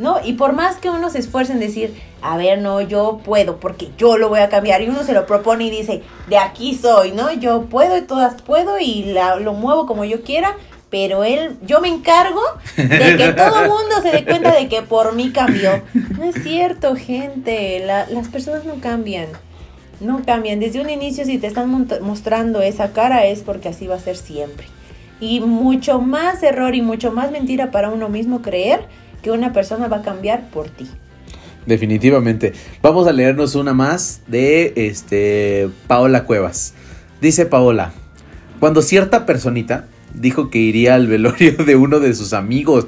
¿No? 0.00 0.16
Y 0.24 0.32
por 0.32 0.54
más 0.54 0.76
que 0.76 0.88
uno 0.88 1.10
se 1.10 1.18
esfuerce 1.18 1.52
en 1.52 1.60
decir, 1.60 1.94
a 2.22 2.38
ver, 2.38 2.58
no, 2.58 2.80
yo 2.80 3.20
puedo, 3.22 3.60
porque 3.60 3.90
yo 3.98 4.16
lo 4.16 4.30
voy 4.30 4.40
a 4.40 4.48
cambiar, 4.48 4.80
y 4.80 4.88
uno 4.88 5.02
se 5.04 5.12
lo 5.12 5.26
propone 5.26 5.64
y 5.64 5.70
dice, 5.70 6.00
de 6.26 6.38
aquí 6.38 6.74
soy, 6.74 7.12
¿no? 7.12 7.30
Yo 7.34 7.66
puedo 7.66 7.98
y 7.98 8.00
todas 8.02 8.40
puedo 8.40 8.78
y 8.78 9.04
la- 9.12 9.36
lo 9.36 9.52
muevo 9.52 9.84
como 9.84 10.06
yo 10.06 10.22
quiera, 10.22 10.56
pero 10.88 11.22
él, 11.22 11.58
yo 11.66 11.82
me 11.82 11.88
encargo 11.88 12.40
de 12.78 13.16
que 13.18 13.32
todo 13.36 13.60
el 13.62 13.68
mundo 13.68 14.00
se 14.02 14.10
dé 14.10 14.24
cuenta 14.24 14.54
de 14.54 14.68
que 14.70 14.80
por 14.80 15.14
mí 15.14 15.32
cambió. 15.32 15.82
No 16.16 16.24
es 16.24 16.42
cierto, 16.42 16.96
gente, 16.96 17.84
la- 17.84 18.06
las 18.08 18.28
personas 18.28 18.64
no 18.64 18.76
cambian. 18.80 19.26
No 20.00 20.22
cambian. 20.24 20.60
Desde 20.60 20.80
un 20.80 20.88
inicio, 20.88 21.26
si 21.26 21.36
te 21.36 21.46
están 21.46 21.68
mostrando 22.00 22.62
esa 22.62 22.92
cara, 22.94 23.26
es 23.26 23.40
porque 23.42 23.68
así 23.68 23.86
va 23.86 23.96
a 23.96 24.00
ser 24.00 24.16
siempre. 24.16 24.66
Y 25.20 25.40
mucho 25.40 25.98
más 26.00 26.42
error 26.42 26.74
y 26.74 26.80
mucho 26.80 27.12
más 27.12 27.30
mentira 27.30 27.70
para 27.70 27.90
uno 27.90 28.08
mismo 28.08 28.40
creer 28.40 28.80
que 29.22 29.30
una 29.30 29.52
persona 29.52 29.88
va 29.88 29.98
a 29.98 30.02
cambiar 30.02 30.48
por 30.50 30.68
ti. 30.68 30.88
Definitivamente. 31.66 32.52
Vamos 32.82 33.06
a 33.06 33.12
leernos 33.12 33.54
una 33.54 33.74
más 33.74 34.22
de 34.26 34.72
este 34.76 35.68
Paola 35.86 36.24
Cuevas. 36.24 36.74
Dice 37.20 37.46
Paola, 37.46 37.92
cuando 38.60 38.82
cierta 38.82 39.26
personita 39.26 39.86
dijo 40.14 40.50
que 40.50 40.58
iría 40.58 40.94
al 40.94 41.06
velorio 41.06 41.52
de 41.64 41.76
uno 41.76 42.00
de 42.00 42.14
sus 42.14 42.32
amigos, 42.32 42.86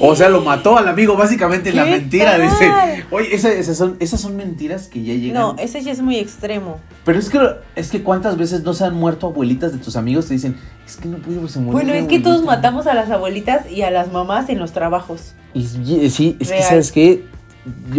o 0.00 0.14
sea, 0.14 0.28
lo 0.28 0.42
mató 0.42 0.76
al 0.78 0.86
amigo 0.88 1.16
básicamente 1.16 1.70
en 1.70 1.76
la 1.76 1.84
¿Qué 1.84 1.90
mentira, 1.92 2.36
tal? 2.36 2.42
dice. 2.42 3.04
Oye, 3.10 3.34
esa- 3.34 3.52
esas, 3.52 3.76
son, 3.78 3.96
esas 4.00 4.20
son 4.20 4.36
mentiras 4.36 4.86
que 4.88 5.02
ya 5.02 5.14
llegan. 5.14 5.40
No, 5.42 5.56
ese 5.58 5.82
ya 5.82 5.92
es 5.92 6.00
muy 6.00 6.16
extremo. 6.16 6.78
Pero 7.04 7.18
es 7.18 7.30
que 7.30 7.38
es 7.76 7.90
que 7.90 8.02
cuántas 8.02 8.36
veces 8.36 8.62
no 8.62 8.74
se 8.74 8.84
han 8.84 8.94
muerto 8.94 9.28
abuelitas 9.28 9.72
de 9.72 9.78
tus 9.78 9.96
amigos 9.96 10.26
te 10.26 10.34
dicen, 10.34 10.56
es 10.86 10.96
que 10.96 11.08
no 11.08 11.16
pude, 11.18 11.48
se 11.48 11.58
murió 11.58 11.72
Bueno, 11.72 11.92
es 11.94 12.06
que 12.06 12.18
todos 12.20 12.36
abuelita". 12.42 12.56
matamos 12.56 12.86
a 12.86 12.94
las 12.94 13.10
abuelitas 13.10 13.70
y 13.70 13.82
a 13.82 13.90
las 13.90 14.12
mamás 14.12 14.48
en 14.50 14.58
los 14.58 14.72
trabajos. 14.72 15.34
Y, 15.54 15.64
sí, 16.10 16.36
es 16.38 16.50
que 16.52 16.62
sabes 16.62 16.92
qué, 16.92 17.24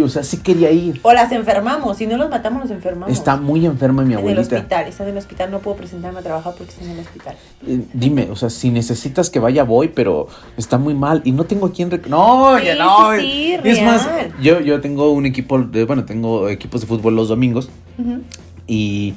o 0.02 0.08
sea, 0.08 0.22
sí 0.22 0.38
quería 0.38 0.70
ir. 0.70 1.00
O 1.02 1.12
las 1.12 1.30
enfermamos. 1.32 1.96
Si 1.96 2.06
no 2.06 2.16
los 2.16 2.30
matamos, 2.30 2.62
los 2.62 2.70
enfermamos. 2.70 3.12
Está 3.16 3.36
muy 3.36 3.66
enferma 3.66 4.02
mi 4.02 4.08
en 4.12 4.12
el 4.12 4.18
abuelita. 4.18 4.56
hospital. 4.56 4.86
Está 4.88 5.02
en 5.04 5.10
el 5.10 5.16
hospital. 5.18 5.50
No 5.50 5.58
puedo 5.60 5.76
presentarme 5.76 6.18
a 6.20 6.22
trabajar 6.22 6.54
porque 6.56 6.72
está 6.72 6.84
en 6.84 6.90
el 6.92 7.00
hospital. 7.00 7.34
Eh, 7.66 7.80
dime, 7.92 8.28
o 8.30 8.36
sea, 8.36 8.50
si 8.50 8.70
necesitas 8.70 9.30
que 9.30 9.38
vaya, 9.38 9.64
voy, 9.64 9.88
pero 9.88 10.28
está 10.56 10.78
muy 10.78 10.94
mal 10.94 11.22
y 11.24 11.32
no 11.32 11.44
tengo 11.44 11.66
a 11.66 11.72
quién. 11.72 11.90
rec- 11.90 12.06
No, 12.06 12.58
Sí, 12.58 12.64
ya 12.66 12.74
no. 12.76 13.12
sí, 13.18 13.56
sí, 13.62 13.68
es 13.68 13.82
más, 13.82 14.08
yo, 14.42 14.60
yo 14.60 14.80
tengo 14.80 15.10
un 15.12 15.26
equipo, 15.26 15.58
de, 15.58 15.84
bueno, 15.84 16.04
tengo 16.04 16.48
equipos 16.48 16.80
de 16.80 16.86
fútbol 16.86 17.16
los 17.16 17.28
domingos 17.28 17.68
Ujú. 17.98 18.20
y, 18.66 19.14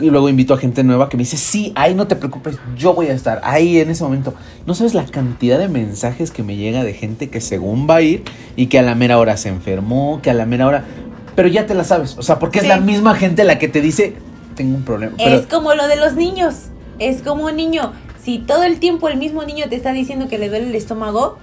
y 0.00 0.10
luego 0.10 0.28
invito 0.28 0.54
a 0.54 0.58
gente 0.58 0.82
nueva 0.84 1.08
que 1.08 1.16
me 1.16 1.22
dice, 1.22 1.36
sí, 1.36 1.72
ahí 1.74 1.94
no 1.94 2.06
te 2.06 2.16
preocupes, 2.16 2.58
yo 2.76 2.94
voy 2.94 3.08
a 3.08 3.12
estar 3.12 3.40
ahí 3.44 3.78
en 3.78 3.90
ese 3.90 4.02
momento. 4.04 4.34
No 4.66 4.74
sabes 4.74 4.94
la 4.94 5.04
cantidad 5.04 5.58
de 5.58 5.68
mensajes 5.68 6.30
que 6.30 6.42
me 6.42 6.56
llega 6.56 6.82
de 6.84 6.94
gente 6.94 7.28
que 7.28 7.40
según 7.40 7.86
va 7.88 7.96
a 7.96 8.02
ir 8.02 8.22
y 8.56 8.66
que 8.66 8.78
a 8.78 8.82
la 8.82 8.94
mera 8.94 9.18
hora 9.18 9.36
se 9.36 9.48
enfermó, 9.48 10.20
que 10.22 10.30
a 10.30 10.34
la 10.34 10.46
mera 10.46 10.66
hora... 10.66 10.84
Pero 11.34 11.48
ya 11.48 11.66
te 11.66 11.74
la 11.74 11.84
sabes, 11.84 12.16
o 12.18 12.22
sea, 12.22 12.38
porque 12.38 12.58
es 12.58 12.66
la 12.68 12.78
misma 12.78 13.14
gente 13.14 13.44
la 13.44 13.58
que 13.58 13.68
te 13.68 13.80
dice, 13.80 14.14
tengo 14.54 14.76
un 14.76 14.82
problema. 14.82 15.14
Pero, 15.16 15.36
Es 15.36 15.46
como 15.46 15.74
lo 15.74 15.88
de 15.88 15.96
los 15.96 16.14
niños. 16.14 16.54
Es 16.98 17.22
como 17.22 17.44
un 17.46 17.56
niño. 17.56 17.92
Si 18.22 18.38
todo 18.38 18.62
el 18.64 18.78
tiempo 18.78 19.08
el 19.08 19.16
mismo 19.16 19.42
niño 19.44 19.64
te 19.68 19.76
está 19.76 19.92
diciendo 19.92 20.28
que 20.28 20.38
le 20.38 20.48
duele 20.48 20.68
el 20.68 20.74
estómago, 20.74 21.38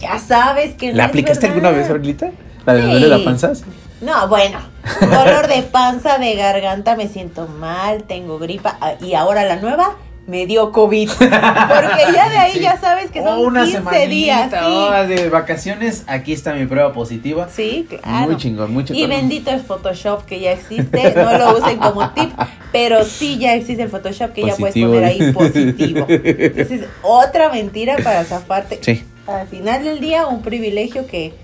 ya 0.00 0.18
sabes 0.18 0.74
que 0.74 0.90
no 0.90 0.96
¿La 0.96 1.04
es 1.04 1.08
aplicaste 1.10 1.46
verdad. 1.48 1.64
alguna 1.66 1.78
vez, 1.80 1.88
Aurelita? 1.90 2.30
¿La 2.66 2.74
de 2.74 2.82
Sí. 2.82 2.90
duele 2.90 3.08
la 3.08 3.24
panza? 3.24 3.52
No, 4.00 4.28
bueno. 4.28 4.58
Dolor 5.00 5.48
de 5.48 5.62
panza, 5.62 6.18
de 6.18 6.34
garganta, 6.34 6.96
me 6.96 7.08
siento 7.08 7.46
mal, 7.46 8.04
tengo 8.04 8.38
gripa. 8.38 8.76
ah, 8.80 8.94
Y 9.00 9.14
ahora 9.14 9.44
la 9.44 9.56
nueva, 9.56 9.96
me 10.26 10.46
dio 10.46 10.72
COVID. 10.72 11.08
Porque 11.18 12.12
ya 12.14 12.28
de 12.28 12.36
ahí 12.38 12.52
Sí. 12.52 12.60
ya 12.60 12.78
sabes 12.80 13.10
que 13.10 13.22
son 13.22 13.38
Oh, 13.38 13.40
una 13.40 13.62
15 13.64 13.78
semanita, 13.78 14.06
días. 14.08 14.50
Sí. 14.50 14.56
oh, 14.62 15.06
de 15.06 15.28
vacaciones, 15.30 16.04
aquí 16.06 16.32
está 16.32 16.54
mi 16.54 16.66
prueba 16.66 16.92
positiva. 16.92 17.48
Sí, 17.50 17.86
claro. 17.88 18.26
Muy 18.26 18.36
chingón, 18.36 18.72
muy 18.72 18.84
chingón. 18.84 19.02
Y 19.02 19.06
bendito 19.06 19.50
el 19.50 19.60
Photoshop 19.60 20.24
que 20.26 20.40
ya 20.40 20.52
existe, 20.52 21.12
no 21.14 21.36
lo 21.38 21.58
usen 21.58 21.78
como 21.78 22.10
tip, 22.10 22.30
pero 22.72 23.04
sí 23.04 23.38
ya 23.38 23.54
existe 23.54 23.82
el 23.82 23.88
Photoshop 23.90 24.32
que 24.32 24.46
ya 24.46 24.54
puedes 24.56 24.74
poner 24.74 25.04
ahí 25.04 25.32
positivo. 25.32 26.06
Entonces, 26.08 26.84
otra 27.02 27.50
mentira 27.50 27.96
para 28.02 28.24
zafarte. 28.24 28.78
Sí. 28.82 29.04
Al 29.26 29.46
final 29.48 29.84
del 29.84 30.00
día, 30.00 30.26
un 30.26 30.40
privilegio 30.42 31.06
que, 31.06 31.34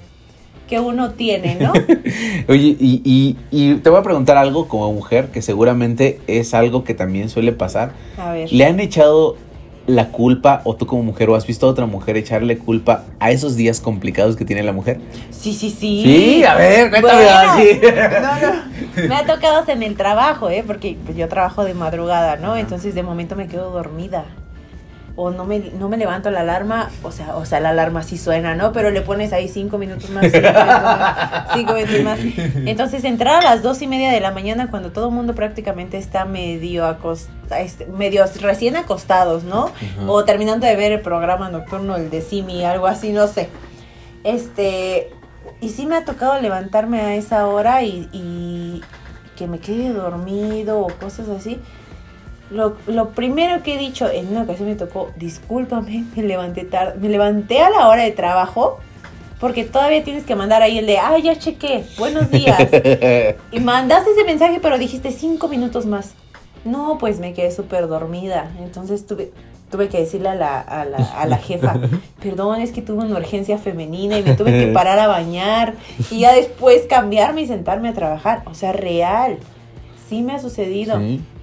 que 0.69 0.81
uno 0.81 1.11
tiene, 1.13 1.57
¿no? 1.57 1.73
Oye, 2.49 2.77
y, 2.79 3.03
y, 3.05 3.37
y 3.51 3.75
te 3.77 3.91
voy 3.91 4.01
a 4.01 4.03
preguntar 4.03 4.37
algo 4.37 4.69
como 4.69 4.93
mujer, 4.93 5.29
que 5.29 5.43
seguramente 5.43 6.21
es 6.27 6.55
algo 6.55 6.85
que 6.85 6.95
también 6.95 7.29
suele 7.29 7.53
pasar. 7.53 7.93
A 8.19 8.33
ver. 8.33 8.53
¿Le 8.53 8.65
han 8.65 8.81
echado 8.81 9.37
la 9.87 10.09
culpa, 10.09 10.63
o 10.65 10.77
tú 10.77 10.87
como 10.87 11.03
mujer, 11.03 11.29
o 11.29 11.35
has 11.35 11.47
visto 11.47 11.67
a 11.67 11.71
otra 11.71 11.87
mujer 11.87 12.17
echarle 12.17 12.57
culpa 12.57 13.05
a 13.21 13.31
esos 13.31 13.57
días 13.57 13.81
complicados 13.81 14.37
que 14.37 14.45
tiene 14.45 14.63
la 14.63 14.73
mujer? 14.73 15.01
Sí, 15.31 15.53
sí, 15.53 15.69
sí. 15.71 16.03
Sí, 16.03 16.45
a 16.45 16.55
ver, 16.55 16.91
cuéntame. 16.91 17.25
Bueno. 17.83 18.21
No, 18.21 18.53
no. 19.03 19.09
Me 19.09 19.15
ha 19.15 19.27
tocado 19.27 19.63
en 19.69 19.83
el 19.83 19.97
trabajo, 19.97 20.49
¿eh? 20.49 20.65
Porque 20.67 20.97
pues, 21.05 21.17
yo 21.17 21.29
trabajo 21.29 21.65
de 21.65 21.75
madrugada, 21.75 22.37
¿no? 22.37 22.57
Entonces 22.57 22.95
de 22.95 23.03
momento 23.03 23.37
me 23.37 23.47
quedo 23.47 23.71
dormida. 23.71 24.25
O 25.17 25.31
no 25.31 25.45
me, 25.45 25.61
no 25.61 25.89
me 25.89 25.97
levanto 25.97 26.29
la 26.33 26.41
alarma, 26.41 26.91
o 27.05 27.13
sea, 27.13 27.37
o 27.37 27.45
sea, 27.45 27.61
la 27.61 27.69
alarma 27.69 28.03
sí 28.03 28.19
suena, 28.19 28.57
¿no? 28.57 28.73
Pero 28.73 28.91
le 28.91 29.01
pones 29.01 29.33
ahí 29.33 29.49
cinco 29.49 29.79
minutos 29.79 30.11
más, 30.11 30.25
cinco 30.25 30.41
minutos 30.41 30.65
más, 30.65 31.47
cinco 31.55 31.75
minutos 31.75 32.03
más. 32.03 32.19
Entonces 32.67 33.05
entrar 33.05 33.41
a 33.41 33.45
las 33.45 33.63
dos 33.63 33.81
y 33.81 33.87
media 33.87 34.11
de 34.11 34.19
la 34.19 34.33
mañana 34.33 34.71
cuando 34.71 34.91
todo 34.91 35.11
el 35.11 35.15
mundo 35.15 35.37
prácticamente 35.37 35.99
está 35.99 36.25
medio 36.25 36.85
acosta, 36.85 37.61
este, 37.61 37.87
medio 37.87 38.25
recién 38.41 38.75
acostados, 38.77 39.45
¿no? 39.45 39.71
O 40.09 40.25
terminando 40.25 40.67
de 40.67 40.75
ver 40.75 40.91
el 40.91 41.01
programa 41.01 41.49
nocturno, 41.49 41.95
el 41.95 42.11
de 42.11 42.21
Simi, 42.21 42.65
algo 42.65 42.89
así, 42.89 43.13
no 43.13 43.29
sé. 43.29 43.49
Este, 44.25 45.13
y 45.61 45.69
sí 45.69 45.87
me 45.87 45.95
ha 45.95 46.05
tocado 46.05 46.41
levantarme 46.41 47.01
a 47.01 47.15
esa 47.15 47.47
hora 47.47 47.85
y, 47.85 48.09
y 48.13 48.83
que 49.37 49.47
me 49.47 49.61
quede 49.61 49.91
dormido 49.91 50.81
o 50.81 50.89
cosas 50.89 51.29
así. 51.29 51.61
Lo, 52.51 52.77
lo 52.87 53.11
primero 53.11 53.63
que 53.63 53.75
he 53.75 53.79
dicho, 53.79 54.09
en 54.09 54.29
una 54.29 54.43
ocasión 54.43 54.69
me 54.69 54.75
tocó, 54.75 55.11
discúlpame, 55.17 56.05
me 56.17 56.23
levanté 56.23 56.65
tarde, 56.65 56.99
me 57.01 57.09
levanté 57.09 57.61
a 57.61 57.71
la 57.71 57.89
hora 57.89 58.03
de 58.03 58.13
trabajo, 58.13 58.79
porque 59.41 59.65
todavía 59.65 60.05
tienes 60.05 60.25
que 60.25 60.37
mandar 60.37 60.63
ahí 60.63 60.79
el 60.79 60.87
de, 60.87 60.99
ay, 60.99 61.23
ya 61.23 61.39
chequé, 61.39 61.85
buenos 61.99 62.31
días. 62.31 62.59
Y 63.53 63.61
mandaste 63.61 64.11
ese 64.11 64.25
mensaje, 64.25 64.59
pero 64.61 64.79
dijiste 64.79 65.11
cinco 65.11 65.49
minutos 65.49 65.87
más. 65.87 66.15
No, 66.65 66.97
pues 66.99 67.19
me 67.21 67.35
quedé 67.35 67.51
súper 67.51 67.89
dormida. 67.89 68.51
Entonces 68.59 69.07
tuve, 69.07 69.33
tuve 69.71 69.89
que 69.89 69.99
decirle 69.99 70.31
a 70.31 70.35
la, 70.35 70.61
a, 70.61 70.85
la, 70.85 70.97
a 70.97 71.27
la 71.27 71.37
jefa, 71.37 71.75
perdón, 72.23 72.61
es 72.61 72.73
que 72.73 72.81
tuve 72.81 73.05
una 73.05 73.17
urgencia 73.19 73.59
femenina 73.59 74.19
y 74.19 74.23
me 74.23 74.35
tuve 74.35 74.53
que 74.53 74.73
parar 74.73 74.99
a 74.99 75.09
bañar 75.09 75.75
y 76.11 76.21
ya 76.21 76.33
después 76.33 76.83
cambiarme 76.89 77.43
y 77.43 77.47
sentarme 77.47 77.89
a 77.89 77.93
trabajar. 77.93 78.43
O 78.47 78.55
sea, 78.55 78.73
real. 78.73 79.39
Sí 80.09 80.23
me 80.23 80.35
ha 80.35 80.39
sucedido. 80.39 80.99
Sí, 81.01 81.21
Ah, 81.21 81.34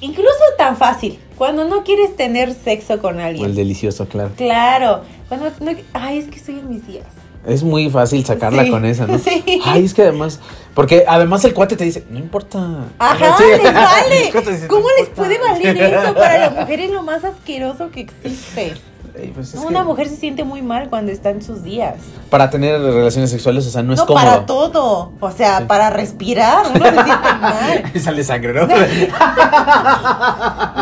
Incluso 0.00 0.38
tan 0.58 0.76
fácil. 0.76 1.18
Cuando 1.36 1.64
no 1.64 1.82
quieres 1.84 2.14
tener 2.16 2.54
sexo 2.54 3.00
con 3.00 3.18
o 3.18 3.24
alguien. 3.24 3.44
el 3.46 3.54
delicioso, 3.54 4.06
claro. 4.06 4.30
Claro. 4.36 5.00
Cuando 5.28 5.50
no, 5.60 5.72
ay, 5.92 6.18
es 6.18 6.26
que 6.28 6.36
estoy 6.36 6.56
en 6.58 6.68
mis 6.68 6.86
días. 6.86 7.06
Es 7.44 7.64
muy 7.64 7.90
fácil 7.90 8.24
sacarla 8.24 8.62
Sí, 8.64 8.70
con 8.70 8.84
esa, 8.84 9.06
¿no? 9.08 9.18
sí. 9.18 9.42
Ay, 9.64 9.84
es 9.84 9.94
que 9.94 10.02
además, 10.02 10.38
porque 10.74 11.04
además 11.08 11.44
el 11.44 11.52
cuate 11.54 11.74
te 11.76 11.82
dice, 11.84 12.04
no 12.08 12.18
importa. 12.20 12.84
Ajá, 13.00 13.36
Sí. 13.38 13.44
les 13.62 13.74
vale. 13.74 14.32
Dice, 14.52 14.68
¿Cómo 14.68 14.82
"No 14.82 14.88
les 14.98 15.08
importa". 15.08 15.14
puede 15.14 15.38
valer 15.38 15.76
eso? 15.94 16.14
Para 16.14 16.38
la 16.38 16.50
mujer 16.50 16.80
es 16.80 16.90
lo 16.92 17.02
más 17.02 17.24
asqueroso 17.24 17.90
que 17.90 18.00
existe. 18.02 18.74
Pues 19.34 19.52
es 19.54 19.60
Una 19.60 19.80
que 19.80 19.84
mujer 19.86 20.08
se 20.08 20.16
siente 20.16 20.42
muy 20.42 20.62
mal 20.62 20.88
cuando 20.88 21.12
está 21.12 21.28
en 21.30 21.42
sus 21.42 21.62
días. 21.62 21.96
Para 22.30 22.48
tener 22.48 22.80
relaciones 22.80 23.30
sexuales, 23.30 23.66
o 23.66 23.70
sea, 23.70 23.82
no 23.82 23.92
es 23.92 23.98
No, 24.00 24.06
cómodo. 24.06 24.24
para 24.24 24.46
todo. 24.46 25.12
O 25.20 25.30
sea, 25.30 25.58
Sí. 25.58 25.64
para 25.66 25.90
respirar, 25.90 26.64
uno 26.74 26.84
se 26.84 26.90
siente 27.04 27.34
mal. 27.40 27.84
Y 27.94 27.98
sale 28.00 28.24
sangre, 28.24 28.54
¿no? 28.54 28.66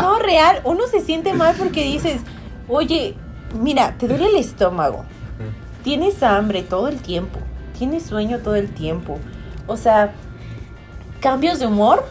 No, 0.01 0.19
real, 0.19 0.61
uno 0.63 0.87
se 0.89 1.01
siente 1.01 1.33
mal 1.33 1.55
porque 1.57 1.83
dices, 1.83 2.21
oye, 2.67 3.15
mira, 3.59 3.95
te 3.97 4.07
duele 4.07 4.27
el 4.27 4.35
estómago, 4.37 5.03
tienes 5.83 6.23
hambre 6.23 6.63
todo 6.63 6.87
el 6.87 7.01
tiempo, 7.01 7.39
tienes 7.77 8.03
sueño 8.03 8.39
todo 8.39 8.55
el 8.55 8.69
tiempo. 8.69 9.19
O 9.67 9.77
sea, 9.77 10.13
cambios 11.19 11.59
de 11.59 11.67
humor 11.67 12.05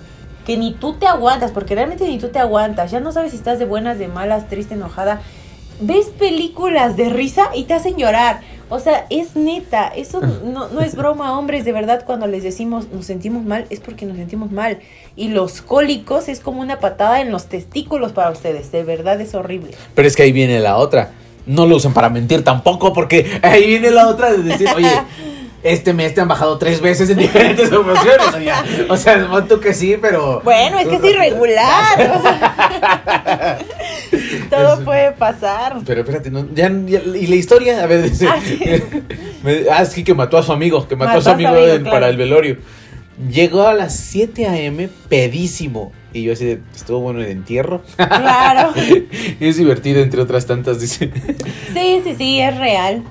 que 0.45 0.57
ni 0.57 0.73
tú 0.75 0.95
te 0.95 1.07
aguantas, 1.07 1.51
porque 1.51 1.75
realmente 1.75 2.07
ni 2.07 2.19
tú 2.19 2.29
te 2.29 2.39
aguantas. 2.39 2.91
Ya 2.91 3.01
no 3.01 3.13
sabes 3.13 3.31
si 3.33 3.37
estás 3.37 3.59
de 3.59 3.65
buenas, 3.65 3.99
de 3.99 4.09
malas, 4.09 4.49
triste, 4.49 4.75
enojada. 4.75 5.21
Ves 5.81 6.07
películas 6.07 6.97
de 6.97 7.09
risa 7.09 7.51
y 7.55 7.65
te 7.65 7.75
hacen 7.75 7.97
llorar. 7.97 8.41
O 8.69 8.79
sea, 8.79 9.07
es 9.11 9.35
neta, 9.35 9.89
eso 9.89 10.21
no, 10.45 10.69
no 10.69 10.81
es 10.81 10.95
broma, 10.95 11.37
hombres, 11.39 11.65
de 11.65 11.73
verdad, 11.73 12.05
cuando 12.07 12.27
les 12.27 12.43
decimos 12.43 12.87
nos 12.93 13.05
sentimos 13.05 13.45
mal, 13.45 13.67
es 13.69 13.81
porque 13.81 14.07
nos 14.07 14.17
sentimos 14.17 14.53
mal. 14.53 14.79
Y 15.17 15.29
los 15.29 15.61
cólicos 15.61 16.29
es 16.29 16.41
como 16.41 16.61
una 16.61 16.79
patada 16.79 17.21
en 17.21 17.33
los 17.33 17.47
testículos 17.47 18.13
para 18.13 18.31
ustedes, 18.31 18.71
de 18.71 18.85
verdad 18.85 19.21
es 19.21 19.35
horrible. 19.35 19.73
Pero 19.95 20.07
es 20.07 20.15
que 20.15 20.23
ahí 20.23 20.33
viene 20.33 20.61
la 20.61 20.77
otra. 20.77 21.11
No 21.47 21.67
lo 21.67 21.77
usen 21.77 21.93
para 21.93 22.11
mentir 22.11 22.45
tampoco, 22.45 22.93
porque 22.93 23.41
ahí 23.43 23.67
viene 23.67 23.91
la 23.91 24.07
otra 24.07 24.31
de 24.31 24.43
decir, 24.43 24.69
oye, 24.75 24.89
este 25.63 25.93
mes 25.93 26.15
te 26.15 26.21
han 26.21 26.29
bajado 26.29 26.57
tres 26.59 26.81
veces 26.81 27.11
en 27.11 27.19
diferentes 27.19 27.71
ocasiones. 27.73 28.35
Oye, 28.35 28.53
o 28.89 28.97
sea, 28.97 29.27
tú 29.49 29.61
que 29.61 29.75
sí, 29.75 29.97
pero. 30.01 30.41
Bueno, 30.45 30.79
es 30.79 30.89
que 30.89 30.97
es 30.97 31.05
irregular. 31.05 32.13
o 32.17 32.23
sea, 32.23 33.59
todo 34.51 34.75
Es- 34.75 34.81
puede 34.81 35.13
pasar. 35.13 35.77
Pero 35.87 36.01
espérate, 36.01 36.31
no, 36.31 36.47
ya, 36.55 36.71
ya- 36.87 37.01
y 37.01 37.27
la 37.27 37.35
historia, 37.37 37.83
a 37.83 37.87
ver, 37.87 38.03
dice. 38.11 38.27
Ah, 38.29 38.39
sí. 38.45 38.59
ah, 39.71 39.85
sí, 39.85 40.05
que 40.05 40.15
mató 40.15 40.39
a 40.39 40.43
su 40.43 40.53
amigo, 40.53 40.87
que 40.89 40.97
mató, 40.97 41.19
a 41.19 41.21
su 41.23 41.29
Mató 41.29 41.31
a 41.31 41.33
su 41.33 41.35
amigo, 41.35 41.51
amigo, 41.51 41.67
en- 41.75 41.83
claro. 41.83 41.95
para 41.95 42.09
el 42.09 42.17
velorio. 42.17 42.57
Llegó 43.31 43.67
a 43.67 43.75
las 43.75 43.95
7 43.97 44.47
a.m. 44.47 44.89
pedísimo. 45.11 45.93
Y 46.13 46.23
yo 46.23 46.33
así, 46.33 46.47
de, 46.47 46.61
estuvo 46.75 47.01
bueno 47.01 47.21
el 47.21 47.27
entierro. 47.27 47.83
Claro. 47.97 48.73
y 49.39 49.47
es 49.47 49.57
divertido, 49.59 50.01
entre 50.01 50.23
otras 50.23 50.47
tantas, 50.47 50.81
dice. 50.81 51.11
Sí, 51.75 52.01
sí, 52.03 52.15
sí, 52.17 52.41
es 52.41 52.57
real. 52.57 53.03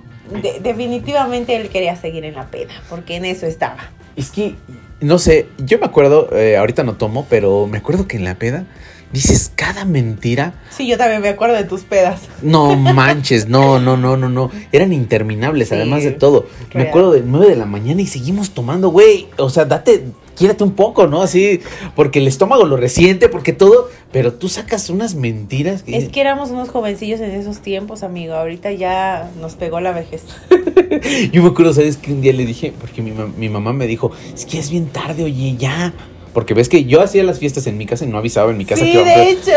De- 0.42 0.60
definitivamente 0.62 1.56
él 1.56 1.70
quería 1.70 1.96
seguir 1.96 2.26
en 2.26 2.36
la 2.36 2.46
peda, 2.48 2.72
porque 2.90 3.16
en 3.16 3.26
eso 3.26 3.46
estaba. 3.46 3.90
Es 4.16 4.32
que, 4.32 4.56
no 5.02 5.18
sé, 5.20 5.48
yo 5.58 5.80
me 5.80 5.86
acuerdo, 5.86 6.30
eh, 6.36 6.58
ahorita 6.58 6.84
no 6.84 6.96
tomo, 6.96 7.26
pero 7.30 7.68
me 7.68 7.78
acuerdo 7.78 8.08
que 8.08 8.18
en 8.18 8.24
la 8.26 8.36
peda 8.36 8.66
dices 9.12 9.52
cada 9.56 9.86
mentira. 9.86 10.54
Sí, 10.70 10.88
yo 10.88 10.98
también 10.98 11.22
me 11.22 11.30
acuerdo 11.30 11.56
de 11.56 11.64
tus 11.64 11.82
pedas. 11.82 12.22
No 12.42 12.76
manches, 12.76 13.48
no, 13.48 13.80
no, 13.80 13.98
no, 13.98 14.18
no, 14.18 14.30
no. 14.30 14.52
Eran 14.72 14.94
interminables, 14.94 15.70
Sí, 15.70 15.76
además 15.76 16.04
de 16.04 16.12
todo. 16.12 16.48
Me 16.74 16.84
acuerdo 16.84 17.12
de 17.14 17.22
9 17.26 17.50
de 17.50 17.56
la 17.56 17.66
mañana 17.66 18.02
y 18.02 18.08
seguimos 18.08 18.52
tomando, 18.52 18.90
güey. 18.90 19.28
O 19.38 19.50
sea, 19.50 19.66
date, 19.66 20.04
quiérate 20.40 20.64
un 20.64 20.72
poco, 20.72 21.06
¿no? 21.06 21.22
Así, 21.22 21.60
porque 21.96 22.20
el 22.20 22.28
estómago 22.28 22.66
lo 22.66 22.78
resiente, 22.78 23.28
porque 23.28 23.52
todo. 23.54 23.90
Pero 24.12 24.34
tú 24.34 24.48
sacas 24.50 24.90
unas 24.90 25.14
mentiras. 25.14 25.84
Que, 25.84 25.98
Es 25.98 26.10
que 26.10 26.22
éramos 26.22 26.50
unos 26.50 26.70
jovencillos 26.70 27.20
en 27.20 27.32
esos 27.32 27.60
tiempos, 27.60 28.02
amigo. 28.02 28.34
Ahorita 28.34 28.72
ya 28.72 29.30
nos 29.40 29.56
pegó 29.56 29.82
la 29.82 29.92
vejez. 29.92 30.24
Yo 31.32 31.44
me 31.44 31.50
acuerdo, 31.50 31.74
¿sabes? 31.74 31.98
Que 31.98 32.14
un 32.14 32.22
día 32.22 32.34
le 32.34 32.46
dije, 32.46 32.74
porque 32.80 33.02
mi, 33.02 33.12
mi 33.12 33.50
mamá 33.50 33.74
me 33.74 33.86
dijo, 33.86 34.12
es 34.34 34.46
que 34.46 34.58
es 34.58 34.72
bien 34.72 34.88
tarde, 34.88 35.26
oye, 35.26 35.56
ya. 35.58 35.94
Porque 36.34 36.54
ves 36.54 36.70
que 36.70 36.86
yo 36.86 37.02
hacía 37.02 37.24
las 37.24 37.40
fiestas 37.40 37.66
en 37.68 37.78
mi 37.78 37.86
casa 37.86 38.06
y 38.06 38.08
no 38.08 38.18
avisaba 38.18 38.52
en 38.52 38.58
mi 38.58 38.66
casa 38.66 38.86
sí, 38.86 38.92
que 38.92 39.02
iba 39.02 39.12
a 39.12 39.18
de 39.18 39.30
hecho. 39.32 39.52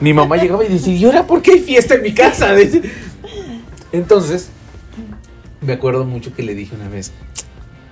Mi 0.00 0.12
mamá 0.12 0.36
llegaba 0.36 0.64
y 0.64 0.68
decía, 0.68 0.92
¿y 0.92 1.04
ahora 1.04 1.26
por 1.26 1.40
qué 1.40 1.52
hay 1.52 1.60
fiesta 1.60 1.94
en 1.94 2.02
mi 2.02 2.12
casa? 2.12 2.54
Entonces, 3.92 4.50
me 5.60 5.72
acuerdo 5.72 6.04
mucho 6.04 6.34
que 6.34 6.42
le 6.42 6.54
dije 6.54 6.74
una 6.74 6.88
vez, 6.88 7.12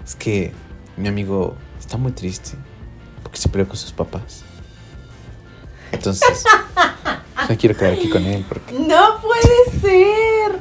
es 0.05 0.17
que 0.17 0.53
mi 0.97 1.09
amigo 1.09 1.55
está 1.85 1.97
muy 1.99 2.13
triste 2.13 2.51
porque 3.23 3.39
se 3.39 3.49
peleó 3.49 3.69
con 3.69 3.77
sus 3.77 3.93
papás. 3.93 4.43
Entonces, 5.93 6.45
no 7.49 7.57
quiero 7.57 7.77
quedar 7.77 7.93
aquí 7.93 8.09
con 8.09 8.25
él 8.25 8.45
porque 8.49 8.73
No 8.75 9.21
puede 9.21 9.81
ser. 9.81 10.61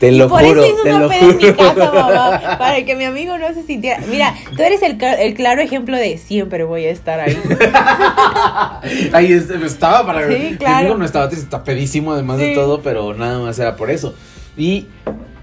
te 0.00 0.10
lo 0.12 0.28
Por 0.28 0.42
juro, 0.42 0.64
eso 0.64 0.72
hice 0.72 0.82
te 0.82 0.90
una 0.90 0.98
lo 1.00 1.08
peda 1.08 1.20
en 1.20 1.36
mi 1.36 1.42
juro. 1.44 1.56
casa, 1.56 1.92
mamá. 1.92 2.58
Para 2.58 2.84
que 2.84 2.96
mi 2.96 3.04
amigo 3.04 3.36
no 3.38 3.52
se 3.54 3.62
sintiera. 3.62 4.00
Mira, 4.08 4.34
tú 4.56 4.62
eres 4.62 4.82
el, 4.82 4.96
cla- 4.98 5.18
el 5.18 5.34
claro 5.34 5.60
ejemplo 5.60 5.96
de 5.96 6.16
siempre 6.18 6.64
voy 6.64 6.86
a 6.86 6.90
estar 6.90 7.20
ahí. 7.20 7.36
Ahí 9.12 9.32
es- 9.32 9.50
estaba 9.50 10.04
para 10.06 10.26
Sí, 10.28 10.48
Mi 10.52 10.56
claro. 10.56 10.76
amigo 10.78 10.94
no 10.96 11.04
estaba 11.04 11.28
triste, 11.28 11.44
está 11.44 11.62
pedísimo 11.64 12.12
además 12.12 12.38
de 12.38 12.54
todo, 12.54 12.80
pero 12.82 13.14
nada 13.14 13.38
más 13.40 13.58
era 13.58 13.76
por 13.76 13.90
eso. 13.90 14.14
Y 14.56 14.86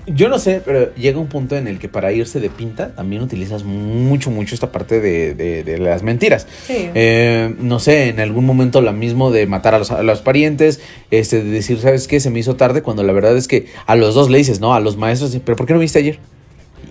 yo 0.07 0.29
no 0.29 0.39
sé, 0.39 0.61
pero 0.65 0.93
llega 0.95 1.19
un 1.19 1.27
punto 1.27 1.55
en 1.57 1.67
el 1.67 1.77
que 1.79 1.87
para 1.89 2.11
irse 2.11 2.39
de 2.39 2.49
pinta 2.49 2.95
también 2.95 3.21
utilizas 3.21 3.63
mucho, 3.63 4.31
mucho 4.31 4.55
esta 4.55 4.71
parte 4.71 4.99
de, 4.99 5.33
de- 5.35 5.63
de 5.63 5.77
las 5.77 6.03
mentiras. 6.03 6.47
Sí. 6.67 6.89
Eh, 6.95 7.53
no 7.59 7.79
sé, 7.79 8.09
en 8.09 8.19
algún 8.19 8.45
momento 8.45 8.81
lo 8.81 8.93
mismo 8.93 9.31
de 9.31 9.45
matar 9.47 9.75
a 9.75 9.79
los, 9.79 9.91
a 9.91 10.03
los 10.03 10.21
parientes, 10.21 10.79
este, 11.11 11.43
de 11.43 11.49
decir, 11.51 11.79
¿sabes 11.79 12.07
qué? 12.07 12.19
Se 12.19 12.29
me 12.29 12.39
hizo 12.39 12.55
tarde 12.55 12.81
cuando 12.81 13.03
la 13.03 13.13
verdad 13.13 13.35
es 13.37 13.47
que 13.47 13.67
a 13.85 13.95
los 13.95 14.15
dos 14.15 14.29
le 14.29 14.37
dices, 14.39 14.59
¿no? 14.59 14.73
A 14.73 14.79
los 14.79 14.97
maestros, 14.97 15.37
¿pero 15.45 15.55
por 15.55 15.65
qué 15.67 15.73
no 15.73 15.79
viste 15.79 15.99
ayer? 15.99 16.19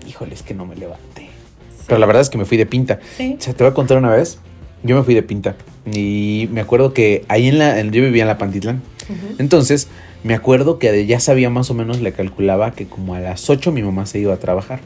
Híjole, 0.07 0.33
es 0.33 0.43
que 0.43 0.53
no 0.53 0.65
me 0.65 0.75
levanté. 0.75 1.29
Pero 1.87 1.99
la 1.99 2.05
verdad 2.05 2.21
es 2.21 2.29
que 2.29 2.37
me 2.37 2.45
fui 2.45 2.57
de 2.57 2.65
pinta. 2.65 2.99
Sí. 3.17 3.35
O 3.37 3.41
sea, 3.41 3.53
te 3.53 3.63
voy 3.63 3.71
a 3.71 3.73
contar 3.73 3.97
una 3.97 4.09
vez. 4.11 4.37
yo 4.83 4.95
me 4.95 5.03
fui 5.03 5.13
de 5.13 5.23
pinta. 5.23 5.55
Y 5.91 6.47
me 6.51 6.61
acuerdo 6.61 6.93
que 6.93 7.25
ahí 7.27 7.47
en 7.49 7.57
la. 7.57 7.81
yo 7.81 8.01
vivía 8.03 8.23
en 8.23 8.27
la 8.27 8.37
Pantitlán. 8.37 8.81
Entonces, 9.37 9.87
me 10.23 10.33
acuerdo 10.33 10.79
que 10.79 11.05
ya 11.05 11.19
sabía 11.19 11.49
más 11.49 11.69
o 11.69 11.73
menos, 11.73 12.01
le 12.01 12.11
calculaba 12.13 12.71
que 12.71 12.85
como 12.85 13.15
a 13.15 13.19
las 13.19 13.49
8 13.49 13.71
mi 13.71 13.81
mamá 13.81 14.05
se 14.05 14.19
iba 14.19 14.33
a 14.33 14.37
trabajar. 14.37 14.79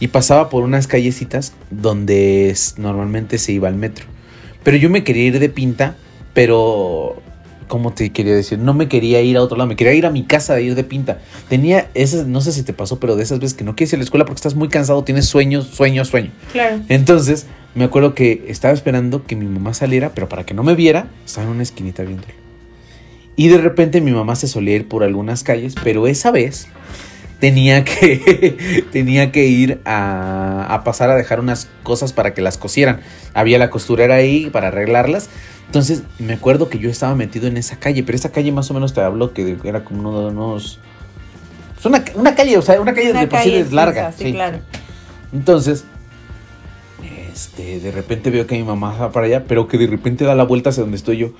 Y 0.00 0.08
pasaba 0.08 0.50
por 0.50 0.64
unas 0.64 0.86
callecitas 0.86 1.52
donde 1.70 2.54
normalmente 2.76 3.38
se 3.38 3.52
iba 3.52 3.68
al 3.68 3.76
metro. 3.76 4.06
Pero 4.62 4.76
yo 4.76 4.90
me 4.90 5.04
quería 5.04 5.24
ir 5.24 5.38
de 5.38 5.48
pinta, 5.48 5.96
pero... 6.32 7.22
¿Cómo 7.66 7.94
te 7.94 8.10
quería 8.12 8.34
decir? 8.34 8.58
No 8.58 8.74
me 8.74 8.88
quería 8.88 9.22
ir 9.22 9.38
a 9.38 9.42
otro 9.42 9.56
lado, 9.56 9.66
me 9.66 9.74
quería 9.74 9.94
ir 9.94 10.04
a 10.04 10.10
mi 10.10 10.24
casa 10.24 10.54
de 10.54 10.62
ir 10.62 10.74
de 10.74 10.84
pinta. 10.84 11.20
Tenía 11.48 11.88
esas, 11.94 12.26
no 12.26 12.42
sé 12.42 12.52
si 12.52 12.62
te 12.62 12.74
pasó, 12.74 13.00
pero 13.00 13.16
de 13.16 13.22
esas 13.22 13.38
veces 13.38 13.56
que 13.56 13.64
no 13.64 13.74
quieres 13.74 13.94
ir 13.94 13.96
a 13.96 13.98
la 14.00 14.04
escuela 14.04 14.26
porque 14.26 14.36
estás 14.36 14.54
muy 14.54 14.68
cansado, 14.68 15.02
tienes 15.02 15.24
sueños, 15.24 15.68
sueño, 15.68 16.04
sueño. 16.04 16.30
Claro. 16.52 16.80
Entonces, 16.90 17.46
me 17.74 17.84
acuerdo 17.84 18.14
que 18.14 18.44
estaba 18.48 18.74
esperando 18.74 19.24
que 19.24 19.34
mi 19.34 19.46
mamá 19.46 19.72
saliera, 19.72 20.12
pero 20.14 20.28
para 20.28 20.44
que 20.44 20.52
no 20.52 20.62
me 20.62 20.74
viera, 20.74 21.08
estaba 21.24 21.46
en 21.46 21.54
una 21.54 21.62
esquinita 21.62 22.02
viéndolo. 22.02 22.43
Y 23.36 23.48
de 23.48 23.58
repente 23.58 24.00
mi 24.00 24.12
mamá 24.12 24.36
se 24.36 24.46
solía 24.48 24.76
ir 24.76 24.88
por 24.88 25.02
algunas 25.02 25.42
calles, 25.42 25.74
pero 25.82 26.06
esa 26.06 26.30
vez 26.30 26.68
tenía 27.40 27.84
que, 27.84 28.84
tenía 28.92 29.32
que 29.32 29.46
ir 29.46 29.80
a, 29.84 30.66
a 30.72 30.84
pasar 30.84 31.10
a 31.10 31.16
dejar 31.16 31.40
unas 31.40 31.68
cosas 31.82 32.12
para 32.12 32.32
que 32.34 32.42
las 32.42 32.58
cosieran. 32.58 33.00
Había 33.34 33.58
la 33.58 33.70
costurera 33.70 34.14
ahí 34.16 34.50
para 34.50 34.68
arreglarlas. 34.68 35.28
Entonces, 35.66 36.02
me 36.18 36.34
acuerdo 36.34 36.68
que 36.68 36.78
yo 36.78 36.88
estaba 36.90 37.14
metido 37.16 37.48
en 37.48 37.56
esa 37.56 37.76
calle, 37.76 38.04
pero 38.04 38.14
esa 38.16 38.30
calle 38.30 38.52
más 38.52 38.70
o 38.70 38.74
menos 38.74 38.94
te 38.94 39.00
hablo 39.00 39.32
que 39.32 39.56
era 39.64 39.82
como 39.84 40.00
uno 40.00 40.20
de 40.20 40.26
unos... 40.28 40.78
Una, 41.84 42.02
una 42.14 42.34
calle, 42.34 42.56
o 42.56 42.62
sea, 42.62 42.80
una 42.80 42.94
calle 42.94 43.10
Una 43.10 43.20
de 43.20 43.26
por 43.26 43.38
sí 43.40 43.44
calle 43.50 43.60
es 43.60 43.72
larga. 43.72 44.08
extensa, 44.08 44.24
sí, 44.26 44.32
claro. 44.32 44.58
Entonces, 45.34 45.84
este, 47.34 47.80
de 47.80 47.90
repente 47.90 48.30
veo 48.30 48.46
que 48.46 48.54
mi 48.54 48.62
mamá 48.62 48.96
va 48.96 49.10
para 49.10 49.26
allá, 49.26 49.44
pero 49.44 49.66
que 49.66 49.76
de 49.76 49.88
repente 49.88 50.24
da 50.24 50.36
la 50.36 50.44
vuelta 50.44 50.70
hacia 50.70 50.82
donde 50.82 50.96
estoy 50.96 51.16
yo. 51.16 51.30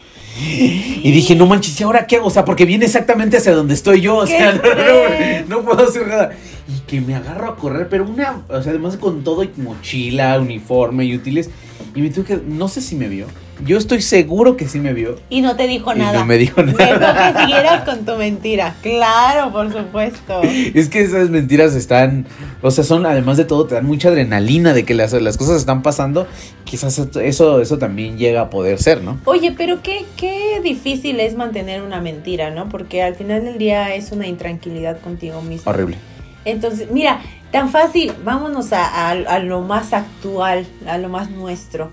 Y 0.40 1.12
dije, 1.12 1.36
no 1.36 1.46
manches, 1.46 1.80
¿y 1.80 1.84
ahora 1.84 2.08
qué 2.08 2.16
hago? 2.16 2.26
O 2.26 2.30
sea, 2.30 2.44
porque 2.44 2.64
viene 2.64 2.86
exactamente 2.86 3.36
hacia 3.36 3.54
donde 3.54 3.74
estoy 3.74 4.00
yo. 4.00 4.16
O 4.16 4.24
¡Qué 4.24 4.36
sea, 4.36 4.52
no, 4.64 5.06
estrés! 5.06 5.48
no, 5.48 5.56
no 5.58 5.64
puedo 5.64 5.88
hacer 5.88 6.08
nada. 6.08 6.32
Y 6.66 6.80
que 6.88 7.00
me 7.00 7.14
agarro 7.14 7.48
a 7.48 7.56
correr, 7.56 7.88
pero 7.88 8.04
una, 8.04 8.42
o 8.48 8.60
sea, 8.60 8.70
además 8.72 8.96
con 8.96 9.22
todo 9.22 9.44
y 9.44 9.50
mochila, 9.56 10.40
uniforme 10.40 11.04
y 11.04 11.14
útiles. 11.14 11.50
Y 11.94 12.00
me 12.00 12.10
tuve 12.10 12.24
que, 12.24 12.40
no 12.44 12.66
sé 12.66 12.80
si 12.80 12.96
me 12.96 13.06
vio. 13.06 13.26
Yo 13.64 13.78
estoy 13.78 14.02
seguro 14.02 14.56
que 14.56 14.66
sí 14.68 14.80
me 14.80 14.92
vio. 14.92 15.16
Y 15.30 15.40
no 15.40 15.54
te 15.56 15.66
dijo 15.68 15.94
Y 15.94 15.98
nada. 15.98 16.18
no 16.18 16.26
me 16.26 16.36
dijo 16.38 16.62
Dejó 16.62 16.76
nada. 16.98 17.32
que 17.32 17.40
siguieras 17.44 17.84
con 17.84 18.04
tu 18.04 18.16
mentira. 18.16 18.74
Claro, 18.82 19.52
por 19.52 19.72
supuesto. 19.72 20.40
Es 20.74 20.88
que 20.88 21.02
esas 21.02 21.30
mentiras 21.30 21.74
están, 21.74 22.26
o 22.62 22.70
sea, 22.72 22.82
son, 22.82 23.06
además 23.06 23.36
de 23.36 23.44
todo, 23.44 23.66
te 23.66 23.76
dan 23.76 23.86
mucha 23.86 24.08
adrenalina 24.08 24.72
de 24.74 24.84
que 24.84 24.94
las, 24.94 25.12
las 25.12 25.36
cosas 25.36 25.56
están 25.58 25.82
pasando. 25.82 26.26
Quizás 26.64 26.98
eso, 26.98 27.60
eso 27.60 27.78
también 27.78 28.18
llega 28.18 28.40
a 28.40 28.50
poder 28.50 28.82
ser, 28.82 29.02
¿no? 29.02 29.20
Oye, 29.24 29.54
pero 29.56 29.82
qué, 29.82 30.04
qué 30.16 30.60
difícil 30.62 31.20
es 31.20 31.36
mantener 31.36 31.82
una 31.82 32.00
mentira, 32.00 32.50
¿no? 32.50 32.68
Porque 32.68 33.02
al 33.02 33.14
final 33.14 33.44
del 33.44 33.58
día 33.58 33.94
es 33.94 34.10
una 34.10 34.26
intranquilidad 34.26 35.00
contigo 35.00 35.40
mismo. 35.42 35.70
Horrible. 35.70 35.96
Entonces, 36.44 36.88
mira, 36.90 37.20
tan 37.52 37.70
fácil, 37.70 38.12
vámonos 38.24 38.72
a, 38.72 38.84
a- 38.86 39.10
a 39.12 39.38
lo 39.38 39.62
más 39.62 39.92
actual, 39.92 40.66
a 40.86 40.98
lo 40.98 41.08
más 41.08 41.30
nuestro. 41.30 41.90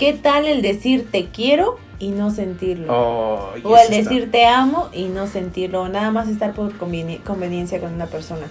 ¿Qué 0.00 0.14
tal 0.14 0.46
el 0.46 0.62
decir 0.62 1.06
te 1.12 1.26
quiero 1.26 1.76
y 1.98 2.08
no 2.08 2.30
sentirlo? 2.30 2.86
Oh, 2.90 3.50
o 3.62 3.76
el 3.76 3.90
decir 3.90 4.30
te 4.30 4.46
amo 4.46 4.88
y 4.94 5.04
no 5.04 5.26
sentirlo, 5.26 5.82
o 5.82 5.88
nada 5.88 6.10
más 6.10 6.26
estar 6.26 6.54
por 6.54 6.72
conveni- 6.78 7.22
conveniencia 7.22 7.78
con 7.80 7.92
una 7.92 8.06
persona. 8.06 8.46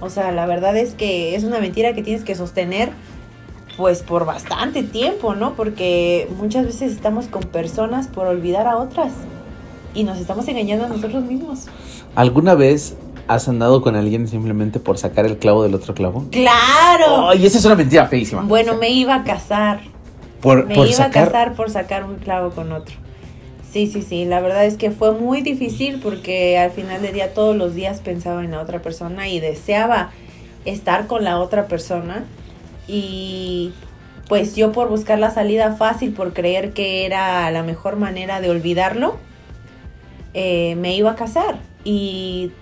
O 0.00 0.08
sea, 0.08 0.30
la 0.30 0.46
verdad 0.46 0.76
es 0.76 0.94
que 0.94 1.34
es 1.34 1.42
una 1.42 1.58
mentira 1.58 1.94
que 1.94 2.04
tienes 2.04 2.22
que 2.22 2.36
sostener 2.36 2.90
pues 3.76 4.02
por 4.04 4.24
bastante 4.24 4.84
tiempo, 4.84 5.34
¿no? 5.34 5.54
Porque 5.54 6.28
muchas 6.38 6.64
veces 6.64 6.92
estamos 6.92 7.26
con 7.26 7.42
personas 7.42 8.06
por 8.06 8.28
olvidar 8.28 8.68
a 8.68 8.76
otras 8.76 9.10
y 9.94 10.04
nos 10.04 10.18
estamos 10.20 10.46
engañando 10.46 10.84
a 10.84 10.88
nosotros 10.88 11.24
mismos. 11.24 11.66
¿Alguna 12.14 12.54
vez 12.54 12.94
has 13.26 13.48
andado 13.48 13.82
con 13.82 13.96
alguien 13.96 14.28
simplemente 14.28 14.78
por 14.78 14.96
sacar 14.98 15.26
el 15.26 15.38
clavo 15.38 15.64
del 15.64 15.74
otro 15.74 15.92
clavo? 15.92 16.26
¡Claro! 16.30 17.30
Ay, 17.30 17.44
esa 17.44 17.58
es 17.58 17.64
una 17.64 17.74
mentira 17.74 18.06
feísima. 18.06 18.42
Bueno, 18.42 18.76
me 18.76 18.90
iba 18.90 19.16
a 19.16 19.24
casar. 19.24 19.80
Por, 20.44 20.66
Me 20.66 20.74
por 20.74 20.86
iba 20.86 20.96
sacar. 20.96 21.22
a 21.22 21.24
casar 21.26 21.54
por 21.54 21.70
sacar 21.70 22.04
un 22.04 22.16
clavo 22.16 22.50
con 22.50 22.70
otro. 22.70 22.94
Sí, 23.72 23.86
sí, 23.86 24.02
sí. 24.02 24.26
La 24.26 24.40
verdad 24.40 24.66
es 24.66 24.76
que 24.76 24.90
fue 24.90 25.12
muy 25.12 25.40
difícil 25.40 26.00
porque 26.00 26.58
al 26.58 26.70
final 26.70 27.00
del 27.00 27.14
día 27.14 27.32
todos 27.32 27.56
los 27.56 27.74
días 27.74 28.00
pensaba 28.00 28.44
en 28.44 28.50
la 28.50 28.60
otra 28.60 28.80
persona 28.82 29.26
y 29.26 29.40
deseaba 29.40 30.10
estar 30.66 31.06
con 31.06 31.24
la 31.24 31.40
otra 31.40 31.66
persona. 31.66 32.24
Y 32.86 33.72
pues 34.28 34.54
yo 34.54 34.70
por 34.72 34.90
buscar 34.90 35.18
la 35.18 35.30
salida 35.30 35.74
fácil, 35.76 36.12
por 36.12 36.34
creer 36.34 36.72
que 36.72 37.06
era 37.06 37.50
la 37.50 37.62
mejor 37.62 37.96
manera 37.96 38.42
de 38.42 38.50
olvidarlo, 38.50 39.16
eh, 40.34 40.76
me 40.76 40.94
iba 40.94 41.12
a 41.12 41.16
casar. 41.16 41.56
Y, 41.84 42.52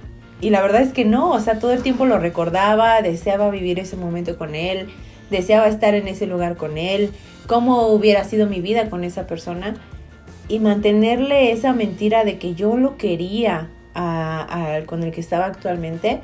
y 0.41 0.51
la 0.51 0.63
verdad 0.63 0.83
es 0.83 0.93
que 0.93 1.05
no, 1.05 1.31
o 1.33 1.41
sea, 1.41 1.59
todo 1.59 1.73
el 1.73 1.83
tiempo 1.83 2.07
lo 2.07 2.19
recordaba, 2.21 3.03
deseaba 3.03 3.51
vivir 3.51 3.81
ese 3.81 3.97
momento 3.97 4.39
con 4.39 4.55
él, 4.55 4.89
deseaba 5.31 5.67
estar 5.67 5.95
en 5.95 6.07
ese 6.09 6.27
lugar 6.27 6.57
con 6.57 6.79
él, 6.79 7.11
cómo 7.47 7.89
hubiera 7.89 8.25
sido 8.25 8.47
mi 8.47 8.61
vida 8.61 8.89
con 8.91 9.05
esa 9.05 9.27
persona 9.27 9.75
y 10.49 10.59
mantenerle 10.59 11.53
esa 11.53 11.73
mentira 11.73 12.25
de 12.25 12.39
que 12.39 12.55
yo 12.55 12.77
lo 12.77 12.97
quería 12.97 13.69
a- 13.95 14.77
a- 14.77 14.83
con 14.87 15.03
el 15.03 15.13
que 15.13 15.21
estaba 15.21 15.47
actualmente 15.47 16.21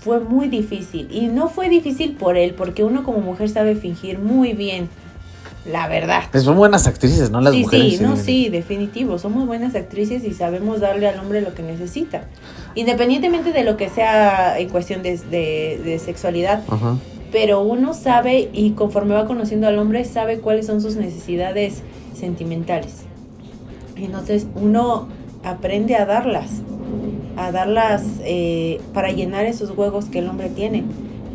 fue 0.00 0.20
muy 0.20 0.48
difícil 0.48 1.08
y 1.10 1.26
no 1.28 1.48
fue 1.48 1.68
difícil 1.68 2.12
por 2.16 2.36
él 2.36 2.54
porque 2.54 2.84
uno 2.84 3.04
como 3.04 3.18
mujer 3.18 3.48
sabe 3.48 3.74
fingir 3.76 4.18
muy 4.18 4.52
bien 4.52 4.88
la 5.64 5.86
verdad 5.86 6.24
Pues 6.32 6.42
son 6.42 6.56
buenas 6.56 6.88
actrices, 6.88 7.30
¿no? 7.30 7.40
Las 7.40 7.54
sí, 7.54 7.60
mujeres. 7.62 7.96
sí, 7.98 8.02
no, 8.02 8.16
sí, 8.16 8.48
definitivo. 8.48 9.16
Somos 9.20 9.46
buenas 9.46 9.76
actrices 9.76 10.24
y 10.24 10.32
sabemos 10.34 10.80
darle 10.80 11.06
al 11.06 11.20
hombre 11.20 11.40
lo 11.40 11.54
que 11.54 11.62
necesita. 11.62 12.24
Independientemente 12.74 13.52
de 13.52 13.62
lo 13.62 13.76
que 13.76 13.88
sea 13.88 14.58
en 14.58 14.68
cuestión 14.70 15.04
de, 15.04 15.18
de- 15.18 15.80
de 15.84 15.98
sexualidad. 16.00 16.64
Ajá. 16.68 16.96
Pero 17.32 17.62
uno 17.62 17.94
sabe 17.94 18.50
y 18.52 18.72
conforme 18.72 19.14
va 19.14 19.26
conociendo 19.26 19.66
al 19.66 19.78
hombre, 19.78 20.04
sabe 20.04 20.38
cuáles 20.38 20.66
son 20.66 20.82
sus 20.82 20.96
necesidades 20.96 21.82
sentimentales. 22.14 23.04
Entonces 23.96 24.46
uno 24.54 25.08
aprende 25.42 25.96
a 25.96 26.04
darlas. 26.04 26.50
A 27.36 27.50
darlas 27.50 28.04
eh, 28.24 28.80
para 28.92 29.10
llenar 29.10 29.46
esos 29.46 29.76
huecos 29.76 30.04
que 30.04 30.18
el 30.18 30.28
hombre 30.28 30.50
tiene. 30.50 30.84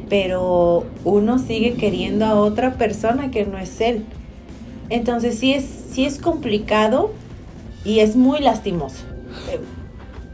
Pero 0.07 0.85
uno 1.03 1.39
sigue 1.39 1.73
queriendo 1.73 2.25
a 2.25 2.35
otra 2.35 2.75
persona 2.75 3.31
que 3.31 3.45
no 3.45 3.57
es 3.57 3.81
él. 3.81 4.05
Entonces 4.89 5.39
sí 5.39 5.53
es, 5.53 5.65
sí 5.91 6.05
es 6.05 6.19
complicado 6.19 7.11
y 7.83 7.99
es 7.99 8.15
muy 8.15 8.39
lastimoso. 8.39 9.03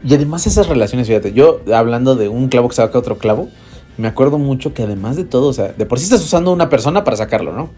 Y 0.04 0.14
además 0.14 0.46
esas 0.46 0.68
relaciones, 0.68 1.06
fíjate, 1.06 1.32
yo 1.32 1.60
hablando 1.74 2.14
de 2.14 2.28
un 2.28 2.48
clavo 2.48 2.68
que 2.68 2.74
saca 2.76 2.98
otro 2.98 3.16
clavo, 3.16 3.48
me 3.96 4.08
acuerdo 4.08 4.38
mucho 4.38 4.74
que 4.74 4.82
además 4.82 5.16
de 5.16 5.24
todo, 5.24 5.48
o 5.48 5.52
sea, 5.52 5.72
de 5.72 5.86
por 5.86 5.98
sí 5.98 6.04
estás 6.04 6.22
usando 6.22 6.52
una 6.52 6.68
persona 6.68 7.04
para 7.04 7.16
sacarlo, 7.16 7.52
¿no? 7.52 7.70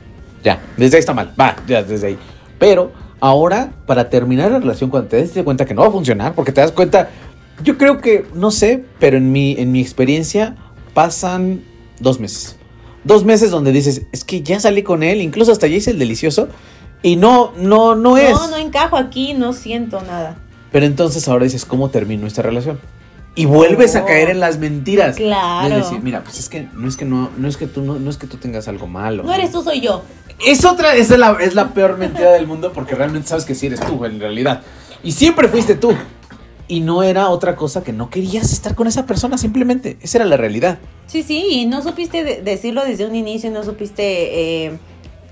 Ya, 0.43 0.61
desde 0.77 0.97
ahí 0.97 1.01
está 1.01 1.15
mal, 1.15 1.33
va, 1.39 1.57
ya, 1.67 1.83
desde 1.83 2.07
ahí. 2.07 2.19
Pero 2.59 2.93
ahora, 3.21 3.73
para 3.87 4.09
terminar 4.09 4.51
la 4.51 4.61
relación, 4.61 4.91
cuando 4.91 5.09
te 5.09 5.17
des 5.17 5.33
cuenta 5.45 5.65
que 5.65 5.75
no 5.75 5.83
va 5.83 5.89
a 5.89 5.93
funcionar, 5.93 6.35
porque 6.35 6.53
te 6.53 6.61
das 6.61 6.73
cuenta, 6.73 7.11
yo 7.63 7.79
creo 7.79 7.99
que, 7.99 8.27
no 8.35 8.51
sé, 8.51 8.85
pero 8.99 9.17
en 9.17 9.33
mi, 9.33 9.57
en 9.59 9.73
mi 9.73 9.81
experiencia 9.81 10.57
pasan 10.95 11.63
dos 12.01 12.21
meses. 12.21 12.57
Dos 13.05 13.25
meses 13.25 13.51
donde 13.51 13.73
dices, 13.73 14.03
es 14.13 14.25
que 14.25 14.43
ya 14.43 14.59
salí 14.61 14.83
con 14.83 15.03
él, 15.03 15.21
incluso 15.21 15.53
hasta 15.53 15.67
ya 15.67 15.77
hice 15.77 15.91
el 15.91 15.99
delicioso, 15.99 16.49
y 17.03 17.17
no, 17.17 17.53
no, 17.57 17.95
no 17.95 18.17
es. 18.17 18.33
No, 18.33 18.49
no 18.49 18.57
encajo 18.57 18.97
aquí, 18.97 19.35
no 19.35 19.53
siento 19.53 20.01
nada. 20.03 20.39
Pero 20.73 20.87
entonces 20.87 21.29
ahora 21.29 21.45
dices, 21.45 21.65
¿cómo 21.65 21.91
terminó 21.91 22.27
esta 22.27 22.43
relación? 22.43 22.81
Y 23.37 23.45
vuelves 23.45 23.95
a 23.97 24.05
caer 24.05 24.31
en 24.31 24.41
las 24.41 24.59
mentiras. 24.59 25.15
Claro. 25.17 25.77
Es 25.77 25.85
decir, 25.85 26.03
mira, 26.03 26.23
pues 26.25 26.39
es 26.41 26.49
que 26.49 26.67
no 26.75 26.89
es 26.89 26.97
que 26.97 27.05
no, 27.05 27.31
no 27.37 27.47
es 27.47 27.57
que 27.57 27.67
tú 27.67 27.83
no, 27.83 27.99
no 27.99 28.11
es 28.11 28.17
que 28.17 28.27
tú 28.27 28.39
tengas 28.39 28.67
algo 28.67 28.87
malo. 28.89 29.23
No 29.23 29.33
eres 29.33 29.53
tú, 29.53 29.63
soy 29.63 29.81
yo. 29.81 30.03
Es 30.45 30.65
otra, 30.65 30.95
esa 30.97 31.15
es 31.15 31.21
la, 31.21 31.37
es 31.41 31.55
la 31.55 31.69
peor 31.75 31.97
mentira 31.99 32.33
del 32.33 32.47
mundo 32.47 32.73
porque 32.73 32.95
realmente 32.95 33.29
sabes 33.29 33.45
que 33.45 33.55
sí 33.55 33.67
eres 33.67 33.81
tú 33.81 34.05
en 34.05 34.19
realidad. 34.19 34.63
Y 35.05 35.13
siempre 35.13 35.49
fuiste 35.49 35.75
tú. 35.75 35.93
Y 36.69 36.81
no 36.81 37.03
era 37.05 37.29
otra 37.29 37.55
cosa 37.55 37.85
que 37.85 37.93
no 37.93 38.11
querías 38.11 38.53
estar 38.53 38.75
con 38.75 38.89
esa 38.89 39.07
persona, 39.07 39.39
simplemente. 39.39 39.99
Esa 40.01 40.19
era 40.19 40.25
la 40.25 40.37
realidad. 40.37 40.79
Sí, 41.07 41.23
sí, 41.23 41.47
y 41.49 41.67
no 41.67 41.81
supiste 41.83 42.25
de- 42.25 42.43
decirlo 42.43 42.85
desde 42.85 43.07
un 43.07 43.15
inicio, 43.15 43.51
no 43.53 43.63
supiste 43.63 44.65
eh, 44.67 44.79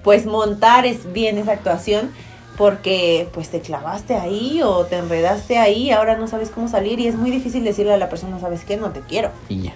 pues 0.05 0.27
montar 0.27 0.87
es 0.87 1.13
bien 1.13 1.37
esa 1.39 1.53
actuación 1.53 2.11
porque 2.57 3.29
pues 3.33 3.51
te 3.51 3.61
clavaste 3.61 4.15
ahí 4.15 4.63
o 4.63 4.85
te 4.85 4.97
enredaste 4.97 5.59
ahí, 5.59 5.91
ahora 5.91 6.17
no 6.17 6.29
sabes 6.29 6.51
cómo 6.51 6.69
salir 6.69 7.01
y 7.01 7.09
es 7.09 7.17
muy 7.17 7.31
difícil 7.31 7.65
decirle 7.65 7.93
a 7.93 7.97
la 7.97 8.09
persona, 8.09 8.39
¿sabes 8.39 8.65
qué? 8.65 8.77
No 8.77 8.91
te 8.91 9.01
quiero. 9.01 9.31
Y 9.49 9.63
ya. 9.63 9.75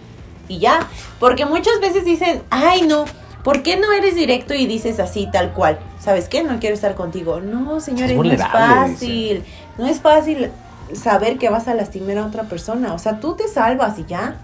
Y 0.49 0.59
ya, 0.59 0.89
porque 1.19 1.45
muchas 1.45 1.81
veces 1.81 2.05
dicen, 2.05 2.43
ay 2.51 2.83
no, 2.83 3.05
¿por 3.43 3.63
qué 3.63 3.77
no 3.77 3.93
eres 3.93 4.15
directo 4.15 4.55
y 4.55 4.67
dices 4.67 5.01
así 5.01 5.29
tal 5.31 5.53
cual? 5.53 5.79
¿Sabes 6.01 6.29
qué? 6.29 6.43
No 6.43 6.59
quiero 6.61 6.75
estar 6.75 6.95
contigo. 6.95 7.41
No, 7.41 7.81
señores, 7.81 8.17
no 8.17 8.25
es 8.25 8.41
fácil. 8.41 9.45
No 9.77 9.87
es 9.87 10.01
fácil 10.01 10.51
saber 10.95 11.39
que 11.39 11.51
vas 11.51 11.69
a 11.69 11.75
lastimar 11.75 12.19
a 12.19 12.27
otra 12.27 12.45
persona. 12.45 12.95
O 12.95 12.99
sea, 12.99 13.21
tú 13.21 13.35
te 13.35 13.49
salvas 13.49 13.99
y 13.99 14.05
ya, 14.07 14.37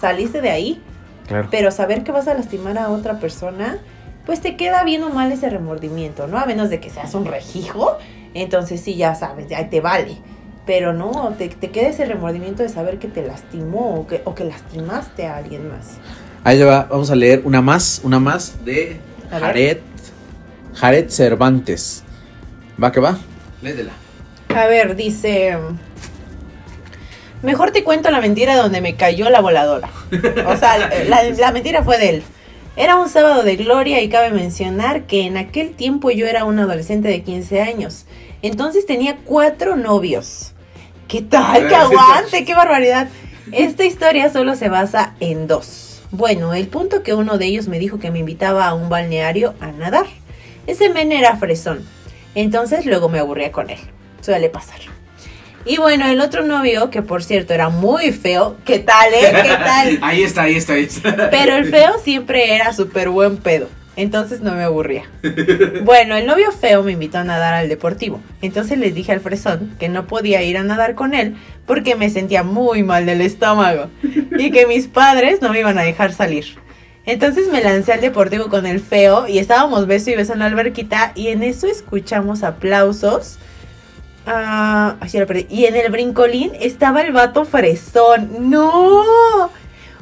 saliste 0.00 0.40
de 0.40 0.50
ahí. 0.50 0.82
Claro. 1.28 1.48
Pero 1.50 1.70
saber 1.70 2.02
que 2.02 2.10
vas 2.10 2.26
a 2.26 2.34
lastimar 2.34 2.76
a 2.78 2.90
otra 2.90 3.20
persona 3.20 3.78
pues 4.26 4.40
te 4.40 4.56
queda 4.56 4.84
bien 4.84 5.02
o 5.02 5.10
mal 5.10 5.32
ese 5.32 5.50
remordimiento, 5.50 6.26
¿no? 6.26 6.38
A 6.38 6.46
menos 6.46 6.70
de 6.70 6.80
que 6.80 6.90
seas 6.90 7.14
un 7.14 7.24
rejijo, 7.24 7.98
entonces 8.34 8.80
sí, 8.80 8.96
ya 8.96 9.14
sabes, 9.14 9.48
ya 9.48 9.68
te 9.68 9.80
vale. 9.80 10.16
Pero 10.64 10.92
no, 10.92 11.34
te, 11.36 11.48
te 11.48 11.70
queda 11.70 11.88
ese 11.88 12.04
remordimiento 12.04 12.62
de 12.62 12.68
saber 12.68 12.98
que 12.98 13.08
te 13.08 13.26
lastimó 13.26 13.96
o 13.96 14.06
que, 14.06 14.22
o 14.24 14.34
que 14.34 14.44
lastimaste 14.44 15.26
a 15.26 15.36
alguien 15.36 15.68
más. 15.68 15.96
Ahí 16.44 16.60
va, 16.62 16.84
vamos 16.84 17.10
a 17.10 17.16
leer 17.16 17.42
una 17.44 17.60
más, 17.60 18.00
una 18.04 18.20
más 18.20 18.64
de. 18.64 19.00
Jared, 19.30 19.78
Jared 20.74 21.08
Cervantes. 21.08 22.04
¿Va 22.82 22.92
que 22.92 23.00
va? 23.00 23.18
Lédela. 23.60 23.92
A 24.54 24.66
ver, 24.66 24.94
dice. 24.94 25.56
Mejor 27.42 27.72
te 27.72 27.82
cuento 27.82 28.10
la 28.10 28.20
mentira 28.20 28.56
donde 28.56 28.80
me 28.80 28.94
cayó 28.94 29.30
la 29.30 29.40
voladora. 29.40 29.88
O 30.46 30.56
sea, 30.56 30.78
la, 31.08 31.24
la 31.24 31.52
mentira 31.52 31.82
fue 31.82 31.98
de 31.98 32.08
él. 32.10 32.22
Era 32.74 32.96
un 32.96 33.10
sábado 33.10 33.42
de 33.42 33.56
gloria 33.56 34.00
y 34.00 34.08
cabe 34.08 34.30
mencionar 34.30 35.02
que 35.02 35.26
en 35.26 35.36
aquel 35.36 35.72
tiempo 35.74 36.10
yo 36.10 36.26
era 36.26 36.46
un 36.46 36.58
adolescente 36.58 37.08
de 37.08 37.22
15 37.22 37.60
años. 37.60 38.06
Entonces 38.40 38.86
tenía 38.86 39.18
cuatro 39.24 39.76
novios. 39.76 40.52
¿Qué 41.06 41.20
tal? 41.20 41.68
¡Que 41.68 41.74
aguante! 41.74 42.46
¡Qué 42.46 42.54
barbaridad! 42.54 43.08
Esta 43.52 43.84
historia 43.84 44.32
solo 44.32 44.54
se 44.54 44.70
basa 44.70 45.14
en 45.20 45.46
dos. 45.46 46.02
Bueno, 46.10 46.54
el 46.54 46.66
punto 46.68 47.02
que 47.02 47.12
uno 47.12 47.36
de 47.36 47.44
ellos 47.44 47.68
me 47.68 47.78
dijo 47.78 47.98
que 47.98 48.10
me 48.10 48.20
invitaba 48.20 48.66
a 48.66 48.74
un 48.74 48.88
balneario 48.88 49.54
a 49.60 49.70
nadar. 49.72 50.06
Ese 50.66 50.88
men 50.88 51.12
era 51.12 51.36
fresón. 51.36 51.86
Entonces 52.34 52.86
luego 52.86 53.10
me 53.10 53.18
aburría 53.18 53.52
con 53.52 53.68
él. 53.68 53.80
Suele 54.22 54.48
pasar. 54.48 54.91
Y 55.64 55.76
bueno, 55.76 56.06
el 56.06 56.20
otro 56.20 56.42
novio, 56.44 56.90
que 56.90 57.02
por 57.02 57.22
cierto 57.22 57.54
era 57.54 57.68
muy 57.68 58.10
feo. 58.10 58.56
¿Qué 58.64 58.80
tal, 58.80 59.14
eh? 59.14 59.32
¿Qué 59.42 59.48
tal? 59.48 59.98
Ahí 60.02 60.22
está, 60.22 60.42
ahí 60.42 60.56
está, 60.56 60.72
ahí 60.72 60.84
está. 60.84 61.30
Pero 61.30 61.56
el 61.56 61.66
feo 61.66 61.98
siempre 62.02 62.54
era 62.54 62.72
súper 62.72 63.08
buen 63.10 63.36
pedo. 63.36 63.68
Entonces 63.94 64.40
no 64.40 64.54
me 64.54 64.62
aburría. 64.62 65.04
Bueno, 65.84 66.16
el 66.16 66.26
novio 66.26 66.50
feo 66.50 66.82
me 66.82 66.92
invitó 66.92 67.18
a 67.18 67.24
nadar 67.24 67.54
al 67.54 67.68
deportivo. 67.68 68.20
Entonces 68.40 68.78
les 68.78 68.94
dije 68.94 69.12
al 69.12 69.20
fresón 69.20 69.76
que 69.78 69.88
no 69.88 70.06
podía 70.06 70.42
ir 70.42 70.56
a 70.56 70.62
nadar 70.62 70.94
con 70.94 71.14
él 71.14 71.36
porque 71.66 71.94
me 71.94 72.08
sentía 72.08 72.42
muy 72.42 72.82
mal 72.82 73.04
del 73.04 73.20
estómago 73.20 73.90
y 74.02 74.50
que 74.50 74.66
mis 74.66 74.88
padres 74.88 75.42
no 75.42 75.50
me 75.50 75.60
iban 75.60 75.78
a 75.78 75.82
dejar 75.82 76.12
salir. 76.12 76.46
Entonces 77.04 77.48
me 77.48 77.62
lancé 77.62 77.92
al 77.92 78.00
deportivo 78.00 78.48
con 78.48 78.64
el 78.64 78.80
feo 78.80 79.28
y 79.28 79.38
estábamos 79.38 79.86
beso 79.86 80.10
y 80.10 80.14
beso 80.14 80.32
en 80.32 80.38
la 80.38 80.46
alberquita 80.46 81.12
y 81.14 81.28
en 81.28 81.42
eso 81.42 81.66
escuchamos 81.66 82.44
aplausos. 82.44 83.38
Ah, 84.26 84.96
ya 85.08 85.20
lo 85.20 85.26
perdí. 85.26 85.46
Y 85.50 85.64
en 85.66 85.76
el 85.76 85.90
brincolín 85.90 86.52
estaba 86.60 87.00
el 87.02 87.12
vato 87.12 87.44
fresón. 87.44 88.50
¡No! 88.50 89.50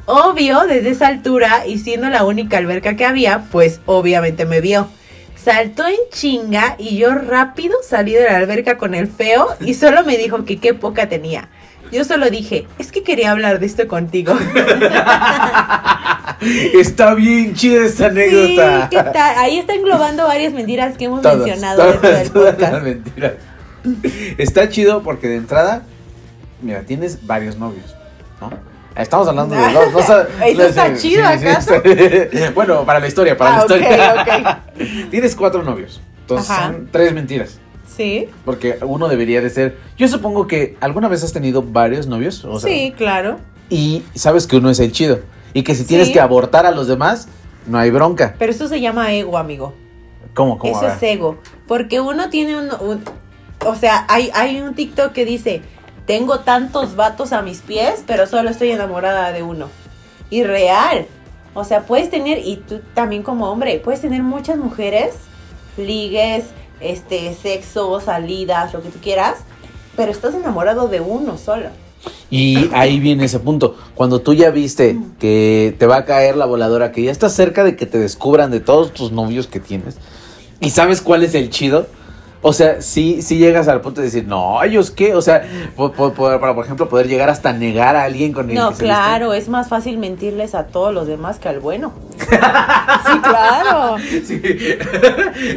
Obvio, 0.05 0.61
desde 0.67 0.89
esa 0.89 1.07
altura 1.07 1.65
y 1.67 1.77
siendo 1.79 2.09
la 2.09 2.23
única 2.23 2.57
alberca 2.57 2.95
que 2.95 3.05
había, 3.05 3.45
pues 3.51 3.79
obviamente 3.85 4.45
me 4.45 4.61
vio. 4.61 4.87
Saltó 5.35 5.87
en 5.87 5.95
chinga 6.11 6.75
y 6.77 6.97
yo 6.97 7.15
rápido 7.15 7.75
salí 7.87 8.13
de 8.13 8.25
la 8.25 8.37
alberca 8.37 8.77
con 8.77 8.93
el 8.93 9.07
feo 9.07 9.47
y 9.59 9.73
solo 9.73 10.03
me 10.03 10.17
dijo 10.17 10.45
que 10.45 10.59
qué 10.59 10.73
poca 10.75 11.09
tenía. 11.09 11.49
Yo 11.91 12.03
solo 12.05 12.29
dije, 12.29 12.67
es 12.77 12.91
que 12.91 13.03
quería 13.03 13.31
hablar 13.31 13.59
de 13.59 13.65
esto 13.65 13.87
contigo. 13.87 14.33
Está 16.73 17.13
bien 17.13 17.53
chida 17.53 17.85
esta 17.85 18.09
Sí, 18.09 18.19
anécdota. 18.19 18.87
¿qué 18.89 19.03
tal? 19.11 19.37
Ahí 19.37 19.59
está 19.59 19.73
englobando 19.75 20.25
varias 20.25 20.53
mentiras 20.53 20.97
que 20.97 21.05
hemos 21.05 21.21
Todas, 21.21 21.37
mencionado 21.37 21.77
todas, 21.83 22.01
dentro 22.01 22.11
del 22.11 22.31
todas 22.31 22.59
las 22.59 22.69
podcast. 22.69 22.83
mentiras. 22.83 23.33
Está 24.37 24.69
chido 24.69 25.01
porque 25.03 25.27
de 25.27 25.37
entrada, 25.37 25.83
mira, 26.61 26.81
tienes 26.83 27.25
varios 27.25 27.57
novios, 27.57 27.95
¿no? 28.39 28.51
Estamos 28.95 29.27
hablando 29.27 29.55
de 29.55 29.61
dos. 29.73 29.87
¿Eso 30.45 30.63
está 30.63 30.93
chido, 30.95 31.25
acaso? 31.25 31.75
está- 31.75 32.51
bueno, 32.55 32.85
para 32.85 32.99
la 32.99 33.07
historia, 33.07 33.37
para 33.37 33.51
Ah, 33.53 33.57
la 33.57 33.63
ok, 33.63 33.71
historia. 33.71 34.63
tienes 35.09 35.35
cuatro 35.35 35.63
novios. 35.63 36.01
Entonces 36.21 36.49
Ajá. 36.49 36.67
son 36.67 36.89
tres 36.91 37.13
mentiras. 37.13 37.59
Sí, 37.87 38.29
Porque 38.45 38.77
uno 38.81 39.07
debería 39.09 39.41
de 39.41 39.49
ser. 39.49 39.77
Yo 39.97 40.07
supongo 40.07 40.47
que 40.47 40.77
alguna 40.79 41.07
vez 41.09 41.23
has 41.23 41.33
tenido 41.33 41.61
varios 41.61 42.07
novios. 42.07 42.43
O 42.45 42.59
sea, 42.59 42.69
sí, 42.71 42.93
claro. 42.97 43.37
Y 43.69 44.03
sabes 44.15 44.47
que 44.47 44.57
uno 44.57 44.69
es 44.69 44.79
el 44.79 44.91
chido. 44.93 45.19
Y 45.53 45.63
que 45.63 45.75
si 45.75 45.83
tienes 45.85 46.07
Sí. 46.07 46.13
que 46.13 46.21
abortar 46.21 46.65
a 46.65 46.71
los 46.71 46.87
demás, 46.87 47.27
no 47.67 47.77
hay 47.77 47.91
bronca. 47.91 48.35
Pero 48.39 48.51
eso 48.51 48.67
se 48.69 48.79
llama 48.79 49.11
ego, 49.13 49.37
amigo. 49.37 49.73
¿Cómo? 50.33 50.57
¿Cómo? 50.57 50.75
Eso 50.77 50.87
es 50.87 51.03
ego. 51.03 51.37
Porque 51.67 51.99
uno 51.99 52.29
tiene 52.29 52.57
un, 52.57 52.69
un- 52.79 53.03
o 53.65 53.75
sea, 53.75 54.05
hay, 54.07 54.31
hay 54.33 54.61
un 54.61 54.73
TikTok 54.73 55.11
que 55.11 55.25
dice, 55.25 55.61
tengo 56.05 56.39
tantos 56.39 56.95
vatos 56.95 57.31
a 57.33 57.41
mis 57.41 57.59
pies, 57.59 58.03
pero 58.05 58.27
solo 58.27 58.49
estoy 58.49 58.71
enamorada 58.71 59.31
de 59.31 59.43
uno. 59.43 59.67
Y 60.29 60.43
real. 60.43 61.07
O 61.53 61.63
sea, 61.63 61.85
puedes 61.85 62.09
tener, 62.09 62.39
y 62.39 62.57
tú 62.57 62.79
también 62.93 63.23
como 63.23 63.49
hombre, 63.49 63.79
puedes 63.79 64.01
tener 64.01 64.23
muchas 64.23 64.57
mujeres, 64.57 65.15
ligues, 65.77 66.45
este, 66.79 67.33
sexo, 67.35 67.99
salidas, 67.99 68.73
lo 68.73 68.81
que 68.81 68.89
tú 68.89 68.99
quieras, 69.01 69.39
pero 69.95 70.11
estás 70.11 70.33
enamorado 70.33 70.87
de 70.87 71.01
uno 71.01 71.37
solo. 71.37 71.67
Y 72.29 72.69
ahí 72.73 72.99
viene 72.99 73.25
ese 73.25 73.39
punto. 73.39 73.75
Cuando 73.93 74.21
tú 74.21 74.33
ya 74.33 74.49
viste 74.49 74.97
que 75.19 75.75
te 75.77 75.85
va 75.85 75.97
a 75.97 76.05
caer 76.05 76.37
la 76.37 76.45
voladora, 76.45 76.91
que 76.91 77.03
ya 77.03 77.11
estás 77.11 77.33
cerca 77.33 77.63
de 77.63 77.75
que 77.75 77.85
te 77.85 77.99
descubran 77.99 78.49
de 78.49 78.61
todos 78.61 78.93
tus 78.93 79.11
novios 79.11 79.47
que 79.47 79.59
tienes, 79.59 79.97
y 80.61 80.69
sabes 80.69 81.01
cuál 81.01 81.23
es 81.23 81.35
el 81.35 81.49
chido. 81.49 81.87
O 82.43 82.53
sea, 82.53 82.81
sí, 82.81 83.21
sí 83.21 83.37
llegas 83.37 83.67
al 83.67 83.81
punto 83.81 84.01
de 84.01 84.07
decir, 84.07 84.25
no, 84.27 84.63
ellos 84.63 84.89
qué, 84.89 85.13
o 85.13 85.21
sea, 85.21 85.47
para 85.77 86.55
por 86.55 86.65
ejemplo 86.65 86.89
poder 86.89 87.07
llegar 87.07 87.29
hasta 87.29 87.53
negar 87.53 87.95
a 87.95 88.03
alguien 88.03 88.33
con 88.33 88.49
el 88.49 88.55
No, 88.55 88.71
que 88.71 88.85
claro, 88.85 89.33
es 89.33 89.47
más 89.47 89.69
fácil 89.69 89.99
mentirles 89.99 90.55
a 90.55 90.65
todos 90.65 90.91
los 90.91 91.05
demás 91.05 91.37
que 91.37 91.49
al 91.49 91.59
bueno. 91.59 91.93
sí, 92.17 93.19
claro. 93.21 93.97
Sí. 94.25 94.41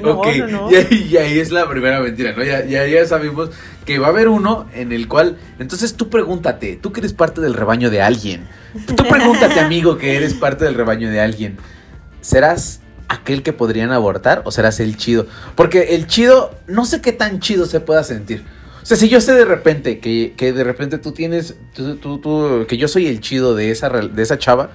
No, 0.02 0.10
ok, 0.10 0.26
no, 0.40 0.46
no. 0.46 0.70
Y, 0.70 0.74
ahí, 0.74 1.08
y 1.10 1.16
ahí 1.16 1.38
es 1.38 1.50
la 1.50 1.66
primera 1.68 2.00
mentira, 2.00 2.34
¿no? 2.36 2.44
Ya, 2.44 2.66
ya, 2.66 2.86
ya 2.86 3.06
sabemos 3.06 3.48
que 3.86 3.98
va 3.98 4.08
a 4.08 4.10
haber 4.10 4.28
uno 4.28 4.66
en 4.74 4.92
el 4.92 5.08
cual. 5.08 5.38
Entonces 5.58 5.94
tú 5.94 6.10
pregúntate, 6.10 6.76
tú 6.76 6.92
que 6.92 7.00
eres 7.00 7.14
parte 7.14 7.40
del 7.40 7.54
rebaño 7.54 7.88
de 7.88 8.02
alguien. 8.02 8.46
Tú 8.94 9.04
pregúntate, 9.08 9.58
amigo, 9.58 9.96
que 9.96 10.16
eres 10.16 10.34
parte 10.34 10.66
del 10.66 10.74
rebaño 10.74 11.08
de 11.08 11.20
alguien. 11.20 11.56
¿Serás 12.20 12.80
aquel 13.08 13.42
que 13.42 13.52
podrían 13.52 13.92
abortar 13.92 14.42
o 14.44 14.50
serás 14.50 14.80
el 14.80 14.96
chido? 14.96 15.26
Porque 15.54 15.94
el 15.94 16.06
chido, 16.06 16.54
no 16.66 16.84
sé 16.86 17.00
qué 17.00 17.12
tan 17.12 17.40
chido 17.40 17.66
se 17.66 17.80
pueda 17.80 18.04
sentir. 18.04 18.44
O 18.82 18.86
sea, 18.86 18.96
si 18.96 19.08
yo 19.08 19.20
sé 19.20 19.32
de 19.32 19.44
repente 19.46 19.98
que, 19.98 20.34
que 20.36 20.52
de 20.52 20.62
repente 20.64 20.98
tú 20.98 21.12
tienes, 21.12 21.54
tú, 21.74 21.96
tú- 21.96 22.18
tú- 22.18 22.66
que 22.68 22.76
yo 22.76 22.86
soy 22.88 23.06
el 23.06 23.20
chido 23.20 23.54
de 23.54 23.70
esa, 23.70 23.88
de 23.88 24.22
esa 24.22 24.36
chava, 24.38 24.70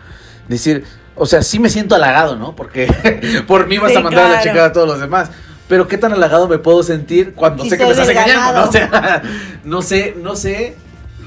decir, 0.48 0.84
o 1.16 1.26
sea, 1.28 1.44
sí 1.44 1.60
me 1.60 1.70
siento 1.70 1.94
halagado, 1.96 2.36
¿no? 2.36 2.56
Porque 2.56 3.44
por 3.48 3.68
mí 3.68 3.78
vas 3.78 3.92
Sí, 3.92 3.98
a 3.98 4.02
mandar 4.02 4.26
a 4.26 4.30
la 4.30 4.42
chingada 4.42 4.68
a 4.68 4.74
todos 4.74 4.88
los 4.88 5.00
demás. 5.00 5.30
Pero 5.68 5.88
qué 5.88 6.00
tan 6.00 6.12
halagado 6.14 6.48
me 6.48 6.58
puedo 6.58 6.82
sentir 6.82 7.34
cuando 7.36 7.64
Si 7.64 7.70
sé 7.70 7.78
que 7.78 7.84
me 7.86 7.92
estás 7.92 8.10
engañando, 8.10 8.62
¿no? 8.62 8.66
O 8.70 8.72
sea, 8.72 9.22
no 9.64 9.82
sé, 9.84 10.16
no 10.20 10.36
sé. 10.36 10.76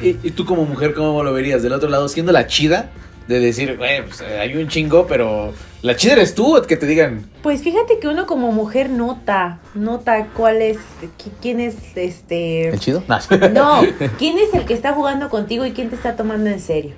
Y, 0.00 0.16
y 0.24 0.30
tú 0.32 0.44
como 0.44 0.64
mujer, 0.64 0.94
¿cómo 0.94 1.22
lo 1.22 1.32
verías? 1.32 1.62
Del 1.62 1.72
otro 1.74 1.88
lado, 1.88 2.08
siendo 2.08 2.32
la 2.32 2.48
chida, 2.48 2.90
de 3.28 3.40
decir, 3.40 3.76
güey, 3.76 4.04
pues 4.04 4.20
eh, 4.20 4.38
hay 4.40 4.56
un 4.56 4.68
chingo, 4.68 5.06
pero 5.06 5.52
la 5.82 5.96
chida 5.96 6.12
eres 6.14 6.34
tú, 6.34 6.60
que 6.66 6.76
te 6.76 6.86
digan, 6.86 7.26
Pues 7.42 7.62
fíjate 7.62 7.98
que 7.98 8.08
uno 8.08 8.26
como 8.26 8.52
mujer 8.52 8.90
nota, 8.90 9.60
nota 9.74 10.26
cuál 10.36 10.60
es, 10.62 10.76
qui- 11.18 11.30
quién 11.40 11.60
es 11.60 11.76
este... 11.96 12.68
¿el 12.68 12.78
chido? 12.80 13.02
No. 13.52 13.82
No, 13.82 13.88
quién 14.18 14.38
es 14.38 14.52
el 14.54 14.64
que 14.64 14.74
está 14.74 14.92
jugando 14.92 15.28
contigo 15.30 15.64
y 15.66 15.72
quién 15.72 15.88
te 15.88 15.96
está 15.96 16.16
tomando 16.16 16.50
en 16.50 16.60
serio. 16.60 16.92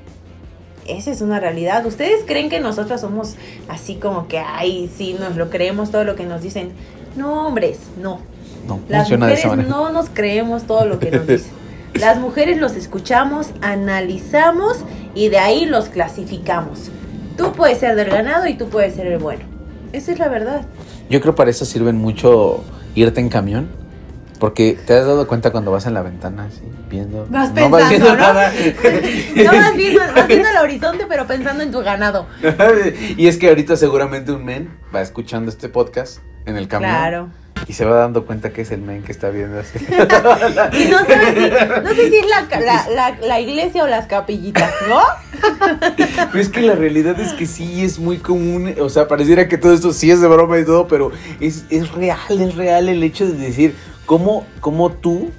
Esa 0.87 1.11
es 1.13 1.21
una 1.23 1.41
realidad. 1.41 1.87
¿Ustedes 1.87 2.25
creen 2.27 2.51
que 2.51 2.61
nosotras 2.61 3.01
somos 3.01 3.37
así 3.69 3.95
como 3.95 4.29
que, 4.29 4.39
ay, 4.39 4.91
sí, 4.95 5.17
nos 5.19 5.37
lo 5.37 5.49
creemos 5.49 5.91
todo 5.91 6.05
lo 6.05 6.15
que 6.15 6.25
nos 6.27 6.43
dicen? 6.43 6.73
No, 7.17 7.47
hombres, 7.47 7.79
no. 8.01 8.21
No, 8.67 8.81
Las 8.89 9.09
de 9.09 9.15
esa 9.15 9.25
mujeres 9.25 9.47
manera. 9.47 9.69
no 9.69 9.91
nos 9.93 10.09
creemos 10.11 10.65
todo 10.65 10.85
lo 10.87 10.99
que 10.99 11.11
nos 11.11 11.27
dicen. 11.27 11.53
Las 11.95 12.19
mujeres 12.19 12.59
los 12.59 12.75
escuchamos, 12.75 13.51
analizamos 13.61 14.85
y 15.15 15.29
de 15.29 15.39
ahí 15.39 15.65
los 15.67 15.89
clasificamos. 15.89 16.91
Tú 17.37 17.53
puedes 17.53 17.79
ser 17.79 17.97
del 17.97 18.11
ganado 18.11 18.47
y 18.47 18.55
tú 18.55 18.69
puedes 18.69 18.95
ser 18.95 19.07
el 19.07 19.19
bueno. 19.19 19.45
Esa 19.93 20.13
es 20.13 20.19
la 20.19 20.29
verdad. 20.29 20.67
Yo 21.09 21.21
creo 21.21 21.35
para 21.35 21.51
eso 21.51 21.65
sirven 21.65 21.97
mucho 21.97 22.65
irte 22.95 23.21
en 23.21 23.29
camión. 23.29 23.85
Porque 24.41 24.77
te 24.85 24.95
has 24.95 25.07
dado 25.07 25.27
cuenta 25.27 25.53
cuando 25.53 25.71
vas 25.71 25.87
en 25.87 25.95
la 25.95 26.03
ventana, 26.03 26.47
así, 26.47 26.63
viendo. 26.91 27.27
Vas 27.31 27.51
no 27.51 27.55
pensando, 27.55 27.79
vas 27.79 27.89
viendo 27.89 28.09
¿no? 28.11 28.17
nada. 28.17 28.53
No 29.37 29.53
vas 29.53 29.77
viendo, 29.77 30.01
vas 30.15 30.27
viendo 30.27 30.49
el 30.49 30.57
horizonte, 30.57 31.07
pero 31.09 31.27
pensando 31.27 31.63
en 31.63 31.71
tu 31.71 31.81
ganado. 31.81 32.27
y 33.17 33.29
es 33.29 33.39
que 33.39 33.49
ahorita 33.49 33.77
seguramente 33.77 34.33
un 34.33 34.45
men 34.45 34.77
va 34.95 35.01
escuchando 35.01 35.51
este 35.51 35.69
podcast 35.69 36.19
en 36.47 36.57
el 36.57 36.69
camión. 36.69 36.91
Claro. 36.91 37.29
Y 37.67 37.73
se 37.73 37.85
va 37.85 37.97
dando 37.97 38.27
cuenta 38.27 38.53
que 38.53 38.63
es 38.63 38.71
el 38.71 38.83
men 38.83 39.03
que 39.03 39.13
está 39.13 39.31
viendo 39.31 39.59
así. 39.59 39.79
Y 39.89 40.89
no 40.91 40.99
sabes 40.99 41.35
si, 41.35 41.83
no 41.83 41.95
sé 41.95 42.11
si 42.11 42.17
es 42.17 42.27
la, 42.27 42.61
la, 42.61 42.89
la, 42.91 43.17
la 43.21 43.41
iglesia 43.41 43.85
o 43.85 43.87
las 43.87 44.07
capillitas, 44.07 44.71
¿no? 44.89 45.01
Pero 46.33 46.41
es 46.41 46.49
que 46.49 46.61
la 46.61 46.75
realidad 46.75 47.19
es 47.21 47.33
que 47.33 47.47
sí 47.47 47.85
es 47.85 47.99
muy 47.99 48.19
común. 48.19 48.75
O 48.81 48.89
sea, 48.89 49.09
pareciera 49.09 49.49
que 49.49 49.59
todo 49.59 49.73
esto 49.73 49.93
sí 49.93 50.11
es 50.11 50.21
de 50.21 50.29
broma 50.29 50.59
y 50.59 50.65
todo, 50.65 50.89
pero 50.89 51.13
es, 51.41 51.65
es 51.71 51.91
real, 51.93 52.19
es 52.41 52.55
real 52.55 52.89
el 52.89 53.03
hecho 53.03 53.27
de 53.27 53.37
decir 53.37 53.75
cómo, 54.07 54.47
cómo 54.61 54.91
tú 54.91 55.31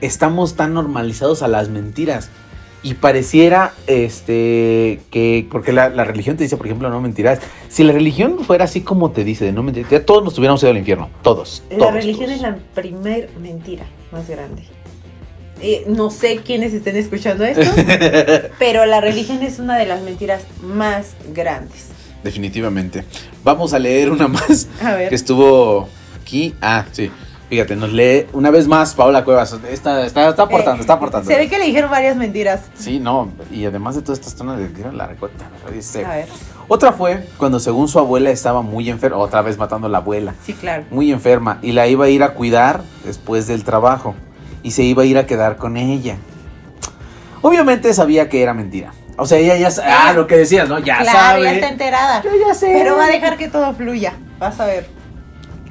estamos 0.00 0.56
tan 0.56 0.74
normalizados 0.74 1.42
a 1.42 1.48
las 1.48 1.68
mentiras. 1.68 2.30
Y 2.84 2.94
pareciera, 2.94 3.72
este, 3.86 5.00
que, 5.10 5.46
porque 5.50 5.72
la, 5.72 5.88
la 5.88 6.02
religión 6.04 6.36
te 6.36 6.42
dice, 6.42 6.56
por 6.56 6.66
ejemplo, 6.66 6.90
no 6.90 7.00
mentirás. 7.00 7.38
Si 7.68 7.84
la 7.84 7.92
religión 7.92 8.40
fuera 8.44 8.64
así 8.64 8.80
como 8.80 9.12
te 9.12 9.22
dice, 9.22 9.44
de 9.44 9.52
no 9.52 9.62
mentir, 9.62 9.86
ya 9.88 10.04
todos 10.04 10.24
nos 10.24 10.34
tuviéramos 10.34 10.60
ido 10.62 10.70
al 10.72 10.78
infierno. 10.78 11.08
Todos. 11.22 11.62
La 11.70 11.78
todos, 11.78 11.94
religión 11.94 12.26
todos. 12.26 12.36
es 12.36 12.42
la 12.42 12.56
primer 12.74 13.30
mentira 13.40 13.84
más 14.10 14.28
grande. 14.28 14.64
Eh, 15.60 15.84
no 15.86 16.10
sé 16.10 16.38
quiénes 16.44 16.74
estén 16.74 16.96
escuchando 16.96 17.44
esto, 17.44 17.70
pero 18.58 18.84
la 18.84 19.00
religión 19.00 19.40
es 19.44 19.60
una 19.60 19.78
de 19.78 19.86
las 19.86 20.02
mentiras 20.02 20.42
más 20.60 21.14
grandes. 21.32 21.86
Definitivamente. 22.24 23.04
Vamos 23.44 23.72
a 23.74 23.78
leer 23.78 24.10
una 24.10 24.26
más 24.26 24.66
A 24.82 24.94
ver. 24.96 25.08
que 25.08 25.14
estuvo 25.14 25.88
aquí. 26.20 26.52
Ah, 26.60 26.84
sí. 26.90 27.12
Fíjate, 27.52 27.76
nos 27.76 27.92
lee 27.92 28.28
una 28.32 28.50
vez 28.50 28.66
más 28.66 28.94
Paola 28.94 29.24
Cuevas. 29.24 29.52
Está, 29.68 30.06
está, 30.06 30.26
está 30.30 30.42
aportando, 30.44 30.78
Eh, 30.78 30.80
está 30.80 30.94
aportando. 30.94 31.28
Se 31.30 31.36
ve 31.36 31.50
que 31.50 31.58
le 31.58 31.66
dijeron 31.66 31.90
varias 31.90 32.16
mentiras. 32.16 32.62
Sí, 32.78 32.98
no. 32.98 33.28
Y 33.50 33.66
además 33.66 33.94
de 33.94 34.00
todas 34.00 34.20
estas 34.20 34.32
zonas 34.32 34.56
de 34.58 34.68
tiro 34.68 34.90
la 34.90 35.06
recuerda. 35.06 35.50
Dice, 35.70 36.02
A 36.02 36.14
ver, 36.14 36.28
Otra 36.66 36.92
fue 36.92 37.28
cuando 37.36 37.60
según 37.60 37.88
su 37.88 37.98
abuela 37.98 38.30
estaba 38.30 38.62
muy 38.62 38.88
enferma, 38.88 39.18
otra 39.18 39.42
vez 39.42 39.58
matando 39.58 39.86
a 39.86 39.90
la 39.90 39.98
abuela, 39.98 40.34
sí, 40.46 40.54
claro. 40.54 40.84
muy 40.90 41.12
enferma, 41.12 41.58
y 41.60 41.72
la 41.72 41.86
iba 41.88 42.06
a 42.06 42.08
ir 42.08 42.22
a 42.22 42.32
cuidar 42.32 42.80
después 43.04 43.46
del 43.46 43.64
trabajo, 43.64 44.14
y 44.62 44.70
se 44.70 44.82
iba 44.84 45.02
a 45.02 45.04
ir 45.04 45.18
a 45.18 45.26
quedar 45.26 45.58
con 45.58 45.76
ella. 45.76 46.16
Obviamente 47.42 47.92
sabía 47.92 48.30
que 48.30 48.42
era 48.42 48.54
mentira. 48.54 48.94
O 49.18 49.26
sea, 49.26 49.36
ella 49.36 49.58
ya 49.58 49.70
sa- 49.70 50.08
ah, 50.08 50.14
lo 50.14 50.26
que 50.26 50.38
decías, 50.38 50.70
¿no? 50.70 50.78
Ya 50.78 51.00
claro, 51.00 51.18
sabe. 51.18 51.42
ya 51.44 51.52
está 51.52 51.68
enterada. 51.68 52.22
Yo 52.22 52.30
ya 52.48 52.54
sé. 52.54 52.70
Pero 52.72 52.96
va 52.96 53.04
a 53.04 53.08
dejar 53.08 53.36
que 53.36 53.48
todo 53.48 53.74
fluya. 53.74 54.14
Vas 54.38 54.58
a 54.58 54.64
ver. 54.64 55.01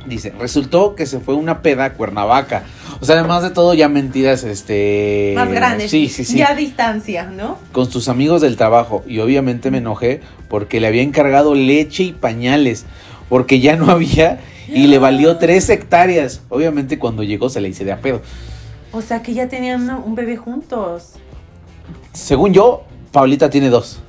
Dice, 0.06 0.34
resultó 0.39 0.95
que 0.95 1.06
se 1.06 1.20
fue 1.20 1.36
una 1.36 1.62
peda 1.62 1.86
a 1.86 1.93
Cuernavaca. 1.93 2.64
O 2.99 3.06
sea, 3.06 3.20
además 3.20 3.43
de 3.43 3.52
todo, 3.52 3.74
ya 3.74 3.88
mentiras, 3.88 4.43
este... 4.43 5.34
Más 5.36 5.52
grandes. 5.52 5.91
Sí, 5.91 6.10
sí, 6.10 6.26
sí. 6.26 6.38
Ya 6.38 6.49
a 6.49 6.56
distancia, 6.56 7.26
¿no? 7.26 7.58
Con 7.72 7.89
sus 7.91 8.10
amigos 8.10 8.41
del 8.41 8.58
trabajo. 8.58 9.04
Y 9.08 9.20
obviamente 9.20 9.70
me 9.70 9.78
enojé 9.78 10.22
porque 10.49 10.80
le 10.80 10.88
había 10.88 11.04
encargado 11.04 11.54
leche 11.54 12.04
y 12.04 12.12
pañales. 12.14 12.86
Porque 13.30 13.60
ya 13.60 13.76
no 13.76 13.91
había 13.91 14.39
y 14.68 14.88
le 14.88 14.97
valió 14.97 15.38
tres 15.38 15.70
hectáreas. 15.70 16.41
Obviamente 16.49 16.97
cuando 16.99 17.24
llegó 17.24 17.49
se 17.49 17.62
le 17.62 17.70
hice 17.70 17.86
de 17.86 17.91
a 17.91 18.02
pedo. 18.02 18.22
O 18.91 19.02
sea 19.02 19.22
que 19.22 19.34
ya 19.34 19.47
tenían 19.47 19.89
un 19.89 20.16
bebé 20.16 20.36
juntos. 20.36 21.14
Según 22.14 22.54
yo, 22.54 22.84
Paulita 23.12 23.49
tiene 23.49 23.70
dos. 23.70 23.99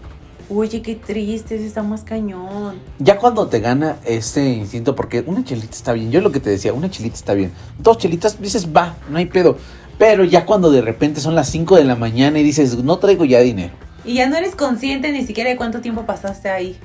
Oye, 0.55 0.82
qué 0.82 0.96
triste, 0.96 1.55
ese 1.55 1.66
está 1.66 1.82
más 1.82 2.03
cañón. 2.03 2.74
Ya 2.98 3.16
cuando 3.18 3.46
te 3.46 3.61
gana 3.61 3.96
este 4.05 4.50
instinto, 4.50 4.94
porque 4.94 5.22
una 5.26 5.42
chelita 5.44 5.74
está 5.74 5.92
bien, 5.94 6.11
yo 6.11 6.20
lo 6.20 6.30
que 6.30 6.40
te 6.40 6.50
decía, 6.50 6.72
una 6.74 6.90
chelita 6.90 7.14
está 7.16 7.32
bien. 7.34 7.53
Dos 7.78 7.98
chelitas, 7.98 8.40
dices, 8.40 8.68
va, 8.74 8.96
no 9.09 9.16
hay 9.18 9.26
pedo. 9.26 9.57
Pero 9.98 10.24
ya 10.24 10.44
cuando 10.44 10.70
de 10.70 10.82
repente 10.82 11.20
son 11.20 11.34
las 11.34 11.48
5 11.48 11.76
de 11.76 11.84
la 11.84 11.96
mañana 11.96 12.38
y 12.38 12.42
dices, 12.42 12.76
no 12.78 12.98
traigo 12.98 13.24
ya 13.24 13.40
dinero. 13.40 13.72
Y 14.05 14.14
ya 14.14 14.28
no 14.28 14.36
eres 14.36 14.55
consciente 14.57 15.11
ni 15.12 15.24
siquiera 15.24 15.48
de 15.48 15.57
cuánto 15.57 15.80
tiempo 15.80 16.05
pasaste 16.05 16.50
ahí. 16.50 16.76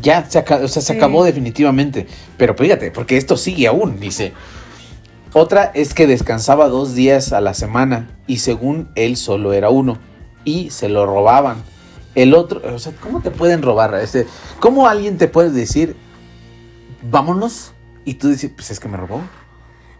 Ya 0.00 0.28
se, 0.28 0.38
aca- 0.38 0.60
o 0.64 0.66
sea, 0.68 0.82
se 0.82 0.92
Sí. 0.94 0.96
acabó 0.98 1.22
definitivamente. 1.24 2.06
Pero 2.36 2.54
fíjate, 2.56 2.90
porque 2.90 3.16
esto 3.16 3.36
sigue 3.36 3.66
aún, 3.68 4.00
dice. 4.00 4.32
Otra 5.34 5.70
es 5.74 5.94
que 5.94 6.06
descansaba 6.06 6.68
dos 6.68 6.94
días 6.94 7.32
a 7.32 7.40
la 7.40 7.54
semana 7.54 8.08
y 8.26 8.38
según 8.38 8.88
él 8.94 9.16
solo 9.16 9.52
era 9.52 9.68
uno 9.68 9.98
y 10.44 10.70
se 10.70 10.88
lo 10.88 11.06
robaban. 11.06 11.56
El 12.14 12.34
otro, 12.34 12.62
o 12.74 12.78
sea, 12.78 12.92
¿cómo 13.00 13.20
te 13.20 13.30
pueden 13.30 13.62
robar? 13.62 13.94
Este, 13.96 14.26
¿Cómo 14.60 14.86
alguien 14.86 15.18
te 15.18 15.28
puede 15.28 15.50
decir, 15.50 15.96
vámonos? 17.02 17.72
Y 18.04 18.14
tú 18.14 18.28
dices, 18.28 18.50
pues 18.54 18.70
es 18.70 18.80
que 18.80 18.88
me 18.88 18.96
robó. 18.96 19.20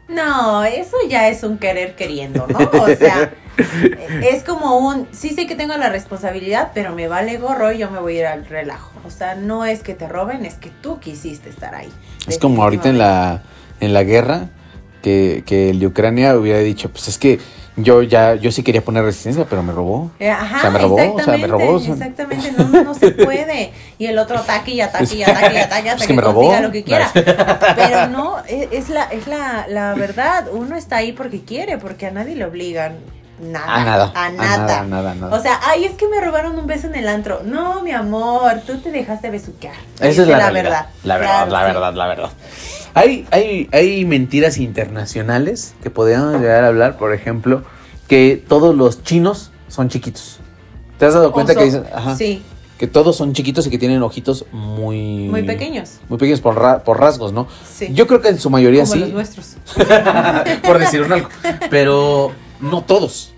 No, 0.08 0.64
eso 0.64 0.96
ya 1.08 1.28
es 1.28 1.42
un 1.42 1.58
querer 1.58 1.96
queriendo, 1.96 2.46
¿no? 2.46 2.58
O 2.58 2.86
sea, 2.94 3.32
es 4.22 4.44
como 4.44 4.78
un, 4.78 5.08
sí 5.12 5.30
sé 5.30 5.46
que 5.46 5.56
tengo 5.56 5.76
la 5.76 5.88
responsabilidad, 5.88 6.72
pero 6.74 6.94
me 6.94 7.08
vale 7.08 7.38
gorro 7.38 7.72
y 7.72 7.78
yo 7.78 7.90
me 7.90 7.98
voy 7.98 8.18
a 8.18 8.20
ir 8.20 8.26
al 8.26 8.46
relajo. 8.46 8.92
O 9.06 9.10
sea, 9.10 9.34
no 9.34 9.64
es 9.64 9.82
que 9.82 9.94
te 9.94 10.08
roben, 10.08 10.44
es 10.44 10.54
que 10.54 10.70
tú 10.70 11.00
quisiste 11.00 11.48
estar 11.48 11.74
ahí. 11.74 11.90
Es 12.26 12.38
como 12.38 12.62
ahorita 12.62 12.90
en 12.90 12.98
la, 12.98 13.42
en 13.80 13.94
la 13.94 14.02
guerra 14.02 14.50
que, 15.02 15.42
que 15.46 15.70
el 15.70 15.80
de 15.80 15.86
Ucrania 15.86 16.36
hubiera 16.36 16.58
dicho, 16.58 16.90
pues 16.90 17.08
es 17.08 17.18
que 17.18 17.40
yo 17.76 18.02
ya, 18.02 18.34
yo 18.36 18.52
sí 18.52 18.62
quería 18.62 18.82
poner 18.84 19.04
resistencia, 19.04 19.46
pero 19.48 19.62
me 19.62 19.72
robó. 19.72 20.10
Eh, 20.20 20.30
Ajá, 20.30 20.58
O 20.58 20.60
sea, 20.60 20.70
me 20.70 20.78
robó, 20.78 21.14
o 21.14 21.20
sea, 21.20 21.36
me 21.36 21.46
robó, 21.46 21.72
o 21.74 21.80
sea. 21.80 21.94
exactamente, 21.94 22.52
no, 22.52 22.64
no, 22.68 22.82
no 22.84 22.94
se 22.94 23.10
puede. 23.10 23.72
Y 23.98 24.06
el 24.06 24.18
otro 24.18 24.38
ataque 24.38 24.72
y 24.72 24.80
ataque 24.80 25.16
y 25.16 25.22
ataque 25.24 25.54
y 25.54 25.58
ataque 25.58 25.90
hasta 25.90 26.02
Es 26.02 26.02
que, 26.02 26.06
que 26.08 26.12
me 26.14 26.22
robó. 26.22 26.54
lo 26.60 26.70
que 26.70 26.84
quiera. 26.84 27.10
Pero 27.76 28.06
no, 28.08 28.38
es, 28.46 28.68
es 28.70 28.88
la, 28.90 29.04
es 29.04 29.26
la, 29.26 29.66
la 29.68 29.94
verdad, 29.94 30.46
uno 30.52 30.76
está 30.76 30.96
ahí 30.96 31.12
porque 31.12 31.42
quiere, 31.42 31.78
porque 31.78 32.06
a 32.06 32.10
nadie 32.10 32.36
le 32.36 32.44
obligan 32.44 32.96
nada. 33.40 33.74
A 33.74 33.84
nada. 33.84 34.12
A 34.14 34.30
nada. 34.30 34.56
nada, 34.58 34.78
a 34.80 34.84
nada, 34.84 35.10
a 35.10 35.14
nada. 35.16 35.36
O 35.36 35.42
sea, 35.42 35.58
ay, 35.66 35.84
es 35.84 35.92
que 35.92 36.06
me 36.08 36.20
robaron 36.20 36.56
un 36.56 36.66
beso 36.68 36.86
en 36.86 36.94
el 36.94 37.08
antro. 37.08 37.40
No, 37.44 37.82
mi 37.82 37.90
amor, 37.90 38.60
tú 38.64 38.78
te 38.78 38.92
dejaste 38.92 39.30
besuquear. 39.30 39.74
Esa 39.98 40.22
es 40.22 40.28
la, 40.28 40.38
realidad. 40.38 40.52
verdad. 40.62 40.86
La 41.02 41.16
verdad, 41.18 41.34
Claro, 41.48 41.50
la 41.50 41.58
sí. 41.58 41.64
verdad, 41.74 41.94
la 41.94 42.06
verdad. 42.06 42.30
Hay, 42.94 43.26
hay, 43.32 43.68
hay 43.72 44.04
mentiras 44.04 44.58
internacionales 44.58 45.74
que 45.82 45.90
podríamos 45.90 46.40
llegar 46.40 46.64
a 46.64 46.68
hablar, 46.68 46.96
por 46.96 47.12
ejemplo, 47.12 47.62
que 48.08 48.42
todos 48.48 48.74
los 48.76 49.02
chinos 49.02 49.50
son 49.68 49.88
chiquitos. 49.88 50.38
¿Te 50.98 51.06
has 51.06 51.14
dado 51.14 51.32
cuenta 51.32 51.52
Oso. 51.52 51.58
que 51.58 51.64
dicen 51.66 51.84
ajá, 51.92 52.14
Sí, 52.16 52.42
que 52.78 52.86
todos 52.86 53.16
son 53.16 53.32
chiquitos 53.32 53.66
y 53.66 53.70
que 53.70 53.78
tienen 53.78 54.02
ojitos 54.02 54.46
muy 54.52 55.28
muy 55.28 55.42
pequeños. 55.42 55.98
Muy 56.08 56.18
pequeños 56.18 56.40
por, 56.40 56.56
ra- 56.56 56.84
por 56.84 57.00
rasgos, 57.00 57.32
¿no? 57.32 57.48
Sí. 57.68 57.88
Yo 57.92 58.06
creo 58.06 58.20
que 58.20 58.28
en 58.28 58.38
su 58.38 58.48
mayoría 58.50 58.82
Como 58.82 58.92
sí. 58.94 59.00
los 59.00 59.10
nuestros. 59.10 59.56
por 60.62 60.78
decir 60.78 61.02
algo. 61.10 61.28
Pero 61.70 62.30
no 62.60 62.82
todos. 62.84 63.32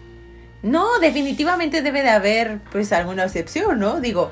No, 0.63 0.99
definitivamente 1.01 1.81
debe 1.81 2.03
de 2.03 2.11
haber 2.11 2.59
pues 2.73 2.93
alguna 2.93 3.25
excepción, 3.25 3.79
¿no? 3.79 4.01
Digo, 4.01 4.31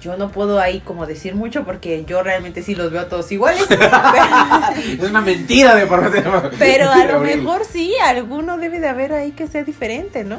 yo 0.00 0.16
no 0.16 0.30
puedo 0.30 0.60
ahí 0.60 0.80
como 0.80 1.06
decir 1.06 1.34
mucho 1.34 1.64
porque 1.64 2.04
yo 2.06 2.22
realmente 2.22 2.62
sí 2.62 2.74
los 2.74 2.90
veo 2.90 3.06
todos 3.06 3.30
iguales. 3.32 3.66
Es 5.00 5.08
una 5.08 5.20
mentira 5.20 5.74
de 5.74 5.86
por 5.86 6.10
Pero 6.58 6.90
a 6.90 7.04
lo 7.04 7.20
mejor 7.20 7.62
sí, 7.70 7.94
alguno 8.02 8.58
debe 8.58 8.80
de 8.80 8.88
haber 8.88 9.12
ahí 9.12 9.32
que 9.32 9.46
sea 9.46 9.64
diferente, 9.64 10.24
¿no? 10.24 10.38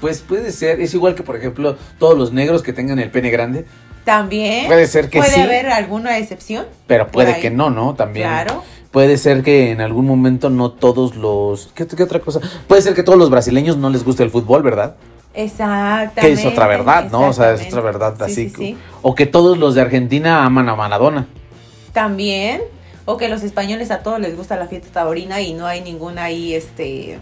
Pues 0.00 0.20
puede 0.20 0.52
ser, 0.52 0.80
es 0.80 0.94
igual 0.94 1.14
que 1.14 1.22
por 1.22 1.36
ejemplo 1.36 1.76
todos 1.98 2.18
los 2.18 2.32
negros 2.32 2.62
que 2.62 2.72
tengan 2.72 2.98
el 2.98 3.10
pene 3.10 3.30
grande, 3.30 3.66
También. 4.04 4.66
Puede 4.66 4.86
ser 4.86 5.10
que 5.10 5.18
¿Puede 5.18 5.32
sí. 5.32 5.40
haber 5.40 5.68
alguna 5.68 6.18
excepción? 6.18 6.66
pero 6.86 7.08
puede 7.08 7.40
que 7.40 7.50
no, 7.50 7.70
¿no? 7.70 7.94
También. 7.94 8.28
Claro. 8.28 8.62
Puede 8.90 9.18
ser 9.18 9.42
que 9.42 9.72
en 9.72 9.80
algún 9.82 10.06
momento 10.06 10.48
no 10.48 10.70
todos 10.70 11.16
los... 11.16 11.70
¿Qué, 11.74 11.86
qué 11.86 12.02
otra 12.02 12.20
cosa? 12.20 12.40
Puede 12.66 12.80
ser 12.80 12.94
que 12.94 13.02
todos 13.02 13.18
los 13.18 13.28
brasileños 13.28 13.76
no 13.76 13.90
les 13.90 14.04
guste 14.04 14.22
el 14.22 14.30
fútbol, 14.30 14.62
¿verdad? 14.62 14.96
Exactamente. 15.36 16.20
Que 16.22 16.32
es 16.32 16.44
otra 16.46 16.66
verdad, 16.66 17.10
¿no? 17.10 17.28
O 17.28 17.32
sea, 17.32 17.52
es 17.52 17.66
otra 17.66 17.82
verdad 17.82 18.14
Sí, 18.16 18.24
así. 18.24 18.34
sí, 18.48 18.54
sí. 18.56 18.78
O 19.02 19.14
que 19.14 19.26
todos 19.26 19.58
los 19.58 19.74
de 19.74 19.82
Argentina 19.82 20.44
aman 20.44 20.68
a 20.68 20.74
Maradona. 20.74 21.26
También. 21.92 22.62
O 23.04 23.16
que 23.16 23.28
los 23.28 23.42
españoles 23.44 23.90
a 23.92 23.98
todos 24.02 24.18
les 24.18 24.36
gusta 24.36 24.56
la 24.56 24.66
fiesta 24.66 24.88
taurina 24.92 25.40
y 25.40 25.52
no 25.54 25.66
hay 25.66 25.80
ninguna 25.82 26.24
ahí, 26.24 26.54
este, 26.54 27.18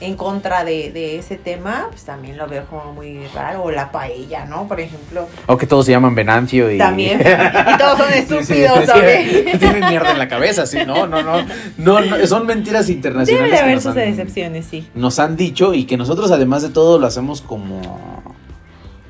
en 0.00 0.16
contra 0.16 0.64
de, 0.64 0.90
de 0.92 1.18
ese 1.18 1.36
tema, 1.36 1.86
pues 1.90 2.04
también 2.04 2.36
lo 2.38 2.46
veo 2.46 2.64
como 2.66 2.92
muy 2.94 3.26
raro. 3.34 3.64
O 3.64 3.70
la 3.70 3.92
paella, 3.92 4.46
¿no? 4.46 4.66
Por 4.66 4.80
ejemplo. 4.80 5.28
O 5.46 5.56
que 5.58 5.66
todos 5.66 5.84
se 5.86 5.92
llaman 5.92 6.14
Venancio 6.14 6.70
y... 6.70 6.78
También. 6.78 7.20
Y 7.74 7.78
todos 7.78 7.98
son 7.98 8.08
Sí, 8.08 8.14
sí, 8.14 8.18
estúpidos 8.20 8.80
sí, 8.80 8.86
también. 8.86 9.58
Tienen 9.58 9.88
mierda 9.88 10.10
en 10.12 10.18
la 10.18 10.28
cabeza, 10.28 10.64
sí. 10.66 10.78
No, 10.86 11.06
no, 11.06 11.22
no. 11.22 11.44
No, 11.78 12.00
no, 12.00 12.26
son 12.26 12.46
mentiras 12.46 12.88
internacionales. 12.88 13.28
Debe 13.50 13.50
de 13.50 13.56
que 13.56 13.62
haber 13.62 13.80
sus 13.82 13.92
han- 13.92 13.98
excepciones, 14.08 14.66
sí. 14.66 14.88
Nos 14.94 15.18
han 15.18 15.36
dicho 15.36 15.74
y 15.74 15.84
que 15.84 15.96
nosotros 15.96 16.30
además 16.30 16.62
de 16.62 16.70
todo 16.70 16.98
lo 16.98 17.06
hacemos 17.06 17.42
como... 17.42 17.80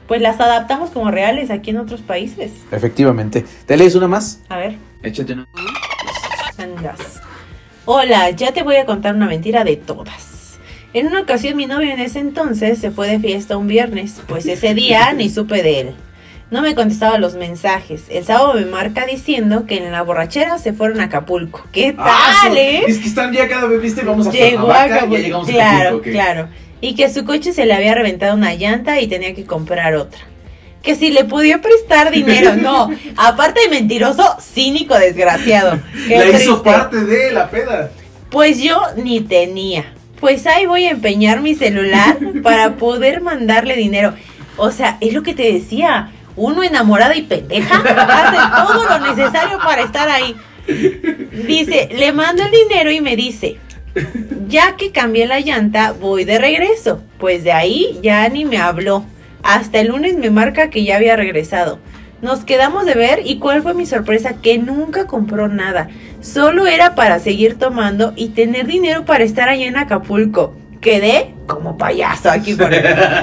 Pues 0.09 0.21
las 0.21 0.41
adaptamos 0.41 0.91
como 0.91 1.13
reales 1.13 1.51
aquí 1.53 1.71
en 1.71 1.79
otros 1.79 2.01
países. 2.01 2.51
Efectivamente. 2.73 3.45
¿Te 3.65 3.77
lees 3.77 3.95
una 3.95 4.09
más? 4.09 4.41
A 4.49 4.57
ver. 4.57 4.77
Échate 5.05 5.35
una. 5.35 5.47
Andas. 6.59 7.21
Hola, 7.85 8.31
ya 8.31 8.53
te 8.53 8.63
voy 8.65 8.77
a 8.77 8.85
contar 8.87 9.15
una 9.15 9.27
mentira 9.27 9.63
de 9.65 9.77
todas. 9.77 10.30
En 10.93 11.07
una 11.07 11.21
ocasión 11.21 11.57
mi 11.57 11.67
novio 11.67 11.93
en 11.93 12.01
ese 12.01 12.19
entonces 12.19 12.79
se 12.79 12.91
fue 12.91 13.09
de 13.09 13.21
fiesta 13.21 13.57
un 13.57 13.69
viernes, 13.69 14.21
pues 14.27 14.47
ese 14.47 14.75
día 14.75 15.13
ni 15.13 15.29
supe 15.31 15.63
de 15.63 15.81
él. 15.81 15.95
No 16.51 16.63
me 16.63 16.75
contestaba 16.75 17.19
los 17.19 17.35
mensajes. 17.37 18.07
El 18.09 18.25
sábado 18.25 18.55
me 18.55 18.65
marca 18.65 19.07
diciendo 19.07 19.67
que 19.67 19.77
en 19.77 19.93
la 19.93 20.03
borrachera 20.03 20.59
se 20.59 20.73
fueron 20.73 21.01
a 21.01 21.05
Acapulco. 21.05 21.65
¿Qué 21.71 21.93
tal, 21.93 22.57
eh? 22.57 22.81
Ah, 22.83 22.89
Es 22.89 22.99
que 22.99 23.07
están 23.07 23.33
ya 23.33 23.47
cada 23.47 23.69
vez, 23.69 23.81
viste, 23.81 24.03
vamos 24.03 24.27
a 24.27 24.33
Llegó 24.33 24.73
a 24.73 24.89
y 24.89 24.91
Acapulco. 24.91 25.17
ya 25.17 25.23
llegamos 25.23 25.49
a 25.49 25.53
Claro, 25.53 25.79
Acapulco, 25.79 26.09
¿ok? 26.09 26.13
claro. 26.13 26.49
Y 26.81 26.95
que 26.97 27.09
su 27.09 27.25
coche 27.25 27.53
se 27.53 27.67
le 27.67 27.75
había 27.75 27.95
reventado 27.95 28.35
una 28.35 28.53
llanta 28.55 29.01
y 29.01 29.07
tenía 29.07 29.33
que 29.33 29.45
comprar 29.45 29.95
otra. 29.95 30.19
Que 30.83 30.97
si 30.97 31.11
le 31.11 31.25
podía 31.25 31.61
prestar 31.61 32.11
dinero, 32.11 32.57
no. 32.57 32.91
Aparte 33.17 33.61
de 33.61 33.69
mentiroso, 33.69 34.37
cínico, 34.41 34.99
desgraciado. 34.99 35.79
Qué 36.09 36.17
La 36.19 36.31
hizo 36.31 36.65
parte 36.65 37.05
de 37.05 37.31
la 37.31 37.49
peda. 37.49 37.93
Pues 38.29 38.61
yo 38.61 38.81
ni 38.97 39.21
tenía. 39.21 39.93
Pues 40.21 40.47
ahí 40.47 40.67
voy 40.67 40.85
a 40.85 40.91
empeñar 40.91 41.41
mi 41.41 41.55
celular 41.55 42.19
para 42.43 42.77
poder 42.77 43.21
mandarle 43.23 43.77
dinero. 43.77 44.15
O 44.57 44.71
sea, 44.71 44.99
es 45.01 45.15
lo 45.15 45.23
que 45.23 45.35
te 45.35 45.53
decía. 45.53 46.13
Uno 46.37 46.63
enamorada 46.63 47.17
y 47.17 47.23
pendeja 47.23 47.77
hace 47.77 48.39
todo 48.57 48.85
lo 48.85 49.15
necesario 49.15 49.59
para 49.59 49.83
estar 49.83 50.09
ahí. 50.09 50.37
Dice, 51.47 51.89
le 51.93 52.13
mando 52.13 52.45
el 52.45 52.51
dinero 52.51 52.91
y 52.91 53.01
me 53.01 53.17
dice, 53.17 53.59
ya 54.47 54.77
que 54.77 54.93
cambié 54.93 55.27
la 55.27 55.41
llanta, 55.41 55.93
voy 55.93 56.25
de 56.25 56.39
regreso. 56.39 57.03
Pues 57.19 57.43
de 57.45 57.53
ahí 57.53 57.99
ya 58.03 58.29
ni 58.29 58.45
me 58.45 58.59
habló. 58.59 59.05
Hasta 59.43 59.81
el 59.81 59.89
lunes 59.89 60.17
me 60.17 60.31
marca 60.31 60.71
que 60.71 60.85
ya 60.85 60.97
había 60.97 61.17
regresado. 61.17 61.79
Nos 62.23 62.45
quedamos 62.45 62.85
de 62.85 62.95
ver 62.95 63.23
y 63.25 63.39
cuál 63.39 63.63
fue 63.63 63.75
mi 63.75 63.87
sorpresa 63.87 64.41
que 64.43 64.59
nunca 64.59 65.07
compró 65.07 65.49
nada. 65.49 65.89
Solo 66.21 66.67
era 66.67 66.95
para 66.95 67.19
seguir 67.19 67.59
tomando 67.59 68.13
y 68.15 68.29
tener 68.29 68.67
dinero 68.67 69.07
para 69.07 69.25
estar 69.25 69.49
allá 69.49 69.67
en 69.67 69.77
Acapulco. 69.77 70.55
Quedé 70.81 71.35
como 71.47 71.79
payaso 71.79 72.31
aquí 72.31 72.55
por 72.55 72.71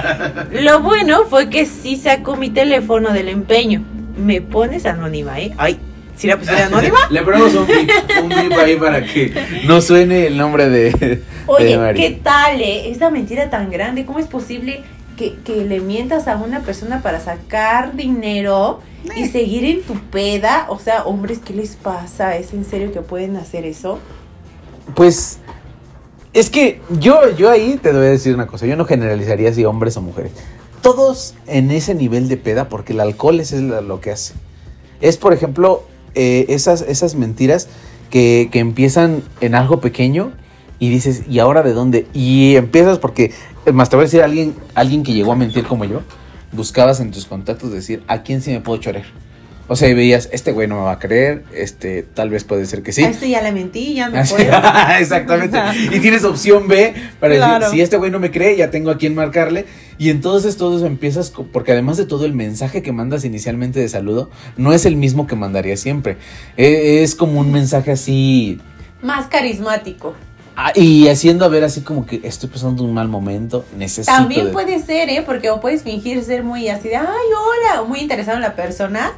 Lo 0.52 0.80
bueno 0.80 1.24
fue 1.30 1.48
que 1.48 1.66
sí 1.66 1.96
sacó 1.96 2.36
mi 2.36 2.50
teléfono 2.50 3.12
del 3.12 3.28
empeño. 3.28 3.84
Me 4.16 4.40
pones 4.40 4.84
anónima, 4.84 5.38
¿eh? 5.40 5.52
Ay, 5.58 5.78
¿sí 6.16 6.26
la 6.26 6.36
pusiste 6.36 6.60
anónima? 6.60 6.98
Le 7.10 7.22
ponemos 7.22 7.54
un 7.54 7.66
bip, 7.66 7.90
un 8.22 8.28
bip 8.28 8.58
ahí 8.58 8.76
para 8.76 9.04
que 9.04 9.32
no 9.66 9.80
suene 9.80 10.26
el 10.26 10.36
nombre 10.36 10.68
de, 10.68 10.90
de 10.90 11.22
Oye, 11.46 11.78
Mari. 11.78 12.00
¿qué 12.00 12.20
tal, 12.22 12.60
eh? 12.60 12.90
Esta 12.90 13.10
mentira 13.10 13.48
tan 13.48 13.70
grande, 13.70 14.04
¿cómo 14.04 14.18
es 14.18 14.26
posible 14.26 14.82
que, 15.18 15.34
que 15.44 15.66
le 15.66 15.80
mientas 15.80 16.28
a 16.28 16.36
una 16.36 16.60
persona 16.60 17.02
para 17.02 17.20
sacar 17.20 17.94
dinero 17.96 18.80
y 19.16 19.24
Eh. 19.24 19.28
seguir 19.28 19.64
en 19.64 19.82
tu 19.82 19.94
peda? 19.94 20.66
O 20.70 20.78
sea, 20.78 21.04
hombres, 21.04 21.40
¿qué 21.44 21.52
les 21.52 21.76
pasa? 21.76 22.36
¿Es 22.36 22.54
en 22.54 22.64
serio 22.64 22.92
que 22.92 23.00
pueden 23.02 23.36
hacer 23.36 23.66
eso? 23.66 23.98
Pues 24.94 25.38
es 26.32 26.48
que 26.48 26.80
yo, 26.98 27.30
yo 27.36 27.50
ahí 27.50 27.78
te 27.82 27.92
voy 27.92 28.06
a 28.06 28.10
decir 28.10 28.34
una 28.34 28.46
cosa, 28.46 28.64
yo 28.66 28.76
no 28.76 28.84
generalizaría 28.86 29.52
si 29.52 29.64
hombres 29.64 29.96
o 29.96 30.02
mujeres. 30.02 30.32
Todos 30.80 31.34
en 31.46 31.70
ese 31.70 31.94
nivel 31.94 32.28
de 32.28 32.36
peda, 32.36 32.68
porque 32.68 32.92
el 32.92 33.00
alcohol 33.00 33.40
es 33.40 33.52
lo 33.52 34.00
que 34.00 34.12
hace. 34.12 34.34
Es, 35.00 35.16
por 35.16 35.32
ejemplo, 35.32 35.82
eh, 36.14 36.46
esas, 36.48 36.82
esas 36.82 37.14
mentiras 37.16 37.68
que, 38.10 38.48
que 38.50 38.60
empiezan 38.60 39.22
en 39.40 39.54
algo 39.54 39.80
pequeño 39.80 40.32
y 40.78 40.88
dices, 40.90 41.24
¿y 41.28 41.40
ahora 41.40 41.62
de 41.62 41.72
dónde? 41.72 42.06
Y 42.14 42.54
empiezas 42.56 42.98
porque, 42.98 43.32
más, 43.72 43.88
te 43.90 43.96
voy 43.96 44.04
a 44.04 44.06
decir 44.06 44.22
alguien, 44.22 44.54
alguien 44.74 45.02
que 45.02 45.12
llegó 45.12 45.32
a 45.32 45.36
mentir 45.36 45.64
como 45.64 45.84
yo, 45.84 46.02
buscabas 46.52 47.00
en 47.00 47.10
tus 47.10 47.26
contactos 47.26 47.72
decir, 47.72 48.02
¿a 48.08 48.22
quién 48.22 48.42
sí 48.42 48.50
me 48.50 48.60
puedo 48.60 48.80
chorear? 48.80 49.06
O 49.70 49.76
sea, 49.76 49.86
y 49.90 49.92
veías, 49.92 50.30
este 50.32 50.52
güey 50.52 50.66
no 50.66 50.76
me 50.76 50.80
va 50.84 50.92
a 50.92 50.98
creer, 50.98 51.44
este, 51.54 52.02
tal 52.02 52.30
vez 52.30 52.42
puede 52.42 52.64
ser 52.64 52.82
que 52.82 52.90
sí. 52.90 53.04
A 53.04 53.10
este 53.10 53.28
ya 53.28 53.42
le 53.42 53.52
mentí, 53.52 53.92
ya 53.92 54.08
me 54.08 54.24
puedo. 54.24 54.50
Exactamente. 54.98 55.58
Y 55.92 56.00
tienes 56.00 56.24
opción 56.24 56.68
B 56.68 56.94
para 57.20 57.36
Claro. 57.36 57.64
decir, 57.66 57.76
si 57.76 57.82
este 57.82 57.98
güey 57.98 58.10
no 58.10 58.18
me 58.18 58.30
cree, 58.30 58.56
ya 58.56 58.70
tengo 58.70 58.90
a 58.90 58.96
quién 58.96 59.14
marcarle. 59.14 59.66
Y 59.98 60.08
entonces 60.08 60.56
todo 60.56 60.78
eso 60.78 60.86
empiezas, 60.86 61.30
porque 61.52 61.72
además 61.72 61.98
de 61.98 62.06
todo 62.06 62.24
el 62.24 62.32
mensaje 62.32 62.80
que 62.80 62.92
mandas 62.92 63.26
inicialmente 63.26 63.78
de 63.78 63.90
saludo, 63.90 64.30
no 64.56 64.72
es 64.72 64.86
el 64.86 64.96
mismo 64.96 65.26
que 65.26 65.36
mandaría 65.36 65.76
siempre. 65.76 66.16
E- 66.56 67.02
Es 67.02 67.14
como 67.14 67.38
un 67.40 67.52
mensaje 67.52 67.90
así, 67.92 68.58
Más 69.02 69.26
carismático. 69.26 70.14
Ah, 70.58 70.72
y 70.74 71.08
haciendo 71.08 71.44
a 71.44 71.48
ver 71.48 71.62
así 71.64 71.80
como 71.82 72.04
que 72.04 72.20
estoy 72.24 72.48
pasando 72.50 72.82
un 72.82 72.92
mal 72.92 73.08
momento, 73.08 73.64
necesito... 73.76 74.12
También 74.12 74.46
de- 74.46 74.52
puede 74.52 74.78
ser, 74.82 75.08
¿eh? 75.08 75.22
Porque 75.24 75.48
o 75.50 75.60
puedes 75.60 75.82
fingir 75.82 76.22
ser 76.24 76.42
muy 76.42 76.68
así 76.68 76.88
de, 76.88 76.96
ay, 76.96 77.06
hola, 77.06 77.82
o 77.82 77.86
muy 77.86 78.00
interesado 78.00 78.36
en 78.36 78.42
la 78.42 78.54
persona. 78.54 79.12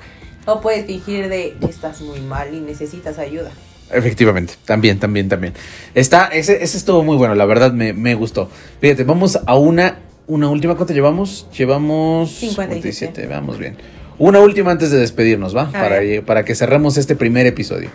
O 0.46 0.60
puedes 0.60 0.86
fingir 0.86 1.28
de, 1.28 1.56
estás 1.68 2.00
muy 2.00 2.20
mal 2.20 2.54
y 2.54 2.60
necesitas 2.60 3.18
ayuda. 3.18 3.50
Efectivamente, 3.92 4.54
también, 4.64 4.98
también, 4.98 5.28
también. 5.28 5.52
Está, 5.94 6.26
ese, 6.28 6.62
ese 6.62 6.76
estuvo 6.78 7.02
muy 7.02 7.16
bueno, 7.16 7.34
la 7.34 7.44
verdad 7.44 7.72
me, 7.72 7.92
me 7.92 8.14
gustó. 8.14 8.48
Fíjate, 8.80 9.02
vamos 9.04 9.38
a 9.44 9.56
una, 9.56 9.98
una 10.28 10.48
última, 10.48 10.76
¿cuánto 10.76 10.94
llevamos? 10.94 11.46
Llevamos 11.56 12.30
57. 12.30 13.26
vamos 13.26 13.58
bien. 13.58 13.76
Una 14.18 14.40
última 14.40 14.70
antes 14.70 14.90
de 14.90 14.98
despedirnos, 14.98 15.56
¿va? 15.56 15.62
A 15.62 15.72
Para, 15.72 15.98
ver. 16.00 16.22
para 16.24 16.44
que 16.44 16.54
cerremos 16.54 16.96
este 16.98 17.16
primer 17.16 17.46
episodio. 17.46 17.90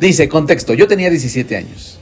Dice, 0.00 0.28
contexto, 0.28 0.74
yo 0.74 0.86
tenía 0.88 1.10
17 1.10 1.56
años. 1.56 1.98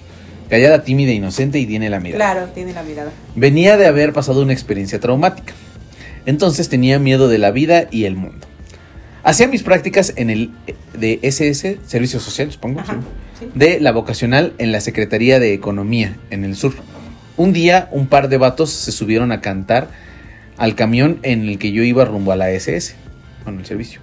Callada, 0.49 0.85
tímida, 0.85 1.13
inocente 1.13 1.59
y 1.59 1.67
tiene 1.67 1.91
la 1.91 2.01
mirada. 2.01 2.33
Claro, 2.33 2.49
tiene 2.53 2.73
la 2.73 2.83
mirada. 2.83 3.11
Venía 3.35 3.77
de 3.77 3.87
haber 3.87 4.13
pasado 4.13 4.43
una 4.43 4.53
experiencia 4.53 5.01
traumática. 5.01 5.55
Entonces 6.27 6.69
tenía 6.69 6.99
miedo 6.99 7.29
de 7.29 7.39
la 7.39 7.51
vida 7.51 7.87
y 7.91 8.05
el 8.05 8.17
mundo. 8.17 8.47
Hacía 9.23 9.49
mis 9.49 9.63
prácticas 9.63 10.13
en 10.17 10.29
el 10.29 10.51
de 10.99 11.19
SS, 11.23 11.79
Servicio 11.87 12.21
Social, 12.21 12.53
supongo, 12.53 12.81
Ajá, 12.81 13.01
sí, 13.39 13.47
sí. 13.47 13.51
de 13.55 13.81
la 13.81 13.91
vocacional 13.93 14.53
en 14.59 14.71
la 14.71 14.81
Secretaría 14.81 15.41
de 15.41 15.55
Economía 15.55 16.17
en 16.31 16.45
el 16.45 16.57
sur. 16.57 16.75
Un 17.39 17.53
día 17.55 17.89
un 17.91 18.07
par 18.07 18.29
de 18.29 18.37
vatos 18.37 18.71
se 18.71 18.93
subieron 18.93 19.33
a 19.33 19.41
cantar 19.41 19.89
al 20.59 20.75
camión 20.75 21.19
en 21.23 21.49
el 21.49 21.59
que 21.59 21.73
yo 21.73 21.83
iba 21.83 22.05
rumbo 22.05 22.33
a 22.33 22.37
la 22.37 22.51
SS, 22.51 22.95
bueno, 23.45 23.61
el 23.61 23.67
servicio. 23.67 24.01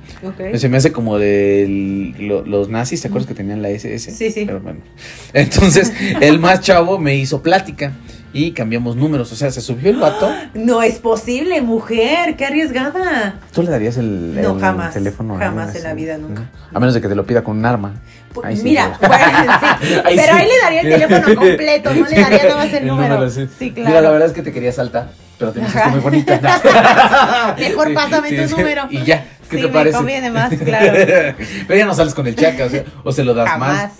Se 0.55 0.69
me 0.69 0.77
hace 0.77 0.91
como 0.91 1.17
de 1.19 2.13
lo- 2.19 2.45
los 2.45 2.69
nazis, 2.69 3.01
¿te 3.01 3.07
acuerdas 3.07 3.27
que 3.27 3.33
tenían 3.33 3.61
la 3.61 3.69
SS? 3.69 4.11
Sí, 4.11 4.31
sí. 4.31 4.45
Pero 4.45 4.59
bueno. 4.59 4.79
Entonces, 5.33 5.91
el 6.21 6.39
más 6.39 6.61
chavo 6.61 6.97
me 6.99 7.15
hizo 7.15 7.41
plática 7.41 7.91
y 8.33 8.51
cambiamos 8.51 8.95
números. 8.95 9.31
O 9.31 9.35
sea, 9.35 9.51
se 9.51 9.59
subió 9.61 9.89
el 9.89 9.97
vato. 9.97 10.31
No 10.53 10.81
es 10.83 10.99
posible, 10.99 11.61
mujer, 11.61 12.35
qué 12.37 12.45
arriesgada. 12.45 13.39
¿Tú 13.53 13.63
le 13.63 13.69
darías 13.71 13.97
el, 13.97 14.35
No, 14.41 14.53
el 14.55 14.59
jamás, 14.61 14.93
teléfono? 14.93 15.35
jamás 15.37 15.75
en 15.75 15.83
la 15.83 15.93
vida, 15.93 16.17
nunca. 16.17 16.41
¿No? 16.71 16.77
A 16.77 16.79
menos 16.79 16.93
de 16.93 17.01
que 17.01 17.07
te 17.09 17.15
lo 17.15 17.25
pida 17.25 17.43
con 17.43 17.57
un 17.57 17.65
arma. 17.65 17.95
Pu- 18.33 18.41
Ahí 18.45 18.55
sí, 18.55 18.63
Mira, 18.63 18.97
pero- 18.99 19.11
bueno, 19.13 19.27
sí, 19.81 19.87
Ahí 20.05 20.15
pero 20.15 20.33
sí. 20.33 20.39
ahí 20.39 20.47
le 20.47 20.59
daría 20.61 20.81
el 20.81 20.89
teléfono 21.07 21.35
completo, 21.41 21.93
no 21.93 22.07
le 22.07 22.21
daría 22.21 22.43
nada 22.43 22.55
más 22.55 22.73
el, 22.73 22.87
número. 22.87 23.29
sí. 23.29 23.47
Sí, 23.59 23.71
claro. 23.71 23.89
Mira, 23.89 24.01
la 24.01 24.09
verdad 24.11 24.27
es 24.29 24.33
que 24.33 24.41
te 24.41 24.53
quería 24.53 24.71
saltar, 24.71 25.09
pero 25.51 25.61
hiciste 25.61 25.79
Ajá. 25.79 25.89
muy 25.89 25.99
bonita. 25.99 27.55
Mejor 27.59 27.93
pásame 27.93 28.29
sí, 28.29 28.37
tu 28.37 28.47
sí. 28.47 28.55
número. 28.55 28.87
Y 28.89 29.03
ya, 29.03 29.25
¿qué 29.49 29.57
Sí, 29.57 29.61
te 29.63 29.67
me 29.67 29.73
parece? 29.73 29.97
conviene 29.97 30.31
más, 30.31 30.53
claro. 30.65 30.97
pero 31.67 31.77
ya 31.79 31.85
no 31.85 31.93
sales 31.93 32.13
con 32.13 32.27
el 32.27 32.35
chaca, 32.35 32.65
o, 32.65 32.69
sea, 32.69 32.83
o 33.03 33.11
se 33.11 33.23
lo 33.23 33.33
das 33.33 33.57
mal. 33.57 33.75
Jamás. 33.75 33.93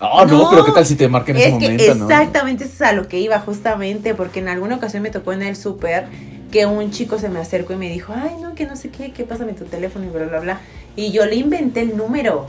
Oh, 0.00 0.24
no, 0.24 0.44
No, 0.44 0.50
pero 0.50 0.64
¿qué 0.64 0.70
tal 0.72 0.86
si 0.86 0.94
te 0.94 1.08
marca 1.08 1.32
en 1.32 1.38
ese 1.38 1.48
es 1.48 1.54
que 1.58 1.60
momento, 1.70 1.94
no? 1.96 2.04
exactamente 2.08 2.64
eso 2.64 2.72
es 2.74 2.82
a 2.82 2.92
lo 2.92 3.08
que 3.08 3.18
iba 3.18 3.38
justamente, 3.40 4.14
porque 4.14 4.38
en 4.38 4.48
alguna 4.48 4.76
ocasión 4.76 5.02
me 5.02 5.10
tocó 5.10 5.32
en 5.32 5.42
el 5.42 5.56
súper 5.56 6.06
que 6.52 6.66
un 6.66 6.92
chico 6.92 7.18
se 7.18 7.28
me 7.28 7.40
acercó 7.40 7.72
y 7.72 7.76
me 7.76 7.88
dijo, 7.90 8.14
ay, 8.16 8.36
no, 8.40 8.54
que 8.54 8.64
no 8.66 8.76
sé 8.76 8.90
qué, 8.90 9.10
que 9.12 9.24
pásame 9.24 9.54
tu 9.54 9.64
teléfono 9.64 10.06
y 10.06 10.08
bla, 10.08 10.26
bla, 10.26 10.38
bla. 10.40 10.60
Y 10.94 11.10
yo 11.10 11.26
le 11.26 11.34
inventé 11.34 11.80
el 11.80 11.96
número. 11.96 12.46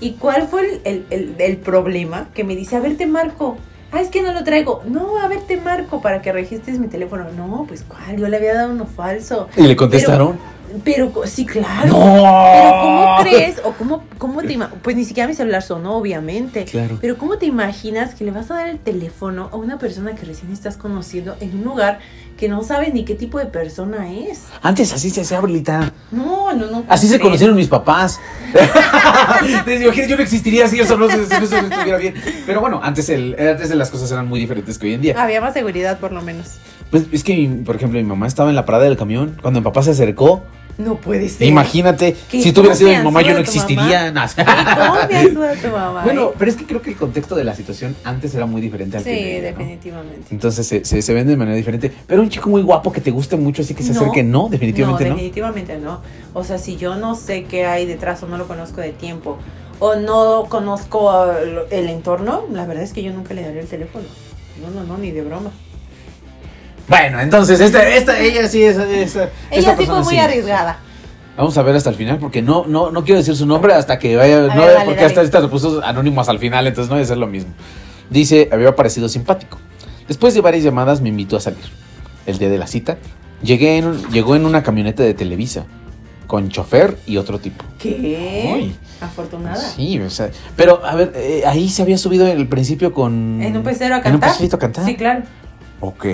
¿Y 0.00 0.12
cuál 0.12 0.48
fue 0.48 0.62
el, 0.62 0.80
el- 0.84 1.06
el- 1.10 1.34
el 1.38 1.56
problema? 1.58 2.28
Que 2.34 2.42
me 2.44 2.56
dice, 2.56 2.76
a 2.76 2.80
ver, 2.80 2.96
te 2.96 3.06
marco. 3.06 3.58
Ah, 3.92 4.00
es 4.00 4.08
que 4.08 4.22
no 4.22 4.32
lo 4.32 4.44
traigo. 4.44 4.82
No, 4.86 5.18
a 5.18 5.28
ver, 5.28 5.40
te 5.40 5.56
marco 5.56 6.00
para 6.00 6.22
que 6.22 6.32
registres 6.32 6.78
mi 6.78 6.86
teléfono. 6.86 7.26
No, 7.36 7.64
pues 7.66 7.84
cuál, 7.86 8.16
yo 8.16 8.28
le 8.28 8.36
había 8.36 8.54
dado 8.54 8.72
uno 8.72 8.86
falso. 8.86 9.48
¿Y 9.56 9.62
le 9.62 9.74
contestaron? 9.74 10.38
Pero, 10.84 11.12
sí, 11.24 11.44
claro. 11.44 11.88
¡No! 11.88 11.98
Pero 12.52 12.70
¿cómo 12.80 13.16
crees? 13.22 13.60
O 13.64 13.72
cómo, 13.72 14.04
cómo 14.18 14.42
te 14.42 14.56
Pues 14.82 14.94
ni 14.94 15.04
siquiera 15.04 15.28
mi 15.28 15.34
celular 15.34 15.62
sonó, 15.62 15.96
obviamente. 15.96 16.64
Claro. 16.64 16.98
Pero 17.00 17.18
¿cómo 17.18 17.38
te 17.38 17.46
imaginas 17.46 18.14
que 18.14 18.24
le 18.24 18.30
vas 18.30 18.50
a 18.50 18.54
dar 18.54 18.68
el 18.68 18.78
teléfono 18.78 19.48
a 19.52 19.56
una 19.56 19.78
persona 19.78 20.14
que 20.14 20.24
recién 20.24 20.52
estás 20.52 20.76
conociendo 20.76 21.36
en 21.40 21.56
un 21.56 21.64
lugar 21.64 21.98
que 22.40 22.48
no 22.48 22.64
sabes 22.64 22.94
ni 22.94 23.04
qué 23.04 23.14
tipo 23.14 23.38
de 23.38 23.44
persona 23.46 24.10
es? 24.10 24.44
Antes 24.62 24.92
así 24.94 25.10
se 25.10 25.20
hacía, 25.20 25.36
abuelita. 25.36 25.92
No, 26.10 26.52
no, 26.54 26.66
no. 26.70 26.84
Así 26.88 27.06
se 27.06 27.20
conocieron 27.20 27.54
mis 27.54 27.68
papás. 27.68 28.18
Te 29.64 29.76
imaginas, 29.84 30.08
yo 30.08 30.16
no 30.16 30.22
existiría 30.22 30.66
si 30.66 30.80
eso 30.80 30.96
no, 30.96 31.08
se- 31.08 31.26
si 31.26 31.34
eso 31.44 31.60
no 31.62 31.68
estuviera 31.68 31.98
bien. 31.98 32.14
Pero 32.46 32.60
bueno, 32.62 32.80
antes, 32.82 33.10
el, 33.10 33.36
antes 33.38 33.68
de 33.68 33.74
las 33.76 33.90
cosas 33.90 34.10
eran 34.10 34.26
muy 34.26 34.40
diferentes 34.40 34.78
que 34.78 34.86
hoy 34.86 34.94
en 34.94 35.02
día. 35.02 35.22
Había 35.22 35.40
más 35.42 35.52
seguridad, 35.52 35.98
por 35.98 36.12
lo 36.12 36.22
menos. 36.22 36.56
Pues 36.90 37.04
es 37.12 37.22
que, 37.22 37.60
por 37.64 37.76
ejemplo, 37.76 37.98
mi 38.00 38.06
mamá 38.06 38.26
estaba 38.26 38.48
en 38.48 38.56
la 38.56 38.64
parada 38.64 38.84
del 38.84 38.96
camión. 38.96 39.36
Cuando 39.42 39.60
mi 39.60 39.64
papá 39.64 39.82
se 39.82 39.90
acercó, 39.90 40.42
No 40.80 40.96
puede 40.96 41.28
ser. 41.28 41.46
imagínate, 41.46 42.16
si 42.30 42.52
tú 42.52 42.60
hubieras 42.60 42.78
sido 42.78 42.90
mi 42.90 42.96
mamá, 43.02 43.22
yo 43.22 43.32
no 43.34 43.38
existiría. 43.40 44.10
No. 44.12 44.22
¿Cómo 44.34 44.94
me 45.08 45.16
ayuda 45.16 45.54
tu 45.54 45.68
mamá? 45.68 46.02
Bueno, 46.04 46.32
pero 46.38 46.50
es 46.50 46.56
que 46.56 46.64
creo 46.66 46.80
que 46.82 46.90
el 46.90 46.96
contexto 46.96 47.34
de 47.36 47.44
la 47.44 47.54
situación 47.54 47.94
antes 48.04 48.34
era 48.34 48.46
muy 48.46 48.60
diferente 48.60 48.96
al 48.96 49.04
Sí, 49.04 49.10
que 49.10 49.36
¿no? 49.36 49.42
definitivamente. 49.58 50.26
Entonces 50.30 50.66
se, 50.66 50.84
se, 50.84 51.02
se 51.02 51.14
vende 51.14 51.32
de 51.32 51.36
manera 51.36 51.56
diferente. 51.56 51.92
Pero 52.06 52.22
un 52.22 52.28
chico 52.30 52.48
muy 52.48 52.62
guapo 52.62 52.90
que 52.92 53.00
te 53.00 53.10
guste 53.10 53.36
mucho, 53.36 53.62
así 53.62 53.74
que 53.74 53.82
se 53.82 53.92
No. 53.92 54.00
acerque, 54.00 54.22
no, 54.22 54.48
definitivamente 54.48 55.04
no. 55.04 55.10
definitivamente 55.14 55.78
no. 55.78 56.00
O 56.34 56.44
sea, 56.44 56.58
si 56.58 56.76
yo 56.76 56.96
no 56.96 57.14
sé 57.14 57.44
qué 57.44 57.66
hay 57.66 57.86
detrás 57.86 58.22
o 58.22 58.26
no 58.26 58.38
lo 58.38 58.46
conozco 58.48 58.80
de 58.80 58.92
tiempo 58.92 59.36
o 59.78 59.96
no 59.96 60.46
conozco 60.48 61.30
el, 61.32 61.60
el 61.70 61.88
entorno, 61.88 62.44
la 62.52 62.66
verdad 62.66 62.84
es 62.84 62.92
que 62.92 63.02
yo 63.02 63.12
nunca 63.12 63.34
le 63.34 63.42
daría 63.42 63.60
el 63.60 63.66
teléfono. 63.68 64.04
No, 64.62 64.70
no, 64.80 64.86
no, 64.86 64.98
ni 64.98 65.10
de 65.10 65.22
broma. 65.22 65.50
Bueno, 66.88 67.20
entonces, 67.20 67.60
esta, 67.60 67.86
esta, 67.88 68.18
ella 68.18 68.48
sí 68.48 68.62
es. 68.62 68.76
esa- 68.76 68.90
esta 68.90 69.28
Ella 69.50 69.70
sí 69.72 69.76
persona 69.76 70.02
fue 70.02 70.12
muy 70.12 70.18
arriesgada. 70.20 70.78
Vamos 71.36 71.56
a 71.56 71.62
ver 71.62 71.74
hasta 71.76 71.90
el 71.90 71.96
final, 71.96 72.18
porque 72.18 72.42
no, 72.42 72.66
no, 72.66 72.90
no 72.90 73.04
quiero 73.04 73.18
decir 73.18 73.34
su 73.36 73.46
nombre 73.46 73.72
hasta 73.72 73.98
que 73.98 74.16
vaya. 74.16 74.38
A 74.38 74.54
no, 74.54 74.62
ver, 74.62 74.74
dale, 74.74 74.84
porque 74.84 75.00
dale. 75.02 75.06
hasta 75.06 75.22
esta 75.22 75.40
se 75.40 75.48
puso 75.48 75.82
anónimos 75.84 76.28
al 76.28 76.38
final, 76.38 76.66
entonces 76.66 76.90
no 76.90 76.96
debe 76.96 77.06
ser 77.06 77.16
lo 77.18 77.26
mismo. 77.26 77.52
Dice, 78.10 78.48
había 78.52 78.74
parecido 78.74 79.08
simpático. 79.08 79.58
Después 80.08 80.34
de 80.34 80.40
varias 80.40 80.64
llamadas 80.64 81.00
me 81.00 81.08
invitó 81.08 81.36
a 81.36 81.40
salir. 81.40 81.60
El 82.26 82.38
día 82.38 82.48
de 82.50 82.58
la 82.58 82.66
cita, 82.66 82.98
llegué 83.42 83.78
en, 83.78 84.02
llegó 84.10 84.36
en 84.36 84.44
una 84.44 84.62
camioneta 84.62 85.02
de 85.02 85.14
Televisa, 85.14 85.64
con 86.26 86.48
chofer 86.50 86.98
y 87.06 87.16
otro 87.16 87.38
tipo. 87.38 87.64
¿Qué? 87.78 88.50
Uy. 88.54 88.74
Afortunada. 89.00 89.56
Sí, 89.56 89.98
o 90.00 90.10
sea, 90.10 90.30
pero 90.56 90.84
a 90.84 90.94
ver, 90.94 91.12
eh, 91.14 91.42
ahí 91.46 91.68
se 91.70 91.80
había 91.82 91.96
subido 91.96 92.26
en 92.26 92.36
el 92.36 92.48
principio 92.48 92.92
con... 92.92 93.40
En 93.40 93.56
un 93.56 93.62
pecero 93.62 93.94
a 93.94 93.98
En 93.98 94.04
un 94.06 94.10
cantar. 94.12 94.30
pecerito 94.32 94.56
a 94.56 94.58
cantar. 94.58 94.84
Sí, 94.84 94.96
claro. 94.96 95.22
Ok, 95.80 96.04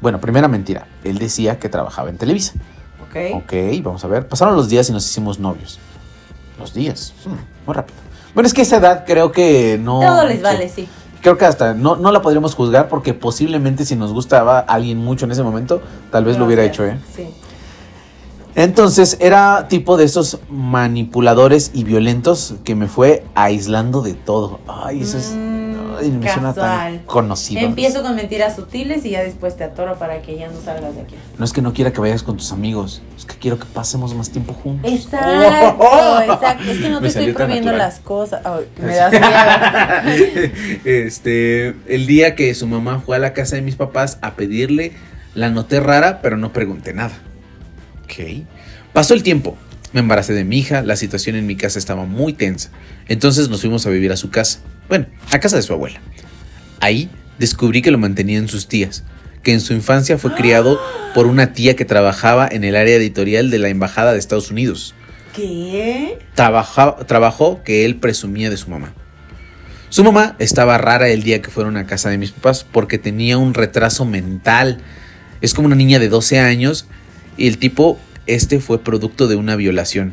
bueno, 0.00 0.20
primera 0.20 0.48
mentira. 0.48 0.86
Él 1.02 1.18
decía 1.18 1.58
que 1.58 1.68
trabajaba 1.68 2.10
en 2.10 2.18
Televisa. 2.18 2.52
Ok. 3.08 3.42
Ok, 3.42 3.52
vamos 3.82 4.04
a 4.04 4.08
ver. 4.08 4.28
Pasaron 4.28 4.54
los 4.54 4.68
días 4.68 4.88
y 4.88 4.92
nos 4.92 5.04
hicimos 5.04 5.38
novios. 5.38 5.78
Los 6.58 6.72
días, 6.72 7.12
hmm, 7.24 7.66
muy 7.66 7.74
rápido. 7.74 7.98
Bueno, 8.34 8.46
es 8.46 8.54
que 8.54 8.62
esa 8.62 8.76
edad 8.76 9.04
creo 9.06 9.32
que 9.32 9.78
no... 9.82 10.00
Todo 10.00 10.26
les 10.26 10.42
vale, 10.42 10.68
sí. 10.68 10.88
Creo 11.22 11.36
que 11.36 11.44
hasta 11.44 11.74
no, 11.74 11.96
no 11.96 12.12
la 12.12 12.22
podríamos 12.22 12.54
juzgar 12.54 12.88
porque 12.88 13.14
posiblemente 13.14 13.84
si 13.84 13.96
nos 13.96 14.12
gustaba 14.12 14.60
alguien 14.60 14.98
mucho 14.98 15.24
en 15.24 15.32
ese 15.32 15.42
momento, 15.42 15.82
tal 16.12 16.24
vez 16.24 16.38
lo 16.38 16.44
hubiera 16.44 16.62
hecho, 16.62 16.84
¿eh? 16.84 16.98
Sí. 17.14 17.26
Entonces 18.54 19.18
era 19.20 19.68
tipo 19.68 19.96
de 19.96 20.04
esos 20.04 20.38
manipuladores 20.48 21.72
y 21.74 21.84
violentos 21.84 22.54
que 22.64 22.74
me 22.74 22.86
fue 22.86 23.24
aislando 23.34 24.02
de 24.02 24.14
todo. 24.14 24.60
Ay, 24.66 25.02
eso 25.02 25.18
es... 25.18 25.34
Mm, 25.34 25.45
me 26.02 26.32
suena 26.32 26.52
tan 26.52 26.54
casual. 26.54 27.02
conocido. 27.06 27.60
Empiezo 27.60 28.02
con 28.02 28.14
mentiras 28.16 28.56
sutiles 28.56 29.04
y 29.04 29.10
ya 29.10 29.22
después 29.22 29.56
te 29.56 29.64
atoro 29.64 29.98
para 29.98 30.22
que 30.22 30.36
ya 30.36 30.48
no 30.48 30.60
salgas 30.60 30.94
de 30.94 31.02
aquí. 31.02 31.14
No 31.38 31.44
es 31.44 31.52
que 31.52 31.62
no 31.62 31.72
quiera 31.72 31.92
que 31.92 32.00
vayas 32.00 32.22
con 32.22 32.36
tus 32.36 32.52
amigos, 32.52 33.02
es 33.16 33.24
que 33.24 33.36
quiero 33.36 33.58
que 33.58 33.66
pasemos 33.66 34.14
más 34.14 34.30
tiempo 34.30 34.52
juntos. 34.52 34.90
Exacto, 34.90 36.22
exacto. 36.32 36.70
Es 36.70 36.78
que 36.78 36.88
no 36.88 37.00
Me 37.00 37.08
te 37.10 37.18
estoy 37.18 37.32
prohibiendo 37.32 37.72
las 37.72 38.00
cosas. 38.00 38.40
Ay, 38.44 38.66
me 38.80 38.94
das 38.96 39.12
miedo. 39.12 40.52
este, 40.84 41.74
el 41.86 42.06
día 42.06 42.34
que 42.34 42.54
su 42.54 42.66
mamá 42.66 43.00
fue 43.04 43.16
a 43.16 43.18
la 43.18 43.32
casa 43.32 43.56
de 43.56 43.62
mis 43.62 43.76
papás 43.76 44.18
a 44.20 44.34
pedirle, 44.34 44.92
la 45.34 45.50
noté 45.50 45.80
rara, 45.80 46.20
pero 46.22 46.36
no 46.36 46.52
pregunté 46.52 46.94
nada. 46.94 47.14
Ok. 48.04 48.44
Pasó 48.92 49.14
el 49.14 49.22
tiempo. 49.22 49.56
Me 49.92 50.00
embaracé 50.00 50.34
de 50.34 50.44
mi 50.44 50.58
hija, 50.58 50.82
la 50.82 50.96
situación 50.96 51.36
en 51.36 51.46
mi 51.46 51.56
casa 51.56 51.78
estaba 51.78 52.04
muy 52.04 52.32
tensa. 52.32 52.70
Entonces 53.08 53.48
nos 53.48 53.60
fuimos 53.60 53.86
a 53.86 53.90
vivir 53.90 54.12
a 54.12 54.16
su 54.16 54.30
casa. 54.30 54.60
Bueno, 54.88 55.06
a 55.30 55.38
casa 55.40 55.56
de 55.56 55.62
su 55.62 55.72
abuela. 55.72 56.00
Ahí 56.80 57.08
descubrí 57.38 57.82
que 57.82 57.90
lo 57.90 57.98
mantenían 57.98 58.48
sus 58.48 58.68
tías, 58.68 59.02
que 59.42 59.52
en 59.52 59.60
su 59.60 59.72
infancia 59.72 60.18
fue 60.18 60.34
criado 60.34 60.80
por 61.14 61.26
una 61.26 61.52
tía 61.52 61.76
que 61.76 61.84
trabajaba 61.84 62.48
en 62.50 62.64
el 62.64 62.76
área 62.76 62.96
editorial 62.96 63.50
de 63.50 63.58
la 63.58 63.68
Embajada 63.68 64.12
de 64.12 64.18
Estados 64.18 64.50
Unidos 64.50 64.94
¿Qué? 65.34 66.18
trabaja- 66.34 66.96
trabajó 67.06 67.62
que 67.62 67.84
él 67.84 67.96
presumía 67.96 68.50
de 68.50 68.56
su 68.56 68.70
mamá. 68.70 68.92
Su 69.88 70.02
mamá 70.04 70.34
estaba 70.38 70.78
rara 70.78 71.08
el 71.08 71.22
día 71.22 71.40
que 71.42 71.50
fueron 71.50 71.76
a 71.76 71.86
casa 71.86 72.10
de 72.10 72.18
mis 72.18 72.32
papás 72.32 72.64
porque 72.70 72.98
tenía 72.98 73.38
un 73.38 73.54
retraso 73.54 74.04
mental. 74.04 74.78
Es 75.40 75.54
como 75.54 75.66
una 75.66 75.76
niña 75.76 75.98
de 75.98 76.08
12 76.08 76.40
años 76.40 76.86
y 77.36 77.46
el 77.46 77.58
tipo, 77.58 77.98
este 78.26 78.58
fue 78.60 78.82
producto 78.82 79.28
de 79.28 79.36
una 79.36 79.56
violación. 79.56 80.12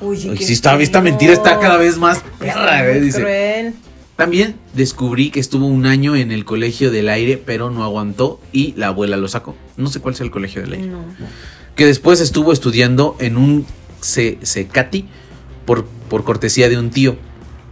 Uy, 0.00 0.16
qué 0.36 0.44
sí, 0.44 0.52
está, 0.54 0.74
esta 0.80 1.00
feo. 1.02 1.10
mentira 1.10 1.32
está 1.32 1.58
cada 1.58 1.76
vez 1.76 1.98
más 1.98 2.18
perra, 2.38 2.88
eh, 2.90 3.00
dice. 3.00 3.20
cruel. 3.20 3.74
También 4.16 4.54
descubrí 4.74 5.30
que 5.30 5.40
estuvo 5.40 5.66
un 5.66 5.86
año 5.86 6.14
en 6.14 6.30
el 6.30 6.44
colegio 6.44 6.90
del 6.92 7.08
aire, 7.08 7.36
pero 7.36 7.70
no 7.70 7.82
aguantó 7.82 8.40
y 8.52 8.72
la 8.76 8.88
abuela 8.88 9.16
lo 9.16 9.26
sacó. 9.28 9.56
No 9.76 9.88
sé 9.88 10.00
cuál 10.00 10.14
es 10.14 10.20
el 10.20 10.30
colegio 10.30 10.62
del 10.62 10.72
aire 10.74 10.86
No. 10.86 10.98
que 11.74 11.84
después 11.86 12.20
estuvo 12.20 12.52
estudiando 12.52 13.16
en 13.18 13.36
un 13.36 13.66
Cecati 14.00 15.06
por, 15.64 15.84
por 16.08 16.22
cortesía 16.24 16.68
de 16.68 16.78
un 16.78 16.90
tío. 16.90 17.16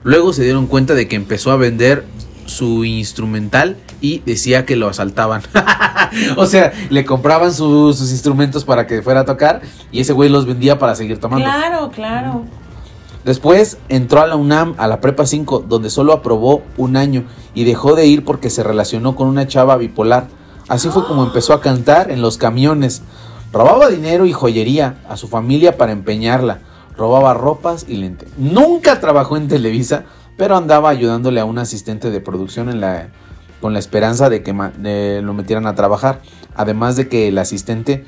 Luego 0.03 0.33
se 0.33 0.43
dieron 0.43 0.67
cuenta 0.67 0.95
de 0.95 1.07
que 1.07 1.15
empezó 1.15 1.53
a 1.53 1.57
vender 1.57 2.05
su 2.47 2.85
instrumental 2.85 3.77
y 4.01 4.19
decía 4.27 4.67
que 4.67 4.75
lo 4.75 4.89
asaltaban. 4.89 5.43
o 6.37 6.47
sea, 6.47 6.73
le 6.91 7.05
compraban 7.05 7.55
su- 7.55 7.95
sus 7.95 8.11
instrumentos 8.11 8.65
para 8.65 8.89
que 8.89 9.01
fuera 9.01 9.21
a 9.21 9.25
tocar 9.25 9.63
y 9.93 10.01
ese 10.01 10.13
güey 10.13 10.29
los 10.29 10.45
vendía 10.47 10.77
para 10.79 10.97
seguir 10.97 11.19
tomando. 11.19 11.45
Claro, 11.45 11.91
claro. 11.95 12.45
Después 13.25 13.79
entró 13.89 14.21
a 14.21 14.27
la 14.27 14.37
UNAM, 14.37 14.75
a 14.79 14.89
la 14.89 15.01
Prepa 15.01 15.27
5, 15.27 15.65
donde 15.69 15.91
solo 15.91 16.13
aprobó 16.13 16.63
un 16.77 16.97
año 16.97 17.25
y 17.55 17.65
dejó 17.65 17.95
de 17.95 18.07
ir 18.07 18.25
porque 18.25 18.51
se 18.51 18.65
relacionó 18.65 19.15
con 19.15 19.29
una 19.29 19.47
chava 19.47 19.77
bipolar. 19.77 20.27
Así 20.69 20.89
fue 20.89 21.07
como 21.07 21.23
empezó 21.23 21.53
a 21.53 21.61
cantar 21.61 22.11
en 22.11 22.21
los 22.21 22.37
camiones. 22.37 23.03
Robaba 23.53 23.89
dinero 23.89 24.27
y 24.27 24.33
joyería 24.33 24.97
a 25.09 25.17
su 25.17 25.29
familia 25.29 25.77
para 25.77 25.93
empeñarla. 25.93 26.61
Robaba 26.97 27.35
ropas 27.35 27.87
y 27.89 27.97
lentes. 27.97 28.29
Nunca 28.39 29.01
trabajó 29.01 29.37
en 29.37 29.49
Televisa, 29.49 30.05
pero 30.37 30.57
andaba 30.57 30.89
ayudándole 30.89 31.41
a 31.41 31.45
un 31.45 31.59
asistente 31.59 32.11
de 32.11 32.21
producción 32.21 32.69
en 32.69 32.81
la, 32.81 33.09
con 33.61 33.73
la 33.73 33.79
esperanza 33.79 34.31
de 34.31 34.43
que 34.43 34.53
lo 35.23 35.35
metieran 35.35 35.67
a 35.67 35.75
trabajar. 35.77 36.23
Además 36.57 36.97
de 36.97 37.09
que 37.09 37.29
el 37.29 37.39
asistente 37.39 38.05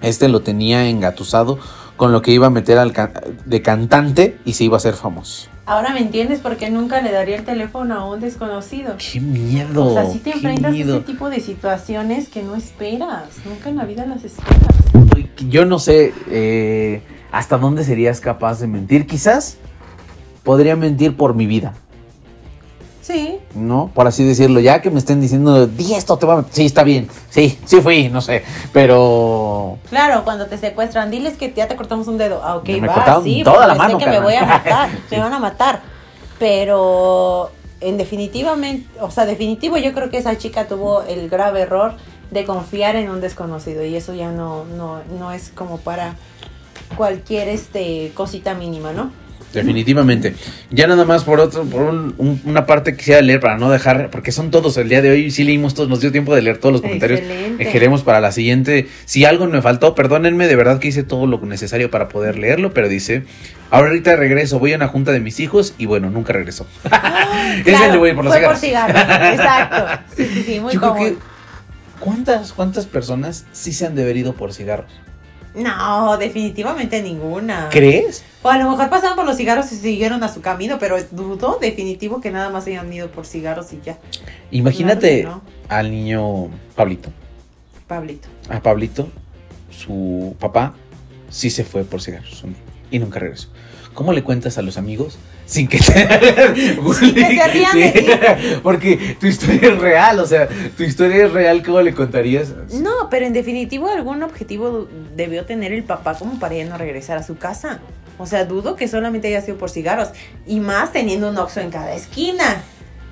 este 0.00 0.28
lo 0.28 0.40
tenía 0.40 0.88
engatusado 0.88 1.58
con 1.98 2.12
lo 2.12 2.22
que 2.22 2.30
iba 2.30 2.46
a 2.46 2.50
meter 2.50 2.78
al 2.78 2.94
can- 2.94 3.12
de 3.44 3.60
cantante 3.60 4.38
y 4.46 4.54
se 4.54 4.64
iba 4.64 4.76
a 4.76 4.78
hacer 4.78 4.94
famoso. 4.94 5.50
Ahora 5.66 5.92
me 5.92 6.00
entiendes 6.00 6.40
por 6.40 6.56
qué 6.56 6.70
nunca 6.70 7.02
le 7.02 7.12
daría 7.12 7.36
el 7.36 7.44
teléfono 7.44 7.94
a 7.94 8.08
un 8.08 8.20
desconocido. 8.20 8.94
¡Qué 8.96 9.20
miedo! 9.20 9.84
O 9.84 9.92
sea, 9.92 10.06
si 10.06 10.18
te 10.20 10.30
enfrentas 10.30 10.72
a 10.72 10.76
ese 10.76 11.00
tipo 11.00 11.28
de 11.28 11.40
situaciones 11.40 12.30
que 12.30 12.42
no 12.42 12.56
esperas. 12.56 13.24
Nunca 13.44 13.68
en 13.68 13.76
la 13.76 13.84
vida 13.84 14.06
las 14.06 14.24
esperas. 14.24 14.62
Yo 15.50 15.66
no 15.66 15.78
sé 15.78 16.14
eh, 16.30 17.02
hasta 17.32 17.58
dónde 17.58 17.84
serías 17.84 18.20
capaz 18.20 18.60
de 18.60 18.66
mentir. 18.68 19.06
Quizás 19.06 19.58
podría 20.42 20.74
mentir 20.76 21.14
por 21.16 21.34
mi 21.34 21.46
vida, 21.46 21.74
Sí, 23.08 23.40
¿no? 23.54 23.90
Por 23.94 24.06
así 24.06 24.22
decirlo. 24.22 24.60
Ya 24.60 24.82
que 24.82 24.90
me 24.90 24.98
estén 24.98 25.18
diciendo, 25.18 25.66
di 25.66 25.94
esto, 25.94 26.18
te 26.18 26.26
va 26.26 26.40
a... 26.40 26.44
Sí, 26.50 26.66
está 26.66 26.84
bien. 26.84 27.08
Sí, 27.30 27.58
sí 27.64 27.80
fui, 27.80 28.10
no 28.10 28.20
sé. 28.20 28.44
Pero... 28.74 29.78
claro, 29.88 30.24
cuando 30.24 30.44
te 30.44 30.58
secuestran, 30.58 31.10
diles 31.10 31.38
que 31.38 31.50
ya 31.56 31.66
te 31.68 31.74
cortamos 31.74 32.06
un 32.06 32.18
dedo. 32.18 32.42
Ah, 32.44 32.56
ok, 32.56 32.68
Me 32.68 32.86
va, 32.86 32.92
cortaron 32.92 33.24
sí, 33.24 33.40
toda 33.42 33.66
la 33.66 33.72
sé 33.72 33.78
mano, 33.78 33.96
que 33.96 34.06
me 34.08 34.20
voy 34.20 34.34
a 34.34 34.44
matar, 34.46 34.90
me 35.10 35.20
van 35.20 35.32
a 35.32 35.38
matar. 35.38 35.80
Pero 36.38 37.50
en 37.80 37.96
definitivamente, 37.96 38.86
o 39.00 39.10
sea, 39.10 39.24
definitivo 39.24 39.78
yo 39.78 39.94
creo 39.94 40.10
que 40.10 40.18
esa 40.18 40.36
chica 40.36 40.68
tuvo 40.68 41.00
el 41.04 41.30
grave 41.30 41.62
error 41.62 41.94
de 42.30 42.44
confiar 42.44 42.94
en 42.96 43.08
un 43.08 43.22
desconocido 43.22 43.86
y 43.86 43.96
eso 43.96 44.12
ya 44.12 44.32
no 44.32 44.66
no 44.66 45.00
no 45.18 45.32
es 45.32 45.48
como 45.48 45.78
para 45.78 46.14
cualquier 46.94 47.48
este 47.48 48.12
cosita 48.14 48.52
mínima, 48.52 48.92
¿no? 48.92 49.10
Definitivamente. 49.52 50.34
Ya 50.70 50.86
nada 50.86 51.04
más 51.04 51.24
por 51.24 51.40
otro, 51.40 51.64
por 51.64 51.82
un- 51.82 52.14
un- 52.18 52.40
una 52.44 52.66
parte 52.66 52.92
que 52.92 52.98
quisiera 52.98 53.22
leer 53.22 53.40
para 53.40 53.56
no 53.56 53.70
dejar, 53.70 54.10
porque 54.10 54.30
son 54.30 54.50
todos 54.50 54.76
el 54.76 54.88
día 54.88 55.00
de 55.02 55.10
hoy, 55.10 55.30
sí 55.30 55.42
leímos 55.44 55.74
todos, 55.74 55.88
nos 55.88 56.00
dio 56.00 56.12
tiempo 56.12 56.34
de 56.34 56.42
leer 56.42 56.58
todos 56.58 56.72
los 56.74 56.82
comentarios. 56.82 57.20
Excelente. 57.20 57.64
Dejaremos 57.64 58.02
para 58.02 58.20
la 58.20 58.30
siguiente. 58.32 58.88
Si 59.06 59.24
algo 59.24 59.46
me 59.46 59.62
faltó, 59.62 59.94
perdónenme, 59.94 60.46
de 60.48 60.56
verdad 60.56 60.78
que 60.78 60.88
hice 60.88 61.02
todo 61.02 61.26
lo 61.26 61.40
necesario 61.40 61.90
para 61.90 62.08
poder 62.08 62.36
leerlo, 62.38 62.74
pero 62.74 62.88
dice, 62.88 63.24
ahorita 63.70 64.16
regreso, 64.16 64.58
voy 64.58 64.74
a 64.74 64.76
una 64.76 64.88
junta 64.88 65.12
de 65.12 65.20
mis 65.20 65.40
hijos 65.40 65.74
y 65.78 65.86
bueno, 65.86 66.10
nunca 66.10 66.32
regresó. 66.34 66.66
Ese 66.84 67.62
Claro, 67.64 67.92
le 67.92 67.98
voy 67.98 68.12
por 68.12 68.24
los 68.24 68.34
fue 68.34 68.40
cigarros. 68.56 68.58
por 68.58 68.68
cigarros. 68.68 69.32
Exacto. 69.34 70.02
Sí, 70.16 70.26
sí, 70.34 70.42
sí, 70.46 70.60
muy 70.60 70.74
Yo 70.74 70.80
creo 70.80 70.92
común. 70.92 71.08
que 71.10 71.16
¿cuántas, 72.00 72.52
cuántas 72.52 72.86
personas 72.86 73.46
sí 73.52 73.72
se 73.72 73.86
han 73.86 73.94
de 73.94 74.02
haber 74.02 74.16
ido 74.18 74.34
por 74.34 74.52
cigarros? 74.52 74.90
No, 75.54 76.16
definitivamente 76.18 77.02
ninguna. 77.02 77.68
¿Crees? 77.70 78.22
O 78.48 78.50
a 78.50 78.56
lo 78.56 78.70
mejor 78.70 78.88
pasaron 78.88 79.14
por 79.14 79.26
los 79.26 79.36
cigarros 79.36 79.70
y 79.72 79.76
siguieron 79.76 80.22
a 80.24 80.28
su 80.32 80.40
camino, 80.40 80.78
pero 80.80 80.96
dudo 81.10 81.58
definitivo 81.60 82.22
que 82.22 82.30
nada 82.30 82.48
más 82.48 82.66
hayan 82.66 82.90
ido 82.90 83.10
por 83.10 83.26
cigarros 83.26 83.74
y 83.74 83.80
ya. 83.84 83.98
Imagínate 84.50 85.28
al 85.68 85.90
niño 85.90 86.48
Pablito. 86.74 87.10
Pablito. 87.86 88.26
a 88.48 88.62
Pablito, 88.62 89.10
su 89.70 90.34
papá, 90.40 90.72
sí 91.28 91.50
se 91.50 91.62
fue 91.62 91.84
por 91.84 92.00
cigarros 92.00 92.42
y 92.90 92.98
nunca 92.98 93.20
regresó. 93.20 93.50
¿Cómo 93.92 94.14
le 94.14 94.24
cuentas 94.24 94.56
a 94.56 94.62
los 94.62 94.78
amigos 94.78 95.18
sin 95.44 95.68
que 95.68 95.76
te 95.76 95.92
que 95.92 97.36
se 97.36 97.48
rían 97.48 97.76
de 97.76 97.92
Sí, 97.92 98.60
Porque 98.62 99.16
tu 99.20 99.26
historia 99.26 99.72
es 99.72 99.78
real, 99.78 100.20
o 100.20 100.26
sea, 100.26 100.48
tu 100.74 100.84
historia 100.84 101.26
es 101.26 101.32
real, 101.32 101.62
¿cómo 101.62 101.82
le 101.82 101.92
contarías? 101.92 102.54
No, 102.72 103.10
pero 103.10 103.26
en 103.26 103.34
definitivo 103.34 103.90
algún 103.90 104.22
objetivo 104.22 104.88
debió 105.14 105.44
tener 105.44 105.74
el 105.74 105.84
papá 105.84 106.14
como 106.14 106.38
para 106.38 106.54
ya 106.54 106.64
no 106.64 106.78
regresar 106.78 107.18
a 107.18 107.22
su 107.22 107.36
casa. 107.36 107.80
O 108.18 108.26
sea, 108.26 108.44
dudo 108.44 108.76
que 108.76 108.88
solamente 108.88 109.28
haya 109.28 109.40
sido 109.40 109.56
por 109.56 109.70
cigarros. 109.70 110.10
Y 110.46 110.60
más 110.60 110.92
teniendo 110.92 111.30
un 111.30 111.38
oxo 111.38 111.60
en 111.60 111.70
cada 111.70 111.92
esquina. 111.94 112.62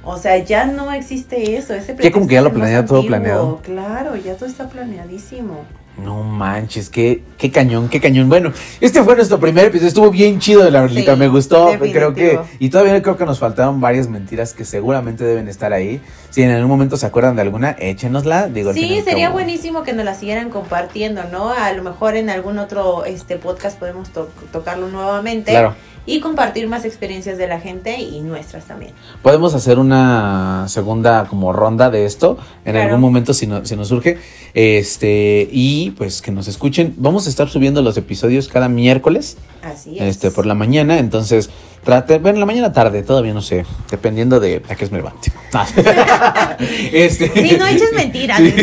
O 0.05 0.19
sea, 0.19 0.37
ya 0.39 0.67
no 0.67 0.93
existe 0.93 1.57
eso. 1.57 1.75
Ese 1.75 1.97
Ya 1.99 2.11
como 2.13 2.27
que 2.27 2.35
ya 2.35 2.43
lo 2.43 2.53
todo 2.85 3.07
planeado. 3.07 3.61
Claro, 3.63 4.17
ya 4.17 4.35
todo 4.37 4.49
está 4.49 4.69
planeadísimo. 4.69 5.65
No 5.99 6.23
manches, 6.23 6.91
qué, 6.91 7.23
qué 7.39 7.51
cañón, 7.51 7.89
qué 7.89 8.01
cañón. 8.03 8.29
Bueno, 8.29 8.53
este 8.83 9.03
fue 9.03 9.17
nuestro 9.17 9.41
primer 9.41 9.65
episodio, 9.67 9.89
estuvo 9.89 10.11
bien 10.11 10.39
chido 10.41 10.63
de 10.63 10.71
la 10.71 10.83
verdad, 10.83 10.95
Sí, 11.15 11.19
me 11.19 11.29
gustó. 11.29 11.67
definitivo. 11.71 12.13
Creo 12.13 12.15
que, 12.15 12.39
y 12.59 12.69
todavía 12.69 13.01
creo 13.01 13.17
que 13.17 13.25
nos 13.25 13.39
faltaron 13.39 13.81
varias 13.81 14.07
mentiras 14.09 14.53
que 14.53 14.67
seguramente 14.67 15.25
deben 15.25 15.49
estar 15.49 15.73
ahí. 15.73 16.03
Si 16.29 16.43
en 16.43 16.51
algún 16.51 16.69
momento 16.69 16.99
se 16.99 17.07
acuerdan 17.07 17.35
de 17.37 17.43
alguna, 17.43 17.71
échenosla. 17.79 18.49
Digo, 18.49 18.75
Sí, 18.75 19.01
sería 19.05 19.31
buenísimo 19.31 19.85
que 19.85 19.95
nos 19.95 20.05
la 20.05 20.15
siguieran 20.15 20.51
compartiendo, 20.51 21.23
¿no? 21.33 21.49
A 21.51 21.73
lo 21.73 21.83
mejor 21.83 22.15
en 22.17 22.29
algún 22.29 22.59
otro 22.59 23.07
este 23.07 23.37
podcast 23.39 23.79
podemos 23.79 24.11
to- 24.11 24.29
tocarlo 24.53 24.89
nuevamente 24.89 25.51
Claro. 25.53 25.75
Y 26.07 26.21
compartir 26.21 26.69
más 26.69 26.85
experiencias 26.85 27.37
de 27.37 27.49
la 27.49 27.61
gente 27.61 27.99
y 28.01 28.21
nuestras 28.21 28.65
también. 28.67 28.93
Podemos 29.23 29.55
hacer 29.55 29.79
una 29.79 30.67
segunda 30.69 31.27
como 31.29 31.53
ronda 31.53 31.91
de 31.91 32.05
esto 32.07 32.39
en 32.65 32.73
Claro. 32.73 32.87
algún 32.87 33.01
momento 33.01 33.35
si, 33.35 33.47
no- 33.47 33.65
si 33.67 33.75
nos 33.77 33.89
surge. 33.89 34.19
Este, 34.55 35.49
y 35.53 35.91
pues 35.93 36.23
que 36.23 36.31
nos 36.31 36.49
escuchen. 36.49 36.95
Vamos 36.97 37.27
a 37.27 37.31
estar 37.31 37.49
subiendo 37.49 37.83
los 37.83 37.97
episodios 37.97 38.49
cada 38.49 38.69
miércoles, 38.69 39.37
Así 39.63 39.97
es. 39.99 40.03
este, 40.03 40.31
por 40.31 40.47
la 40.47 40.55
mañana. 40.55 40.99
Entonces, 40.99 41.51
trate, 41.85 42.19
bueno, 42.19 42.39
la 42.41 42.47
mañana 42.47 42.73
tarde, 42.73 43.03
todavía 43.03 43.35
no 43.35 43.43
sé, 43.43 43.67
dependiendo 43.91 44.41
de 44.41 44.63
a 44.69 44.75
qué 44.77 44.85
es 44.85 44.93
me 44.93 44.99
levante. 44.99 45.31
este, 46.93 47.31
Sí, 47.35 47.57
no 47.59 47.67
eches 47.67 47.93
mentiras, 47.95 48.39
Sí. 48.39 48.55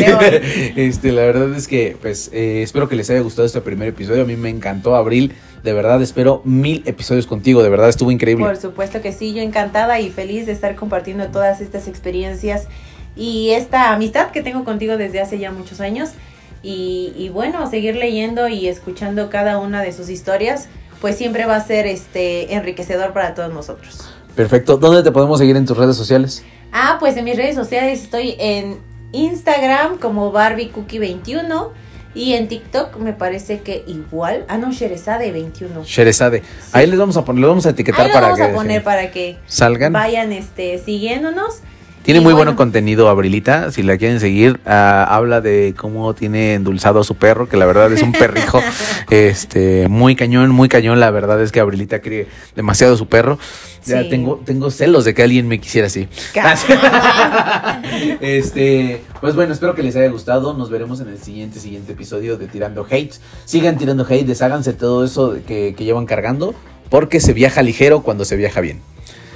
Este, 0.76 1.12
la 1.12 1.22
verdad 1.22 1.54
es 1.54 1.68
que, 1.68 1.96
pues, 2.00 2.30
eh, 2.32 2.62
espero 2.62 2.88
que 2.88 2.96
les 2.96 3.08
haya 3.10 3.20
gustado 3.20 3.46
este 3.46 3.60
primer 3.60 3.88
episodio. 3.88 4.22
A 4.22 4.26
mí 4.26 4.36
me 4.36 4.48
encantó, 4.50 4.94
Abril. 4.96 5.32
De 5.64 5.72
verdad, 5.72 6.02
espero 6.02 6.42
mil 6.44 6.82
episodios 6.84 7.26
contigo. 7.26 7.62
De 7.62 7.70
verdad, 7.70 7.88
estuvo 7.88 8.10
increíble. 8.10 8.44
Por 8.44 8.58
supuesto 8.58 9.00
que 9.00 9.12
sí, 9.12 9.32
yo 9.32 9.40
encantada 9.40 9.98
y 9.98 10.10
feliz 10.10 10.44
de 10.44 10.52
estar 10.52 10.76
compartiendo 10.76 11.26
todas 11.28 11.62
estas 11.62 11.88
experiencias 11.88 12.68
y 13.16 13.48
esta 13.52 13.94
amistad 13.94 14.30
que 14.30 14.42
tengo 14.42 14.64
contigo 14.64 14.98
desde 14.98 15.22
hace 15.22 15.38
ya 15.38 15.50
muchos 15.52 15.80
años. 15.80 16.10
Y, 16.62 17.14
y 17.16 17.30
bueno, 17.30 17.66
seguir 17.70 17.96
leyendo 17.96 18.46
y 18.46 18.68
escuchando 18.68 19.30
cada 19.30 19.56
una 19.56 19.80
de 19.80 19.94
sus 19.94 20.10
historias, 20.10 20.68
pues 21.00 21.16
siempre 21.16 21.46
va 21.46 21.56
a 21.56 21.64
ser 21.64 21.86
este 21.86 22.52
enriquecedor 22.52 23.14
para 23.14 23.34
todos 23.34 23.50
nosotros. 23.50 24.06
Perfecto. 24.36 24.76
¿Dónde 24.76 25.02
te 25.02 25.12
podemos 25.12 25.38
seguir 25.38 25.56
en 25.56 25.64
tus 25.64 25.78
redes 25.78 25.96
sociales? 25.96 26.44
Ah, 26.72 26.98
pues 27.00 27.16
en 27.16 27.24
mis 27.24 27.38
redes 27.38 27.54
sociales 27.54 28.02
estoy 28.02 28.36
en 28.38 28.80
Instagram 29.12 29.96
como 29.96 30.30
BarbieCookie21 30.30 31.70
y 32.14 32.34
en 32.34 32.48
TikTok 32.48 32.96
me 32.98 33.12
parece 33.12 33.60
que 33.60 33.84
igual. 33.86 34.44
Ah, 34.48 34.56
no, 34.58 34.68
Sherezade21. 34.70 35.84
Sherezade. 35.84 36.42
Ahí 36.72 36.86
les 36.86 36.98
vamos 36.98 37.16
a 37.16 37.24
poner, 37.24 37.40
les 37.40 37.48
vamos 37.48 37.66
a 37.66 37.70
etiquetar 37.70 38.06
Ahí 38.06 38.12
para 38.12 38.26
vamos 38.26 38.38
que 38.38 38.44
a 38.44 38.52
poner 38.54 38.80
sí, 38.80 38.84
para 38.84 39.10
que 39.10 39.36
salgan. 39.46 39.92
vayan 39.92 40.32
este 40.32 40.78
siguiéndonos. 40.78 41.60
Tiene 42.04 42.20
Y 42.20 42.22
muy 42.22 42.34
bueno. 42.34 42.50
bueno 42.50 42.56
contenido 42.56 43.08
Abrilita, 43.08 43.72
si 43.72 43.82
la 43.82 43.96
quieren 43.96 44.20
seguir, 44.20 44.60
ah, 44.66 45.06
habla 45.08 45.40
de 45.40 45.74
cómo 45.76 46.14
tiene 46.14 46.52
endulzado 46.54 47.00
a 47.00 47.04
su 47.04 47.14
perro, 47.14 47.48
que 47.48 47.56
la 47.56 47.64
verdad 47.64 47.90
es 47.92 48.02
un 48.02 48.12
perrijo, 48.12 48.60
este, 49.10 49.88
muy 49.88 50.14
cañón, 50.14 50.50
muy 50.50 50.68
cañón, 50.68 51.00
la 51.00 51.10
verdad 51.10 51.40
es 51.42 51.50
que 51.50 51.60
Abrilita 51.60 52.00
quiere 52.00 52.26
demasiado 52.54 52.92
a 52.94 52.96
su 52.98 53.06
perro. 53.06 53.38
Ya 53.86 54.02
Sí. 54.02 54.08
tengo, 54.10 54.40
tengo 54.44 54.70
celos 54.70 55.04
de 55.04 55.12
que 55.14 55.22
alguien 55.22 55.46
me 55.48 55.60
quisiera 55.60 55.86
así. 55.88 56.08
este, 58.20 59.02
pues 59.20 59.34
bueno, 59.34 59.52
espero 59.52 59.74
que 59.74 59.82
les 59.82 59.96
haya 59.96 60.08
gustado. 60.08 60.54
Nos 60.54 60.70
veremos 60.70 61.00
en 61.00 61.08
el 61.08 61.18
siguiente, 61.18 61.60
siguiente 61.60 61.92
episodio 61.92 62.36
de 62.36 62.46
Tirando 62.46 62.86
Hate. 62.90 63.14
Sigan 63.44 63.76
tirando 63.78 64.06
hate, 64.08 64.26
desháganse 64.26 64.72
todo 64.72 65.04
eso 65.04 65.36
que, 65.46 65.74
que 65.76 65.84
llevan 65.84 66.06
cargando, 66.06 66.54
porque 66.90 67.20
se 67.20 67.32
viaja 67.32 67.62
ligero 67.62 68.02
cuando 68.02 68.24
se 68.24 68.36
viaja 68.36 68.60
bien. 68.60 68.80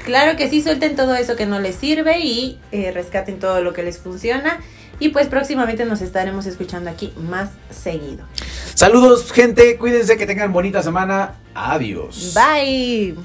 Claro 0.09 0.39
que 0.39 0.49
sí, 0.49 0.63
suelten 0.63 0.97
todo 0.97 1.15
eso 1.15 1.37
que 1.37 1.45
no 1.45 1.61
les 1.61 1.77
sirve 1.77 2.21
y 2.21 2.59
eh, 2.73 2.93
rescaten 2.93 3.39
todo 3.39 3.61
lo 3.61 3.75
que 3.75 3.83
les 3.83 3.99
funciona. 3.99 4.59
Y 4.99 5.11
pues 5.11 5.27
próximamente 5.27 5.85
nos 5.85 6.01
estaremos 6.01 6.47
escuchando 6.47 6.89
aquí 6.89 7.13
más 7.29 7.51
seguido. 7.69 8.25
Saludos, 8.73 9.31
gente, 9.31 9.77
cuídense, 9.77 10.17
que 10.17 10.25
tengan 10.25 10.51
bonita 10.51 10.83
semana. 10.83 11.35
Adiós. 11.55 12.35
Bye. 12.35 13.17